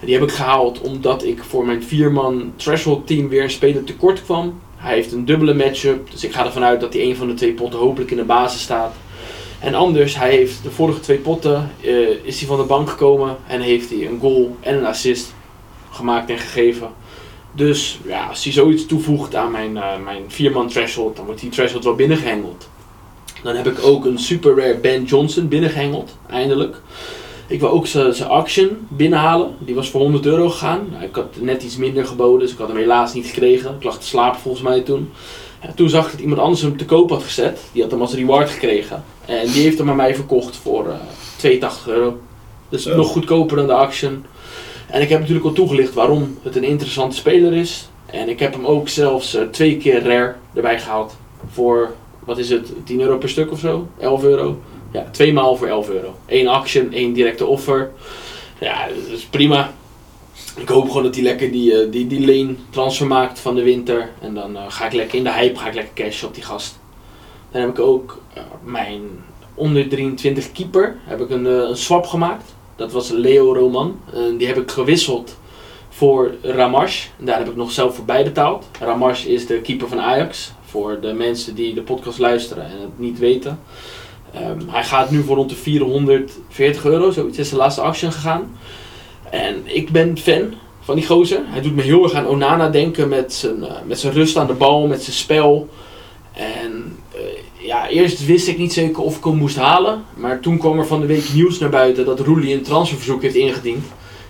En 0.00 0.06
die 0.06 0.14
heb 0.14 0.24
ik 0.24 0.34
gehaald 0.34 0.80
omdat 0.80 1.24
ik 1.24 1.42
voor 1.44 1.66
mijn 1.66 1.82
vierman 1.82 2.52
threshold 2.56 3.06
team 3.06 3.28
weer 3.28 3.42
een 3.42 3.50
speler 3.50 3.84
tekort 3.84 4.24
kwam. 4.24 4.60
Hij 4.76 4.94
heeft 4.94 5.12
een 5.12 5.24
dubbele 5.24 5.54
matchup, 5.54 6.10
dus 6.10 6.24
ik 6.24 6.32
ga 6.32 6.44
ervan 6.44 6.64
uit 6.64 6.80
dat 6.80 6.92
hij 6.92 7.02
een 7.02 7.16
van 7.16 7.26
de 7.26 7.34
twee 7.34 7.52
potten 7.52 7.80
hopelijk 7.80 8.10
in 8.10 8.16
de 8.16 8.24
basis 8.24 8.60
staat. 8.60 8.94
En 9.60 9.74
anders, 9.74 10.16
hij 10.16 10.30
heeft 10.30 10.62
de 10.62 10.70
vorige 10.70 11.00
twee 11.00 11.18
potten, 11.18 11.70
eh, 11.80 12.08
is 12.22 12.38
hij 12.38 12.48
van 12.48 12.58
de 12.58 12.64
bank 12.64 12.90
gekomen 12.90 13.36
en 13.46 13.60
heeft 13.60 13.90
hij 13.90 14.06
een 14.06 14.20
goal 14.20 14.56
en 14.60 14.76
een 14.76 14.86
assist 14.86 15.34
gemaakt 15.90 16.30
en 16.30 16.38
gegeven. 16.38 16.88
Dus 17.52 17.98
ja, 18.06 18.26
als 18.26 18.44
hij 18.44 18.52
zoiets 18.52 18.86
toevoegt 18.86 19.34
aan 19.34 19.50
mijn, 19.50 19.76
eh, 19.76 19.98
mijn 20.04 20.24
vierman 20.26 20.68
threshold, 20.68 21.16
dan 21.16 21.24
wordt 21.24 21.40
die 21.40 21.50
threshold 21.50 21.84
wel 21.84 21.94
binnengehengeld. 21.94 22.68
Dan 23.42 23.56
heb 23.56 23.66
ik 23.66 23.84
ook 23.84 24.04
een 24.04 24.18
super 24.18 24.56
rare 24.56 24.76
Ben 24.78 25.04
Johnson 25.04 25.48
binnengehengeld, 25.48 26.16
eindelijk. 26.30 26.76
Ik 27.46 27.60
wil 27.60 27.70
ook 27.70 27.86
zijn 27.86 28.14
zijn 28.14 28.28
auction 28.28 28.86
binnenhalen. 28.88 29.54
Die 29.58 29.74
was 29.74 29.90
voor 29.90 30.00
100 30.00 30.26
euro 30.26 30.48
gegaan. 30.48 30.88
Nou, 30.90 31.04
ik 31.04 31.14
had 31.14 31.36
net 31.40 31.62
iets 31.62 31.76
minder 31.76 32.06
geboden, 32.06 32.40
dus 32.40 32.52
ik 32.52 32.58
had 32.58 32.68
hem 32.68 32.76
helaas 32.76 33.14
niet 33.14 33.26
gekregen. 33.26 33.74
Ik 33.74 33.84
lag 33.84 33.98
te 33.98 34.06
slapen 34.06 34.40
volgens 34.40 34.62
mij 34.62 34.80
toen. 34.80 35.10
Toen 35.74 35.88
zag 35.88 36.04
ik 36.06 36.12
dat 36.12 36.20
iemand 36.20 36.40
anders 36.40 36.62
hem 36.62 36.76
te 36.76 36.84
koop 36.84 37.10
had 37.10 37.22
gezet. 37.22 37.60
Die 37.72 37.82
had 37.82 37.90
hem 37.90 38.00
als 38.00 38.14
reward 38.14 38.50
gekregen. 38.50 39.04
En 39.26 39.46
die 39.46 39.62
heeft 39.62 39.78
hem 39.78 39.90
aan 39.90 39.96
mij 39.96 40.14
verkocht 40.14 40.56
voor 40.56 40.88
eh 40.88 40.94
82 41.36 41.88
euro. 41.88 42.18
Dus 42.68 42.82
Zo. 42.82 42.96
nog 42.96 43.08
goedkoper 43.08 43.56
dan 43.56 43.66
de 43.66 43.72
auction. 43.72 44.24
En 44.86 45.02
ik 45.02 45.08
heb 45.08 45.18
natuurlijk 45.20 45.46
al 45.46 45.52
toegelicht 45.52 45.94
waarom 45.94 46.38
het 46.42 46.56
een 46.56 46.64
interessante 46.64 47.16
speler 47.16 47.52
is. 47.52 47.88
En 48.06 48.28
ik 48.28 48.38
heb 48.38 48.52
hem 48.52 48.66
ook 48.66 48.88
zelfs 48.88 49.34
eh, 49.34 49.42
twee 49.42 49.76
keer 49.76 50.02
rare 50.02 50.34
erbij 50.54 50.80
gehaald. 50.80 51.16
Voor, 51.52 51.94
wat 52.28 52.38
is 52.38 52.50
het, 52.50 52.72
10 52.84 53.00
euro 53.00 53.18
per 53.18 53.28
stuk 53.28 53.52
of 53.52 53.58
zo? 53.58 53.88
11 53.98 54.22
euro? 54.22 54.58
Ja, 54.92 55.08
twee 55.10 55.32
maal 55.32 55.56
voor 55.56 55.66
11 55.66 55.88
euro. 55.88 56.14
Eén 56.26 56.46
auction, 56.46 56.92
één 56.92 57.12
directe 57.12 57.46
offer. 57.46 57.90
Ja, 58.60 58.86
dat 58.86 59.06
is 59.06 59.24
prima. 59.24 59.72
Ik 60.56 60.68
hoop 60.68 60.86
gewoon 60.86 61.02
dat 61.02 61.14
hij 61.14 61.24
lekker 61.24 61.50
die, 61.50 61.80
eh, 61.80 61.90
die, 61.90 62.06
die 62.06 62.20
lane 62.20 62.54
transfer 62.70 63.06
maakt 63.06 63.38
van 63.38 63.54
de 63.54 63.62
winter. 63.62 64.10
En 64.20 64.34
dan 64.34 64.56
eh, 64.56 64.62
ga 64.68 64.86
ik 64.86 64.92
lekker 64.92 65.18
in 65.18 65.24
de 65.24 65.32
hype, 65.32 65.58
ga 65.58 65.68
ik 65.68 65.74
lekker 65.74 66.04
cash 66.04 66.22
op 66.22 66.34
die 66.34 66.42
gast. 66.42 66.78
Dan 67.50 67.60
heb 67.60 67.70
ik 67.70 67.78
ook 67.78 68.18
eh, 68.34 68.42
mijn 68.64 69.02
onder 69.54 69.88
23 69.88 70.52
keeper. 70.52 70.96
Heb 71.04 71.20
ik 71.20 71.30
een, 71.30 71.44
een 71.44 71.76
swap 71.76 72.06
gemaakt. 72.06 72.54
Dat 72.76 72.92
was 72.92 73.10
Leo 73.10 73.54
Roman. 73.54 74.00
Die 74.38 74.46
heb 74.46 74.56
ik 74.56 74.70
gewisseld 74.70 75.38
voor 75.88 76.34
Ramash. 76.42 77.06
Daar 77.16 77.38
heb 77.38 77.48
ik 77.48 77.56
nog 77.56 77.70
zelf 77.70 77.94
voor 77.94 78.04
bijbetaald. 78.04 78.66
Ramash 78.80 79.24
is 79.24 79.46
de 79.46 79.60
keeper 79.60 79.88
van 79.88 80.00
Ajax. 80.00 80.52
Voor 80.70 80.98
de 81.00 81.12
mensen 81.12 81.54
die 81.54 81.74
de 81.74 81.82
podcast 81.82 82.18
luisteren 82.18 82.64
en 82.64 82.80
het 82.80 82.98
niet 82.98 83.18
weten. 83.18 83.60
Ehm, 84.32 84.58
hij 84.66 84.84
gaat 84.84 85.10
nu 85.10 85.22
voor 85.22 85.36
rond 85.36 85.50
de 85.50 85.56
440 85.56 86.84
euro, 86.84 87.10
zoiets 87.10 87.38
is 87.38 87.50
de 87.50 87.56
laatste 87.56 87.80
auction 87.80 88.12
gegaan. 88.12 88.58
En 89.30 89.62
ik 89.64 89.90
ben 89.90 90.18
fan 90.18 90.54
van 90.80 90.96
die 90.96 91.06
gozer. 91.06 91.40
Hij 91.44 91.60
doet 91.60 91.74
me 91.74 91.82
heel 91.82 92.02
erg 92.02 92.12
aan 92.12 92.26
Onana 92.26 92.68
denken 92.68 93.08
met 93.08 93.34
zijn, 93.34 93.64
eh, 93.64 93.74
met 93.86 93.98
zijn 93.98 94.12
rust 94.12 94.36
aan 94.36 94.46
de 94.46 94.52
bal, 94.52 94.86
met 94.86 95.02
zijn 95.02 95.16
spel. 95.16 95.68
En 96.32 96.96
eh, 97.12 97.20
ja, 97.66 97.88
eerst 97.88 98.26
wist 98.26 98.48
ik 98.48 98.58
niet 98.58 98.72
zeker 98.72 99.02
of 99.02 99.16
ik 99.16 99.24
hem 99.24 99.36
moest 99.36 99.56
halen. 99.56 100.04
Maar 100.14 100.40
toen 100.40 100.58
kwam 100.58 100.78
er 100.78 100.86
van 100.86 101.00
de 101.00 101.06
week 101.06 101.32
nieuws 101.32 101.58
naar 101.58 101.70
buiten 101.70 102.04
dat 102.04 102.20
Roelie 102.20 102.54
een 102.54 102.62
transferverzoek 102.62 103.22
heeft 103.22 103.34
ingediend. 103.34 103.84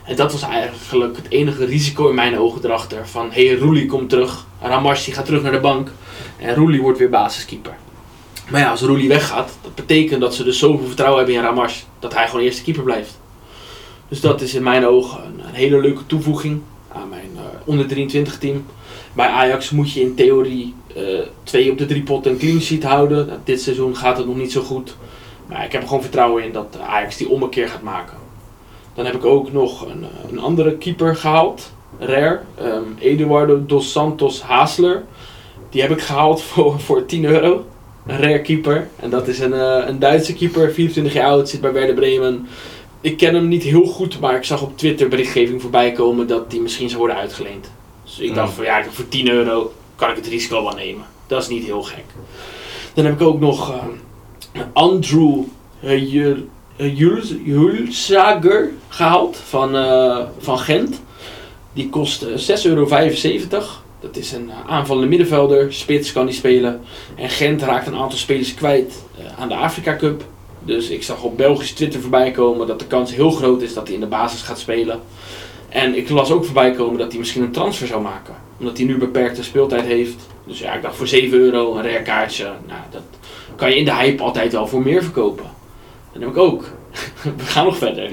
En 0.04 0.16
dat 0.16 0.32
was 0.32 0.42
eigenlijk 0.42 1.16
het 1.16 1.26
enige 1.28 1.64
risico 1.64 2.08
in 2.08 2.14
mijn 2.14 2.38
ogen 2.38 2.64
erachter. 2.64 3.08
Van 3.08 3.30
hé, 3.30 3.46
hey, 3.46 3.56
Roelie 3.56 3.86
komt 3.86 4.10
terug. 4.10 4.46
Ramash 4.60 5.04
die 5.04 5.14
gaat 5.14 5.24
terug 5.24 5.42
naar 5.42 5.52
de 5.52 5.60
bank. 5.60 5.90
En 6.38 6.54
Roelie 6.54 6.82
wordt 6.82 6.98
weer 6.98 7.10
basiskeeper. 7.10 7.76
Maar 8.48 8.60
ja, 8.60 8.70
als 8.70 8.80
Roelie 8.80 9.08
weggaat, 9.08 9.58
dat 9.62 9.74
betekent 9.74 10.20
dat 10.20 10.34
ze 10.34 10.44
dus 10.44 10.58
zoveel 10.58 10.86
vertrouwen 10.86 11.18
hebben 11.18 11.36
in 11.36 11.42
Ramash. 11.42 11.82
Dat 11.98 12.14
hij 12.14 12.28
gewoon 12.28 12.44
eerste 12.44 12.62
keeper 12.62 12.82
blijft. 12.82 13.18
Dus 14.08 14.20
dat 14.20 14.40
is 14.40 14.54
in 14.54 14.62
mijn 14.62 14.86
ogen 14.86 15.24
een, 15.24 15.54
hele 15.54 15.80
leuke 15.80 16.06
toevoeging 16.06 16.60
aan 16.92 17.08
mijn 17.08 17.30
eh, 17.36 17.42
onder 17.64 17.86
23 17.86 18.38
team. 18.38 18.64
Bij 19.12 19.26
Ajax 19.26 19.70
moet 19.70 19.92
je 19.92 20.00
in 20.00 20.14
theorie 20.14 20.74
eh, 20.94 21.02
twee 21.42 21.70
op 21.70 21.78
de 21.78 21.86
drie 21.86 22.02
potten 22.02 22.32
een 22.32 22.38
clean 22.38 22.60
sheet 22.60 22.84
houden. 22.84 23.26
Nou, 23.26 23.38
dit 23.44 23.60
seizoen 23.60 23.96
gaat 23.96 24.16
het 24.16 24.26
nog 24.26 24.36
niet 24.36 24.52
zo 24.52 24.62
goed. 24.62 24.96
Maar 25.46 25.64
ik 25.64 25.72
heb 25.72 25.80
er 25.80 25.88
gewoon 25.88 26.02
vertrouwen 26.02 26.44
in 26.44 26.52
dat 26.52 26.78
Ajax 26.86 27.16
die 27.16 27.28
ommekeer 27.28 27.68
gaat 27.68 27.82
maken. 27.82 28.16
Dan 28.94 29.04
heb 29.04 29.14
ik 29.14 29.24
ook 29.24 29.52
nog 29.52 29.86
een, 29.86 30.04
een 30.30 30.38
andere 30.38 30.76
keeper 30.76 31.16
gehaald. 31.16 31.72
rare. 31.98 32.40
Ehm, 32.54 32.82
Eduardo 32.98 33.66
dos 33.66 33.92
Santos 33.92 34.42
Haasler. 34.42 35.04
Die 35.70 35.80
heb 35.82 35.90
ik 35.90 36.00
gehaald 36.00 36.42
voor, 36.42 36.80
voor 36.80 37.06
10 37.06 37.24
euro. 37.24 37.64
Een 38.06 38.18
rare 38.20 38.40
keeper. 38.42 38.88
En 38.96 39.10
dat 39.10 39.28
is 39.28 39.38
een, 39.38 39.52
eh, 39.52 39.82
een 39.86 39.98
Duitse 39.98 40.34
keeper, 40.34 40.72
24 40.72 41.12
jaar 41.12 41.26
oud, 41.30 41.48
zit 41.48 41.60
bij 41.60 41.72
Werder 41.72 41.94
Bremen. 41.94 42.48
Ik 43.00 43.16
ken 43.16 43.34
hem 43.34 43.48
niet 43.48 43.62
heel 43.62 43.84
goed, 43.86 44.20
maar 44.20 44.36
ik 44.36 44.44
zag 44.44 44.62
op 44.62 44.78
Twitter 44.78 45.08
berichtgeving 45.08 45.60
voorbij 45.60 45.92
komen 45.92 46.26
dat 46.26 46.44
hij 46.48 46.60
misschien 46.60 46.86
zou 46.88 46.98
worden 47.00 47.16
uitgeleend. 47.16 47.70
Dus 48.04 48.18
ik 48.18 48.34
dacht 48.34 48.52
van 48.52 48.64
ja, 48.64 48.84
voor 48.90 49.08
10 49.08 49.28
euro 49.30 49.72
kan 49.96 50.10
ik 50.10 50.16
het 50.16 50.26
risico 50.26 50.62
wel 50.64 50.72
nemen. 50.74 51.04
Dat 51.26 51.42
is 51.42 51.48
niet 51.48 51.64
heel 51.64 51.82
gek. 51.82 52.04
Dan 52.94 53.04
heb 53.04 53.14
ik 53.20 53.26
ook 53.26 53.40
nog 53.40 53.72
ehm, 53.72 54.64
Andrew 54.72 55.38
Jul- 55.80 56.46
Juls- 56.76 57.34
Julsager 57.44 58.70
gehaald 58.88 59.36
van, 59.48 59.76
eh, 59.76 60.18
van 60.38 60.58
Gent. 60.58 61.00
Die 61.72 61.88
kost 61.88 62.22
eh, 62.22 62.36
6,75 62.36 62.64
euro. 62.64 63.86
Dat 64.00 64.16
is 64.16 64.32
een 64.32 64.50
aanvallende 64.66 65.08
middenvelder. 65.08 65.72
Spits 65.72 66.12
kan 66.12 66.26
die 66.26 66.34
spelen. 66.34 66.80
En 67.14 67.28
Gent 67.28 67.62
raakt 67.62 67.86
een 67.86 67.96
aantal 67.96 68.18
spelers 68.18 68.54
kwijt 68.54 69.04
eh, 69.18 69.40
aan 69.40 69.48
de 69.48 69.54
Afrika 69.54 69.96
Cup. 69.96 70.24
Dus 70.60 70.88
ik 70.88 71.02
zag 71.02 71.22
op 71.22 71.36
Belgisch 71.36 71.72
Twitter 71.72 72.00
voorbij 72.00 72.30
komen 72.30 72.66
dat 72.66 72.78
de 72.78 72.86
kans 72.86 73.14
heel 73.14 73.30
groot 73.30 73.62
is 73.62 73.74
dat 73.74 73.86
hij 73.86 73.94
in 73.94 74.00
de 74.00 74.06
basis 74.06 74.42
gaat 74.42 74.58
spelen. 74.58 75.00
En 75.68 75.96
ik 75.96 76.08
las 76.08 76.30
ook 76.30 76.44
voorbij 76.44 76.72
komen 76.72 76.98
dat 76.98 77.10
hij 77.10 77.18
misschien 77.18 77.42
een 77.42 77.52
transfer 77.52 77.86
zou 77.86 78.02
maken. 78.02 78.34
Omdat 78.58 78.76
hij 78.76 78.86
nu 78.86 78.98
beperkte 78.98 79.42
speeltijd 79.42 79.84
heeft. 79.84 80.26
Dus 80.46 80.58
ja, 80.58 80.74
ik 80.74 80.82
dacht 80.82 80.96
voor 80.96 81.06
7 81.06 81.38
euro 81.38 81.76
een 81.76 81.82
rare 81.82 82.02
kaartje. 82.02 82.44
Nou, 82.44 82.80
dat 82.90 83.02
kan 83.56 83.70
je 83.70 83.76
in 83.76 83.84
de 83.84 83.94
hype 83.94 84.22
altijd 84.22 84.52
wel 84.52 84.66
voor 84.66 84.82
meer 84.82 85.02
verkopen. 85.02 85.44
Dat 86.12 86.22
heb 86.22 86.30
ik 86.30 86.36
ook. 86.36 86.64
We 87.36 87.44
gaan 87.44 87.64
nog 87.64 87.78
verder. 87.78 88.08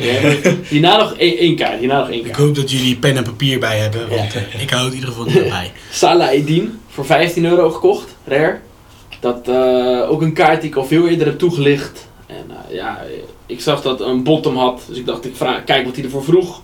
Hierna 0.70 0.98
nog 0.98 1.14
één, 1.18 1.38
één 1.38 1.56
kaart. 1.56 1.80
Hierna 1.80 2.00
nog 2.00 2.10
één 2.10 2.18
Ik 2.20 2.24
kaart. 2.26 2.38
hoop 2.38 2.56
dat 2.56 2.72
jullie 2.72 2.96
pen 2.96 3.18
en 3.18 3.24
papier 3.24 3.60
bij 3.60 3.78
hebben, 3.80 4.10
want 4.10 4.34
Ja. 4.34 4.40
eh, 4.40 4.62
ik 4.62 4.70
hou 4.70 4.84
het 4.84 4.94
in 4.94 5.00
ieder 5.00 5.14
geval 5.14 5.26
niet 5.26 5.50
bij. 5.50 5.72
Salah 5.92 6.32
Edin 6.32 6.80
voor 6.88 7.06
15 7.06 7.46
euro 7.46 7.70
gekocht, 7.70 8.16
rare. 8.26 8.60
Dat 9.20 9.48
eh, 9.48 10.12
ook 10.12 10.22
een 10.22 10.34
kaart 10.34 10.62
die 10.62 10.70
ik 10.70 10.76
al 10.76 10.86
veel 10.86 11.08
eerder 11.08 11.28
heb 11.28 11.38
toegelicht. 11.40 12.08
En 12.28 12.46
eh, 12.50 12.76
ja, 12.76 13.04
ik 13.46 13.62
zag 13.62 13.82
dat 13.82 14.02
een 14.02 14.24
bottom 14.24 14.58
had, 14.58 14.82
dus 14.88 14.98
ik 14.98 15.06
dacht 15.06 15.26
ik 15.26 15.36
vraag, 15.36 15.64
kijk 15.64 15.86
wat 15.86 15.96
hij 15.96 16.04
ervoor 16.04 16.24
vroeg. 16.24 16.62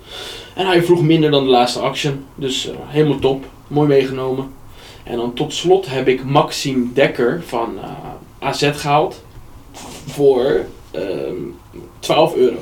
En 0.55 0.65
hij 0.65 0.83
vroeg 0.83 1.01
minder 1.01 1.31
dan 1.31 1.43
de 1.43 1.49
laatste 1.49 1.79
action, 1.79 2.25
dus 2.35 2.69
helemaal 2.85 3.19
top, 3.19 3.45
mooi 3.67 3.87
meegenomen. 3.87 4.51
En 5.03 5.15
dan 5.17 5.33
tot 5.33 5.53
slot 5.53 5.85
heb 5.89 6.07
ik 6.07 6.23
Maxime 6.23 6.85
Dekker 6.93 7.41
van 7.45 7.79
AZ 8.39 8.69
gehaald 8.73 9.23
voor 10.07 10.65
ehm 10.91 11.33
12 12.01 12.35
euro. 12.35 12.57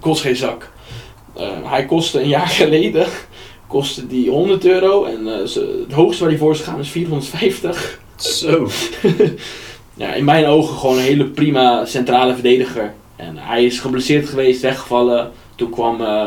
Kost 0.00 0.20
geen 0.20 0.36
zak. 0.36 0.72
Eh, 1.36 1.48
hij 1.64 1.86
kostte 1.86 2.20
een 2.20 2.28
jaar 2.28 2.48
geleden 2.62 3.06
kostte 3.66 4.06
die 4.06 4.30
100 4.30 4.64
euro 4.64 5.04
en 5.04 5.40
eh, 5.40 5.46
ze- 5.46 5.84
het 5.86 5.92
hoogste 5.96 6.20
waar 6.22 6.30
hij 6.30 6.38
voor 6.40 6.52
is 6.52 6.58
gegaan 6.58 6.78
is 6.80 6.88
450. 6.88 8.00
Zo. 8.16 8.68
Ja, 9.98 10.12
in 10.14 10.24
mijn 10.24 10.46
ogen 10.46 10.76
gewoon 10.78 10.96
een 10.96 11.02
hele 11.02 11.24
prima 11.24 11.84
centrale 11.84 12.32
verdediger. 12.34 12.94
En 13.16 13.36
hij 13.38 13.64
is 13.64 13.78
geblesseerd 13.80 14.28
geweest, 14.28 14.60
weggevallen. 14.62 15.30
Toen 15.54 15.70
kwam 15.70 16.00
eh 16.04 16.26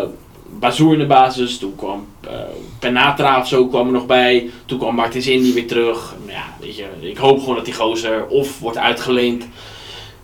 Bazoer 0.60 0.94
in 0.94 1.00
de 1.00 1.06
basis, 1.06 1.58
toen 1.58 1.76
kwam 1.76 2.08
eh 2.22 2.34
Penatra 2.80 3.40
of 3.40 3.48
zo 3.48 3.68
kwam 3.68 3.86
er 3.88 3.94
nog 3.94 4.06
bij. 4.06 4.50
Toen 4.66 4.78
kwam 4.80 4.96
Martins 4.96 5.28
Indy 5.28 5.54
weer 5.54 5.68
terug. 5.68 6.16
Ja, 6.28 6.44
weet 6.60 6.76
je, 6.76 6.86
ik 7.00 7.18
hoop 7.18 7.40
gewoon 7.40 7.56
dat 7.56 7.66
die 7.66 7.74
gozer 7.74 8.26
of 8.28 8.60
wordt 8.60 8.78
uitgeleend. 8.78 9.44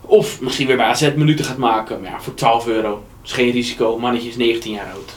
Of 0.08 0.42
misschien 0.42 0.68
weer 0.68 0.78
bij 0.78 0.86
AZ 0.86 1.12
minuten 1.16 1.46
gaat 1.46 1.58
maken. 1.58 2.02
Maar 2.02 2.12
ja, 2.12 2.20
voor 2.22 2.34
12 2.34 2.68
euro. 2.68 3.04
is 3.24 3.32
geen 3.32 3.52
risico. 3.52 3.98
Mannetje 4.00 4.30
is 4.30 4.36
19 4.38 4.72
jaar 4.72 4.92
oud. 4.94 5.14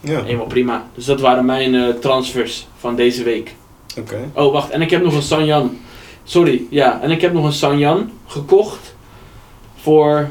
Ja, 0.00 0.22
Helemaal 0.24 0.46
prima. 0.46 0.86
Dus 0.94 1.04
dat 1.04 1.20
waren 1.20 1.44
mijn 1.44 1.74
eh, 1.74 1.88
transfers 1.88 2.66
van 2.78 2.96
deze 2.96 3.22
week. 3.22 3.54
oké. 3.98 4.30
Oh, 4.32 4.52
wacht. 4.52 4.70
En 4.70 4.82
ik 4.82 4.90
heb 4.90 5.02
nog 5.02 5.14
een 5.14 5.22
Sanjan. 5.22 5.78
Sorry, 6.24 6.62
ja. 6.70 7.00
En 7.02 7.10
ik 7.10 7.20
heb 7.20 7.32
nog 7.32 7.44
een 7.44 7.52
Sanjan 7.52 8.10
gekocht 8.26 8.94
voor 9.80 10.28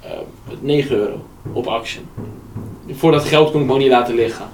eh 0.00 0.10
9 0.60 0.96
euro 0.96 1.24
op 1.52 1.66
Action. 1.66 2.04
Voor 2.90 3.12
dat 3.12 3.24
geld 3.24 3.50
kon 3.50 3.60
ik 3.60 3.66
me 3.66 3.72
ook 3.72 3.78
niet 3.78 3.88
laten 3.90 4.14
liggen. 4.14 4.44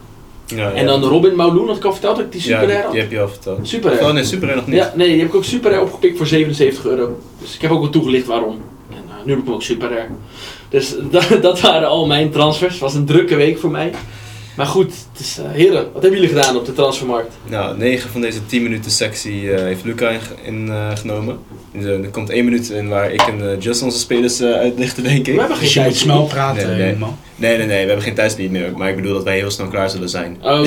Ja, 0.57 0.72
En 0.72 0.86
dan 0.86 1.03
Robin 1.03 1.36
Mauloon, 1.36 1.66
had 1.66 1.76
ik 1.76 1.84
al 1.84 1.92
verteld 1.92 2.16
dat 2.16 2.24
ik 2.24 2.32
die 2.32 2.40
Ja, 2.40 2.46
super 2.46 2.66
die, 2.66 2.76
had. 2.76 2.92
die 2.92 3.01
heb 3.01 3.11
je 3.11 3.20
al 3.20 3.28
verteld. 3.28 3.68
Super 3.68 4.03
Oh 4.03 4.12
nee, 4.12 4.24
super 4.24 4.57
nog 4.57 4.66
niet. 4.66 4.76
Ja, 4.76 4.92
nee, 4.96 5.09
die 5.09 5.18
heb 5.18 5.28
ik 5.28 5.34
ook 5.34 5.44
super 5.44 5.80
opgepikt 5.80 6.16
voor 6.16 6.26
77 6.26 6.84
euro. 6.86 7.18
Dus 7.40 7.55
ik 7.55 7.61
heb 7.61 7.70
ook 7.70 7.80
wel 7.80 7.90
toegelicht 7.90 8.26
waarom. 8.26 8.61
En 8.90 8.96
eh, 9.09 9.14
nu 9.24 9.30
heb 9.30 9.40
ik 9.40 9.44
hem 9.44 9.55
ook 9.55 9.62
super. 9.62 10.09
Dus 10.68 10.94
dat, 11.11 11.28
dat 11.42 11.61
waren 11.61 11.88
al 11.88 12.07
mijn 12.07 12.30
transfers. 12.30 12.72
Het 12.72 12.82
was 12.82 12.94
een 12.94 13.07
drukke 13.07 13.36
week 13.36 13.59
voor 13.59 13.70
mij. 13.70 13.92
Maar 14.59 14.66
goed, 14.66 14.92
het 15.12 15.20
is, 15.20 15.38
eh, 15.38 15.50
heren, 15.50 15.82
wat 15.92 16.02
hebben 16.02 16.20
jullie 16.20 16.34
gedaan 16.36 16.56
op 16.56 16.66
de 16.66 16.72
transfermarkt? 16.72 17.34
Nou, 17.48 17.78
9 17.78 18.11
van 18.11 18.20
deze 18.20 18.46
10 18.46 18.62
minuten 18.62 18.90
sectie 18.90 19.52
eh, 19.52 19.62
heeft 19.62 19.84
Luca 19.84 20.09
ingenomen. 20.11 20.44
In, 20.44 20.68
eh, 20.68 20.96
genomen. 20.96 21.38
Dus, 21.72 21.84
eh, 21.84 21.90
er 22.04 22.09
komt 22.11 22.30
1 22.30 22.44
minuut 22.44 22.70
in 22.70 22.88
waar 22.88 23.12
ik 23.12 23.20
en 23.22 23.59
Just 23.59 23.82
onze 23.82 23.98
spelers 23.98 24.42
uitlichten, 24.42 25.02
denk 25.02 25.26
We 25.26 25.32
ik. 25.32 25.38
hebben 25.38 25.56
geen 25.56 25.72
tijd. 25.72 25.96
snel 25.96 26.24
praten, 26.24 26.68
Nee, 26.68 26.76
nee. 26.78 26.96
man. 26.96 27.16
Nee, 27.36 27.56
nee, 27.56 27.66
nee, 27.66 27.80
we 27.82 27.86
hebben 27.86 28.02
geen 28.04 28.14
tijdslied 28.14 28.50
meer. 28.50 28.72
Maar 28.76 28.88
ik 28.88 28.96
bedoel 28.96 29.14
dat 29.14 29.24
wij 29.24 29.36
heel 29.36 29.50
snel 29.50 29.66
klaar 29.68 29.90
zullen 29.90 30.09
zijn. 30.09 30.36
Oh. 30.42 30.66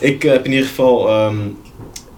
Ik 0.00 0.22
heb 0.22 0.44
in 0.44 0.50
ieder 0.52 0.66
geval 0.66 1.08
ehm, 1.08 1.36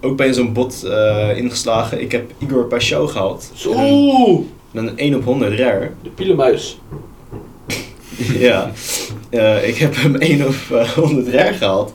ook 0.01 0.17
bij 0.17 0.33
zo'n 0.33 0.53
bot 0.53 0.83
eh, 0.83 1.37
ingeslagen. 1.37 2.01
Ik 2.01 2.11
heb 2.11 2.31
Igor 2.37 2.65
Pashao 2.65 3.07
gehaald. 3.07 3.51
Oeh, 3.67 4.39
Dan 4.71 4.87
een 4.87 4.97
1 4.97 5.15
op 5.15 5.23
100 5.23 5.59
rare. 5.59 5.91
de 6.03 6.09
pielenmuis. 6.09 6.79
ja, 8.47 8.71
Eh, 9.31 9.67
ik 9.67 9.77
heb 9.77 9.95
hem 9.95 10.15
1 10.15 10.47
op 10.47 10.55
eh, 10.71 10.89
100 10.89 11.27
rare 11.27 11.53
gehaald. 11.53 11.93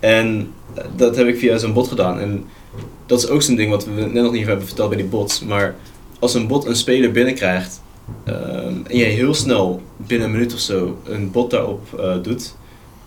En 0.00 0.52
eh, 0.74 0.84
dat 0.96 1.16
heb 1.16 1.26
ik 1.26 1.38
via 1.38 1.58
zo'n 1.58 1.72
bot 1.72 1.88
gedaan. 1.88 2.20
En 2.20 2.44
dat 3.06 3.18
is 3.18 3.28
ook 3.28 3.42
zo'n 3.42 3.56
ding 3.56 3.70
wat 3.70 3.84
we 3.84 3.90
net 3.90 4.22
nog 4.22 4.32
niet 4.32 4.46
hebben 4.46 4.66
verteld 4.66 4.88
bij 4.88 4.98
die 4.98 5.06
bots. 5.06 5.40
Maar 5.40 5.74
als 6.18 6.34
een 6.34 6.46
bot 6.46 6.64
een 6.64 6.76
speler 6.76 7.12
binnenkrijgt 7.12 7.82
ehm, 8.24 8.74
en 8.86 8.96
jij 8.96 9.08
heel 9.08 9.34
snel 9.34 9.82
binnen 9.96 10.26
een 10.26 10.32
minuut 10.32 10.54
of 10.54 10.60
zo 10.60 10.98
een 11.04 11.30
bot 11.30 11.50
daarop 11.50 12.02
doet, 12.22 12.54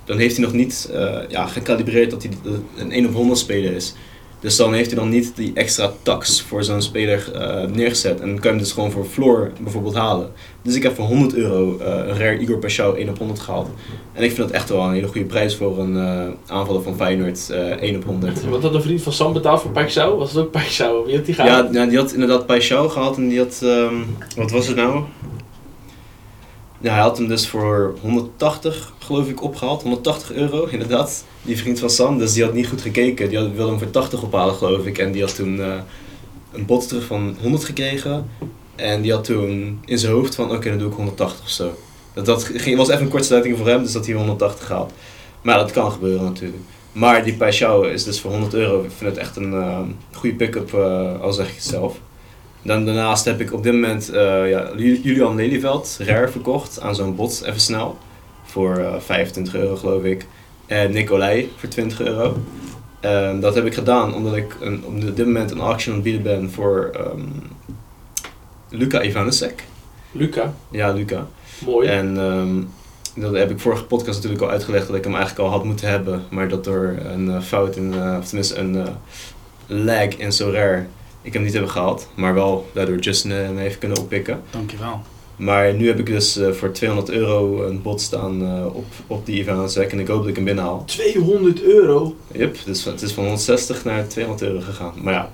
dan 0.05 0.17
heeft 0.17 0.35
hij 0.35 0.45
nog 0.45 0.53
niet 0.53 0.89
ja, 1.29 1.45
gecalibreerd 1.45 2.11
dat 2.11 2.23
hij 2.23 2.31
een 2.77 2.91
1 2.91 3.07
op 3.07 3.13
100 3.13 3.39
speler 3.39 3.73
is. 3.73 3.93
Dus 4.39 4.55
dan 4.55 4.73
heeft 4.73 4.89
hij 4.91 4.99
dan 4.99 5.09
niet 5.09 5.31
die 5.35 5.51
extra 5.53 5.91
tax 6.03 6.41
voor 6.41 6.63
zo'n 6.63 6.81
speler 6.81 7.31
eh, 7.33 7.69
neergezet. 7.71 8.19
En 8.19 8.27
dan 8.27 8.35
kan 8.35 8.43
je 8.43 8.49
hem 8.49 8.57
dus 8.57 8.71
gewoon 8.71 8.91
voor 8.91 9.05
floor 9.05 9.51
bijvoorbeeld 9.61 9.95
halen. 9.95 10.31
Dus 10.61 10.75
ik 10.75 10.83
heb 10.83 10.95
voor 10.95 11.05
100 11.05 11.33
euro 11.35 11.77
eh, 11.77 11.87
een 11.87 12.17
rare 12.17 12.37
Igor 12.37 12.57
Pashao 12.57 12.93
1 12.93 13.09
op 13.09 13.17
100 13.17 13.39
gehaald. 13.39 13.69
En 14.13 14.23
ik 14.23 14.31
vind 14.31 14.47
dat 14.47 14.51
echt 14.55 14.69
wel 14.69 14.81
een 14.81 14.93
hele 14.93 15.07
goede 15.07 15.25
prijs 15.25 15.55
voor 15.55 15.79
een 15.79 15.97
eh, 15.97 16.27
aanvaller 16.47 16.81
van 16.81 16.95
Feyenoord 16.95 17.49
eh 17.49 17.59
1 17.59 17.95
op 17.95 18.03
100. 18.03 18.45
Wat 18.45 18.61
had 18.61 18.73
een 18.73 18.81
vriend 18.81 19.01
van 19.01 19.13
Sam 19.13 19.33
betaald 19.33 19.61
voor 19.61 19.71
Paixão? 19.71 20.17
Was 20.17 20.33
het 20.33 20.43
ook 20.43 20.51
Paixão? 20.51 21.05
Wie 21.05 21.15
had 21.15 21.25
die 21.25 21.35
gehaald? 21.35 21.73
Ja, 21.73 21.81
ja, 21.81 21.89
die 21.89 21.97
had 21.97 22.13
inderdaad 22.13 22.45
Pashao 22.45 22.89
gehaald 22.89 23.17
en 23.17 23.27
die 23.27 23.39
had, 23.39 23.59
ehm, 23.63 23.95
wat 24.35 24.51
was 24.51 24.67
het 24.67 24.75
nou? 24.75 25.03
Ja, 26.81 26.93
hij 26.93 27.01
had 27.01 27.17
hem 27.17 27.27
dus 27.27 27.47
voor 27.47 27.95
180 28.01 28.93
geloof 28.99 29.29
ik 29.29 29.43
opgehaald, 29.43 29.81
180 29.81 30.31
euro 30.31 30.65
inderdaad. 30.65 31.25
Die 31.41 31.57
vriend 31.57 31.79
van 31.79 31.89
Sam, 31.89 32.17
dus 32.17 32.33
die 32.33 32.43
had 32.43 32.53
niet 32.53 32.67
goed 32.67 32.81
gekeken. 32.81 33.29
Die 33.29 33.37
had, 33.37 33.51
wilde 33.51 33.69
hem 33.69 33.79
voor 33.79 33.91
80 33.91 34.23
ophalen 34.23 34.55
geloof 34.55 34.85
ik. 34.85 34.97
En 34.97 35.11
die 35.11 35.21
had 35.21 35.35
toen 35.35 35.61
eh, 35.61 35.73
een 36.51 36.65
bod 36.65 36.87
terug 36.87 37.05
van 37.05 37.37
100 37.41 37.63
gekregen. 37.63 38.29
En 38.75 39.01
die 39.01 39.11
had 39.11 39.23
toen 39.23 39.79
in 39.85 39.99
zijn 39.99 40.13
hoofd 40.13 40.35
van 40.35 40.51
oké, 40.51 40.69
dan 40.69 40.77
doe 40.77 40.89
ik 40.89 40.95
180 40.95 41.43
of 41.43 41.49
zo. 41.49 41.73
Dat, 42.13 42.25
dat 42.25 42.43
ging, 42.43 42.77
was 42.77 42.89
even 42.89 43.01
een 43.01 43.09
kortsluiting 43.09 43.57
voor 43.57 43.67
hem, 43.67 43.83
dus 43.83 43.91
dat 43.91 44.05
hij 44.05 44.15
180 44.15 44.65
gehaald. 44.65 44.91
Maar 45.41 45.57
dat 45.57 45.71
kan 45.71 45.91
gebeuren 45.91 46.23
natuurlijk. 46.23 46.61
Maar 46.91 47.23
die 47.23 47.33
Pashao 47.33 47.81
is 47.81 48.03
dus 48.03 48.19
voor 48.19 48.31
100 48.31 48.53
euro. 48.53 48.83
Ik 48.83 48.91
vind 48.97 49.09
het 49.09 49.19
echt 49.19 49.35
een 49.35 49.53
eh, 49.53 49.79
goede 50.11 50.35
pick-up, 50.35 50.73
eh, 50.73 51.21
al 51.21 51.33
zeg 51.33 51.49
ik 51.49 51.55
het 51.55 51.63
zelf. 51.63 51.99
Dan 52.61 52.85
daarnaast 52.85 53.25
heb 53.25 53.39
ik 53.41 53.53
op 53.53 53.63
dit 53.63 53.73
moment 53.73 54.09
eh, 54.09 54.49
ja, 54.49 54.69
Ju- 54.75 54.99
Julian 55.03 55.35
Lelyveld, 55.35 55.97
rare, 56.01 56.27
verkocht 56.27 56.81
aan 56.81 56.95
zo'n 56.95 57.15
bot, 57.15 57.41
even 57.45 57.59
snel. 57.59 57.97
Voor 58.43 58.77
eh 58.77 58.93
25 58.99 59.55
euro 59.55 59.75
geloof 59.75 60.03
ik. 60.03 60.25
En 60.65 60.91
Nicolai 60.91 61.51
voor 61.57 61.69
20 61.69 62.01
euro. 62.01 62.37
Ehm, 62.99 63.39
dat 63.39 63.55
heb 63.55 63.65
ik 63.65 63.73
gedaan 63.73 64.13
omdat 64.15 64.35
ik 64.35 64.55
een, 64.61 64.83
op 64.85 65.15
dit 65.15 65.25
moment 65.25 65.51
een 65.51 65.59
auction 65.59 65.95
aan 65.95 66.01
het 66.01 66.11
bieden 66.11 66.23
ben 66.39 66.51
voor 66.51 66.89
ehm 66.93 67.21
Luca 68.69 69.01
Ivanusek. 69.03 69.63
Luca, 70.11 70.53
Ja, 70.71 70.91
Luca. 70.91 71.27
mooi. 71.65 71.87
En 71.87 72.17
ehm, 72.17 72.61
dat 73.21 73.33
heb 73.33 73.51
ik 73.51 73.59
vorige 73.59 73.83
podcast 73.83 74.15
natuurlijk 74.15 74.41
al 74.43 74.49
uitgelegd 74.49 74.87
dat 74.87 74.95
ik 74.95 75.03
hem 75.03 75.15
eigenlijk 75.15 75.45
al 75.45 75.51
had 75.55 75.63
moeten 75.63 75.89
hebben. 75.89 76.23
Maar 76.29 76.47
dat 76.47 76.63
door 76.63 76.95
een 77.05 77.31
eh, 77.31 77.41
fout, 77.41 77.75
in, 77.75 77.93
eh, 77.93 78.15
of 78.19 78.25
tenminste 78.25 78.57
een 78.57 78.75
eh, 78.75 78.87
lag 79.67 80.07
in 80.17 80.33
zo 80.33 80.49
rare, 80.51 80.85
ik 81.29 81.33
hem 81.35 81.43
niet 81.43 81.53
heb 81.53 81.67
gehaald. 81.67 82.07
Maar 82.15 82.33
wel 82.33 82.69
daardoor 82.73 82.97
Justin 82.97 83.31
eh, 83.31 83.37
hem 83.37 83.57
heeft 83.57 83.77
kunnen 83.77 83.97
oppikken. 83.99 84.41
Dankjewel. 84.51 85.01
Maar 85.35 85.73
nu 85.73 85.87
heb 85.87 85.99
ik 85.99 86.05
dus 86.05 86.37
eh, 86.37 86.51
voor 86.51 86.71
200 86.71 87.09
euro 87.09 87.63
een 87.65 87.81
bot 87.81 88.01
staan 88.01 88.41
eh, 88.45 88.65
op, 88.75 88.85
op 89.07 89.25
die 89.25 89.39
Ivan 89.39 89.69
Zek 89.69 89.91
en 89.91 89.99
ik 89.99 90.07
hoop 90.07 90.19
dat 90.19 90.27
ik 90.27 90.35
hem 90.35 90.43
binnenhaal. 90.45 90.83
200 90.85 91.61
euro. 91.63 92.15
Yep, 92.31 92.57
dus 92.65 92.83
het 92.85 93.01
is 93.01 93.11
van 93.11 93.23
160 93.23 93.83
naar 93.83 94.07
200 94.07 94.49
euro 94.49 94.59
gegaan. 94.65 94.93
Maar 95.01 95.13
ja, 95.13 95.29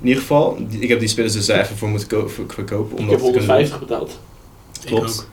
in 0.00 0.06
ieder 0.06 0.20
geval, 0.20 0.56
die- 0.68 0.80
ik 0.80 0.88
heb 0.88 0.98
die 0.98 1.08
spelers 1.08 1.32
dus 1.32 1.48
even 1.48 1.76
voor 1.76 1.88
moeten 1.88 2.08
ko- 2.08 2.28
ver- 2.28 2.44
verkopen. 2.48 2.92
Ik 2.92 2.98
Om 3.02 3.08
heb 3.08 3.18
dat 3.18 3.26
te 3.32 3.38
kunnen 3.38 3.56
150 3.56 3.78
betaald. 3.78 4.18
Klopt. 4.84 5.10
Ik 5.10 5.18
ook. 5.20 5.28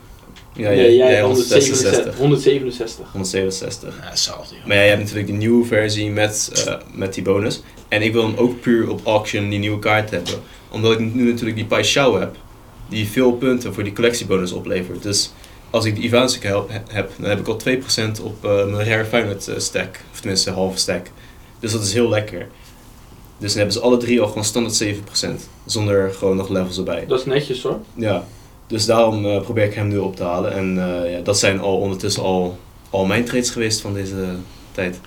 Ja, 0.54 0.68
nee, 0.68 0.76
jij 0.96 1.10
jij 1.10 1.22
167. 1.22 2.16
167. 2.16 3.12
167. 3.12 3.98
Ja, 4.02 4.08
hetzelfde. 4.08 4.54
Maar 4.66 4.76
ja, 4.76 4.82
je 4.82 4.88
hebt 4.88 5.00
natuurlijk 5.00 5.26
die 5.28 5.36
nieuwe 5.36 5.64
versie 5.66 6.10
met, 6.10 6.50
eh, 6.66 6.74
met 6.94 7.14
die 7.14 7.22
bonus. 7.22 7.62
En 7.92 8.02
ik 8.02 8.12
wil 8.12 8.22
hem 8.22 8.36
ook 8.36 8.60
puur 8.60 8.90
op 8.90 9.00
auction 9.06 9.48
die 9.48 9.58
nieuwe 9.58 9.78
kaart 9.78 10.10
hebben. 10.10 10.34
Omdat 10.70 10.92
ik 10.92 11.14
nu 11.14 11.30
natuurlijk 11.30 11.56
die 11.56 11.66
Pai 11.66 11.84
Shao 11.84 12.18
heb. 12.18 12.36
Die 12.88 13.08
veel 13.08 13.32
punten 13.32 13.74
voor 13.74 13.84
die 13.84 13.92
collectiebonus 13.92 14.52
oplevert. 14.52 15.02
Dus 15.02 15.32
als 15.70 15.84
ik 15.84 15.94
die 15.94 16.04
Ivansik 16.04 16.42
heb, 16.42 16.68
heb, 16.88 17.10
dan 17.18 17.28
heb 17.28 17.38
ik 17.38 17.46
al 17.46 17.60
2% 17.68 18.22
op 18.22 18.44
eh, 18.44 18.66
mijn 18.66 18.88
Rare 18.88 19.04
Feyenoord 19.04 19.48
eh, 19.48 19.58
stack. 19.58 20.00
Of 20.12 20.20
tenminste 20.20 20.50
halve 20.50 20.78
stack. 20.78 21.06
Dus 21.60 21.72
dat 21.72 21.82
is 21.82 21.92
heel 21.92 22.08
lekker. 22.08 22.48
Dus 23.38 23.48
dan 23.48 23.56
hebben 23.56 23.72
ze 23.72 23.80
alle 23.80 23.96
drie 23.96 24.20
al 24.20 24.28
gewoon 24.28 24.44
standaard 24.44 24.84
7%. 24.84 25.28
Zonder 25.64 26.12
gewoon 26.12 26.36
nog 26.36 26.48
levels 26.48 26.78
erbij. 26.78 27.04
Dat 27.06 27.18
is 27.18 27.24
netjes 27.24 27.62
hoor. 27.62 27.80
Ja, 27.94 28.24
dus 28.66 28.86
daarom 28.86 29.26
eh, 29.26 29.40
probeer 29.40 29.64
ik 29.64 29.74
hem 29.74 29.88
nu 29.88 29.98
op 29.98 30.16
te 30.16 30.24
halen. 30.24 30.52
En 30.52 30.74
ja, 31.10 31.20
dat 31.20 31.38
zijn 31.38 31.60
al 31.60 31.78
ondertussen 31.78 32.22
al, 32.22 32.58
al 32.90 33.04
mijn 33.04 33.24
trades 33.24 33.50
geweest 33.50 33.80
van 33.80 33.94
deze 33.94 34.34
tijd. 34.72 35.00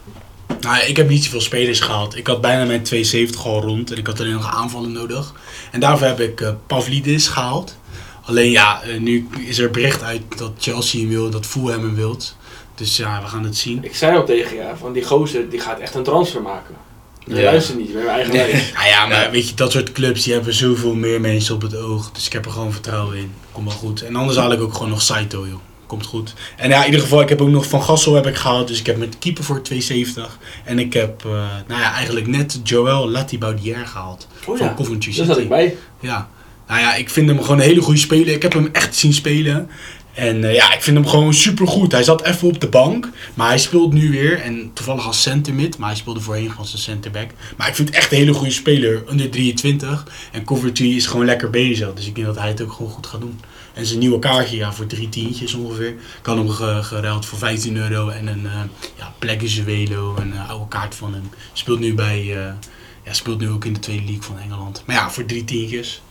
Nou, 0.60 0.86
ik 0.86 0.98
heb 0.98 1.10
niet 1.10 1.24
zoveel 1.24 1.42
spelers 1.42 1.80
gehaald. 1.80 2.18
Ik 2.18 2.28
had 2.28 2.42
bijna 2.42 2.66
mijn 2.66 2.84
72 2.84 3.46
al 3.46 3.62
rond 3.62 3.92
en 3.92 3.98
ik 3.98 4.08
had 4.08 4.20
alleen 4.20 4.34
nog 4.34 4.56
aanvallen 4.56 4.92
nodig. 4.92 5.34
En 5.72 5.80
daarvoor 5.80 6.08
heb 6.08 6.20
ik 6.20 6.42
eh, 6.42 6.50
Pavlidis 6.68 7.28
gehaald. 7.28 7.78
Alleen 8.24 8.52
ja, 8.52 8.82
eh, 8.82 9.00
nu 9.00 9.28
is 9.46 9.58
er 9.58 9.72
bericht 9.72 10.04
uit 10.04 10.22
dat 10.38 10.52
Chelsea 10.60 11.00
hem 11.00 11.10
wil, 11.10 11.30
dat 11.30 11.46
Fulham 11.46 11.82
hem 11.82 11.96
wilt. 11.96 12.36
Dus 12.76 12.98
ja, 12.98 13.22
we 13.22 13.28
gaan 13.28 13.44
het 13.44 13.58
zien. 13.58 13.84
Ik 13.84 13.96
zei 13.96 14.18
al 14.18 14.26
tegen 14.26 14.56
je, 14.56 14.64
van 14.80 14.94
die 14.94 15.04
gozer 15.04 15.50
die 15.50 15.60
gaat 15.60 15.80
echt 15.80 15.96
een 15.96 16.04
transfer 16.04 16.42
maken. 16.42 16.76
Ja. 17.28 17.44
luistert 17.44 17.78
niet, 17.78 17.92
we 17.92 17.98
hebben 17.98 18.14
eigen. 18.14 18.34
Nou 18.74 18.88
ja, 18.90 19.06
maar 19.06 19.22
Ja. 19.24 19.32
weet 19.32 19.50
je, 19.50 19.56
dat 19.56 19.72
soort 19.72 19.92
clubs 19.92 20.24
die 20.24 20.34
hebben 20.34 20.54
zoveel 20.54 20.94
meer 20.96 21.22
mensen 21.22 21.56
op 21.56 21.62
het 21.62 21.76
oog. 21.78 22.12
Dus 22.12 22.26
ik 22.26 22.34
heb 22.34 22.46
er 22.46 22.52
gewoon 22.52 22.72
vertrouwen 22.72 23.18
in. 23.18 23.34
Komt 23.52 23.68
wel 23.68 23.78
goed. 23.78 24.02
En 24.02 24.16
anders 24.16 24.38
haal 24.38 24.52
ik 24.52 24.62
ook 24.62 24.74
gewoon 24.74 24.90
nog 24.90 25.02
Saito, 25.02 25.48
joh. 25.48 25.60
Komt 25.88 26.06
goed. 26.06 26.34
En 26.58 26.70
ja, 26.70 26.80
in 26.80 26.86
ieder 26.86 27.02
geval, 27.02 27.22
ik 27.22 27.30
heb 27.30 27.42
ook 27.42 27.50
nog 27.50 27.68
Van 27.70 27.84
Gassel 27.84 28.14
heb 28.16 28.28
ik 28.28 28.36
gehaald. 28.36 28.68
Dus 28.68 28.80
ik 28.80 28.86
heb 28.86 28.98
met 28.98 29.20
keeper 29.20 29.44
voor 29.44 29.62
270. 29.62 30.40
En 30.64 30.80
ik 30.80 30.94
heb, 30.94 31.26
eh, 31.26 31.32
nou 31.68 31.82
ja, 31.82 31.94
eigenlijk 31.94 32.28
net 32.28 32.60
Joel 32.64 33.10
Latibaudier 33.10 33.88
gehaald. 33.88 34.28
Oh 34.46 34.58
van 34.58 34.68
ja, 34.68 34.74
Coventry 34.74 35.16
daar 35.16 35.26
City. 35.26 35.28
zat 35.28 35.38
ik 35.38 35.50
bij. 35.50 35.76
Ja. 36.00 36.30
Nou 36.68 36.80
ja, 36.80 36.96
ik 36.96 37.10
vind 37.10 37.30
hem 37.30 37.42
gewoon 37.42 37.58
een 37.58 37.64
hele 37.64 37.82
goede 37.82 38.00
speler. 38.00 38.34
Ik 38.34 38.42
heb 38.42 38.54
hem 38.54 38.70
echt 38.72 38.96
zien 38.96 39.14
spelen. 39.14 39.70
En 40.14 40.44
eh, 40.44 40.54
ja, 40.54 40.74
ik 40.74 40.82
vind 40.82 40.98
hem 40.98 41.08
gewoon 41.08 41.34
super 41.34 41.68
goed. 41.68 41.92
Hij 41.92 42.04
zat 42.04 42.24
even 42.24 42.48
op 42.48 42.62
de 42.62 42.68
bank, 42.68 43.10
maar 43.34 43.48
hij 43.48 43.58
speelt 43.58 43.94
nu 43.94 44.12
weer. 44.12 44.40
En 44.40 44.72
toevallig 44.74 45.06
als 45.08 45.22
center 45.22 45.54
mid, 45.54 45.78
maar 45.78 45.90
hij 45.90 45.98
speelde 45.98 46.20
voorheen 46.20 46.52
als 46.58 46.74
een 46.74 46.80
centerback. 46.80 47.30
Maar 47.58 47.68
ik 47.68 47.76
vind 47.76 47.88
het 47.88 47.98
echt 47.98 48.12
een 48.12 48.18
hele 48.18 48.34
goede 48.34 48.52
speler, 48.52 49.04
onder 49.10 49.30
23. 49.30 50.08
En 50.32 50.44
Coventry 50.44 50.96
is 50.96 51.06
gewoon 51.06 51.26
lekker 51.26 51.50
bezig. 51.50 51.94
Dus 51.94 52.08
ik 52.08 52.16
denk 52.16 52.28
dat 52.28 52.38
hij 52.38 52.48
het 52.48 52.62
ook 52.62 52.72
gewoon 52.72 52.92
goed 52.92 53.08
gaat 53.08 53.22
doen. 53.22 53.40
En 53.76 53.86
zijn 53.86 54.00
nieuwe 54.00 54.20
kaartje, 54.20 54.56
ja, 54.58 54.74
voor 54.74 54.86
drie 54.86 55.10
tientjes 55.10 55.54
ongeveer. 55.54 55.96
Had 56.24 56.38
hem 56.38 56.50
ge- 56.50 56.80
geruild 56.84 57.26
voor 57.26 57.38
15 57.38 57.78
euro. 57.78 58.10
En 58.10 58.28
een 58.28 58.44
uh, 58.44 58.52
ja, 58.98 59.14
Pleguezuelo, 59.20 60.16
een 60.20 60.34
eh, 60.34 60.50
oude 60.50 60.68
kaart 60.68 60.96
van 60.96 61.14
hem. 61.14 61.30
Speelt 61.54 61.80
nu 61.80 61.94
bij, 61.94 62.20
eh, 62.20 62.54
ja, 63.04 63.14
speelt 63.14 63.40
nu 63.40 63.50
ook 63.50 63.66
in 63.66 63.74
de 63.74 63.80
tweede 63.80 64.04
league 64.04 64.22
van 64.24 64.40
Engeland. 64.40 64.84
Maar 64.86 64.96
ja, 64.96 65.10
voor 65.10 65.26
drie 65.26 65.44
tientjes. 65.46 66.02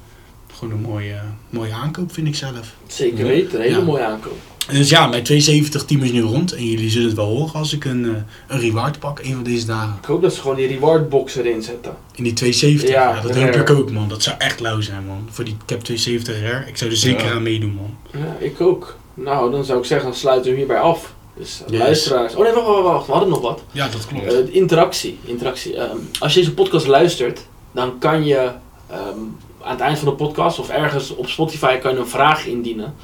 Gewoon 0.54 0.74
een 0.74 0.80
mooie, 0.80 1.20
mooie 1.50 1.72
aankoop, 1.72 2.12
vind 2.12 2.26
ik 2.26 2.34
zelf. 2.34 2.74
Zeker 2.86 3.26
weten, 3.26 3.54
een 3.58 3.62
hele 3.64 3.78
Ja. 3.78 3.84
mooie 3.84 4.04
aankoop. 4.04 4.38
Dus 4.72 4.88
ja, 4.88 5.06
mijn 5.06 5.22
270 5.22 5.84
team 5.84 6.02
is 6.02 6.12
nu 6.12 6.20
rond. 6.22 6.52
En 6.52 6.66
jullie 6.66 6.90
zullen 6.90 7.06
het 7.06 7.16
wel 7.16 7.26
horen 7.26 7.54
als 7.54 7.72
ik 7.72 7.84
een, 7.84 8.04
eh, 8.04 8.10
een 8.48 8.60
reward 8.60 8.98
pak, 8.98 9.18
een 9.18 9.34
van 9.34 9.42
deze 9.42 9.66
dagen. 9.66 9.94
Ik 10.00 10.04
hoop 10.04 10.22
dat 10.22 10.34
ze 10.34 10.40
gewoon 10.40 10.56
die 10.56 10.66
reward 10.66 11.08
box 11.08 11.36
erin 11.36 11.62
zetten. 11.62 11.94
In 12.14 12.24
die 12.24 12.32
270, 12.32 12.88
Ja, 12.88 13.14
ja, 13.14 13.20
dat 13.20 13.36
hoop 13.36 13.54
ik 13.54 13.70
ook, 13.70 13.90
man. 13.90 14.08
Dat 14.08 14.22
zou 14.22 14.36
echt 14.38 14.60
lauw 14.60 14.80
zijn, 14.80 15.06
man. 15.06 15.28
Voor 15.30 15.44
die 15.44 15.56
cap 15.66 15.80
270 15.84 16.40
rare. 16.42 16.66
Ik 16.68 16.76
zou 16.76 16.90
er 16.90 16.96
zeker 16.96 17.26
Ja. 17.26 17.32
aan 17.32 17.42
meedoen, 17.42 17.74
man. 17.74 17.96
Ja, 18.22 18.36
ik 18.38 18.60
ook. 18.60 18.96
Nou, 19.14 19.50
dan 19.50 19.64
zou 19.64 19.78
ik 19.78 19.84
zeggen, 19.84 20.08
dan 20.08 20.16
sluiten 20.18 20.44
we 20.50 20.56
hem 20.58 20.66
hierbij 20.66 20.82
af. 20.82 21.14
Dus 21.36 21.62
eh, 21.66 21.70
Yes. 21.70 21.78
luisteraars. 21.78 22.34
Oh 22.34 22.42
nee, 22.42 22.52
wacht, 22.52 22.66
wacht, 22.66 22.82
wacht. 22.82 23.06
We 23.06 23.12
hadden 23.12 23.30
nog 23.30 23.40
wat. 23.40 23.62
Ja, 23.72 23.88
dat 23.88 24.06
klopt. 24.06 24.32
Eh, 24.32 24.54
interactie. 24.54 25.18
interactie. 25.24 25.76
Ehm, 25.76 25.96
als 26.18 26.34
je 26.34 26.38
deze 26.40 26.54
podcast 26.54 26.86
luistert, 26.86 27.40
dan 27.72 27.98
kan 27.98 28.24
je 28.24 28.50
ehm, 28.90 29.18
aan 29.64 29.70
het 29.70 29.80
eind 29.80 29.98
van 29.98 30.08
de 30.08 30.14
podcast 30.14 30.58
of 30.58 30.68
ergens 30.68 31.14
op 31.14 31.28
Spotify 31.28 31.76
kan 31.76 31.92
je 31.92 31.98
een 31.98 32.08
vraag 32.08 32.46
indienen. 32.46 32.94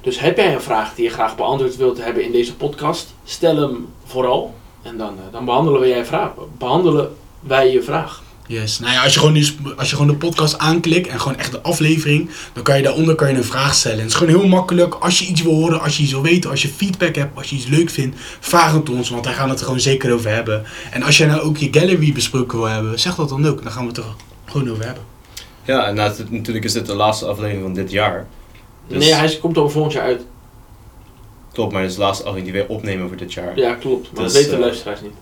Dus 0.00 0.20
heb 0.20 0.36
jij 0.36 0.54
een 0.54 0.60
vraag 0.60 0.94
die 0.94 1.04
je 1.04 1.10
graag 1.10 1.36
beantwoord 1.36 1.76
wilt 1.76 2.04
hebben 2.04 2.24
in 2.24 2.32
deze 2.32 2.54
podcast, 2.54 3.14
stel 3.24 3.56
hem 3.56 3.86
vooral. 4.04 4.54
En 4.82 4.96
dan, 4.96 5.08
eh, 5.08 5.32
dan 5.32 5.44
behandelen, 5.44 5.80
we 5.80 5.88
jij 5.88 6.04
vraag, 6.04 6.30
behandelen 6.58 7.16
wij 7.40 7.72
je 7.72 7.82
vraag. 7.82 8.22
Yes. 8.46 8.78
Nou 8.78 8.92
ja, 8.92 9.02
als 9.02 9.12
je, 9.12 9.18
gewoon 9.18 9.34
die, 9.34 9.56
als 9.76 9.90
je 9.90 9.96
gewoon 9.96 10.10
de 10.10 10.16
podcast 10.16 10.58
aanklikt 10.58 11.08
en 11.08 11.20
gewoon 11.20 11.38
echt 11.38 11.52
de 11.52 11.60
aflevering, 11.60 12.30
dan 12.52 12.62
kan 12.62 12.76
je 12.76 12.82
daaronder 12.82 13.14
kan 13.14 13.28
je 13.28 13.36
een 13.36 13.44
vraag 13.44 13.74
stellen. 13.74 13.96
En 13.96 14.02
het 14.02 14.12
is 14.12 14.18
gewoon 14.18 14.40
heel 14.40 14.48
makkelijk. 14.48 14.94
Als 14.94 15.18
je 15.18 15.26
iets 15.26 15.42
wil 15.42 15.54
horen, 15.54 15.80
als 15.80 15.96
je 15.96 16.02
iets 16.02 16.12
wil 16.12 16.22
weten, 16.22 16.50
als 16.50 16.62
je 16.62 16.68
feedback 16.68 17.14
hebt, 17.14 17.36
als 17.36 17.50
je 17.50 17.56
iets 17.56 17.66
leuk 17.66 17.90
vindt, 17.90 18.16
vraag 18.40 18.72
het 18.72 18.90
ons, 18.90 19.10
want 19.10 19.24
wij 19.24 19.34
gaan 19.34 19.48
het 19.48 19.58
er 19.58 19.64
gewoon 19.64 19.80
zeker 19.80 20.12
over 20.12 20.30
hebben. 20.30 20.64
En 20.90 21.02
als 21.02 21.16
jij 21.16 21.26
nou 21.26 21.40
ook 21.40 21.56
je 21.56 21.68
gallery 21.70 22.12
besproken 22.12 22.58
wil 22.58 22.68
hebben, 22.68 23.00
zeg 23.00 23.14
dat 23.14 23.28
dan 23.28 23.46
ook. 23.46 23.62
Dan 23.62 23.72
gaan 23.72 23.82
we 23.82 23.88
het 23.88 23.96
er 23.96 24.04
gewoon 24.44 24.70
over 24.70 24.84
hebben. 24.84 25.07
Ja, 25.68 25.86
en 25.86 25.94
nat- 25.94 26.30
natuurlijk 26.30 26.64
is 26.64 26.72
dit 26.72 26.86
de 26.86 26.94
laatste 26.94 27.26
aflevering 27.26 27.62
van 27.62 27.72
dit 27.74 27.90
jaar. 27.90 28.26
Dus- 28.86 29.04
Nee, 29.04 29.14
hij 29.14 29.38
komt 29.40 29.58
over 29.58 29.70
volgend 29.72 29.92
jaar 29.94 30.04
uit. 30.04 30.22
Klopt, 31.52 31.72
maar 31.72 31.80
dit 31.82 31.90
is 31.90 31.96
de 31.96 32.02
laatste 32.02 32.24
aflevering 32.24 32.52
die 32.54 32.66
wij 32.66 32.76
opnemen 32.76 33.08
voor 33.08 33.16
dit 33.16 33.32
jaar. 33.32 33.52
Ja, 33.58 33.74
klopt. 33.74 34.12
Maar 34.12 34.22
Dus, 34.24 34.32
dat 34.32 34.42
weten 34.42 34.50
de 34.50 34.56
eh, 34.56 34.62
luisteraars 34.62 35.00
niet. 35.00 35.12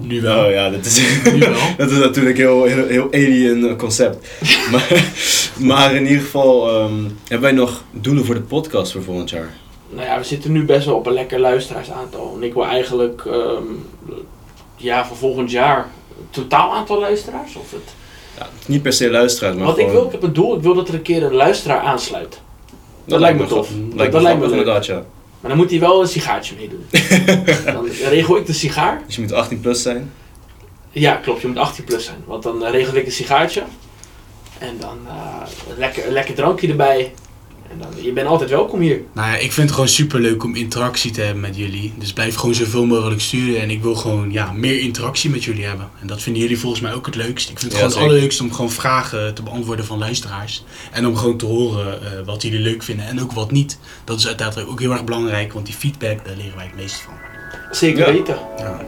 Nu 0.00 0.20
wel. 0.20 0.44
Oh 0.44 0.50
ja, 0.50 0.70
dat 0.70 0.84
is, 0.84 1.22
Nu 1.32 1.38
wel. 1.38 1.54
dat 1.78 1.90
is 1.90 1.98
natuurlijk 1.98 2.36
heel, 2.36 2.64
heel, 2.64 2.86
heel 2.86 3.06
alien 3.12 3.68
eh, 3.68 3.76
concept. 3.76 4.28
maar, 4.72 5.04
maar 5.58 5.94
in 5.94 6.06
ieder 6.06 6.22
geval 6.22 6.68
ehm, 6.68 7.02
hebben 7.20 7.40
wij 7.40 7.52
nog 7.52 7.82
doelen 7.90 8.24
voor 8.24 8.34
de 8.34 8.40
podcast 8.40 8.92
voor 8.92 9.02
volgend 9.02 9.30
jaar. 9.30 9.54
Nou 9.90 10.06
ja, 10.06 10.18
we 10.18 10.24
zitten 10.24 10.52
nu 10.52 10.64
best 10.64 10.86
wel 10.86 10.94
op 10.96 11.06
een 11.06 11.12
lekker 11.12 11.40
luisteraarsaantal. 11.40 12.32
En 12.36 12.42
ik 12.42 12.54
wil 12.54 12.66
eigenlijk, 12.66 13.22
ehm, 13.26 13.62
ja, 14.76 15.06
voor 15.06 15.16
volgend 15.16 15.50
jaar, 15.50 15.88
totaal 16.30 16.74
aantal 16.74 16.98
luisteraars? 17.00 17.56
Of 17.56 17.70
het... 17.70 17.94
Ja, 18.38 18.46
niet 18.66 18.82
per 18.82 18.92
se 18.92 19.10
luisteraars, 19.10 19.56
maar 19.56 19.66
Wat 19.66 19.78
ik 19.78 19.88
wil, 19.88 20.04
ik 20.04 20.12
heb 20.12 20.22
een 20.22 20.32
doel, 20.32 20.56
ik 20.56 20.62
wil 20.62 20.74
dat 20.74 20.88
er 20.88 20.94
een 20.94 21.02
keer 21.02 21.22
een 21.22 21.34
luisteraar 21.34 21.80
aansluit. 21.80 22.40
dat 23.04 23.20
lijkt 23.20 23.38
me 23.38 23.46
tof. 23.46 23.70
Lijkt 23.94 24.12
Dat 24.12 24.20
me 24.20 24.28
lijkt 24.28 24.40
me 24.40 24.50
inderdaad, 24.50 24.86
ja. 24.86 25.02
Maar 25.40 25.50
dan 25.50 25.56
moet 25.56 25.70
hij 25.70 25.80
wel 25.80 26.00
een 26.00 26.08
sigaartje 26.08 26.54
meedoen. 26.56 26.86
dan 27.74 27.86
regel 28.08 28.36
ik 28.36 28.46
de 28.46 28.52
sigaar. 28.52 29.02
Dus 29.06 29.14
je 29.14 29.20
moet 29.20 29.32
18 29.32 29.60
plus 29.60 29.82
zijn. 29.82 30.12
Ja, 30.90 31.14
klopt, 31.14 31.40
je 31.40 31.46
moet 31.46 31.56
18 31.56 31.84
plus 31.84 32.04
zijn. 32.04 32.18
Want 32.26 32.42
dan 32.42 32.64
regel 32.64 32.94
ik 32.94 33.06
een 33.06 33.12
sigaartje. 33.12 33.62
En 34.58 34.76
dan 34.80 34.98
eh, 35.06 35.48
een, 35.70 35.78
lekker, 35.78 36.06
een 36.06 36.12
lekker 36.12 36.34
drankje 36.34 36.68
erbij. 36.68 37.12
En 37.70 37.78
dan, 37.78 38.04
je 38.04 38.12
bent 38.12 38.26
altijd 38.26 38.50
welkom 38.50 38.80
hier. 38.80 39.00
Nou 39.12 39.28
ja, 39.28 39.34
ik 39.36 39.52
vind 39.52 39.66
het 39.66 39.70
gewoon 39.70 39.88
super 39.88 40.20
leuk 40.20 40.44
om 40.44 40.54
interactie 40.54 41.10
te 41.10 41.20
hebben 41.20 41.40
met 41.40 41.56
jullie. 41.56 41.92
Dus 41.98 42.12
blijf 42.12 42.34
gewoon 42.34 42.54
zoveel 42.54 42.86
mogelijk 42.86 43.20
sturen. 43.20 43.60
En 43.60 43.70
ik 43.70 43.82
wil 43.82 43.94
gewoon 43.94 44.32
ja, 44.32 44.52
meer 44.52 44.80
interactie 44.80 45.30
met 45.30 45.44
jullie 45.44 45.64
hebben. 45.64 45.88
En 46.00 46.06
dat 46.06 46.22
vinden 46.22 46.42
jullie 46.42 46.58
volgens 46.58 46.80
mij 46.82 46.92
ook 46.94 47.06
het 47.06 47.14
leukst. 47.14 47.50
Ik 47.50 47.58
vind 47.58 47.72
het 47.72 47.80
Ja, 47.80 47.86
gewoon 47.88 48.02
het 48.02 48.10
allerleukst 48.10 48.40
om 48.40 48.52
gewoon 48.52 48.70
vragen 48.70 49.34
te 49.34 49.42
beantwoorden 49.42 49.84
van 49.84 49.98
luisteraars. 49.98 50.64
En 50.92 51.06
om 51.06 51.16
gewoon 51.16 51.36
te 51.36 51.46
horen 51.46 52.02
eh, 52.02 52.08
wat 52.24 52.42
jullie 52.42 52.60
leuk 52.60 52.82
vinden 52.82 53.06
en 53.06 53.22
ook 53.22 53.32
wat 53.32 53.50
niet. 53.50 53.78
Dat 54.04 54.18
is 54.18 54.26
uiteindelijk 54.26 54.70
ook 54.70 54.80
heel 54.80 54.92
erg 54.92 55.04
belangrijk, 55.04 55.52
want 55.52 55.66
die 55.66 55.74
feedback, 55.74 56.24
daar 56.24 56.36
leren 56.36 56.56
wij 56.56 56.64
het 56.66 56.76
meest 56.76 57.00
van. 57.00 57.14
Zeker 57.70 58.06
Ja. 58.06 58.12
weten. 58.12 58.38
Ja. 58.58 58.80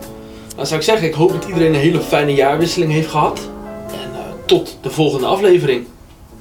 Dan 0.57 0.67
zou 0.67 0.79
ik 0.81 0.87
zeggen, 0.87 1.07
ik 1.09 1.15
hoop 1.15 1.33
dat 1.33 1.45
iedereen 1.45 1.75
een 1.75 1.81
hele 1.81 2.01
fijne 2.01 2.35
jaarwisseling 2.35 2.93
heeft 2.93 3.09
gehad. 3.11 3.51
En 3.93 4.11
eh, 4.15 4.21
tot 4.47 4.79
de 4.83 4.91
volgende 4.91 5.27
aflevering. 5.27 5.87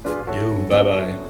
Yo. 0.03 0.65
Bye 0.67 0.83
bye. 0.83 1.28